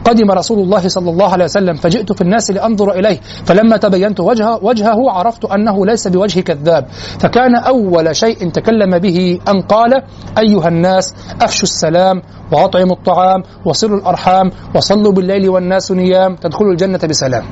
قدم 0.05 0.31
رسول 0.31 0.59
الله 0.59 0.87
صلى 0.87 1.09
الله 1.09 1.29
عليه 1.33 1.45
وسلم 1.45 1.73
فجئت 1.75 2.11
في 2.11 2.21
الناس 2.21 2.51
لأنظر 2.51 2.91
إليه 2.91 3.19
فلما 3.45 3.77
تبينت 3.77 4.19
وجهه, 4.19 4.59
وجهه 4.63 5.11
عرفت 5.11 5.45
أنه 5.45 5.85
ليس 5.85 6.07
بوجه 6.07 6.39
كذاب 6.41 6.85
فكان 7.19 7.55
أول 7.55 8.15
شيء 8.15 8.49
تكلم 8.49 8.97
به 8.99 9.39
أن 9.47 9.61
قال 9.61 10.01
أيها 10.37 10.67
الناس 10.67 11.13
أفشوا 11.41 11.63
السلام 11.67 12.21
وأطعموا 12.51 12.95
الطعام 12.95 13.43
وصلوا 13.65 13.97
الأرحام 13.97 14.51
وصلوا 14.75 15.11
بالليل 15.11 15.49
والناس 15.49 15.91
نيام 15.91 16.35
تدخلوا 16.35 16.71
الجنة 16.71 16.99
بسلام. 17.09 17.43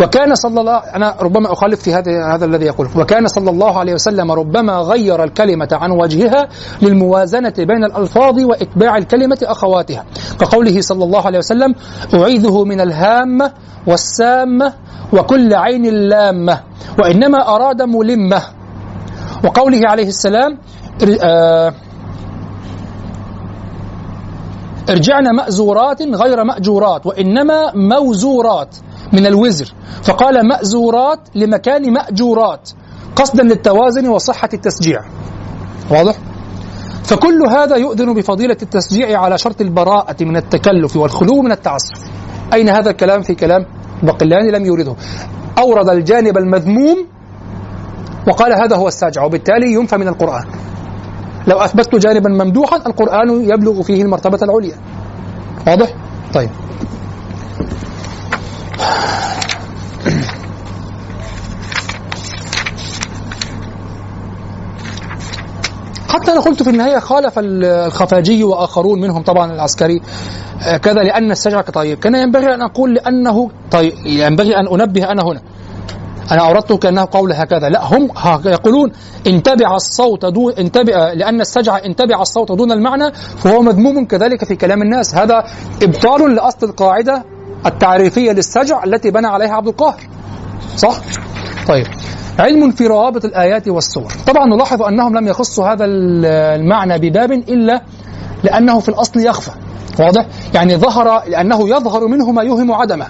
وكان 0.00 0.34
صلى 0.34 0.60
الله 0.60 0.76
أنا 0.76 1.14
ربما 1.20 1.52
أخالف 1.52 1.82
في 1.82 1.94
هذا 1.94 2.34
هذا 2.34 2.44
الذي 2.44 2.66
يقول. 2.66 2.88
وكان 2.96 3.26
صلى 3.26 3.50
الله 3.50 3.78
عليه 3.78 3.94
وسلم 3.94 4.32
ربما 4.32 4.72
غير 4.72 5.24
الكلمة 5.24 5.68
عن 5.72 5.90
وجهها 5.90 6.48
للموازنة 6.82 7.54
بين 7.58 7.84
الألفاظ 7.84 8.38
وإتباع 8.38 8.96
الكلمة 8.96 9.38
أخواتها. 9.42 10.04
كقوله 10.40 10.80
صلى 10.80 11.04
الله 11.04 11.26
عليه 11.26 11.38
وسلم 11.38 11.74
أعيذه 12.14 12.64
من 12.64 12.80
الهامة 12.80 13.52
والسامة 13.86 14.72
وكل 15.12 15.54
عين 15.54 15.94
لامة 16.08 16.60
وإنما 16.98 17.48
أراد 17.54 17.82
ملمة. 17.82 18.42
وقوله 19.44 19.80
عليه 19.88 20.08
السلام 20.08 20.58
آه 21.22 21.74
ارجعن 24.90 25.36
مأزورات 25.36 26.02
غير 26.02 26.44
مأجورات 26.44 27.06
وإنما 27.06 27.72
موزورات 27.74 28.76
من 29.12 29.26
الوزر. 29.26 29.72
فقال 30.02 30.48
مأزورات 30.48 31.20
لمكان 31.34 31.92
مأجورات 31.92 32.70
قصدا 33.16 33.42
للتوازن 33.42 34.08
وصحة 34.08 34.48
التسجيع. 34.54 35.00
واضح؟ 35.90 36.14
فكل 37.04 37.46
هذا 37.48 37.76
يؤذن 37.76 38.14
بفضيلة 38.14 38.56
التسجيع 38.62 39.20
على 39.20 39.38
شرط 39.38 39.60
البراءة 39.60 40.24
من 40.24 40.36
التكلف 40.36 40.96
والخلو 40.96 41.42
من 41.42 41.52
التعسف 41.52 41.98
أين 42.52 42.68
هذا 42.68 42.90
الكلام؟ 42.90 43.22
في 43.22 43.34
كلام 43.34 43.66
بقلاني 44.02 44.50
لم 44.50 44.66
يورده 44.66 44.96
أورد 45.58 45.88
الجانب 45.88 46.38
المذموم 46.38 47.06
وقال 48.28 48.52
هذا 48.52 48.76
هو 48.76 48.88
الساجع 48.88 49.24
وبالتالي 49.24 49.72
ينفى 49.72 49.96
من 49.96 50.08
القرآن. 50.08 50.44
لو 51.46 51.58
أثبتت 51.58 51.94
جانبا 51.94 52.30
ممدوحا 52.30 52.76
القرآن 52.76 53.44
يبلغ 53.50 53.82
فيه 53.82 54.02
المرتبة 54.02 54.38
العليا. 54.42 54.76
واضح؟ 55.66 55.94
طيب. 56.34 56.50
حتى 66.08 66.32
أنا 66.32 66.40
قلت 66.40 66.62
في 66.62 66.70
النهاية 66.70 66.98
خالف 66.98 67.34
الخفاجي 67.38 68.44
وآخرون 68.44 69.00
منهم 69.00 69.22
طبعا 69.22 69.52
العسكري 69.52 70.00
آه، 70.66 70.76
كذا 70.76 71.02
لأن 71.02 71.30
السجع 71.30 71.60
طيب. 71.60 71.98
كان 71.98 72.14
ينبغي 72.14 72.54
أن 72.54 72.62
أقول 72.62 72.94
لأنه 72.94 73.50
طيب 73.70 73.92
ينبغي 74.06 74.56
أن 74.56 74.80
أنبه 74.80 75.10
أنا 75.10 75.22
هنا. 75.22 75.40
أنا 76.32 76.40
اوردته 76.40 76.76
كانه 76.76 77.08
قول 77.10 77.32
هكذا. 77.32 77.68
لا 77.68 77.84
هم 77.84 78.08
يقولون 78.44 78.92
إن 79.26 79.42
تبع 79.42 79.74
الصوت 79.74 80.24
دون 80.24 80.52
إن 80.52 80.72
تبع 80.72 81.12
لأن 81.12 81.40
السجع 81.40 81.78
إن 81.84 81.96
تبع 81.96 82.20
الصوت 82.22 82.52
دون 82.52 82.72
المعنى 82.72 83.12
فهو 83.14 83.62
مذموم 83.62 84.04
كذلك 84.04 84.44
في 84.44 84.56
كلام 84.56 84.82
الناس. 84.82 85.14
هذا 85.14 85.44
إبطال 85.82 86.34
لأصل 86.34 86.66
القاعدة 86.66 87.24
التعريفية 87.66 88.32
للسجع 88.32 88.84
التي 88.84 89.10
بنى 89.10 89.26
عليها 89.26 89.52
عبد 89.52 89.68
القاهر. 89.68 90.00
صح؟ 90.76 90.96
طيب. 91.68 91.86
علم 92.38 92.70
في 92.70 92.86
روابط 92.86 93.24
الآيات 93.24 93.68
والسور. 93.68 94.12
طبعا 94.26 94.46
نلاحظ 94.46 94.82
أنهم 94.82 95.18
لم 95.18 95.28
يخصوا 95.28 95.72
هذا 95.72 95.84
المعنى 95.84 96.98
بباب 96.98 97.32
إلا 97.32 97.82
لأنه 98.44 98.80
في 98.80 98.88
الأصل 98.88 99.20
يخفى. 99.20 99.50
واضح؟ 100.00 100.26
يعني 100.54 100.76
ظهر 100.76 101.28
لأنه 101.28 101.68
يظهر 101.68 102.06
منه 102.06 102.30
ما 102.30 102.42
يوهم 102.42 102.72
عدمه. 102.72 103.06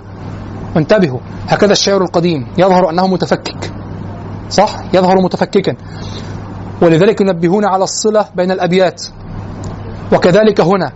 انتبهوا. 0.77 1.21
هكذا 1.49 1.73
الشعر 1.73 2.03
القديم 2.03 2.47
يظهر 2.59 2.91
أنه 2.91 3.07
متفكك. 3.07 3.73
صح؟ 4.51 4.77
يظهر 4.95 5.23
متفككا. 5.23 5.77
ولذلك 6.83 7.21
ينبهون 7.21 7.65
على 7.65 7.85
الصلة 7.85 8.27
بين 8.37 8.51
الأبيات. 8.51 9.03
وكذلك 10.13 10.61
هنا 10.61 10.93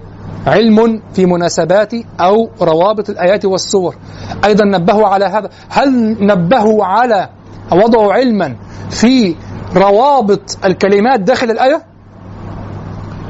علم 0.46 1.02
في 1.14 1.26
مناسبات 1.26 1.92
أو 2.20 2.50
روابط 2.62 3.10
الآيات 3.10 3.44
والسور. 3.44 3.96
أيضا 4.44 4.64
نبهوا 4.64 5.06
على 5.06 5.24
هذا. 5.24 5.50
هل 5.68 6.16
نبهوا 6.26 6.84
على 6.84 7.28
وضعوا 7.72 8.12
علما 8.12 8.56
في 8.90 9.34
روابط 9.76 10.58
الكلمات 10.64 11.20
داخل 11.20 11.50
الآية؟ 11.50 11.82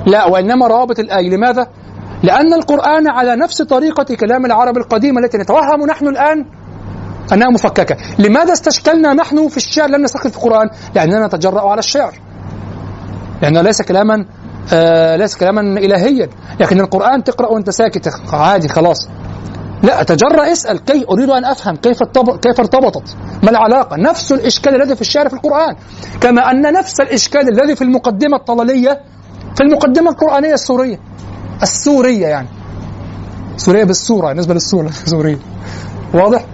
لا 0.06 0.26
وإنما 0.26 0.66
روابط 0.66 0.98
الآية. 0.98 1.30
لماذا؟ 1.30 1.66
لأن 2.22 2.54
القرآن 2.54 3.08
على 3.08 3.36
نفس 3.36 3.62
طريقة 3.62 4.14
كلام 4.14 4.46
العرب 4.46 4.76
القديمة 4.76 5.20
التي 5.20 5.38
نتوهم 5.38 5.86
نحن 5.86 6.08
الآن 6.08 6.46
أنها 7.32 7.48
مفككة. 7.50 7.96
لماذا 8.18 8.52
استشكلنا 8.52 9.14
نحن 9.14 9.48
في 9.48 9.56
الشعر 9.56 9.88
لم 9.88 10.02
نستخدم 10.02 10.30
في 10.30 10.36
القرآن؟ 10.36 10.70
لأننا 10.94 11.26
نتجرأ 11.26 11.70
على 11.70 11.78
الشعر. 11.78 12.12
لأنه 13.42 13.62
ليس 13.62 13.82
كلاما 13.82 14.26
آه 14.72 15.16
ليس 15.16 15.36
كلاما 15.36 15.60
إلهيا. 15.60 16.28
لكن 16.60 16.80
القرآن 16.80 17.24
تقرأ 17.24 17.48
وأنت 17.48 17.70
ساكت. 17.70 18.10
عادي 18.32 18.68
خلاص. 18.68 19.08
لا 19.82 20.02
تجرأ 20.02 20.52
اسأل. 20.52 20.84
كيف؟ 20.84 21.10
أريد 21.10 21.30
أن 21.30 21.44
أفهم. 21.44 21.76
كيف 21.76 22.02
كيف 22.42 22.60
ارتبطت؟ 22.60 23.16
ما 23.42 23.50
العلاقة؟ 23.50 23.96
نفس 23.96 24.32
الإشكال 24.32 24.82
الذي 24.82 24.94
في 24.94 25.00
الشعر 25.00 25.28
في 25.28 25.34
القرآن. 25.34 25.76
كما 26.20 26.50
أن 26.50 26.72
نفس 26.72 27.00
الإشكال 27.00 27.48
الذي 27.48 27.76
في 27.76 27.82
المقدمة 27.82 28.36
الطلالية 28.36 29.00
في 29.56 29.62
المقدمة 29.62 30.10
القرآنية 30.10 30.54
السورية. 30.54 31.00
السورية 31.62 32.26
يعني. 32.26 32.48
سورية 33.56 33.84
بالسورة 33.84 34.28
بالنسبة 34.28 34.54
للسورة 34.54 34.90
سورية 35.12 35.38
واضح؟ 36.14 36.44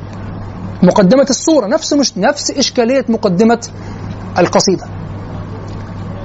مقدمة 0.83 1.27
السورة 1.31 1.67
نفس 1.67 1.93
مش 1.93 2.19
نفس 2.19 2.51
إشكالية 2.51 3.05
مقدمة 3.09 3.67
القصيدة. 4.39 4.87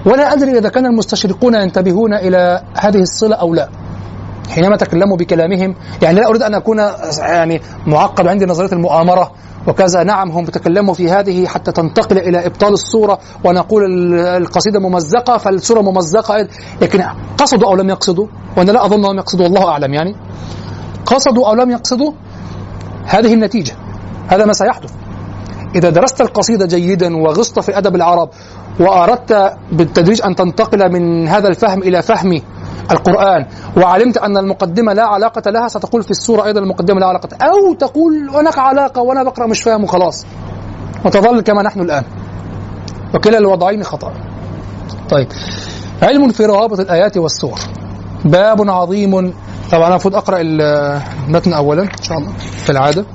ولا 0.05 0.33
أدري 0.33 0.57
إذا 0.57 0.69
كان 0.69 0.85
المستشرقون 0.85 1.53
ينتبهون 1.53 2.13
إلى 2.13 2.63
هذه 2.77 3.01
الصلة 3.01 3.35
أو 3.35 3.53
لا. 3.53 3.69
حينما 4.49 4.77
تكلموا 4.77 5.17
بكلامهم 5.17 5.75
يعني 6.01 6.19
لا 6.19 6.27
أريد 6.27 6.43
أن 6.43 6.53
أكون 6.53 6.77
يعني 7.19 7.61
معقد 7.87 8.27
عندي 8.27 8.45
نظرية 8.45 8.71
المؤامرة 8.71 9.31
وكذا. 9.67 10.03
نعم 10.03 10.31
هم 10.31 10.45
تكلموا 10.45 10.93
في 10.93 11.11
هذه 11.11 11.45
حتى 11.45 11.71
تنتقل 11.71 12.17
إلى 12.17 12.45
إبطال 12.45 12.73
الصورة 12.73 13.19
ونقول 13.43 13.83
القصيدة 14.19 14.79
ممزقة 14.79 15.37
فالصورة 15.37 15.81
ممزقة. 15.81 16.47
لكن 16.81 17.03
قصدوا 17.37 17.67
أو 17.67 17.75
لم 17.75 17.89
يقصدوا؟ 17.89 18.27
وأنا 18.57 18.71
لا 18.71 18.85
أظن 18.85 18.97
أنهم 18.97 19.17
يقصدوا 19.17 19.45
والله 19.45 19.67
أعلم 19.67 19.93
يعني. 19.93 20.15
قصدوا 21.05 21.47
أو 21.47 21.53
لم 21.53 21.71
يقصدوا؟ 21.71 22.11
هذه 23.05 23.33
النتيجة. 23.33 23.73
هذا 24.27 24.45
ما 24.45 24.53
سيحدث. 24.53 24.91
إذا 25.75 25.89
درست 25.89 26.21
القصيدة 26.21 26.65
جيدا 26.65 27.17
وغصت 27.17 27.59
في 27.59 27.77
أدب 27.77 27.95
العرب 27.95 28.29
وأردت 28.79 29.53
بالتدريج 29.71 30.21
أن 30.21 30.35
تنتقل 30.35 30.91
من 30.91 31.27
هذا 31.27 31.47
الفهم 31.47 31.83
إلى 31.83 32.01
فهم 32.01 32.41
القرآن. 32.91 33.45
وعلمت 33.77 34.17
أن 34.17 34.37
المقدمة 34.37 34.93
لا 34.93 35.03
علاقة 35.03 35.51
لها 35.51 35.67
ستقول 35.67 36.03
في 36.03 36.11
السورة 36.11 36.45
أيضا 36.45 36.59
المقدمة 36.59 36.99
لا 36.99 37.05
علاقة. 37.05 37.29
أو 37.41 37.73
تقول 37.73 38.29
هناك 38.29 38.57
علاقة 38.57 39.01
وأنا 39.01 39.23
بقرأ 39.23 39.47
مش 39.47 39.61
فاهم 39.63 39.83
وخلاص. 39.83 40.25
وتظل 41.05 41.41
كما 41.41 41.63
نحن 41.63 41.81
الآن. 41.81 42.03
وكلا 43.15 43.37
الوضعين 43.37 43.83
خطأ. 43.83 44.13
طيب. 45.09 45.27
علم 46.01 46.31
في 46.31 46.45
روابط 46.45 46.79
الآيات 46.79 47.17
والسور. 47.17 47.59
باب 48.25 48.69
عظيم. 48.69 49.33
طبعا 49.71 49.85
أنا 49.85 49.87
المفروض 49.87 50.15
أقرأ 50.15 50.37
المتن 50.41 51.53
أولا 51.53 51.83
إن 51.83 52.03
شاء 52.03 52.17
الله 52.17 52.31
كالعادة 52.67 53.05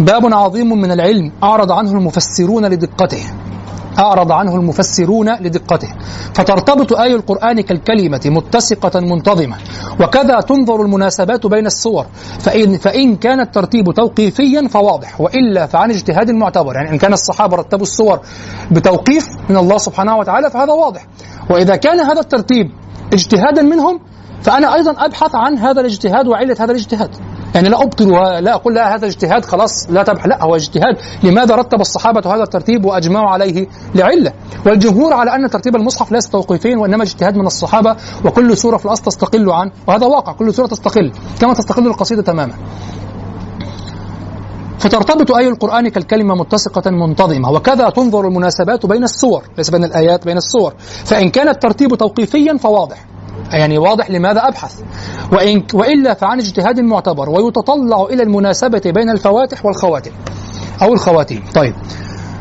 باب 0.00 0.34
عظيم 0.34 0.80
من 0.80 0.92
العلم. 0.92 1.32
أعرض 1.42 1.72
عنه 1.72 1.90
المفسرون 1.90 2.66
لدقته. 2.66 3.22
أعرض 3.98 4.32
عنه 4.32 4.56
المفسرون 4.56 5.34
لدقته. 5.34 5.88
فترتبط 6.34 6.92
آي 6.92 7.14
القرآن 7.14 7.60
كالكلمة 7.60 8.20
متسقة 8.26 9.00
منتظمة. 9.00 9.56
وكذا 10.00 10.40
تنظر 10.40 10.82
المناسبات 10.82 11.46
بين 11.46 11.66
الصور. 11.66 12.06
فإن, 12.40 12.78
فإن 12.78 13.16
كان 13.16 13.40
الترتيب 13.40 13.92
توقيفيا 13.94 14.68
فواضح. 14.68 15.20
وإلا 15.20 15.66
فعن 15.66 15.90
اجتهاد 15.90 16.30
معتبر. 16.30 16.74
يعني 16.74 16.90
إن 16.90 16.98
كان 16.98 17.12
الصحابة 17.12 17.56
رتبوا 17.56 17.82
الصور 17.82 18.20
بتوقيف 18.70 19.26
من 19.48 19.56
الله 19.56 19.78
سبحانه 19.78 20.16
وتعالى 20.16 20.50
فهذا 20.50 20.72
واضح. 20.72 21.06
وإذا 21.50 21.76
كان 21.76 22.00
هذا 22.00 22.20
الترتيب 22.20 22.70
اجتهادا 23.12 23.62
منهم 23.62 24.00
فأنا 24.42 24.74
أيضا 24.74 24.90
أبحث 24.98 25.34
عن 25.34 25.58
هذا 25.58 25.80
الاجتهاد 25.80 26.28
وعلة 26.28 26.56
هذا 26.60 26.70
الاجتهاد. 26.70 27.10
يعني 27.54 27.68
لا 27.68 27.82
أبطل 27.82 28.10
لا 28.44 28.54
أقول 28.54 28.74
لا 28.74 28.94
هذا 28.94 29.06
اجتهاد 29.06 29.44
خلاص 29.44 29.90
لا 29.90 30.02
تبحث 30.02 30.26
لا 30.26 30.44
هو 30.44 30.56
اجتهاد. 30.56 30.96
لماذا 31.22 31.54
رتب 31.54 31.80
الصحابة 31.80 32.34
هذا 32.34 32.42
الترتيب 32.42 32.84
وأجمعوا 32.84 33.30
عليه 33.30 33.66
لعلة؟ 33.94 34.32
والجمهور 34.66 35.12
على 35.12 35.34
أن 35.34 35.50
ترتيب 35.50 35.76
المصحف 35.76 36.12
ليس 36.12 36.28
توقيفيا 36.28 36.76
وإنما 36.76 37.02
اجتهاد 37.02 37.36
من 37.36 37.46
الصحابة 37.46 37.96
وكل 38.24 38.56
سورة 38.56 38.76
في 38.76 38.86
الأصل 38.86 39.02
تستقل 39.02 39.50
عن 39.50 39.70
وهذا 39.86 40.06
واقع 40.06 40.32
كل 40.32 40.54
سورة 40.54 40.66
تستقل 40.66 41.12
كما 41.40 41.54
تستقل 41.54 41.86
القصيدة 41.86 42.22
تماما. 42.22 42.54
فترتبط 44.78 45.32
آي 45.32 45.48
القرآن 45.48 45.88
كالكلمة 45.88 46.34
متسقة 46.34 46.90
منتظمة 46.90 47.50
وكذا 47.50 47.90
تنظر 47.90 48.26
المناسبات 48.26 48.86
بين 48.86 49.04
السور 49.04 49.42
ليس 49.58 49.70
بين 49.70 49.84
الآيات 49.84 50.24
بين 50.24 50.36
السور. 50.36 50.74
فإن 51.04 51.30
كان 51.30 51.48
الترتيب 51.48 51.94
توقيفيا 51.94 52.56
فواضح. 52.56 53.11
يعني 53.52 53.78
واضح 53.78 54.10
لماذا 54.10 54.48
أبحث. 54.48 54.80
وإن 55.32 55.62
وإلا 55.74 56.14
فعن 56.14 56.38
اجتهاد 56.38 56.80
معتبر 56.80 57.30
ويتطلع 57.30 58.02
إلى 58.02 58.22
المناسبة 58.22 58.82
بين 58.84 59.10
الفواتح 59.10 59.66
والخواتم 59.66 60.10
أو 60.82 60.92
الخواتيم. 60.92 61.44
طيب. 61.54 61.74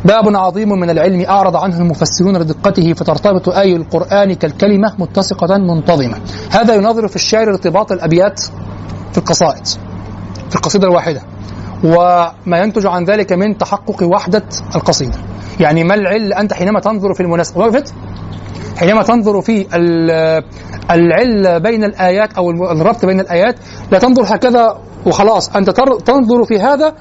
باب 0.06 0.36
عظيم 0.36 0.70
من 0.70 0.90
العلم 0.90 1.26
أعرض 1.26 1.56
عنه 1.56 1.78
المفسرون 1.78 2.38
لدقته 2.38 2.94
فترتبط 2.94 3.50
آي 3.50 3.76
القرآن 3.76 4.34
كالكلمة 4.34 4.94
متسقة 5.00 5.58
منتظمة. 5.58 6.18
هذا 6.50 6.76
ينظر 6.76 7.08
في 7.08 7.16
الشعر 7.16 7.50
ارتباط 7.50 7.92
الأبيات 7.92 8.40
في 9.12 9.18
القصائد 9.18 9.68
في 10.50 10.56
القصيدة 10.56 10.88
الواحدة. 10.88 11.22
وما 11.84 12.58
ينتج 12.58 12.86
عن 12.88 13.06
ذلك 13.06 13.34
من 13.34 13.58
تحقق 13.58 14.04
وحدة 14.04 14.44
القصيدة. 14.76 15.18
يعني 15.60 15.84
ما 15.84 15.96
العل 15.96 16.34
أنت 16.34 16.54
حينما 16.54 16.80
تنظر 16.80 17.14
في 17.14 17.24
المناسبة 17.24 17.60
وقفت 17.60 17.94
حينما 18.78 19.04
تنظر 19.04 19.42
في 19.42 19.68
العلة 20.92 21.58
بين 21.58 21.84
الآيات 21.84 22.34
أو 22.34 22.52
الربط 22.52 23.06
بين 23.06 23.20
الآيات 23.20 23.56
لا 23.92 24.00
تنظر 24.00 24.36
هكذا 24.36 24.78
وخلاص. 25.06 25.56
أنت 25.56 25.70
تنظر 26.06 26.44
في 26.44 26.60
هذا 26.60 26.94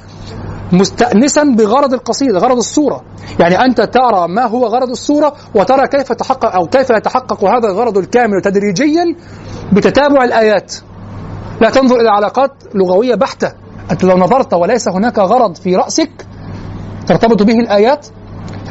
مستأنسا 0.72 1.44
بغرض 1.44 1.94
القصيدة 1.94 2.38
غرض 2.38 2.56
الصورة. 2.56 3.02
يعني 3.40 3.64
أنت 3.64 3.80
ترى 3.80 4.28
ما 4.28 4.46
هو 4.46 4.66
غرض 4.66 4.90
الصورة 4.90 5.32
وترى 5.54 5.88
كيف 5.88 6.12
تحقق 6.12 6.54
أو 6.54 6.66
كيف 6.66 6.90
يتحقق 6.90 7.44
هذا 7.44 7.68
الغرض 7.68 7.98
الكامل 7.98 8.40
تدريجيا 8.42 9.04
بتتابع 9.72 10.24
الآيات. 10.24 10.74
لا 11.60 11.70
تنظر 11.70 12.00
إلى 12.00 12.08
علاقات 12.10 12.52
لغوية 12.74 13.14
بحتة. 13.14 13.59
أنت 13.90 14.04
لو 14.04 14.18
نظرت 14.18 14.54
وليس 14.54 14.88
هناك 14.88 15.18
غرض 15.18 15.56
في 15.56 15.76
رأسك 15.76 16.26
ترتبط 17.06 17.42
به 17.42 17.58
الآيات 17.58 18.06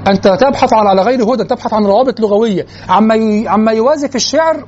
أنت 0.07 0.27
تبحث 0.27 0.73
على 0.73 1.01
غير 1.01 1.23
هدى 1.23 1.43
تبحث 1.43 1.73
عن 1.73 1.85
روابط 1.85 2.19
لغوية. 2.19 2.65
عما 2.89 3.43
عما 3.49 3.71
يوازي 3.71 4.07
في 4.07 4.15
الشعر 4.15 4.65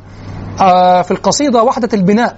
آه، 0.61 1.02
في 1.02 1.11
القصيدة 1.11 1.64
وحدة 1.64 1.90
البناء 1.94 2.38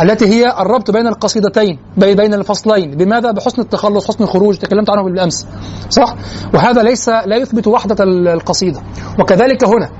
التي 0.00 0.26
هي 0.26 0.60
الربط 0.60 0.90
بين 0.90 1.06
القصيدتين 1.06 1.78
بين 1.96 2.34
الفصلين. 2.34 2.90
بماذا؟ 2.90 3.30
بحسن 3.30 3.62
التخلص 3.62 4.08
حسن 4.08 4.24
الخروج 4.24 4.58
تكلمت 4.58 4.90
عنه 4.90 5.02
بالأمس. 5.02 5.46
صح؟ 5.90 6.14
وهذا 6.54 6.82
ليس 6.82 7.08
لا 7.08 7.36
يثبت 7.36 7.66
وحدة 7.66 8.04
القصيدة. 8.04 8.80
وكذلك 9.20 9.64
هنا 9.64 9.90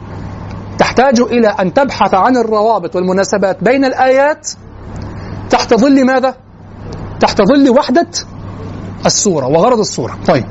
تحتاج 0.79 1.21
إلى 1.21 1.49
أن 1.49 1.75
تبحث 1.75 2.15
عن 2.15 2.37
الروابط 2.37 2.97
والمناسبات 2.97 3.65
بين 3.65 3.85
الآيات 3.85 4.49
تحت 5.51 5.75
ظل 5.75 6.07
ماذا؟ 6.07 6.35
تحت 7.23 7.43
ظل 7.43 7.71
وحدة 7.71 8.07
السورة 9.07 9.47
وغرض 9.47 9.79
السورة. 9.79 10.19
طيب. 10.29 10.45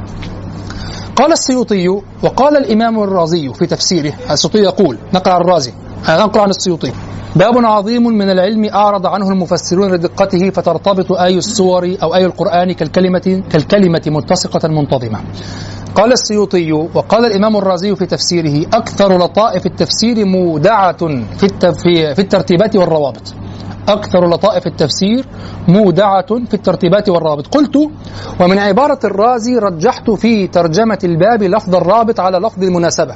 قال 1.16 1.32
السيوطي 1.32 1.88
وقال 2.24 2.58
الإمام 2.58 3.04
الرازي 3.04 3.54
في 3.54 3.66
تفسيره 3.66 4.14
السيوطي 4.30 4.58
يقول 4.58 4.98
نقل 5.14 5.32
الرازي. 5.32 5.74
نقرأ 6.10 6.42
عن 6.42 6.50
السيوطي. 6.50 6.92
باب 7.36 7.66
عظيم 7.66 8.04
من 8.04 8.30
العلم 8.30 8.66
أعرض 8.66 9.06
عنه 9.06 9.30
المفسرون 9.30 9.92
لدقته 9.92 10.50
فترتبط 10.50 11.12
آي 11.12 11.38
السور 11.38 11.96
أو 12.04 12.16
آي 12.16 12.26
القرآن 12.26 12.72
كالكلمة 12.72 13.44
كالكلمة 13.52 14.02
متسقة 14.08 14.68
منتظمة. 14.68 15.20
قال 15.96 16.12
السيوطي 16.12 16.72
وقال 16.72 17.26
الإمام 17.26 17.58
الرازي 17.58 17.96
في 17.96 18.06
تفسيره 18.06 18.68
أكثر 18.74 19.18
لطائف 19.18 19.66
التفسير 19.66 20.26
مودعة 20.26 20.98
في, 21.38 22.16
في 22.16 22.20
الترتيبات 22.20 22.76
والروابط. 22.76 23.34
أكثر 23.90 24.30
لطائف 24.30 24.68
التفسير 24.68 25.26
مودعة 25.68 26.28
في 26.46 26.54
الترتيبات 26.54 27.10
والرابط 27.10 27.48
قلت 27.48 27.78
ومن 28.40 28.58
عبارة 28.58 29.00
الرازي 29.04 29.58
رجحت 29.58 30.12
في 30.12 30.48
ترجمة 30.48 31.00
الباب 31.04 31.44
لفظ 31.44 31.76
الرابط 31.76 32.20
على 32.20 32.38
لفظ 32.38 32.64
المناسبة 32.64 33.16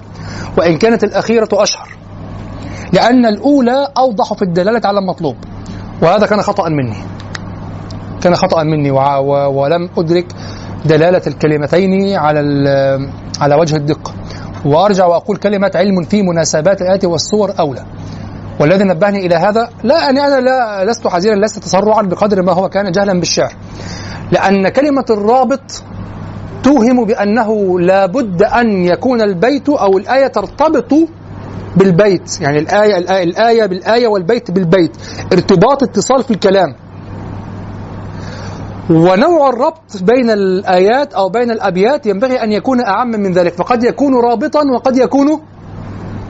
وإن 0.57 0.78
كانت 0.78 1.03
الأخيرة 1.03 1.49
أشهر. 1.53 2.05
لأن 2.96 3.26
الأولى 3.26 3.88
أوضح 3.98 4.34
في 4.34 4.42
الدلالة 4.42 4.82
على 4.86 5.00
المطلوب. 5.00 5.36
وهذا 6.02 6.26
كان 6.26 6.42
خطأ 6.42 6.70
مني. 6.70 6.98
كان 8.22 8.36
خطأ 8.36 8.64
مني. 8.64 8.92
ولم 9.58 9.90
أدرك 9.98 10.26
دلالة 10.86 11.22
الكلمتين 11.28 12.16
على 12.18 12.40
على 13.42 13.56
وجه 13.56 13.76
الدقة. 13.76 14.14
وأرجع 14.66 15.06
وأقول 15.06 15.38
كلمة 15.38 15.72
علم 15.76 16.04
في 16.04 16.22
مناسبات 16.22 16.82
الآيات 16.82 17.06
والصور 17.06 17.54
أولى. 17.60 17.86
والذي 18.60 18.84
نبهني 18.84 19.26
إلى 19.26 19.36
هذا 19.36 19.70
لا 19.84 20.10
أني 20.10 20.28
أنا 20.28 20.40
لا 20.40 20.86
لست 20.86 21.08
حزينا 21.08 21.46
لست 21.46 21.60
تسرعا 21.60 22.02
بقدر 22.02 22.42
ما 22.42 22.54
هو 22.54 22.70
كان 22.70 22.92
جهلا 22.92 23.20
بالشعر. 23.20 23.54
لأن 24.32 24.70
كلمة 24.70 25.06
الرابط 25.10 25.84
توهم 26.64 27.06
بأنه 27.06 27.80
لابد 27.80 28.44
أن 28.44 28.86
يكون 28.86 29.22
البيت 29.22 29.70
أو 29.70 29.98
الآية 29.98 30.28
ترتبط 30.28 30.94
بالبيت. 31.78 32.42
يعني 32.42 32.60
الآية, 32.60 32.98
الآية, 32.98 33.24
الآية 33.24 33.66
بالآية 33.66 34.08
والبيت 34.08 34.52
بالبيت. 34.52 34.98
ارتباط 35.34 35.84
اتصال 35.84 36.24
في 36.24 36.32
الكلام. 36.32 36.76
ونوع 38.90 39.50
الربط 39.50 40.04
بين 40.04 40.30
الآيات 40.30 41.14
أو 41.14 41.30
بين 41.30 41.52
الأبيات 41.52 42.06
ينبغي 42.06 42.44
أن 42.44 42.52
يكون 42.52 42.82
أعم 42.82 43.08
من 43.08 43.32
ذلك. 43.32 43.54
فقد 43.54 43.84
يكون 43.84 44.16
رابطا 44.16 44.62
وقد 44.74 44.98
يكون 44.98 45.42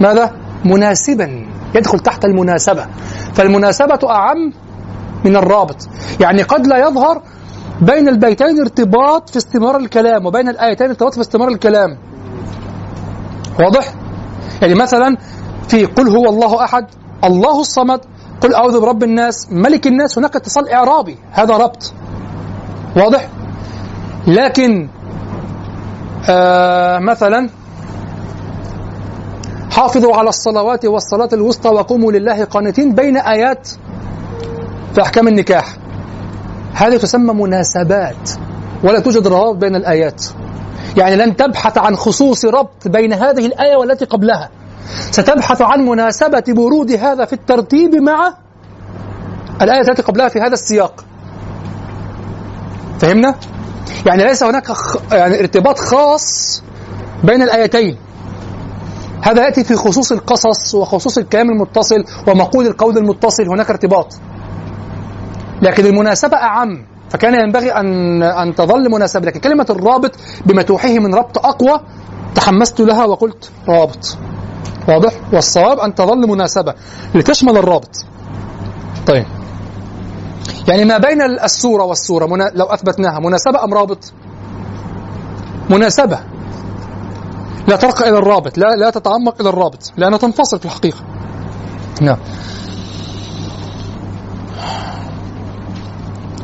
ماذا؟ 0.02 0.32
مناسبا. 0.66 1.46
يدخل 1.76 2.00
تحت 2.00 2.26
المناسبة. 2.26 2.86
فالمناسبة 3.34 4.00
أعم 4.10 4.54
من 5.26 5.36
الرابط. 5.36 5.88
يعني 6.20 6.42
قد 6.42 6.68
لا 6.68 6.88
يظهر 6.88 7.22
بين 7.82 8.08
البيتين 8.08 8.60
ارتباط 8.60 9.30
في 9.30 9.38
استمرار 9.38 9.78
الكلام 9.78 10.26
وبين 10.26 10.50
الآيتين 10.50 10.88
ارتباط 10.88 11.14
في 11.14 11.22
استمرار 11.22 11.50
الكلام. 11.50 11.98
واضح؟ 13.60 13.94
يعني 14.62 14.76
مثلا 14.76 15.18
في 15.68 15.86
قل 15.86 16.10
هو 16.10 16.30
الله 16.30 16.64
أحد 16.64 16.86
الله 17.24 17.62
الصمد 17.62 18.02
قل 18.42 18.54
أعوذ 18.56 18.82
برب 18.82 19.04
الناس 19.04 19.48
ملك 19.52 19.88
الناس 19.88 20.18
هناك 20.18 20.36
اتصال 20.36 20.70
إعرابي 20.70 21.18
هذا 21.32 21.58
ربط. 21.58 21.94
واضح؟ 22.98 23.30
لكن 24.28 24.90
آه 26.30 27.00
مثلا 27.00 27.50
حافظوا 29.72 30.16
على 30.16 30.30
الصلوات 30.30 30.86
والصلاة 30.86 31.30
الوسطى 31.34 31.70
وقوموا 31.70 32.12
لله 32.12 32.44
قانتين 32.44 32.96
بين 32.96 33.18
آيات 33.18 33.68
في 34.96 35.02
أحكام 35.02 35.28
النكاح. 35.28 35.76
هذه 36.74 36.98
تسمى 36.98 37.34
مناسبات 37.34 38.30
ولا 38.84 39.00
توجد 39.00 39.28
روابط 39.28 39.58
بين 39.58 39.76
الآيات. 39.76 40.26
يعني 40.98 41.16
لن 41.16 41.36
تبحث 41.36 41.78
عن 41.78 41.96
خصوص 41.96 42.46
ربط 42.46 42.88
بين 42.88 43.14
هذه 43.14 43.46
الآية 43.46 43.76
والتي 43.76 44.06
قبلها. 44.06 44.50
ستبحث 45.12 45.62
عن 45.62 45.82
مناسبة 45.82 46.44
برود 46.48 46.92
هذا 46.92 47.26
في 47.26 47.34
الترتيب 47.34 47.96
مع 47.96 48.34
الآية 49.62 49.82
التي 49.82 50.02
قبلها 50.02 50.30
في 50.30 50.40
هذا 50.40 50.54
السياق. 50.54 51.06
فهمنا؟ 53.00 53.36
يعني 54.06 54.24
ليس 54.24 54.44
هناك. 54.44 54.68
يعني 55.12 55.40
ارتباط 55.40 55.80
خاص 55.80 56.64
بين 57.24 57.42
الآيتين. 57.42 57.98
هذا 59.22 59.44
يأتي 59.46 59.64
في 59.64 59.76
خصوص 59.76 60.12
القصص 60.12 60.76
وخصوص 60.76 61.18
الكلام 61.18 61.50
المتصل 61.50 62.04
ومقول 62.28 62.68
القول 62.68 62.98
المتصل 62.98 63.50
هناك 63.50 63.70
ارتباط. 63.70 64.14
لكن 65.62 65.86
المناسبة 65.86 66.38
أعم. 66.38 66.86
فكان 67.10 67.34
ينبغي 67.34 67.72
أن 67.72 68.24
أن 68.24 68.56
تظل 68.56 68.92
مناسبة. 68.92 69.26
لكن 69.26 69.40
كلمة 69.40 69.66
الرابط 69.70 70.12
بما 70.46 70.62
توحيه 70.62 71.00
من 71.00 71.16
ربط 71.16 71.46
أقوى 71.46 71.80
تحمست 72.36 72.80
لها 72.80 73.06
وقلت 73.06 73.52
رابط. 73.70 74.18
واضح؟ 74.88 75.12
والصواب 75.34 75.80
أن 75.80 75.96
تظل 75.96 76.28
مناسبة 76.28 76.74
لتشمل 77.16 77.58
الرابط. 77.58 78.06
طيب. 79.08 79.26
يعني 80.68 80.86
ما 80.86 80.98
بين 80.98 81.22
السورة 81.22 81.84
والسورة 81.84 82.26
منا... 82.26 82.52
لو 82.56 82.66
أثبتناها 82.66 83.20
مناسبة 83.20 83.64
أم 83.64 83.74
رابط؟ 83.74 84.14
مناسبة. 85.70 86.20
لا 87.68 87.76
ترقى 87.76 88.10
إلى 88.10 88.18
الرابط 88.18 88.58
لا 88.58 88.76
لا 88.76 88.90
تتعمق 88.90 89.36
إلى 89.42 89.50
الرابط 89.50 89.92
لأنها 89.98 90.18
تنفصل 90.18 90.60
في 90.60 90.66
الحقيقة. 90.66 91.00
نعم. 92.02 92.18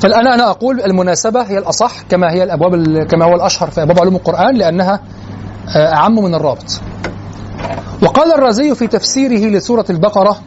فالآن 0.01 0.27
أنا 0.27 0.49
أقول 0.49 0.81
المناسبة 0.81 1.41
هي 1.41 1.57
الأصح 1.57 2.01
كما 2.09 2.31
هي 2.31 2.43
الأبواب 2.43 2.73
ال- 2.73 3.07
كما 3.07 3.26
هو 3.26 3.35
الأشهر 3.35 3.69
في 3.69 3.81
أبواب 3.81 3.99
علوم 3.99 4.15
القرآن 4.15 4.55
لأنها 4.55 4.99
آه، 5.76 5.93
أعم 5.93 6.15
من 6.15 6.35
الرابط. 6.35 6.81
وقال 8.03 8.33
الرازي 8.33 8.75
في 8.75 8.88
تفسيره 8.88 9.57
لسورة 9.57 9.85
البقرة 9.89 10.38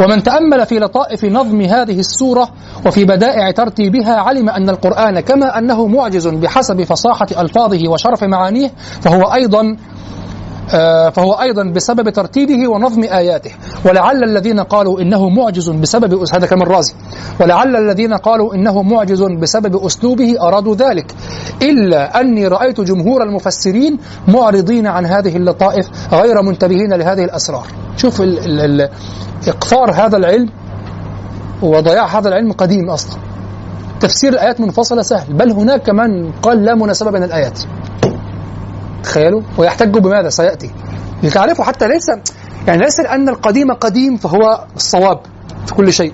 ومن 0.00 0.22
تأمل 0.22 0.66
في 0.66 0.78
لطائف 0.78 1.24
نظم 1.24 1.60
هذه 1.60 1.98
السورة 2.00 2.48
وفي 2.86 3.04
بدائع 3.04 3.50
ترتيبها 3.50 4.14
علم 4.14 4.48
أن 4.48 4.70
القرآن 4.70 5.20
كما 5.20 5.58
أنه 5.58 5.86
معجز 5.86 6.26
بحسب 6.28 6.82
فصاحة 6.82 7.26
ألفاظه 7.38 7.88
وشرف 7.88 8.24
معانيه 8.24 8.72
فهو 9.00 9.22
أيضا 9.22 9.76
فهو 11.14 11.32
أيضا 11.32 11.62
بسبب 11.62 12.10
ترتيبه 12.10 12.68
ونظم 12.68 13.02
آياته. 13.02 13.50
ولعل 13.84 14.24
الذين 14.24 14.60
قالوا 14.60 15.00
إنه 15.00 15.28
معجز 15.28 15.70
بسبب 15.70 16.24
هذا 16.34 16.46
كلام 16.46 16.62
الرازي. 16.62 16.94
ولعل 17.40 17.76
الذين 17.76 18.14
قالوا 18.14 18.54
إنه 18.54 18.82
معجز 18.82 19.22
بسبب 19.22 19.84
أسلوبه 19.84 20.36
أرادوا 20.40 20.74
ذلك. 20.74 21.14
إلا 21.62 22.20
أني 22.20 22.46
رأيت 22.48 22.80
جمهور 22.80 23.22
المفسرين 23.22 23.98
معرضين 24.28 24.86
عن 24.86 25.06
هذه 25.06 25.36
اللطائف 25.36 25.86
غير 26.12 26.42
منتبهين 26.42 26.92
لهذه 26.92 27.24
الأسرار. 27.24 27.66
شوف 27.96 28.20
ال 28.20 28.38
ال 28.38 28.60
ال 28.60 28.88
إقفار 29.48 29.90
هذا 29.90 30.16
العلم 30.16 30.48
وضياع 31.62 32.18
هذا 32.18 32.28
العلم 32.28 32.52
قديم 32.52 32.90
أصلا. 32.90 33.20
تفسير 34.00 34.32
الآيات 34.32 34.60
منفصلة 34.60 35.02
سهل. 35.02 35.32
بل 35.32 35.50
هناك 35.50 35.90
من 35.90 36.32
قال 36.32 36.64
لا 36.64 36.74
مناسبة 36.74 37.10
بين 37.10 37.22
الآيات. 37.22 37.60
تخيلوا؟ 39.06 39.42
ويحتج 39.58 39.98
بماذا؟ 39.98 40.28
سيأتي. 40.28 40.70
لتعرفوا 41.22 41.64
حتى 41.64 41.88
ليس 41.88 42.08
يعني 42.66 42.82
ليس 42.82 43.00
لأن 43.00 43.28
القديم 43.28 43.72
قديم 43.72 44.16
فهو 44.16 44.64
الصواب 44.76 45.20
في 45.66 45.74
كل 45.74 45.92
شيء. 45.92 46.12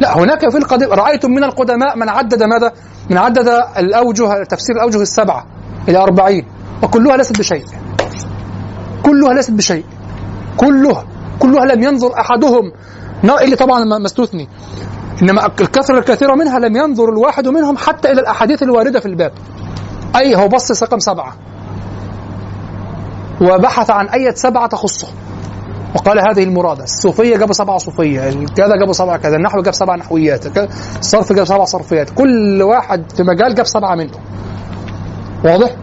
لا 0.00 0.18
هناك 0.18 0.50
في 0.50 0.58
القديم 0.58 0.92
رأيتم 0.92 1.30
من 1.30 1.44
القدماء 1.44 1.98
من 1.98 2.08
عدد 2.08 2.42
ماذا؟ 2.42 2.72
من 3.10 3.18
عدد 3.18 3.48
الأوجه 3.78 4.44
تفسير 4.44 4.76
الأوجه 4.76 5.02
السبعة 5.02 5.46
إلى 5.88 5.98
أربعين. 5.98 6.46
وكلها 6.82 7.16
ليست 7.16 7.38
بشيء. 7.38 7.64
كلها 9.02 9.34
ليست 9.34 9.50
بشيء. 9.50 9.84
كلها 10.56 11.04
كلها 11.38 11.64
لم 11.64 11.82
ينظر 11.82 12.20
أحدهم. 12.20 12.72
إلا 13.24 13.56
طبعا 13.56 13.84
ما 13.84 13.98
ما 13.98 14.06
استثني. 14.06 14.48
إنما 15.22 15.46
الكثرة 15.46 15.98
الكثيرة 15.98 16.34
منها 16.34 16.58
لم 16.58 16.76
ينظر 16.76 17.08
الواحد 17.08 17.48
منهم 17.48 17.76
حتى 17.76 18.12
إلى 18.12 18.20
الأحاديث 18.20 18.62
الواردة 18.62 19.00
في 19.00 19.06
الباب. 19.06 19.32
أي 20.16 20.36
هو 20.36 20.48
بص 20.48 20.82
رقم 20.82 20.98
سبعة. 20.98 21.34
وبحث 23.40 23.90
عن 23.90 24.08
أية 24.08 24.34
سبعة 24.34 24.66
تخصه. 24.66 25.08
وقال 25.94 26.18
هذه 26.18 26.44
المرادة 26.44 26.84
الصوفية 26.84 27.36
جابوا 27.36 27.54
سبعة 27.54 27.78
صوفية 27.78 28.20
كذا 28.56 28.76
جابوا 28.78 28.92
سبعة 28.92 29.16
كذا 29.16 29.36
النحو 29.36 29.62
جاب 29.62 29.74
سبعة 29.74 29.96
نحويات 29.96 30.58
الصرف 30.98 31.32
جاب 31.32 31.44
سبعة 31.44 31.64
صرفيات 31.64 32.10
كل 32.10 32.62
واحد 32.62 33.12
في 33.16 33.22
مجال 33.22 33.54
جاب 33.54 33.66
سبعة 33.66 33.94
منه 33.94 34.12
واضح؟ 35.44 35.76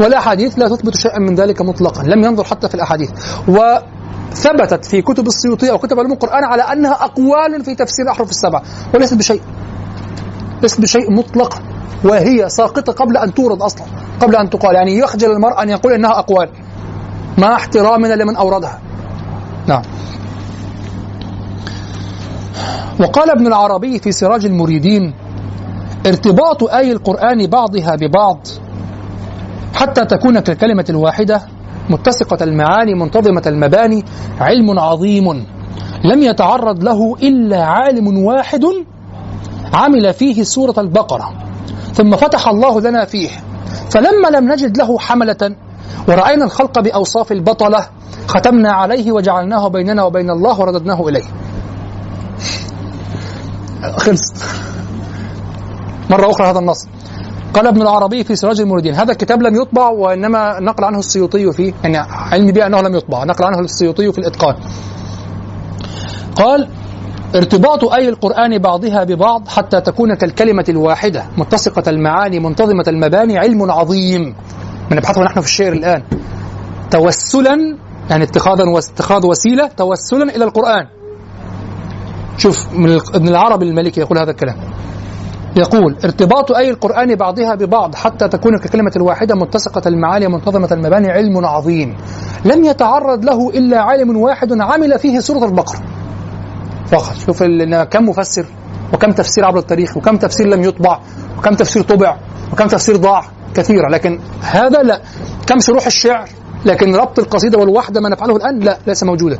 والأحاديث 0.00 0.58
لا 0.58 0.68
تثبت 0.68 0.96
شيئا 0.96 1.18
من 1.18 1.34
ذلك 1.34 1.62
مطلقا 1.62 2.02
لم 2.02 2.24
ينظر 2.24 2.44
حتى 2.44 2.68
في 2.68 2.74
الأحاديث. 2.74 3.10
وثبتت 3.48 4.84
في 4.84 5.02
كتب 5.02 5.26
السيوطية 5.26 5.70
أو 5.70 5.78
كتب 5.78 5.98
علوم 5.98 6.12
القرآن 6.12 6.44
على 6.44 6.62
أنها 6.62 6.92
أقوال 6.92 7.64
في 7.64 7.74
تفسير 7.74 8.04
الأحرف 8.04 8.30
السبعة 8.30 8.62
وليست 8.94 9.14
بشيء. 9.14 9.40
ليست 10.62 10.80
بشيء 10.80 11.12
مطلقا. 11.12 11.58
وهي 12.04 12.48
ساقطة 12.48 12.92
قبل 12.92 13.16
أن 13.16 13.34
تورد 13.34 13.62
أصلا 13.62 13.86
قبل 14.20 14.36
أن 14.36 14.50
تقال. 14.50 14.74
يعني 14.74 14.98
يخجل 14.98 15.30
المرء 15.30 15.62
أن 15.62 15.68
يقول 15.68 15.92
إنها 15.92 16.18
أقوال. 16.18 16.48
مع 17.38 17.54
احترامنا 17.54 18.14
لمن 18.14 18.36
أوردها. 18.36 18.80
نعم. 19.66 19.82
وقال 23.00 23.30
ابن 23.30 23.46
العربي 23.46 23.98
في 23.98 24.12
سراج 24.12 24.44
المريدين 24.44 25.14
ارتباط 26.06 26.64
آي 26.64 26.92
القرآن 26.92 27.46
بعضها 27.46 27.96
ببعض 28.00 28.46
حتى 29.74 30.04
تكون 30.04 30.40
كالكلمة 30.40 30.84
الواحدة 30.90 31.42
متسقة 31.90 32.44
المعاني 32.44 32.94
منتظمة 32.94 33.42
المباني 33.46 34.04
علم 34.40 34.78
عظيم 34.78 35.46
لم 36.04 36.22
يتعرض 36.22 36.84
له 36.84 37.16
إلا 37.22 37.64
عالم 37.64 38.24
واحد 38.24 38.64
عمل 39.74 40.14
فيه 40.14 40.42
سورة 40.42 40.80
البقرة. 40.80 41.47
ثم 41.94 42.16
فتح 42.16 42.48
الله 42.48 42.80
لنا 42.80 43.04
فيه. 43.04 43.28
فلما 43.90 44.28
لم 44.28 44.52
نجد 44.52 44.78
له 44.78 44.98
حملة 44.98 45.56
ورأينا 46.08 46.44
الخلق 46.44 46.80
بأوصاف 46.80 47.32
البطلة 47.32 47.86
ختمنا 48.28 48.72
عليه 48.72 49.12
وجعلناه 49.12 49.68
بيننا 49.68 50.02
وبين 50.04 50.30
الله 50.30 50.60
ورددناه 50.60 51.08
إليه. 51.08 51.24
خلص 53.96 54.32
مرة 56.10 56.30
أخرى 56.30 56.50
هذا 56.50 56.58
النص. 56.58 56.86
قال 57.54 57.66
ابن 57.66 57.82
العربي 57.82 58.24
في 58.24 58.36
سراج 58.36 58.60
المريدين 58.60 58.94
هذا 58.94 59.12
الكتاب 59.12 59.42
لم 59.42 59.62
يطبع 59.62 59.88
وإنما 59.88 60.60
نقل 60.60 60.84
عنه 60.84 60.98
السيوطي 60.98 61.52
فيه 61.52 61.72
يعني 61.84 61.98
علمي 61.98 62.52
به 62.52 62.66
أنه 62.66 62.80
لم 62.80 62.94
يطبع 62.94 63.24
نقل 63.24 63.44
عنه 63.44 63.60
السيوطي 63.60 64.12
في 64.12 64.18
الإتقان. 64.18 64.54
قال 66.36 66.68
ارتباط 67.34 67.84
أي 67.84 68.08
القرآن 68.08 68.58
بعضها 68.58 69.04
ببعض 69.04 69.48
حتى 69.48 69.80
تكون 69.80 70.14
كالكلمة 70.14 70.64
الواحدة. 70.68 71.24
متسقة 71.38 71.90
المعاني 71.90 72.40
منتظمة 72.40 72.84
المباني 72.88 73.38
علم 73.38 73.70
عظيم. 73.70 74.34
من 74.90 74.96
نبحثه 74.96 75.22
نحن 75.22 75.40
في 75.40 75.46
الشعر 75.46 75.72
الآن. 75.72 76.02
توسلا 76.90 77.76
يعني 78.10 78.24
اتخاذا 78.24 78.64
واتخاذ 78.64 79.26
وسيلة 79.26 79.66
توسلا 79.66 80.36
إلى 80.36 80.44
القرآن. 80.44 80.86
شوف 82.36 82.74
من 82.74 83.00
ابن 83.14 83.28
العربي 83.28 83.68
المالكي 83.68 84.00
يقول 84.00 84.18
هذا 84.18 84.30
الكلام. 84.30 84.56
يقول 85.56 85.96
ارتباط 86.04 86.52
أي 86.52 86.70
القرآن 86.70 87.14
بعضها 87.14 87.54
ببعض 87.54 87.94
حتى 87.94 88.28
تكون 88.28 88.58
ككلمة 88.58 88.92
الواحدة 88.96 89.34
متسقة 89.34 89.88
المعاني 89.88 90.28
منتظمة 90.28 90.68
المباني 90.72 91.10
علم 91.10 91.46
عظيم. 91.46 91.96
لم 92.44 92.64
يتعرض 92.64 93.24
له 93.24 93.50
إلا 93.50 93.80
عالم 93.80 94.16
واحد 94.16 94.60
عمل 94.60 94.98
فيه 94.98 95.20
سورة 95.20 95.44
البقرة. 95.44 95.80
فقط. 96.90 97.14
شوف 97.26 97.42
كم 97.90 98.08
مفسر 98.08 98.46
وكم 98.94 99.12
تفسير 99.12 99.44
عبر 99.44 99.58
التاريخ 99.58 99.96
وكم 99.96 100.16
تفسير 100.16 100.46
لم 100.46 100.62
يطبع 100.62 101.00
وكم 101.38 101.54
تفسير 101.54 101.82
طبع 101.82 102.16
وكم 102.52 102.66
تفسير 102.66 102.96
ضاع 102.96 103.22
كثيرة. 103.54 103.88
لكن 103.88 104.20
هذا 104.42 104.82
لا. 104.82 105.00
كم 105.46 105.60
شروح 105.60 105.86
الشعر 105.86 106.28
لكن 106.64 106.96
ربط 106.96 107.18
القصيدة 107.18 107.58
والوحدة 107.58 108.00
ما 108.00 108.08
نفعله 108.08 108.36
الآن 108.36 108.58
لا 108.58 108.78
ليس 108.86 109.02
موجودا. 109.04 109.38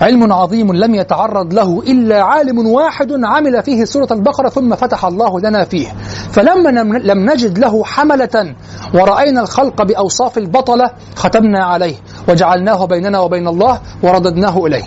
علم 0.00 0.32
عظيم 0.32 0.72
لم 0.72 0.94
يتعرض 0.94 1.54
له 1.54 1.82
إلا 1.86 2.22
عالم 2.22 2.66
واحد 2.66 3.12
عمل 3.24 3.62
فيه 3.62 3.84
سورة 3.84 4.08
البقرة 4.10 4.48
ثم 4.48 4.74
فتح 4.74 5.04
الله 5.04 5.40
لنا 5.40 5.64
فيه. 5.64 5.88
فلما 6.30 6.68
لم- 6.68 6.96
لم 6.96 7.30
نجد 7.30 7.58
له 7.58 7.84
حملة 7.84 8.54
ورأينا 8.94 9.40
الخلق 9.40 9.82
بأوصاف 9.82 10.38
البطلة 10.38 10.90
ختمنا 11.16 11.64
عليه 11.64 11.94
وجعلناه 12.28 12.84
بيننا 12.84 13.20
وبين 13.20 13.48
الله 13.48 13.80
ورددناه 14.02 14.66
إليه. 14.66 14.84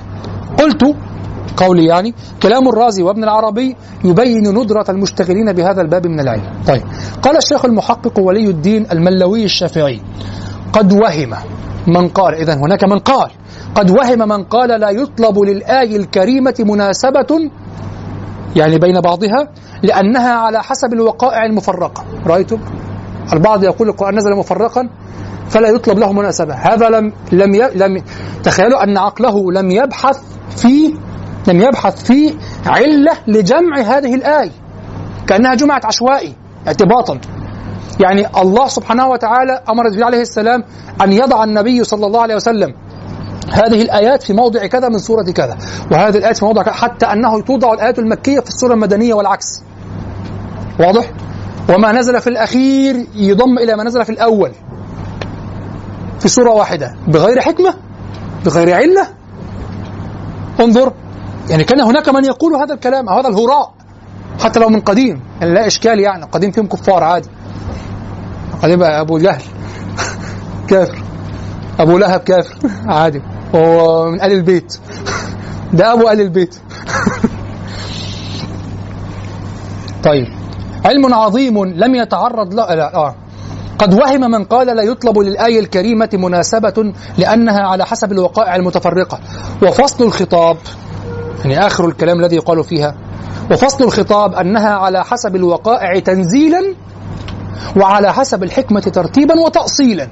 قلت 0.62 0.96
قولي 1.58 1.86
يعني 1.86 2.14
كلام 2.44 2.68
الرازي 2.68 3.04
وابن 3.04 3.24
العربي 3.24 3.76
يبين 4.04 4.48
ندرة 4.48 4.86
المشتغلين 4.90 5.54
بهذا 5.54 5.82
الباب 5.82 6.08
من 6.08 6.20
العلم. 6.20 6.44
طيب 6.68 6.84
قال 7.22 7.38
الشيخ 7.38 7.66
المحقق 7.66 8.20
ولي 8.20 8.50
الدين 8.50 8.92
الملوي 8.92 9.44
الشافعي 9.44 10.02
قد 10.74 10.94
وهم 10.94 11.34
من 11.88 12.08
قال 12.08 12.36
إذا 12.36 12.54
هناك 12.54 12.84
من 12.84 13.00
قال 13.00 13.32
قد 13.76 13.90
وهم 13.90 14.20
من 14.30 14.44
قال 14.44 14.70
لا 14.80 14.90
يطلب 14.90 15.40
للآية 15.40 15.98
الكريمة 15.98 16.56
مناسبة 16.60 17.50
يعني 18.56 18.78
بين 18.78 19.02
بعضها 19.02 19.48
لأنها 19.84 20.34
على 20.34 20.64
حسب 20.64 20.94
الوقائع 20.94 21.46
المفرقة. 21.46 22.04
رأيتم؟ 22.28 22.60
البعض 23.34 23.64
يقول 23.64 23.90
القرآن 23.90 24.16
نزل 24.16 24.36
مفرقا 24.36 24.90
فلا 25.52 25.70
يطلب 25.70 26.00
له 26.00 26.14
مناسبة. 26.14 26.54
هذا 26.54 26.90
لم 26.90 27.14
لم. 27.32 27.56
لم 27.56 28.04
تخيلوا 28.44 28.84
أن 28.84 28.98
عقله 28.98 29.52
لم 29.52 29.72
يبحث 29.72 30.20
في 30.58 30.94
لم 31.48 31.62
يبحث 31.62 32.04
في 32.04 32.34
علة 32.66 33.12
لجمع 33.28 33.78
هذه 33.80 34.16
الآية 34.16 34.52
كأنها 35.28 35.56
جمعت 35.56 35.86
عشوائي 35.86 36.36
اعتباطا. 36.68 37.20
يعني 38.00 38.28
الله 38.42 38.68
سبحانه 38.68 39.08
وتعالى 39.08 39.62
أمر 39.70 39.88
جبريل 39.88 40.04
عليه 40.04 40.22
السلام 40.22 40.64
أن 41.04 41.14
يضع 41.14 41.44
النبي 41.44 41.84
صلى 41.84 42.06
الله 42.06 42.22
عليه 42.22 42.36
وسلم 42.36 42.74
هذه 43.54 43.82
الآيات 43.82 44.24
في 44.24 44.34
موضع 44.34 44.66
كذا 44.68 44.90
من 44.90 44.98
سورة 44.98 45.24
كذا. 45.24 45.58
وهذه 45.92 46.18
الآيات 46.18 46.38
في 46.38 46.46
موضع 46.46 46.64
كذا 46.64 46.74
حتى 46.74 47.06
أنه 47.06 47.42
توضع 47.42 47.74
الآيات 47.74 48.00
المكية 48.00 48.40
في 48.40 48.48
السورة 48.48 48.74
المدنية 48.74 49.14
والعكس. 49.14 49.64
واضح؟ 50.80 51.12
وما 51.70 51.92
نزل 51.92 52.22
في 52.22 52.28
الأخير 52.28 53.06
يضم 53.16 53.58
إلى 53.58 53.76
ما 53.76 53.84
نزل 53.84 54.06
في 54.06 54.12
الأول. 54.12 54.52
في 56.22 56.28
سورة 56.28 56.52
واحدة. 56.52 56.96
بغير 57.08 57.42
حكمة؟ 57.42 57.74
بغير 58.46 58.74
علة؟ 58.74 59.08
انظر. 60.60 60.94
يعني 61.50 61.64
كان 61.64 61.82
هناك 61.82 62.10
من 62.10 62.26
يقول 62.26 62.56
هذا 62.56 62.74
الكلام 62.74 63.10
أو 63.10 63.20
هذا 63.20 63.28
الهراء 63.28 63.74
حتى 64.44 64.60
لو 64.60 64.70
من 64.70 64.80
قديم. 64.80 65.22
يعني 65.42 65.54
لا 65.54 65.68
إشكال 65.68 66.00
يعني. 66.00 66.26
قديم 66.26 66.52
فيهم 66.52 66.68
كفار 66.68 67.04
عادي. 67.04 67.30
قديم 68.64 68.84
أبو 68.84 69.18
جهل. 69.18 69.42
كافر. 70.70 71.04
أبو 71.80 71.98
لهب 71.98 72.20
كافر. 72.20 72.56
عادي. 72.96 73.22
ومن 73.54 74.22
آل 74.22 74.32
البيت. 74.32 74.78
ده 75.74 75.94
أبو 75.94 76.10
آل 76.10 76.22
البيت. 76.22 76.56
طيب. 80.04 80.28
علم 80.86 81.14
عظيم 81.14 81.66
لم 81.66 81.96
يتعرض 81.96 82.54
له. 82.54 82.76
لا 82.76 82.96
آه. 82.96 83.16
قد 83.80 83.94
وهم 83.94 84.22
من 84.32 84.44
قال 84.44 84.68
لا 84.68 84.84
يطلب 84.84 85.20
للآية 85.20 85.60
الكريمة 85.60 86.10
مناسبة 86.14 86.94
لأنها 87.18 87.62
على 87.68 87.86
حسب 87.86 88.12
الوقائع 88.12 88.56
المتفرقة. 88.56 89.20
وفصل 89.64 90.04
الخطاب 90.04 90.58
يعني 91.42 91.68
آخر 91.68 91.88
الكلام 91.88 92.20
الذي 92.20 92.36
يقال 92.36 92.64
فيها 92.64 92.96
وفصل 93.52 93.84
الخطاب 93.84 94.36
أنها 94.36 94.70
على 94.70 95.04
حسب 95.06 95.36
الوقائع 95.36 96.00
تنزيلا 96.00 96.76
وعلى 97.78 98.14
حسب 98.14 98.44
الحكمة 98.44 98.80
ترتيبا 98.80 99.40
وتأصيلا. 99.40 100.08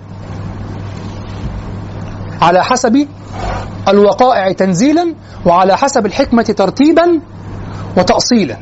على 2.41 2.63
حسب 2.63 3.07
الوقائع 3.87 4.51
تنزيلا 4.51 5.13
وعلى 5.45 5.77
حسب 5.77 6.05
الحكمة 6.05 6.43
ترتيبا 6.43 7.21
وتأصيلا. 7.97 8.57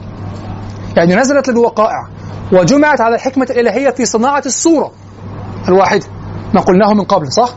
يعني 0.97 1.15
نزلت 1.15 1.49
للوقائع 1.49 2.07
وجمعت 2.51 3.01
على 3.01 3.15
الحكمة 3.15 3.47
الإلهية 3.49 3.89
في 3.89 4.05
صناعة 4.05 4.43
الصورة 4.45 4.91
الواحدة 5.67 6.05
ما 6.53 6.61
قلناه 6.61 6.93
من 6.93 7.03
قبل 7.03 7.31
صح؟ 7.31 7.49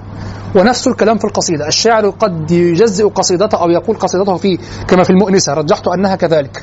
ونفس 0.57 0.89
الكلام 0.89 1.19
في 1.19 1.25
القصيدة. 1.25 1.69
الشاعر 1.69 2.11
قد 2.11 2.51
يجزئ 2.51 3.05
قصيدته 3.05 3.63
أو 3.63 3.71
يقول 3.71 3.99
قصيدته 3.99 4.37
في 4.37 4.59
كما 4.89 5.03
في 5.03 5.11
المؤنسة. 5.11 5.55
رجحت 5.55 5.89
أنها 5.89 6.17
كذلك 6.17 6.63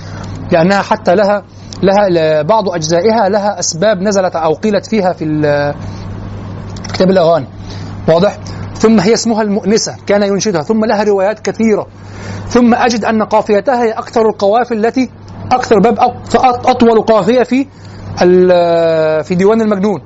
لأنها 0.51 0.81
حتى 0.81 1.15
لها 1.15 1.43
لها 1.83 2.41
بعض 2.41 2.69
أجزائها 2.69 3.29
لها 3.29 3.59
أسباب 3.59 4.01
نزلت 4.01 4.35
أو 4.35 4.53
قيلت 4.53 4.85
فيها 4.85 5.13
في 5.13 5.25
كتاب 6.93 7.09
الأغاني. 7.09 7.47
واضح؟ 8.07 8.37
ثم 8.75 8.99
هي 8.99 9.13
اسمها 9.13 9.41
المؤنسة 9.41 9.95
كان 10.07 10.23
ينشدها. 10.23 10.61
ثم 10.61 10.85
لها 10.85 11.03
روايات 11.03 11.39
كثيرة. 11.39 11.87
ثم 12.49 12.73
أجد 12.73 13.05
أن 13.05 13.23
قافيتها 13.23 13.83
هي 13.83 13.91
أكثر 13.91 14.29
القوافي 14.29 14.73
التي 14.73 15.09
أكثر 15.51 15.79
باب 15.79 15.99
أطول 16.65 17.01
قافية 17.01 17.43
في 17.43 17.67
في 19.23 19.35
ديوان 19.35 19.61
المجنون. 19.61 20.01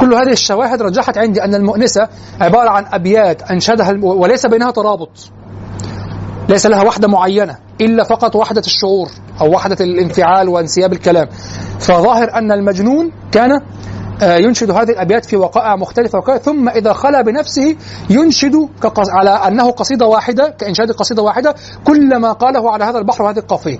كل 0.00 0.14
هذه 0.14 0.32
الشواهد 0.32 0.82
رجحت 0.82 1.18
عندي 1.18 1.44
أن 1.44 1.54
المؤنسة 1.54 2.08
عبارة 2.40 2.70
عن 2.70 2.84
أبيات 2.92 3.42
أنشدها 3.42 3.98
وليس 4.02 4.46
بينها 4.46 4.70
ترابط. 4.70 5.10
ليس 6.48 6.66
لها 6.66 6.82
وحدة 6.82 7.08
معينة 7.08 7.58
إلا 7.80 8.04
فقط 8.04 8.36
وحدة 8.36 8.62
الشعور 8.66 9.08
أو 9.40 9.54
وحدة 9.54 9.84
الانفعال 9.84 10.48
وانسياب 10.48 10.92
الكلام. 10.92 11.28
فظاهر 11.78 12.34
أن 12.34 12.52
المجنون 12.52 13.12
كان 13.32 13.60
آه، 14.22 14.36
ينشد 14.36 14.70
هذه 14.70 14.90
الأبيات 14.90 15.24
في 15.24 15.36
وقائع 15.36 15.76
مختلفة 15.76 16.18
وكذا 16.18 16.38
ثم 16.38 16.68
إذا 16.68 16.92
خلا 16.92 17.22
بنفسه 17.22 17.76
ينشد 18.10 18.68
على 19.10 19.30
أنه 19.30 19.70
قصيدة 19.70 20.06
واحدة 20.06 20.48
كإنشاد 20.48 20.92
قصيدة 20.92 21.22
واحدة 21.22 21.54
كل 21.84 22.16
ما 22.16 22.32
قاله 22.32 22.72
على 22.72 22.84
هذا 22.84 22.98
البحر 22.98 23.22
وهذه 23.22 23.38
القافية. 23.38 23.78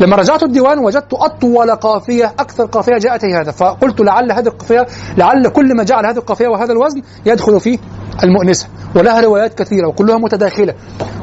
لما 0.00 0.16
رجعت 0.16 0.42
الديوان 0.42 0.78
وجدت 0.78 1.14
أطول 1.14 1.70
قافية 1.70 2.34
أكثر 2.38 2.66
قافية 2.66 2.98
جاءت 2.98 3.24
هي 3.24 3.34
هذا. 3.34 3.50
فقلت 3.50 4.00
لعل 4.00 4.32
هذه 4.32 4.46
القافية 4.46 4.86
لعل 5.16 5.48
كل 5.48 5.76
ما 5.76 5.84
جعل 5.84 6.06
هذه 6.06 6.16
القافية 6.16 6.48
وهذا 6.48 6.72
الوزن 6.72 7.02
يدخل 7.26 7.60
فيه 7.60 7.78
المؤنسة. 8.24 8.68
ولها 8.94 9.20
روايات 9.20 9.54
كثيرة 9.54 9.88
وكلها 9.88 10.18
متداخلة. 10.18 10.74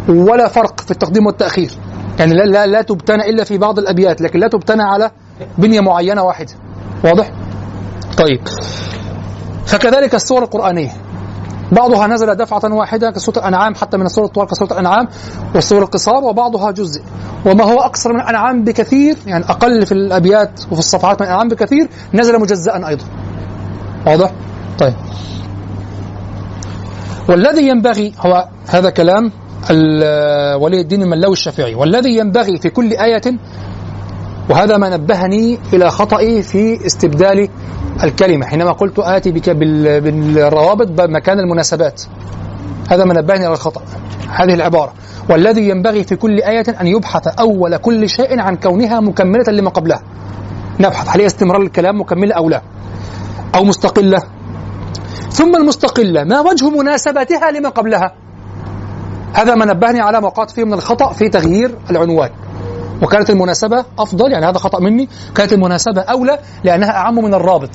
ولا 0.10 0.48
فرق 0.48 0.82
في 0.82 0.92
التقديم 0.92 1.26
والتأخير. 1.26 1.72
يعني 2.20 2.34
لا, 2.34 2.44
لا, 2.44 2.68
لا 2.68 2.82
تبتنى 2.82 3.30
إلا 3.30 3.44
في 3.44 3.58
بعض 3.58 3.80
الأبيات 3.80 4.22
لكن 4.22 4.40
لا 4.40 4.48
تبتنى 4.48 4.84
على 4.84 5.12
بنية 5.58 5.80
معينة 5.80 6.24
واحدة. 6.24 6.54
واضح؟ 7.04 7.32
طيب. 8.18 8.40
فكذلك 9.66 10.16
السور 10.16 10.44
القرآنية. 10.44 10.92
بعضها 11.72 12.08
نزل 12.08 12.36
دفعة 12.36 12.74
واحدة 12.74 13.12
كسورة 13.12 13.38
الأنعام 13.38 13.76
حتى 13.76 13.98
من 13.98 14.06
السورة 14.06 14.26
الطوال 14.26 14.48
كسورة 14.48 14.74
الأنعام 14.74 15.08
والسور 15.56 15.84
القصار 15.84 16.24
وبعضها 16.24 16.72
جزء. 16.72 17.02
وما 17.46 17.64
هو 17.64 17.80
أقصر 17.80 18.14
من 18.14 18.20
الأنعام 18.20 18.64
بكثير 18.64 19.18
يعني 19.28 19.44
أقل 19.44 19.86
في 19.86 19.92
الأبيات 19.92 20.60
وفي 20.72 20.80
الصفحات 20.80 21.22
من 21.22 21.28
الأنعام 21.28 21.48
بكثير 21.50 21.88
نزل 22.14 22.42
مجزأ 22.42 22.88
أيضا. 22.88 23.06
واضح؟ 24.08 24.32
طيب. 24.80 24.94
والذي 27.30 27.68
ينبغي 27.68 28.14
هو 28.20 28.48
هذا 28.70 28.90
كلام 28.90 29.32
ولي 30.62 30.82
الدين 30.82 31.02
الملاوي 31.02 31.34
الشافعي. 31.34 31.76
والذي 31.76 32.18
ينبغي 32.18 32.60
في 32.60 32.70
كل 32.70 32.94
آية 32.94 33.22
وهذا 34.50 34.78
ما 34.78 34.98
نبهني 34.98 35.60
إلى 35.74 35.92
خطئي 35.92 36.44
في 36.44 36.86
استبدال 36.86 37.50
الكلمة. 38.04 38.46
حينما 38.46 38.72
قلت 38.72 39.00
آتي 39.00 39.32
بك 39.32 39.50
بالروابط 39.50 41.02
مكان 41.02 41.40
المناسبات. 41.40 42.02
هذا 42.90 43.04
ما 43.04 43.14
نبهني 43.14 43.46
إلى 43.48 43.54
الخطأ. 43.54 43.82
هذه 44.30 44.54
العبارة. 44.54 44.94
والذي 45.30 45.70
ينبغي 45.70 46.04
في 46.04 46.16
كل 46.16 46.40
آية 46.40 46.66
أن 46.82 46.88
يبحث 46.88 47.28
أول 47.28 47.78
كل 47.78 48.10
شيء 48.10 48.40
عن 48.40 48.56
كونها 48.56 49.00
مكملة 49.00 49.52
لما 49.52 49.70
قبلها. 49.70 50.02
نبحث 50.80 51.10
هل 51.10 51.20
هي 51.20 51.26
استمرار 51.26 51.62
الكلام 51.62 52.02
مكملة 52.02 52.36
أو 52.36 52.50
لا. 52.50 52.62
أو 53.56 53.64
مستقلة. 53.64 54.24
ثم 55.30 55.56
المستقلة. 55.56 56.24
ما 56.24 56.40
وجه 56.40 56.70
مناسبتها 56.70 57.52
لما 57.52 57.70
قبلها؟ 57.70 58.12
هذا 59.34 59.56
ما 59.56 59.66
نبهني 59.66 60.00
على 60.00 60.22
ما 60.22 60.32
فيه 60.56 60.64
من 60.64 60.74
الخطأ 60.74 61.14
في 61.14 61.30
تغيير 61.30 61.76
العنوان. 61.90 62.30
وكانت 63.02 63.30
المناسبة 63.30 63.86
أفضل 64.00 64.32
يعني 64.32 64.46
هذا 64.46 64.58
خطأ 64.58 64.80
مني. 64.80 65.10
كانت 65.36 65.54
المناسبة 65.54 66.02
أولى 66.02 66.40
لأنها 66.64 66.92
أعم 66.92 67.16
من 67.16 67.34
الرابط. 67.34 67.70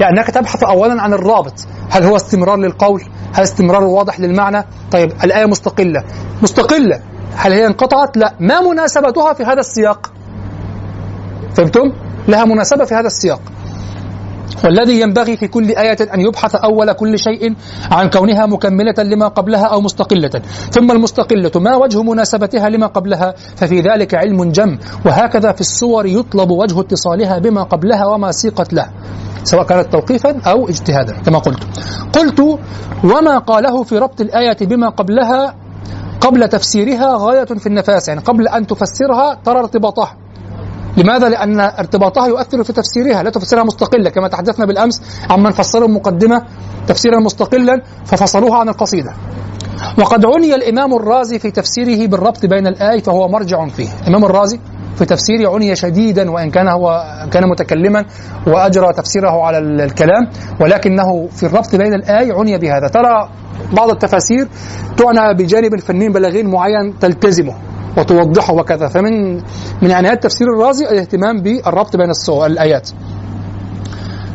لأنك 0.00 0.30
تبحث 0.30 0.62
أولا 0.62 1.02
عن 1.02 1.12
الرابط. 1.12 1.54
هل 1.90 2.04
هو 2.04 2.16
استمرار 2.16 2.56
للقول؟ 2.56 3.02
هل 3.34 3.42
استمرار 3.42 3.84
واضح 3.84 4.20
للمعنى؟ 4.20 4.64
طيب 4.92 5.12
الآية 5.24 5.46
مستقلة. 5.46 6.04
مستقلة. 6.42 7.00
هل 7.36 7.52
هي 7.52 7.66
انقطعت؟ 7.66 8.16
لا. 8.16 8.34
ما 8.40 8.60
مناسبتها 8.60 9.32
في 9.32 9.44
هذا 9.44 9.60
السياق؟ 9.60 10.10
فهمتم؟ 11.54 11.92
لها 12.28 12.44
مناسبة 12.44 12.84
في 12.84 12.94
هذا 12.94 13.06
السياق. 13.06 13.40
والذي 14.64 15.00
ينبغي 15.00 15.36
في 15.36 15.48
كل 15.48 15.68
آية 15.70 15.96
أن 16.14 16.20
يبحث 16.20 16.54
أول 16.54 16.92
كل 16.92 17.18
شيء 17.18 17.54
عن 17.90 18.10
كونها 18.10 18.46
مكملة 18.46 18.94
لما 18.98 19.28
قبلها 19.28 19.64
أو 19.64 19.80
مستقلة. 19.80 20.30
ثم 20.70 20.90
المستقلة 20.90 21.50
ما 21.56 21.76
وجه 21.76 22.02
مناسبتها 22.02 22.68
لما 22.68 22.86
قبلها؟ 22.86 23.34
ففي 23.56 23.80
ذلك 23.80 24.14
علم 24.14 24.52
جم 24.52 24.78
وهكذا 25.06 25.52
في 25.52 25.60
الصور 25.60 26.06
يطلب 26.06 26.50
وجه 26.50 26.80
اتصالها 26.80 27.38
بما 27.38 27.62
قبلها 27.62 28.06
وما 28.06 28.32
سيقت 28.32 28.72
له 28.72 28.90
سواء 29.44 29.64
كانت 29.64 29.92
توقيفا 29.92 30.40
أو 30.40 30.68
اجتهادا 30.68 31.12
كما 31.26 31.38
قلت. 31.38 31.64
قلت 32.12 32.40
وما 33.04 33.38
قاله 33.38 33.82
في 33.82 33.98
ربط 33.98 34.20
الآية 34.20 34.56
بما 34.60 34.88
قبلها 34.88 35.54
قبل 36.20 36.48
تفسيرها 36.48 37.16
غاية 37.18 37.44
في 37.44 37.66
النفاس 37.66 38.08
يعني 38.08 38.20
قبل 38.20 38.48
أن 38.48 38.66
تفسرها 38.66 39.34
ترى 39.44 39.58
ارتباطها. 39.58 40.16
لماذا؟ 40.96 41.28
لأن 41.28 41.60
ارتباطها 41.60 42.26
يؤثر 42.26 42.64
في 42.64 42.72
تفسيرها 42.72 43.22
لا 43.22 43.30
تفسيرها 43.30 43.64
مستقلة 43.64 44.10
كما 44.10 44.28
تحدثنا 44.28 44.66
بالأمس 44.66 45.02
عمن 45.30 45.50
فسروا 45.50 45.88
المقدمة 45.88 46.42
تفسيرا 46.86 47.20
مستقلا 47.20 47.82
ففصلوها 48.04 48.58
عن 48.58 48.68
القصيدة. 48.68 49.12
وقد 49.98 50.26
عني 50.26 50.54
الإمام 50.54 50.94
الرازي 50.94 51.38
في 51.38 51.50
تفسيره 51.50 52.06
بالربط 52.06 52.46
بين 52.46 52.66
الآي 52.66 53.00
فهو 53.00 53.28
مرجع 53.28 53.66
فيه. 53.68 53.88
الإمام 54.02 54.24
الرازي 54.24 54.60
في 54.96 55.04
تفسيره 55.04 55.54
عني 55.54 55.76
شديدا 55.76 56.30
وإن 56.30 56.50
كان 56.50 56.68
هو 56.68 57.04
كان 57.32 57.48
متكلما 57.48 58.04
وأجرى 58.46 58.92
تفسيره 58.92 59.42
على 59.46 59.58
الكلام 59.58 60.28
ولكنه 60.60 61.28
في 61.28 61.46
الربط 61.46 61.76
بين 61.76 61.94
الآي 61.94 62.32
عني 62.32 62.58
بهذا. 62.58 62.88
ترى 62.88 63.28
بعض 63.72 63.90
التفاسير 63.90 64.48
تعنى 64.96 65.34
بجانب 65.34 65.74
الفنين 65.74 66.12
بلاغين 66.12 66.46
معين 66.50 66.98
تلتزمه. 67.00 67.54
وتوضحه 67.98 68.54
وكذا. 68.54 68.88
فمن 68.88 69.36
من 69.82 69.90
عنايات 69.90 70.22
تفسير 70.22 70.46
الرازي 70.56 70.88
الاهتمام 70.88 71.42
بالربط 71.42 71.96
بين 71.96 72.10
الآيات. 72.46 72.90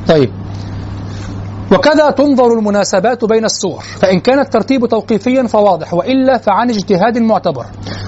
طيب. 0.07 0.44
وكذا 1.75 2.09
تنظر 2.09 2.53
المناسبات 2.59 3.25
بين 3.25 3.45
السور 3.45 3.83
فإن 4.01 4.19
كان 4.19 4.39
الترتيب 4.39 4.85
توقيفيا 4.85 5.43
فواضح 5.43 5.93
وإلا 5.93 6.37
فعن 6.37 6.69
اجتهاد 6.69 7.17
معتبر. 7.17 7.65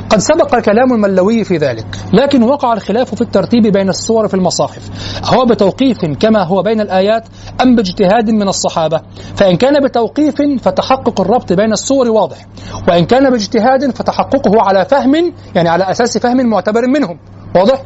قد 0.10 0.20
سبق 0.20 0.60
كلام 0.60 0.94
الملوي 0.94 1.44
في 1.44 1.58
ذلك 1.58 1.86
لكن 2.14 2.44
وقع 2.44 2.74
الخلاف 2.74 3.16
في 3.16 3.22
الترتيب 3.22 3.68
بين 3.68 3.90
السور 3.90 4.28
في 4.28 4.34
المصاحف. 4.34 4.90
هو 5.34 5.46
بتوقيف 5.46 5.98
كما 6.20 6.44
هو 6.44 6.62
بين 6.62 6.82
الآيات 6.82 7.28
أم 7.62 7.76
باجتهاد 7.76 8.30
من 8.30 8.48
الصحابة؟ 8.48 9.02
فإن 9.36 9.58
كان 9.58 9.84
بتوقيف 9.84 10.36
فتحقق 10.62 11.22
الربط 11.22 11.54
بين 11.54 11.74
السور 11.74 12.10
واضح 12.10 12.46
وإن 12.88 13.06
كان 13.06 13.30
باجتهاد 13.30 13.96
فتحققه 13.96 14.62
على 14.62 14.86
فهم 14.86 15.34
يعني 15.56 15.70
على 15.70 15.92
أساس 15.92 16.18
فهم 16.18 16.50
معتبر 16.50 16.88
منهم. 16.88 17.20
واضح؟ 17.56 17.84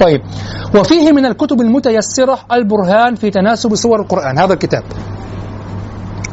طيب. 0.00 0.20
وفيه 0.74 1.12
من 1.12 1.26
الكتب 1.26 1.60
المتيسرة 1.60 2.38
البرهان 2.52 3.14
في 3.14 3.30
تناسب 3.30 3.74
صور 3.74 4.00
القرآن 4.00 4.38
هذا 4.38 4.52
الكتاب. 4.52 4.82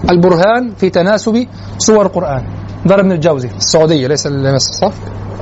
البرهان 0.09 0.73
في 0.77 0.89
تناسب 0.89 1.47
صور 1.77 2.05
القرآن 2.05 2.45
دار 2.85 2.99
ابن 2.99 3.11
الجوزي. 3.11 3.49
السعودية 3.57 4.07
ليس 4.07 4.27
مصر 4.27 4.71
صح؟ 4.73 4.91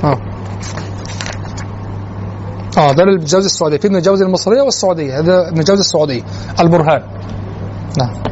آه. 0.04 0.18
آه 2.78 2.92
ده 2.92 3.04
الجوز 3.04 3.44
السعوديه 3.44 3.76
في 3.76 3.86
ابن 3.86 3.96
الجوز 3.96 4.22
المصرية 4.22 4.62
والسعودية. 4.62 5.18
هذا 5.18 5.48
ابن 5.48 5.60
الجوز 5.60 5.78
السعوديه 5.78 6.22
البرهان. 6.60 7.02
نعم. 7.98 8.22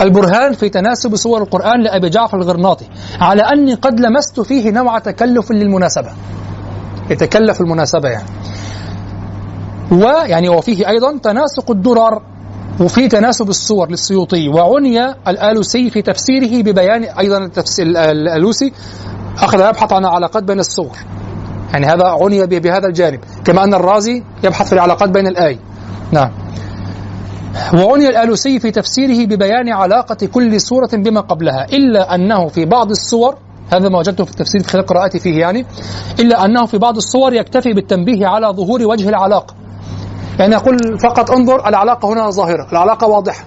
البرهان 0.00 0.52
في 0.52 0.68
تناسب 0.68 1.16
صور 1.16 1.42
القرآن 1.42 1.82
لأبي 1.82 2.08
جعفر 2.08 2.36
الغرناطي. 2.36 2.84
على 3.20 3.42
أني 3.42 3.74
قد 3.74 4.00
لمست 4.00 4.40
فيه 4.40 4.70
نوع 4.70 4.98
تكلف 4.98 5.52
للمناسبة. 5.52 6.12
يتكلف 7.10 7.60
المناسبة 7.60 8.08
يعني. 8.08 8.28
ويعني 9.92 10.48
وفيه 10.48 10.88
أيضا 10.88 11.18
تناسق 11.18 11.70
الدرر 11.70 12.22
وفي 12.80 13.08
تناسب 13.08 13.48
الصور 13.48 13.90
للسيوطي 13.90 14.48
وعني 14.48 15.10
الآلوسي 15.28 15.90
في 15.90 16.02
تفسيره 16.02 16.62
ببيان 16.62 17.04
أيضا 17.04 17.38
التفسير 17.38 17.86
الآلوسي. 17.86 18.72
أخذ 19.38 19.68
يبحث 19.68 19.92
عن 19.92 20.04
العلاقات 20.04 20.42
بين 20.42 20.60
الصور. 20.60 20.96
يعني 21.72 21.86
هذا 21.86 22.04
عني 22.04 22.46
به 22.46 22.58
بهذا 22.58 22.86
الجانب. 22.86 23.20
كما 23.44 23.64
أن 23.64 23.74
الرازي 23.74 24.22
يبحث 24.44 24.66
في 24.66 24.72
العلاقات 24.72 25.10
بين 25.10 25.26
الآي. 25.26 25.58
نعم. 26.12 26.30
وعني 27.74 28.08
الآلوسي 28.08 28.58
في 28.58 28.70
تفسيره 28.70 29.26
ببيان 29.26 29.68
علاقة 29.68 30.26
كل 30.26 30.60
سورة 30.60 30.90
بما 30.92 31.20
قبلها. 31.20 31.66
إلا 31.72 32.14
أنه 32.14 32.48
في 32.48 32.64
بعض 32.64 32.90
الصور 32.90 33.34
هذا 33.72 33.88
ما 33.88 33.98
وجدته 33.98 34.24
في 34.24 34.30
التفسير 34.30 34.62
في 34.62 34.68
خلال 34.68 34.86
قراءتي 34.86 35.18
فيه 35.18 35.40
يعني 35.40 35.66
إلا 36.20 36.44
أنه 36.44 36.66
في 36.66 36.78
بعض 36.78 36.96
الصور 36.96 37.32
يكتفي 37.32 37.72
بالتنبيه 37.72 38.26
على 38.26 38.46
ظهور 38.46 38.82
وجه 38.86 39.08
العلاقة. 39.08 39.61
يعني 40.38 40.54
يقول 40.54 40.98
فقط 40.98 41.30
انظر 41.30 41.68
العلاقة 41.68 42.12
هنا 42.12 42.30
ظاهرة 42.30 42.66
العلاقة 42.72 43.06
واضحة. 43.06 43.44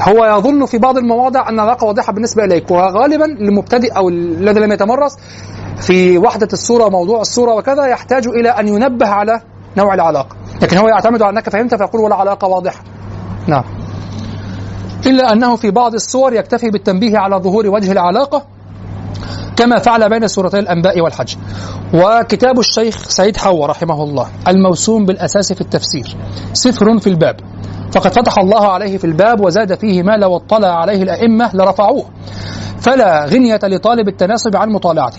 هو 0.00 0.38
يظن 0.38 0.66
في 0.66 0.78
بعض 0.78 0.98
المواضع 0.98 1.48
أن 1.48 1.54
العلاقة 1.54 1.84
واضحة 1.84 2.12
بالنسبة 2.12 2.44
إليك 2.44 2.70
وغالبا 2.70 3.24
للمبتدئ 3.24 3.96
أو 3.96 4.08
الذي 4.08 4.60
لم 4.60 4.72
يتمرس 4.72 5.16
في 5.76 6.18
وحدة 6.18 6.48
الصورة 6.52 6.84
وموضوع 6.84 7.20
الصورة 7.20 7.54
وكذا 7.54 7.86
يحتاج 7.86 8.26
إلى 8.28 8.48
أن 8.48 8.68
ينبه 8.68 9.06
على 9.06 9.40
نوع 9.76 9.94
العلاقة. 9.94 10.36
لكن 10.62 10.76
هو 10.76 10.88
يعتمد 10.88 11.22
على 11.22 11.32
أنك 11.32 11.48
فهمت 11.48 11.74
فيقول 11.74 12.00
ولا 12.00 12.14
علاقة 12.14 12.48
واضحة. 12.48 12.80
نعم. 13.46 13.64
إلا 15.06 15.32
أنه 15.32 15.56
في 15.56 15.70
بعض 15.70 15.94
الصور 15.94 16.32
يكتفي 16.32 16.70
بالتنبيه 16.70 17.18
على 17.18 17.36
ظهور 17.36 17.66
وجه 17.66 17.92
العلاقة 17.92 18.42
كما 19.56 19.78
فعل 19.78 20.10
بين 20.10 20.28
سورتي 20.28 20.58
الأنباء 20.58 21.00
والحج. 21.00 21.34
وكتاب 21.94 22.58
الشيخ 22.58 23.08
سعيد 23.08 23.36
حوا 23.36 23.66
رحمه 23.66 24.02
الله 24.02 24.26
الموسوم 24.48 25.06
بالأساس 25.06 25.52
في 25.52 25.60
التفسير. 25.60 26.16
سفر 26.52 26.98
في 26.98 27.06
الباب. 27.06 27.36
فقد 27.92 28.12
فتح 28.12 28.38
الله 28.38 28.68
عليه 28.68 28.98
في 28.98 29.04
الباب 29.04 29.40
وزاد 29.40 29.80
فيه 29.80 30.02
ما 30.02 30.16
لو 30.16 30.36
اطلع 30.36 30.80
عليه 30.80 31.02
الأئمة 31.02 31.50
لرفعوه. 31.54 32.04
فلا 32.80 33.24
غنية 33.26 33.60
لطالب 33.62 34.08
التناسب 34.08 34.56
عن 34.56 34.68
مطالعته. 34.68 35.18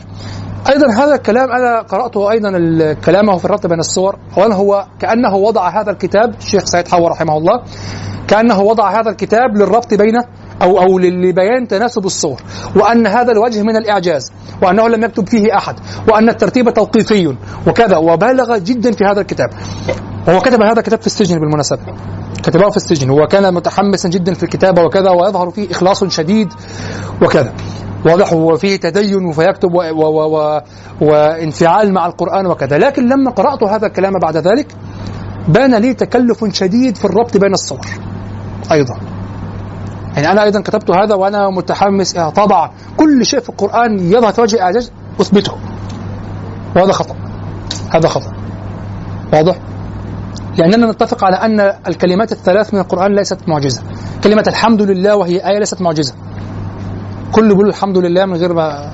أيضا 0.69 0.93
هذا 0.93 1.15
الكلام 1.15 1.51
أنا 1.51 1.81
قرأته 1.81 2.31
أيضا 2.31 2.51
كلامه 2.93 3.37
في 3.37 3.45
الربط 3.45 3.67
بين 3.67 3.79
الصور. 3.79 4.15
اولا 4.37 4.55
هو 4.55 4.85
كأنه 4.99 5.35
وضع 5.35 5.81
هذا 5.81 5.91
الكتاب 5.91 6.35
الشيخ 6.39 6.63
سعيد 6.65 6.87
حوا 6.87 7.09
رحمه 7.09 7.37
الله 7.37 7.63
كأنه 8.27 8.59
وضع 8.59 8.99
هذا 8.99 9.09
الكتاب 9.09 9.57
للربط 9.57 9.93
بين 9.93 10.21
أو 10.61 10.81
أو 10.81 10.99
لبيان 10.99 11.67
تناسب 11.67 12.05
الصور 12.05 12.41
وأن 12.75 13.07
هذا 13.07 13.31
الوجه 13.31 13.61
من 13.63 13.75
الإعجاز 13.75 14.31
وأنه 14.63 14.87
لم 14.87 15.03
يكتب 15.03 15.29
فيه 15.29 15.57
أحد 15.57 15.75
وأن 16.09 16.29
الترتيب 16.29 16.73
توقيفي 16.73 17.35
وكذا 17.67 17.97
وبالغ 17.97 18.57
جدا 18.57 18.91
في 18.91 19.03
هذا 19.03 19.21
الكتاب. 19.21 19.49
وهو 20.27 20.39
كتب 20.39 20.61
هذا 20.61 20.79
الكتاب 20.79 21.01
في 21.01 21.07
السجن 21.07 21.39
بالمناسبة. 21.39 21.79
كتبه 22.43 22.69
في 22.69 22.77
السجن 22.77 23.09
هو 23.09 23.27
كان 23.27 23.53
متحمسا 23.53 24.09
جدا 24.09 24.33
في 24.33 24.43
الكتابة 24.43 24.83
وكذا 24.83 25.09
ويظهر 25.09 25.49
فيه 25.49 25.71
إخلاص 25.71 26.03
شديد 26.03 26.53
وكذا. 27.21 27.53
واضح 28.05 28.33
وفيه 28.33 28.75
تدين 28.75 29.31
فيكتب 29.31 29.73
و 29.73 30.03
و 30.03 30.61
وانفعال 31.01 31.93
مع 31.93 32.05
القرآن 32.05 32.45
وكذا. 32.45 32.77
لكن 32.77 33.09
لما 33.09 33.31
قرأت 33.31 33.63
هذا 33.63 33.87
الكلام 33.87 34.13
بعد 34.21 34.37
ذلك 34.37 34.67
بان 35.47 35.75
لي 35.75 35.93
تكلف 35.93 36.45
شديد 36.53 36.97
في 36.97 37.05
الربط 37.05 37.37
بين 37.37 37.53
الصور 37.53 37.87
أيضا. 38.71 39.20
يعني 40.15 40.31
أنا 40.31 40.43
أيضا 40.43 40.61
كتبت 40.61 40.91
هذا 40.91 41.15
وأنا 41.15 41.49
متحمس 41.49 42.13
طبعا 42.13 42.71
كل 42.97 43.25
شيء 43.25 43.39
في 43.39 43.49
القرآن 43.49 43.99
يظهر 43.99 44.33
في 44.33 44.41
وجه 44.41 44.61
إعجاز 44.61 44.91
أثبته. 45.21 45.53
وهذا 46.75 46.91
خطأ. 46.91 47.15
هذا 47.89 48.07
خطأ. 48.07 48.31
واضح؟ 49.33 49.55
لأننا 50.57 50.91
نتفق 50.91 51.23
على 51.23 51.35
أن 51.35 51.59
الكلمات 51.87 52.31
الثلاث 52.31 52.73
من 52.73 52.79
القرآن 52.79 53.15
ليست 53.15 53.37
معجزة. 53.47 53.83
كلمة 54.23 54.43
الحمد 54.47 54.81
لله 54.81 55.15
وهي 55.15 55.47
آية 55.49 55.59
ليست 55.59 55.81
معجزة. 55.81 56.13
كل 57.31 57.47
بيقول 57.47 57.69
الحمد 57.69 57.97
لله 57.97 58.25
من 58.25 58.35
غير 58.35 58.53
ما 58.53 58.91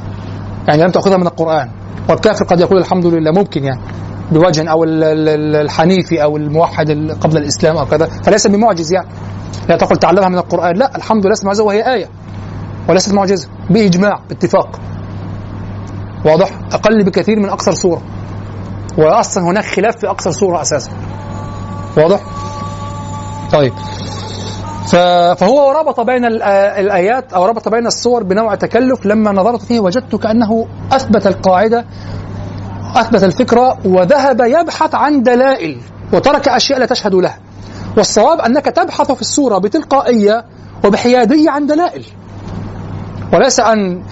يعني 0.67 0.83
لم 0.83 0.91
تأخذها 0.91 1.17
من 1.17 1.27
القرآن. 1.27 1.69
والكافر 2.09 2.45
قد 2.45 2.59
يقول 2.59 2.77
الحمد 2.77 3.05
لله. 3.05 3.31
ممكن 3.31 3.63
يعني. 3.63 3.81
بوجه 4.31 4.71
أو 4.71 4.83
الحنيفي 4.83 6.23
أو 6.23 6.37
الموحد 6.37 7.11
قبل 7.21 7.37
الإسلام 7.37 7.77
أو 7.77 7.85
كذا 7.85 8.05
فليس 8.05 8.47
بمعجز 8.47 8.93
يعني. 8.93 9.07
لا 9.69 9.77
تقل 9.77 9.97
تعلمها 9.97 10.29
من 10.29 10.37
القرآن. 10.37 10.75
لا 10.75 10.95
الحمد 10.95 11.25
لله 11.25 11.35
معجزة 11.43 11.63
وهي 11.63 11.93
آية. 11.93 12.09
وليست 12.89 13.13
معجزة. 13.13 13.49
بإجماع 13.69 14.19
باتفاق. 14.29 14.79
واضح؟ 16.25 16.49
أقل 16.73 17.03
بكثير 17.03 17.39
من 17.39 17.49
أكثر 17.49 17.71
صورة 17.71 18.01
وأصلا 18.97 19.43
هناك 19.43 19.63
خلاف 19.63 19.97
في 19.97 20.09
أكثر 20.09 20.31
صورة 20.31 20.61
أساسا. 20.61 20.91
واضح؟ 21.97 22.19
طيب. 23.51 23.73
فهو 25.37 25.71
ربط 25.71 25.99
بين 25.99 26.25
الآيات 26.25 27.33
أو 27.33 27.45
ربط 27.45 27.69
بين 27.69 27.87
الصور 27.87 28.23
بنوع 28.23 28.55
تكلف. 28.55 29.05
لما 29.05 29.31
نظرت 29.31 29.61
فيه 29.61 29.79
وجدت 29.79 30.15
كأنه 30.15 30.67
أثبت 30.91 31.27
القاعدة 31.27 31.85
أثبت 32.95 33.23
الفكرة 33.23 33.77
وذهب 33.85 34.41
يبحث 34.41 34.95
عن 34.95 35.23
دلائل 35.23 35.77
وترك 36.13 36.47
أشياء 36.47 36.79
لا 36.79 36.85
تشهد 36.85 37.15
لها. 37.15 37.37
والصواب 37.97 38.41
أنك 38.41 38.65
تبحث 38.65 39.11
في 39.11 39.21
الصورة 39.21 39.57
بتلقائية 39.57 40.45
وبحيادية 40.85 41.49
عن 41.49 41.65
دلائل. 41.65 42.03
وليس 43.33 43.59
أن 43.59 44.03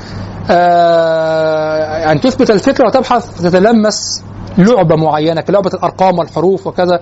آه 0.50 2.12
أن 2.12 2.22
تثبت 2.22 2.52
الفكرة 2.52 2.86
وتبحث 2.86 3.42
تتلمس 3.42 4.24
لعبة 4.58 4.96
معينة 4.96 5.42
كلعبة 5.42 5.72
الأرقام 5.74 6.20
والحروف 6.20 6.68
وكذا 6.68 7.00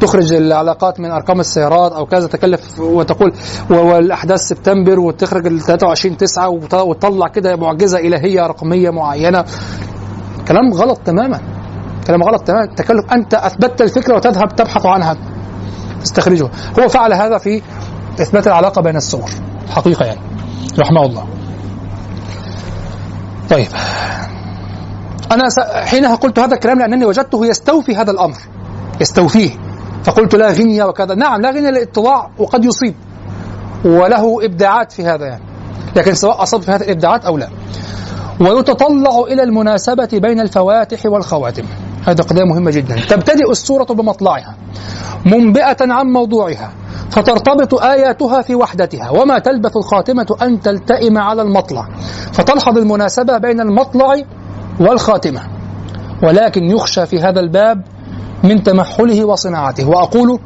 تخرج 0.00 0.32
العلاقات 0.32 1.00
من 1.00 1.10
أرقام 1.10 1.40
السيارات 1.40 1.92
أو 1.92 2.06
كذا 2.06 2.26
تكلف 2.26 2.80
وتقول 2.80 3.32
والأحداث 3.70 4.40
سبتمبر 4.40 5.00
وتخرج 5.00 5.46
ال 5.46 5.60
23 5.60 6.16
9 6.16 6.48
وتطلع 6.72 7.28
كده 7.28 7.56
معجزة 7.56 7.98
إلهية 7.98 8.46
رقمية 8.46 8.90
معينة. 8.90 9.44
كلام 10.52 10.72
غلط 10.74 10.98
تماما. 10.98 11.40
كلام 12.06 12.22
غلط 12.22 12.42
تماما. 12.42 12.66
تكلف 12.66 13.12
أنت 13.12 13.34
أثبتت 13.34 13.82
الفكرة 13.82 14.14
وتذهب 14.14 14.56
تبحث 14.56 14.86
عنها. 14.86 15.16
تستخرجها 16.02 16.50
هو 16.78 16.88
فعل 16.88 17.12
هذا 17.12 17.38
في 17.38 17.62
إثبات 18.20 18.46
العلاقة 18.46 18.82
بين 18.82 18.96
الصور. 18.96 19.30
حقيقة 19.70 20.04
يعني. 20.04 20.20
رحمه 20.78 21.02
الله. 21.02 21.26
طيب. 23.50 23.66
أنا 25.32 25.44
حينها 25.84 26.14
قلت 26.14 26.38
هذا 26.38 26.54
الكلام 26.54 26.78
لأنني 26.78 27.04
وجدته 27.04 27.46
يستوفي 27.46 27.96
هذا 27.96 28.10
الأمر. 28.10 28.38
يستوفيه. 29.00 29.50
فقلت 30.04 30.34
لا 30.34 30.48
غنية 30.48 30.84
وكذا. 30.84 31.14
نعم 31.14 31.40
لا 31.40 31.50
غنية 31.50 31.70
للاطلاع 31.70 32.30
وقد 32.38 32.64
يصيب. 32.64 32.94
وله 33.84 34.44
إبداعات 34.44 34.92
في 34.92 35.04
هذا 35.04 35.26
يعني. 35.26 35.44
لكن 35.96 36.14
سواء 36.14 36.42
أصاب 36.42 36.62
في 36.62 36.70
هذه 36.70 36.82
الإبداعات 36.82 37.24
أو 37.24 37.38
لا. 37.38 37.48
ويتطلع 38.42 39.20
إلى 39.20 39.42
المناسبة 39.42 40.08
بين 40.12 40.40
الفواتح 40.40 41.06
والخواتم. 41.06 41.64
هذا 42.06 42.24
قضية 42.24 42.44
مهمة 42.44 42.70
جدا. 42.70 42.96
تبتدئ 43.08 43.50
السورة 43.50 43.84
بمطلعها 43.84 44.54
منبئة 45.26 45.76
عن 45.80 46.06
موضوعها 46.06 46.72
فترتبط 47.10 47.82
آياتها 47.82 48.42
في 48.42 48.54
وحدتها 48.54 49.10
وما 49.10 49.38
تلبث 49.38 49.76
الخاتمة 49.76 50.36
أن 50.42 50.60
تلتئم 50.60 51.18
على 51.18 51.42
المطلع. 51.42 51.88
فتلحظ 52.32 52.78
المناسبة 52.78 53.38
بين 53.38 53.60
المطلع 53.60 54.22
والخاتمة. 54.80 55.40
ولكن 56.22 56.64
يخشى 56.64 57.06
في 57.06 57.20
هذا 57.20 57.40
الباب 57.40 57.82
من 58.44 58.62
تمحله 58.62 59.24
وصناعته. 59.24 59.88
وأقول 59.88 60.38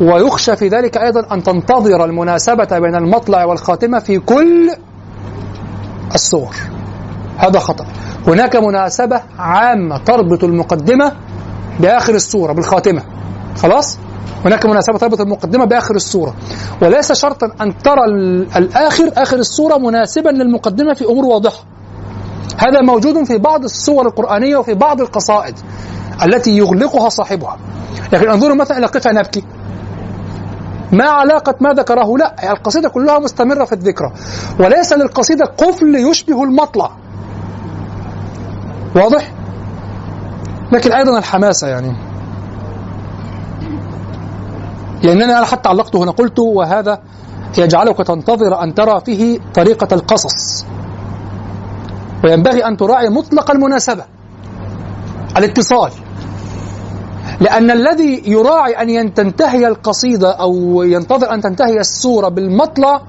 ويخشى 0.00 0.56
في 0.56 0.68
ذلك 0.68 0.96
أيضا 0.96 1.34
أن 1.34 1.42
تنتظر 1.42 2.04
المناسبة 2.04 2.78
بين 2.78 2.94
المطلع 2.94 3.44
والخاتمة 3.44 3.98
في 3.98 4.18
كل 4.18 4.70
الصور. 6.14 6.54
هذا 7.36 7.58
خطأ. 7.58 7.86
هناك 8.26 8.56
مناسبة 8.56 9.22
عامة 9.38 9.98
تربط 9.98 10.44
المقدمة 10.44 11.12
بآخر 11.80 12.14
الصورة 12.14 12.52
بالخاتمة. 12.52 13.02
خلاص؟ 13.62 13.98
هناك 14.44 14.66
مناسبة 14.66 14.98
تربط 14.98 15.20
المقدمة 15.20 15.64
بآخر 15.64 15.94
الصورة 15.94 16.34
وليس 16.82 17.12
شرطا 17.12 17.46
أن 17.60 17.78
ترى 17.78 18.04
الآخر 18.56 19.12
آخر 19.16 19.36
الصورة 19.36 19.78
مناسبا 19.78 20.28
للمقدمة 20.28 20.94
في 20.94 21.04
أمور 21.04 21.24
واضحة. 21.24 21.64
هذا 22.58 22.80
موجود 22.80 23.24
في 23.24 23.38
بعض 23.38 23.64
الصور 23.64 24.06
القرآنية 24.06 24.56
وفي 24.56 24.74
بعض 24.74 25.00
القصائد 25.00 25.54
التي 26.24 26.56
يغلقها 26.56 27.08
صاحبها. 27.08 27.56
لكن 28.12 28.30
انظروا 28.30 28.56
مثلا 28.56 28.78
إلى 28.78 28.86
قطع 28.86 29.12
نبكي. 29.12 29.44
ما 30.92 31.04
علاقة 31.04 31.54
ما 31.60 31.72
ذكره؟ 31.72 32.16
لا 32.18 32.52
القصيدة 32.52 32.88
كلها 32.88 33.18
مستمرة 33.18 33.64
في 33.64 33.72
الذكرى. 33.72 34.12
وليس 34.60 34.92
للقصيدة 34.92 35.44
قفل 35.44 35.94
يشبه 36.10 36.44
المطلع. 36.44 36.90
واضح؟ 38.96 39.32
لكن 40.72 40.92
أيضا 40.92 41.18
الحماسة 41.18 41.68
يعني. 41.68 41.96
لأنني 45.02 45.24
أنا 45.24 45.44
حتى 45.44 45.68
علقت 45.68 45.96
هنا 45.96 46.10
قلت 46.10 46.38
وهذا 46.38 46.98
يجعلك 47.58 47.98
تنتظر 47.98 48.62
أن 48.62 48.74
ترى 48.74 49.00
فيه 49.00 49.38
طريقة 49.54 49.94
القصص. 49.94 50.66
وينبغي 52.24 52.64
أن 52.64 52.76
تراعي 52.76 53.08
مطلق 53.08 53.50
المناسبة 53.50 54.04
الاتصال. 55.36 55.90
لأن 57.40 57.70
الذي 57.70 58.22
يراعي 58.26 59.00
أن 59.00 59.14
تنتهي 59.14 59.68
القصيدة 59.68 60.30
أو 60.30 60.82
ينتظر 60.82 61.34
أن 61.34 61.40
تنتهي 61.40 61.80
السورة 61.80 62.28
بالمطلع 62.28 63.02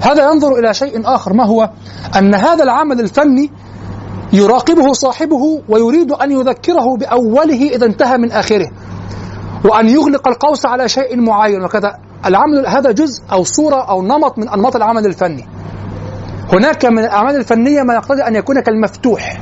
هذا 0.00 0.30
ينظر 0.30 0.58
إلى 0.58 0.74
شيء 0.74 1.14
آخر 1.14 1.32
ما 1.32 1.46
هو؟ 1.46 1.70
أن 2.18 2.34
هذا 2.34 2.64
العمل 2.64 3.00
الفني 3.00 3.50
يراقبه 4.34 4.92
صاحبه 4.92 5.62
ويريد 5.68 6.12
أن 6.12 6.30
يذكره 6.30 6.96
بأوله 6.96 7.70
إذا 7.74 7.86
انتهى 7.86 8.18
من 8.18 8.32
آخره 8.32 8.70
وأن 9.64 9.88
يغلق 9.88 10.28
القوس 10.28 10.66
على 10.66 10.88
شيء 10.88 11.20
معين 11.20 11.64
وكذا. 11.64 11.94
العمل 12.26 12.66
هذا 12.66 12.90
جزء 12.90 13.22
أو 13.32 13.44
صورة 13.44 13.90
أو 13.90 14.02
نمط 14.02 14.38
من 14.38 14.48
أنماط 14.48 14.76
العمل 14.76 15.06
الفني. 15.06 15.48
هناك 16.52 16.84
من 16.84 16.98
الأعمال 16.98 17.36
الفنية 17.36 17.82
ما 17.82 17.94
يقتضي 17.94 18.22
أن 18.22 18.34
يكون 18.34 18.60
كالمفتوح. 18.60 19.40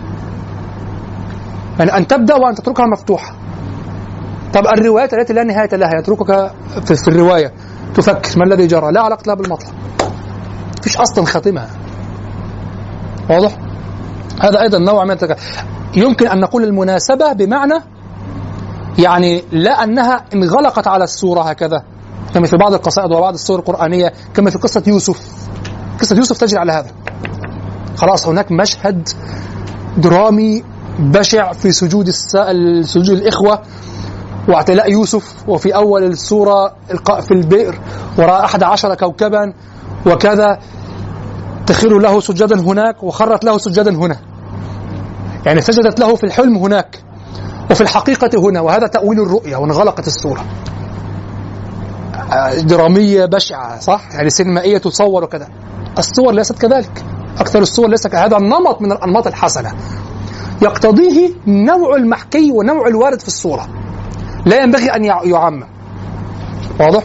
يعني 1.78 1.96
أن 1.96 2.06
تبدأ 2.06 2.34
وأن 2.34 2.54
تتركها 2.54 2.86
مفتوحة. 2.86 3.34
طب 4.54 4.66
الروايات 4.66 5.14
التي 5.14 5.32
لا 5.32 5.44
نهاية 5.44 5.76
لها 5.76 5.98
يتركك 5.98 6.50
في, 6.84 7.08
الرواية. 7.08 7.52
تفكر 7.94 8.38
ما 8.38 8.44
الذي 8.44 8.66
جرى؟ 8.66 8.92
لا 8.92 9.00
علاقة 9.00 9.22
لها 9.26 9.34
بالمطلع 9.34 9.70
فيش 10.82 10.96
أصلا 10.96 11.24
خاتمة. 11.24 11.66
واضح؟ 13.30 13.71
هذا 14.40 14.60
أيضا 14.60 14.78
نوع 14.78 15.04
من 15.04 15.10
التك... 15.10 15.36
يمكن 15.96 16.28
أن 16.28 16.40
نقول 16.40 16.64
المناسبة 16.64 17.32
بمعنى 17.32 17.74
يعني 18.98 19.44
لا 19.52 19.84
أنها 19.84 20.24
انغلقت 20.34 20.86
على 20.86 21.04
السورة 21.04 21.40
هكذا 21.42 21.82
كما 22.34 22.46
في 22.46 22.56
بعض 22.56 22.74
القصائد 22.74 23.12
وبعض 23.12 23.34
السور 23.34 23.58
القرآنية 23.58 24.12
كما 24.34 24.50
في 24.50 24.58
قصة 24.58 24.82
يوسف. 24.86 25.20
قصة 26.00 26.16
يوسف 26.16 26.38
تجري 26.38 26.60
على 26.60 26.72
هذا. 26.72 26.90
خلاص 27.96 28.28
هناك 28.28 28.52
مشهد 28.52 29.08
درامي 29.98 30.64
بشع 30.98 31.52
في 31.52 31.72
سجود 31.72 32.10
سجود 32.82 33.08
الإخوة 33.08 33.62
واعتلاء 34.48 34.90
يوسف 34.92 35.48
وفي 35.48 35.74
أول 35.74 36.04
السورة 36.04 36.72
إلقاء 36.90 37.20
في 37.20 37.30
البئر 37.30 37.78
وراء 38.18 38.44
أحد 38.44 38.62
عشر 38.62 38.94
كوكبا 38.94 39.52
وكذا. 40.06 40.58
تخر 41.66 41.98
له 41.98 42.20
سجدا 42.20 42.60
هناك 42.60 43.02
وخرت 43.02 43.44
له 43.44 43.58
سجدا 43.58 43.94
هنا. 43.94 44.16
يعني 45.46 45.60
سجدت 45.60 46.00
له 46.00 46.14
في 46.14 46.24
الحلم 46.24 46.56
هناك 46.56 46.98
وفي 47.70 47.80
الحقيقة 47.80 48.30
هنا 48.38 48.60
وهذا 48.60 48.86
تأويل 48.86 49.20
الرؤيا 49.20 49.56
وانغلقت 49.56 50.06
السورة 50.06 50.44
درامية 52.58 53.24
بشعة 53.24 53.80
صح؟ 53.80 54.02
يعني 54.14 54.30
سينمائية 54.30 54.78
تصور 54.78 55.24
وكذا. 55.24 55.48
الصور 55.98 56.32
ليست 56.32 56.58
كذلك. 56.58 57.04
أكثر 57.38 57.58
الصور 57.58 57.88
ليست 57.88 58.14
هذا 58.14 58.36
النمط 58.36 58.82
من 58.82 58.92
الأنماط 58.92 59.26
الحسنة. 59.26 59.72
يقتضيه 60.62 61.30
نوع 61.46 61.96
المحكي 61.96 62.52
ونوع 62.52 62.86
الوارد 62.86 63.20
في 63.20 63.28
الصورة. 63.28 63.68
لا 64.46 64.62
ينبغي 64.62 64.86
أن 64.86 65.04
يعمم 65.04 65.64
واضح؟ 66.80 67.02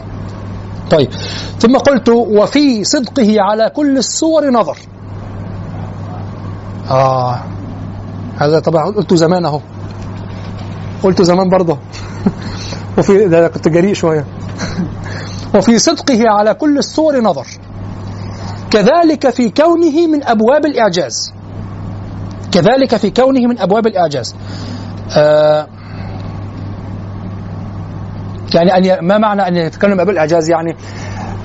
طيب. 0.91 1.09
ثم 1.59 1.77
قلت 1.77 2.09
وفي 2.09 2.83
صدقه 2.83 3.41
على 3.41 3.69
كل 3.69 3.97
الصور 3.97 4.49
نظر. 4.49 4.77
آه. 6.89 7.43
هذا 8.37 8.59
طبعا 8.59 8.85
قلت 8.91 9.13
زمان 9.13 9.45
أهو. 9.45 9.61
قلت 11.03 11.21
زمان 11.21 11.49
برضه. 11.49 11.77
وفي 12.97 13.27
ده 13.27 13.47
كنت 13.47 13.67
جريء 13.67 13.93
شوية. 13.93 14.25
وفي 15.55 15.79
صدقه 15.79 16.23
على 16.29 16.53
كل 16.53 16.77
الصور 16.77 17.21
نظر. 17.21 17.47
كذلك 18.71 19.29
في 19.29 19.49
كونه 19.49 20.07
من 20.07 20.23
أبواب 20.23 20.65
الإعجاز. 20.65 21.33
كذلك 22.51 22.95
في 22.95 23.09
كونه 23.09 23.47
من 23.47 23.59
أبواب 23.59 23.87
الإعجاز. 23.87 24.35
آه. 25.17 25.67
يعني 28.55 28.77
أن 28.77 29.05
ما 29.05 29.17
معنى 29.17 29.47
أن 29.47 29.55
يتكلم 29.55 29.91
أبواب 29.91 30.09
الإعجاز؟ 30.09 30.49
يعني 30.49 30.75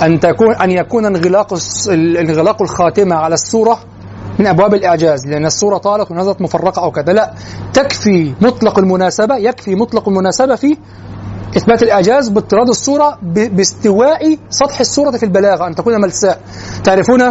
أن 0.03 0.21
تكون 0.21 0.55
أن 0.55 0.71
يكون 0.71 1.07
انغلاق 1.07 1.55
انغلاق 2.19 2.63
الخاتمة 2.63 3.17
على 3.17 3.35
السورة 3.35 3.79
من 4.39 4.47
أبواب 4.47 4.75
الإعجاز 4.75 5.27
لأن 5.27 5.47
السورة 5.47 5.79
طالت 5.79 6.11
ونزلت 6.11 6.43
مفرقة 6.43 6.83
أو 6.83 6.91
كذا. 6.91 7.13
لا 7.13 7.35
تكفي 7.75 8.35
مطلق 8.41 8.79
المناسبة 8.79 9.37
يكفي 9.37 9.75
مطلق 9.75 10.09
المناسبة 10.09 10.55
في 10.55 10.77
إثبات 11.57 11.83
الإعجاز 11.83 12.29
باضطراد 12.29 12.69
الصورة 12.69 13.19
باستواء 13.23 14.39
سطح 14.51 14.81
الصورة 14.81 15.11
في 15.11 15.23
البلاغة 15.23 15.67
أن 15.67 15.75
تكون 15.75 16.01
ملساء. 16.01 16.41
تعرفون 16.85 17.23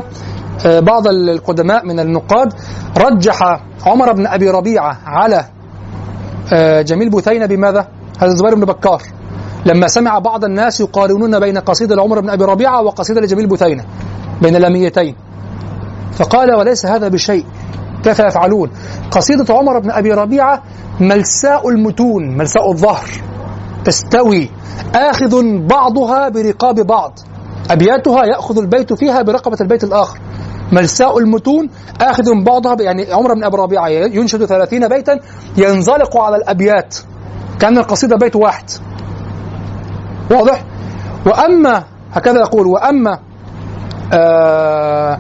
آه، 0.66 0.80
بعض 0.80 1.08
القدماء 1.08 1.86
من 1.86 2.00
النقاد 2.00 2.54
رجح 2.98 3.62
عمر 3.86 4.14
بن 4.14 4.28
أبي 4.28 4.50
ربيعة 4.50 4.98
على 5.06 5.46
آه، 6.54 6.82
جميل 6.82 7.10
بثينة 7.10 7.46
بماذا؟ 7.46 7.88
هذا 8.20 8.32
الزبير 8.32 8.56
بن 8.56 8.66
بكار. 8.66 9.02
لما 9.66 9.88
سمع 9.88 10.20
بعض 10.20 10.46
الناس 10.46 10.82
يقارنون 10.82 11.40
بين 11.40 11.58
قصيدة 11.58 11.96
لعمر 11.96 12.20
بن 12.20 12.30
أبي 12.30 12.44
ربيعة 12.44 12.82
وقصيدة 12.82 13.22
لجميل 13.22 13.48
بثينة 13.48 13.86
بين 14.42 14.56
لاميتين 14.56 15.16
فقال 16.12 16.56
وليس 16.56 16.86
هذا 16.86 17.08
بشيء 17.08 17.46
كيف 18.04 18.20
يفعلون؟ 18.20 18.72
قصيدة 19.12 19.54
عمر 19.54 19.80
بن 19.80 19.92
أبي 19.92 20.14
ربيعة 20.14 20.64
ملساء 21.00 21.70
المتون 21.70 22.38
ملساء 22.38 22.72
الظهر 22.72 23.10
تستوي 23.86 24.50
آخذ 24.96 25.44
بعضها 25.68 26.30
برقاب 26.30 26.76
بعض 26.76 27.20
أبياتها 27.72 28.26
يأخذ 28.26 28.58
البيت 28.58 28.94
فيها 28.94 29.22
برقبة 29.22 29.58
البيت 29.62 29.84
الآخر. 29.84 30.20
ملساء 30.72 31.18
المتون 31.18 31.70
آخذ 32.02 32.44
بعضها 32.44 32.76
يعني 32.80 33.14
عمر 33.14 33.34
بن 33.34 33.44
أبي 33.44 33.58
ربيعة 33.58 33.88
ينشد 33.88 34.46
ثلاثين 34.46 34.88
بيتا 34.88 35.20
ينزلق 35.58 36.18
على 36.18 36.36
الأبيات 36.36 36.98
كأن 37.60 37.78
القصيدة 37.78 38.16
بيت 38.16 38.36
واحد. 38.36 38.66
واضح؟ 40.32 40.64
وأما 41.26 41.84
هكذا 42.12 42.40
يقول 42.40 42.68
وأما 42.68 43.20
آه 44.14 45.20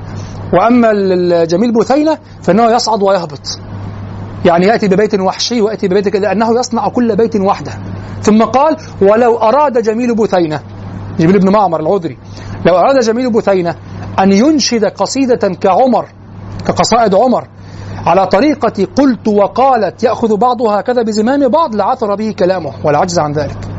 وأما 0.53 0.91
الجميل 0.91 1.73
بثينة 1.73 2.17
فإنه 2.41 2.71
يصعد 2.71 3.03
ويهبط. 3.03 3.59
يعني 4.45 4.65
يأتي 4.65 4.87
ببيت 4.87 5.19
وحشي 5.19 5.61
ويأتي 5.61 5.87
ببيت 5.87 6.09
كذا 6.09 6.21
لأنه 6.21 6.59
يصنع 6.59 6.87
كل 6.89 7.15
بيت 7.15 7.35
وحده. 7.35 7.71
ثم 8.21 8.43
قال 8.43 8.77
ولو 9.01 9.37
أراد 9.37 9.81
جميل 9.83 10.15
بثينة 10.15 10.59
جميل 11.19 11.39
بن 11.39 11.49
معمر 11.49 11.79
العذري 11.79 12.17
لو 12.65 12.77
أراد 12.77 12.99
جميل 12.99 13.31
بثينة 13.31 13.75
أن 14.19 14.31
ينشد 14.31 14.85
قصيدة 14.85 15.47
كعمر 15.47 16.05
كقصائد 16.67 17.15
عمر 17.15 17.47
على 18.05 18.27
طريقة 18.27 18.87
قلت 18.95 19.27
وقالت 19.27 20.03
يأخذ 20.03 20.37
بعضها 20.37 20.81
كذا 20.81 21.01
بزمام 21.01 21.47
بعض 21.47 21.75
لعثر 21.75 22.15
به 22.15 22.35
كلامه 22.39 22.71
ولا 22.83 22.97
عجز 22.97 23.19
عن 23.19 23.31
ذلك. 23.31 23.70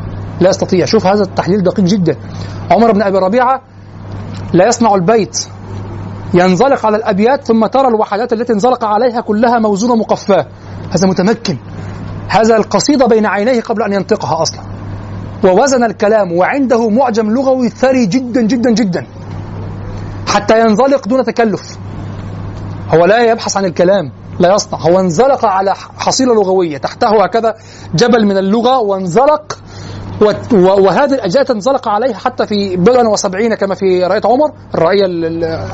لا 0.43 0.49
يستطيع. 0.49 0.85
شوف 0.85 1.07
هذا 1.07 1.23
التحليل 1.23 1.63
دقيق 1.63 1.85
جدا. 1.85 2.17
عمر 2.71 2.91
بن 2.91 3.01
أبي 3.01 3.17
ربيعة 3.17 3.61
لا 4.53 4.67
يصنع 4.67 4.95
البيت. 4.95 5.47
ينزلق 6.33 6.85
على 6.85 6.97
الأبيات 6.97 7.47
ثم 7.47 7.65
ترى 7.65 7.87
الوحدات 7.87 8.33
التي 8.33 8.53
انزلق 8.53 8.85
عليها 8.85 9.21
كلها 9.21 9.59
موزونة 9.59 9.95
مقفاة 9.95 10.47
هذا 10.91 11.07
متمكن. 11.07 11.57
هذا 12.27 12.55
القصيدة 12.57 13.05
بين 13.05 13.25
عينيه 13.25 13.61
قبل 13.61 13.83
أن 13.83 13.93
ينطقها 13.93 14.41
أصلا. 14.41 14.61
ووزن 15.43 15.83
الكلام 15.83 16.31
وعنده 16.31 16.89
معجم 16.89 17.29
لغوي 17.29 17.69
ثري 17.69 18.05
جدا 18.05 18.41
جدا 18.41 18.71
جدا. 18.71 19.05
حتى 20.27 20.61
ينزلق 20.61 21.07
دون 21.07 21.23
تكلف. 21.23 21.77
هو 22.89 23.05
لا 23.05 23.31
يبحث 23.31 23.57
عن 23.57 23.65
الكلام 23.65 24.11
لا 24.39 24.55
يصنع. 24.55 24.79
هو 24.79 24.99
انزلق 24.99 25.45
على 25.45 25.73
حصيلة 25.97 26.33
لغوية. 26.33 26.77
تحته 26.77 27.23
هكذا 27.23 27.55
جبل 27.95 28.25
من 28.25 28.37
اللغة 28.37 28.79
وانزلق 28.79 29.57
وهذه 30.53 31.13
الأجزاء 31.13 31.43
تنزلق 31.43 31.87
عليها 31.87 32.17
حتى 32.17 32.47
في 32.47 32.75
بضع 32.75 33.07
وسبعين 33.07 33.55
كما 33.55 33.75
في 33.75 34.03
رأية 34.03 34.21
عمر 34.25 34.51
الرأية 34.75 35.07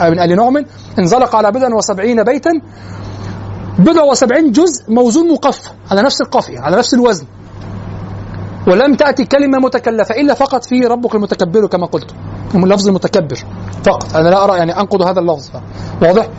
من 0.09 0.19
آل 0.19 0.35
نعم 0.35 0.65
انزلق 0.99 1.35
على 1.35 1.51
بضع 1.51 1.75
وسبعين 1.75 2.23
بيتا. 2.23 2.51
بضع 3.79 4.03
وسبعين 4.03 4.51
جزء 4.51 4.83
موزون 4.87 5.31
مقفى 5.31 5.69
على 5.91 6.01
نفس 6.01 6.21
القافية 6.21 6.59
على 6.59 6.77
نفس 6.77 6.93
الوزن. 6.93 7.25
ولم 8.67 8.95
تأتي 8.95 9.25
كلمة 9.25 9.57
متكلفة 9.57 10.15
إلا 10.15 10.33
فقط 10.33 10.65
في 10.65 10.85
ربك 10.85 11.15
المتكبر 11.15 11.67
كما 11.67 11.85
قلت 11.85 12.11
لفظ 12.55 12.87
المتكبر 12.87 13.37
فقط. 13.83 14.15
أنا 14.15 14.29
لا 14.29 14.43
أرى 14.43 14.57
يعني 14.57 14.79
أنقض 14.79 15.01
هذا 15.01 15.19
اللفظ. 15.19 15.49
واضح؟ 16.01 16.29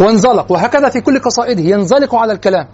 وانزلق 0.00 0.52
وهكذا 0.52 0.88
في 0.88 1.00
كل 1.00 1.18
قصائده 1.18 1.62
ينزلق 1.62 2.14
على 2.14 2.32
الكلام. 2.32 2.68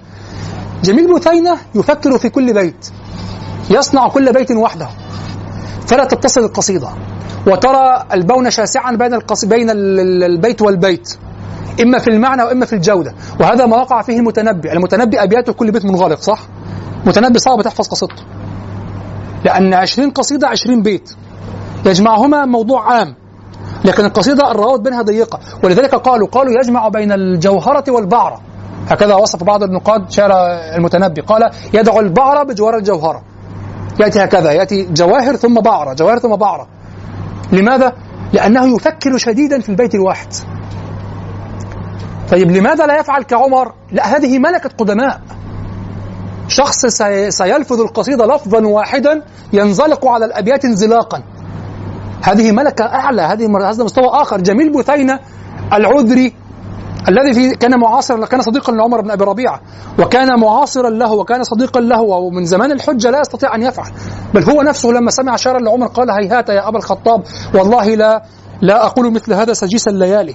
جميل 0.85 1.15
بثينة 1.15 1.57
يفكر 1.75 2.19
في 2.19 2.29
كل 2.29 2.53
بيت. 2.53 2.91
يصنع 3.73 4.09
كل 4.09 4.33
بيت 4.33 4.51
وحده. 4.51 4.89
فلا 5.87 6.05
تتصل 6.05 6.41
القصيدة. 6.41 6.89
وترى 7.47 8.05
البون 8.13 8.51
شاسعا 8.51 8.93
بين. 8.93 9.19
بين 9.45 9.71
البيت 9.71 10.63
والبيت 10.63 11.17
إما 11.83 11.99
في 11.99 12.09
المعنى 12.11 12.43
وإما 12.43 12.67
في 12.67 12.73
الجودة. 12.73 13.15
وهذا 13.41 13.67
ما 13.67 13.77
وقع 13.77 14.03
فيه 14.03 14.19
المتنبي. 14.19 14.73
المتنبي 14.73 15.23
أبياته 15.23 15.53
كل 15.53 15.71
بيت 15.71 15.85
منغلق 15.85 16.21
صح؟ 16.21 16.41
متنبي 17.07 17.39
صعب 17.39 17.63
تحفظ 17.63 17.89
قصيدته. 17.89 18.23
لأن 19.45 19.75
عشرين 19.75 20.11
قصيدة 20.11 20.49
عشرين 20.49 20.83
بيت. 20.83 21.11
يجمعهما 21.87 22.45
موضوع 22.45 22.93
عام. 22.93 23.15
لكن 23.85 24.05
القصيدة 24.05 24.51
الروابط 24.51 24.81
بينها 24.81 25.03
ضيقة. 25.03 25.39
ولذلك 25.65 25.95
قالوا 25.95 26.29
قالوا 26.29 26.53
يجمع 26.53 26.89
بين 26.89 27.13
الجوهرة 27.13 27.85
والبعرة. 27.89 28.41
هكذا 28.89 29.15
وصف 29.15 29.45
بعض 29.45 29.63
النقاد 29.63 30.11
شعر 30.11 30.33
المتنبي. 30.77 31.21
قال 31.21 31.51
يدعو 31.75 32.01
البعرة 32.01 32.43
بجوار 32.43 32.77
الجوهرة. 32.77 33.23
يأتي 34.01 34.25
هكذا 34.25 34.53
يأتي 34.53 34.85
جواهر 34.85 35.37
ثم 35.37 35.55
بعرة 35.61 35.95
جواهر 35.95 36.19
ثم 36.19 36.37
بعرة. 36.37 36.69
لماذا؟ 37.53 37.93
لأنه 38.33 38.77
يفكر 38.77 39.19
شديدا 39.19 39.61
في 39.61 39.69
البيت 39.69 39.95
الواحد. 39.95 40.29
طيب 42.31 42.51
لماذا 42.51 42.87
لا 42.87 43.01
يفعل 43.01 43.23
كعمر؟ 43.23 43.73
لا 43.93 44.17
هذه 44.17 44.39
ملكة 44.39 44.71
قدماء. 44.79 45.21
شخص 46.49 46.87
سي- 46.87 47.31
سيلفظ 47.31 47.81
القصيدة 47.81 48.27
لفظا 48.27 48.67
واحدا 48.67 49.23
ينزلق 49.53 50.07
على 50.07 50.25
الأبيات 50.25 50.65
انزلاقا. 50.65 51.23
هذه 52.23 52.53
ملكة 52.53 52.85
أعلى 52.85 53.23
هذه 53.23 53.71
هذا 53.71 53.85
مستوى 53.85 54.09
آخر. 54.09 54.41
جميل 54.41 54.73
بثينة 54.73 55.19
العذري 55.73 56.35
الذي 57.09 57.35
في 57.35 57.57
كان 57.57 57.81
معاصرا 57.81 58.27
كان 58.27 58.43
صديقا 58.43 58.73
لعمر 58.73 59.01
بن 59.01 59.11
أبي 59.11 59.25
ربيعة 59.25 59.61
وكان 59.99 60.41
معاصرا 60.41 60.91
له 60.91 61.13
وكان 61.13 61.45
صديقا 61.45 61.81
له 61.81 62.01
ومن 62.01 62.45
زمان 62.45 62.73
الحجة 62.73 63.11
لا 63.11 63.21
يستطيع 63.21 63.55
أن 63.55 63.63
يفعل. 63.63 63.91
بل 64.35 64.43
هو 64.43 64.63
نفسه 64.63 64.89
لما 64.89 65.11
سمع 65.11 65.37
شعرا 65.37 65.59
لعمر 65.59 65.87
قال 65.87 66.11
هيهات 66.11 66.49
يا 66.49 66.69
أبا 66.69 66.79
الخطاب 66.79 67.23
والله 67.55 67.95
لا 67.95 68.23
لا 68.61 68.87
أقول 68.87 69.13
مثل 69.13 69.33
هذا 69.35 69.53
سجيس 69.53 69.89
الليالي 69.89 70.35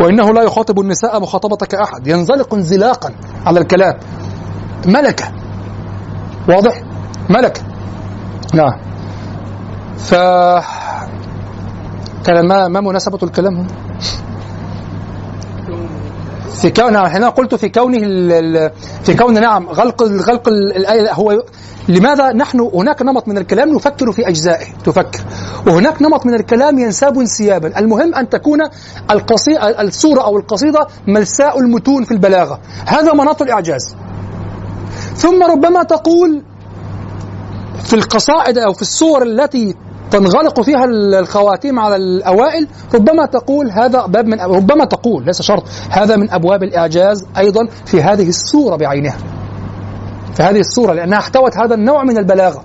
وإنه 0.00 0.32
لا 0.32 0.42
يخاطب 0.42 0.80
النساء 0.80 1.20
مخاطبتك 1.20 1.74
أحد. 1.74 2.06
ينزلق 2.06 2.54
انزلاقا 2.54 3.12
على 3.46 3.60
الكلام. 3.60 3.94
ملكه 4.86 5.24
واضح؟ 6.48 6.82
ملكه 7.30 7.60
نعم. 8.54 8.80
ف 9.98 10.14
كان 12.24 12.48
ما 12.48 12.68
ما 12.68 12.80
مناسبة 12.80 13.18
الكلام 13.22 13.56
هنا؟ 13.56 13.85
في 16.62 16.70
كون 16.70 16.92
نعم 16.92 17.06
حينما 17.06 17.28
قلت 17.28 17.54
في 17.54 17.68
كونه 17.68 17.98
في 19.04 19.14
كون 19.14 19.40
نعم 19.40 19.68
غلق 19.68 20.02
غلق 20.02 20.48
ال- 20.48 20.76
الآية 20.76 21.12
هو 21.12 21.42
لماذا 21.88 22.32
نحن 22.32 22.60
هناك 22.74 23.02
نمط 23.02 23.28
من 23.28 23.38
الكلام 23.38 23.74
نفكر 23.74 24.12
في 24.12 24.28
أجزائه 24.28 24.66
تفكر. 24.84 25.20
وهناك 25.66 26.02
نمط 26.02 26.26
من 26.26 26.34
الكلام 26.34 26.78
ينساب 26.78 27.18
انسيابا. 27.18 27.78
المهم 27.78 28.14
أن 28.14 28.28
تكون 28.28 28.58
القصي... 29.10 29.58
السورة 29.80 30.20
أو 30.22 30.36
القصيدة 30.36 30.86
ملساء 31.06 31.58
المتون 31.60 32.04
في 32.04 32.10
البلاغة. 32.12 32.60
هذا 32.86 33.12
مناط 33.14 33.42
الإعجاز. 33.42 33.96
ثم 35.16 35.42
ربما 35.42 35.82
تقول 35.82 36.42
في 37.84 37.94
القصائد 37.96 38.58
أو 38.58 38.72
في 38.72 38.82
الصور 38.82 39.22
التي 39.22 39.74
تنغلق 40.10 40.60
فيها 40.60 40.84
الخواتيم 41.18 41.78
على 41.78 41.96
الأوائل 41.96 42.68
ربما 42.94 43.26
تقول 43.26 43.70
هذا 43.70 44.06
باب 44.06 44.26
من 44.26 44.40
ربما 44.40 44.84
تقول 44.84 45.24
ليس 45.24 45.42
شرط 45.42 45.62
هذا 45.90 46.16
من 46.16 46.30
أبواب 46.30 46.62
الإعجاز 46.62 47.26
أيضا 47.38 47.66
في 47.86 48.02
هذه 48.02 48.28
السورة 48.28 48.76
بعينها. 48.76 49.16
في 50.34 50.42
هذه 50.42 50.60
السورة 50.60 50.92
لأنها 50.92 51.18
احتوت 51.18 51.56
هذا 51.56 51.74
النوع 51.74 52.04
من 52.04 52.18
البلاغة. 52.18 52.64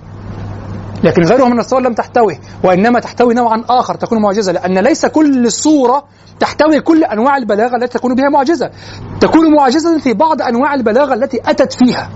لكن 1.03 1.23
غيرها 1.23 1.49
من 1.49 1.59
الصور 1.59 1.81
لم 1.81 1.93
تحتوي 1.93 2.39
وإنما 2.63 2.99
تحتوي 2.99 3.33
نوعا 3.33 3.63
آخر 3.69 3.95
تكون 3.95 4.21
معجزة 4.21 4.51
لأن 4.51 4.77
ليس 4.77 5.05
كل 5.05 5.51
صورة 5.51 6.03
تحتوي 6.39 6.81
كل 6.81 7.03
أنواع 7.03 7.37
البلاغة 7.37 7.75
التي 7.75 7.97
تكون 7.97 8.15
بها 8.15 8.29
معجزة. 8.29 8.69
تكون 9.19 9.55
معجزة 9.55 9.97
في 9.97 10.13
بعض 10.13 10.41
أنواع 10.41 10.73
البلاغة 10.73 11.13
التي 11.13 11.39
أتت 11.45 11.73
فيها. 11.73 12.09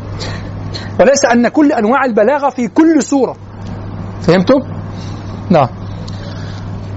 وليس 0.99 1.26
أن 1.26 1.47
كل 1.47 1.72
أنواع 1.72 2.06
البلاغة 2.06 2.49
في 2.49 2.68
كل 2.68 3.03
سورة 3.03 3.35
فهمتم؟ 4.22 4.84
نعم. 5.49 5.67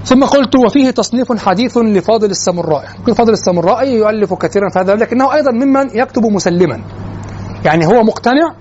ثم 0.05 0.23
قلت 0.23 0.55
وفيه 0.55 0.89
تصنيف 0.89 1.45
حديث 1.45 1.77
لفاضل 1.77 2.29
السامرائي 2.29 2.87
يقول 3.01 3.15
فاضل 3.15 3.33
السامرائي 3.33 3.93
يؤلف 3.93 4.33
كثيرا 4.33 4.69
في 4.69 4.79
هذا 4.79 4.95
لكنه 4.95 5.33
أيضا 5.33 5.51
ممن 5.51 5.89
يكتب 5.93 6.23
مسلما. 6.23 6.81
يعني 7.65 7.87
هو 7.87 8.03
مقتنع 8.03 8.53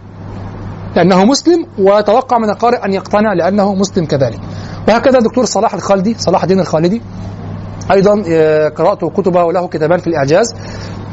لأنه 0.97 1.25
مسلم 1.25 1.67
ويتوقع 1.79 2.39
من 2.39 2.51
القارئ 2.51 2.85
أن 2.85 2.93
يقتنع 2.93 3.33
لأنه 3.33 3.75
مسلم 3.75 4.05
كذلك. 4.05 4.41
وهكذا 4.89 5.19
دكتور 5.19 5.45
صلاح 5.45 5.75
الخالدي 5.75 6.17
صلاح 6.19 6.43
الدين 6.43 6.61
الخالدي 6.61 7.03
أيضا 7.91 8.23
آه، 8.29 8.69
قرأت 8.69 9.05
كتبه 9.05 9.45
وله 9.45 9.67
كتابان 9.69 9.99
في 9.99 10.07
الإعجاز. 10.07 10.55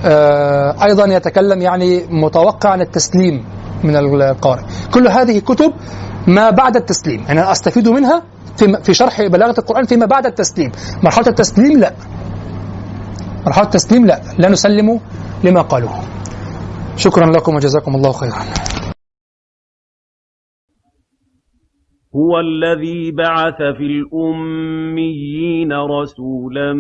آه، 0.06 0.76
أيضا 0.84 1.06
يتكلم 1.06 1.62
يعني 1.62 2.04
متوقع 2.10 2.76
التسليم 2.76 3.46
من 3.84 3.96
القارئ. 3.96 4.64
كل 4.94 5.08
هذه 5.08 5.40
كتب 5.40 5.74
ما 6.28 6.50
بعد 6.50 6.76
التسليم. 6.76 7.20
يعني 7.20 7.40
أنا 7.40 7.52
أستفيد 7.52 7.88
منها 7.88 8.24
في 8.58 8.84
في 8.84 8.94
شرح 8.94 9.28
بلاغة 9.28 9.60
القرآن 9.60 9.86
فيما 9.86 10.06
بعد 10.06 10.26
التسليم. 10.26 10.72
مرحلة 11.04 11.28
التسليم 11.28 11.80
لا. 11.80 11.94
مرحلة 13.46 13.66
التسليم 13.66 14.06
لا. 14.06 14.22
لا 14.40 14.50
نسلم 14.50 15.00
لما 15.44 15.62
قالوه. 15.62 16.02
شكرا 16.98 17.26
لكم 17.32 17.56
وجزاكم 17.56 17.96
الله 17.96 18.12
خيرا. 18.12 18.36
هو 22.16 22.40
الذي 22.40 23.12
بعث 23.12 23.58
في 23.78 23.84
الأميين 23.84 25.74
رسولا 25.74 26.74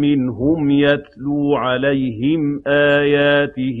منهم 0.00 0.70
يتلو 0.70 1.56
عليهم 1.56 2.62
آياته 2.66 3.80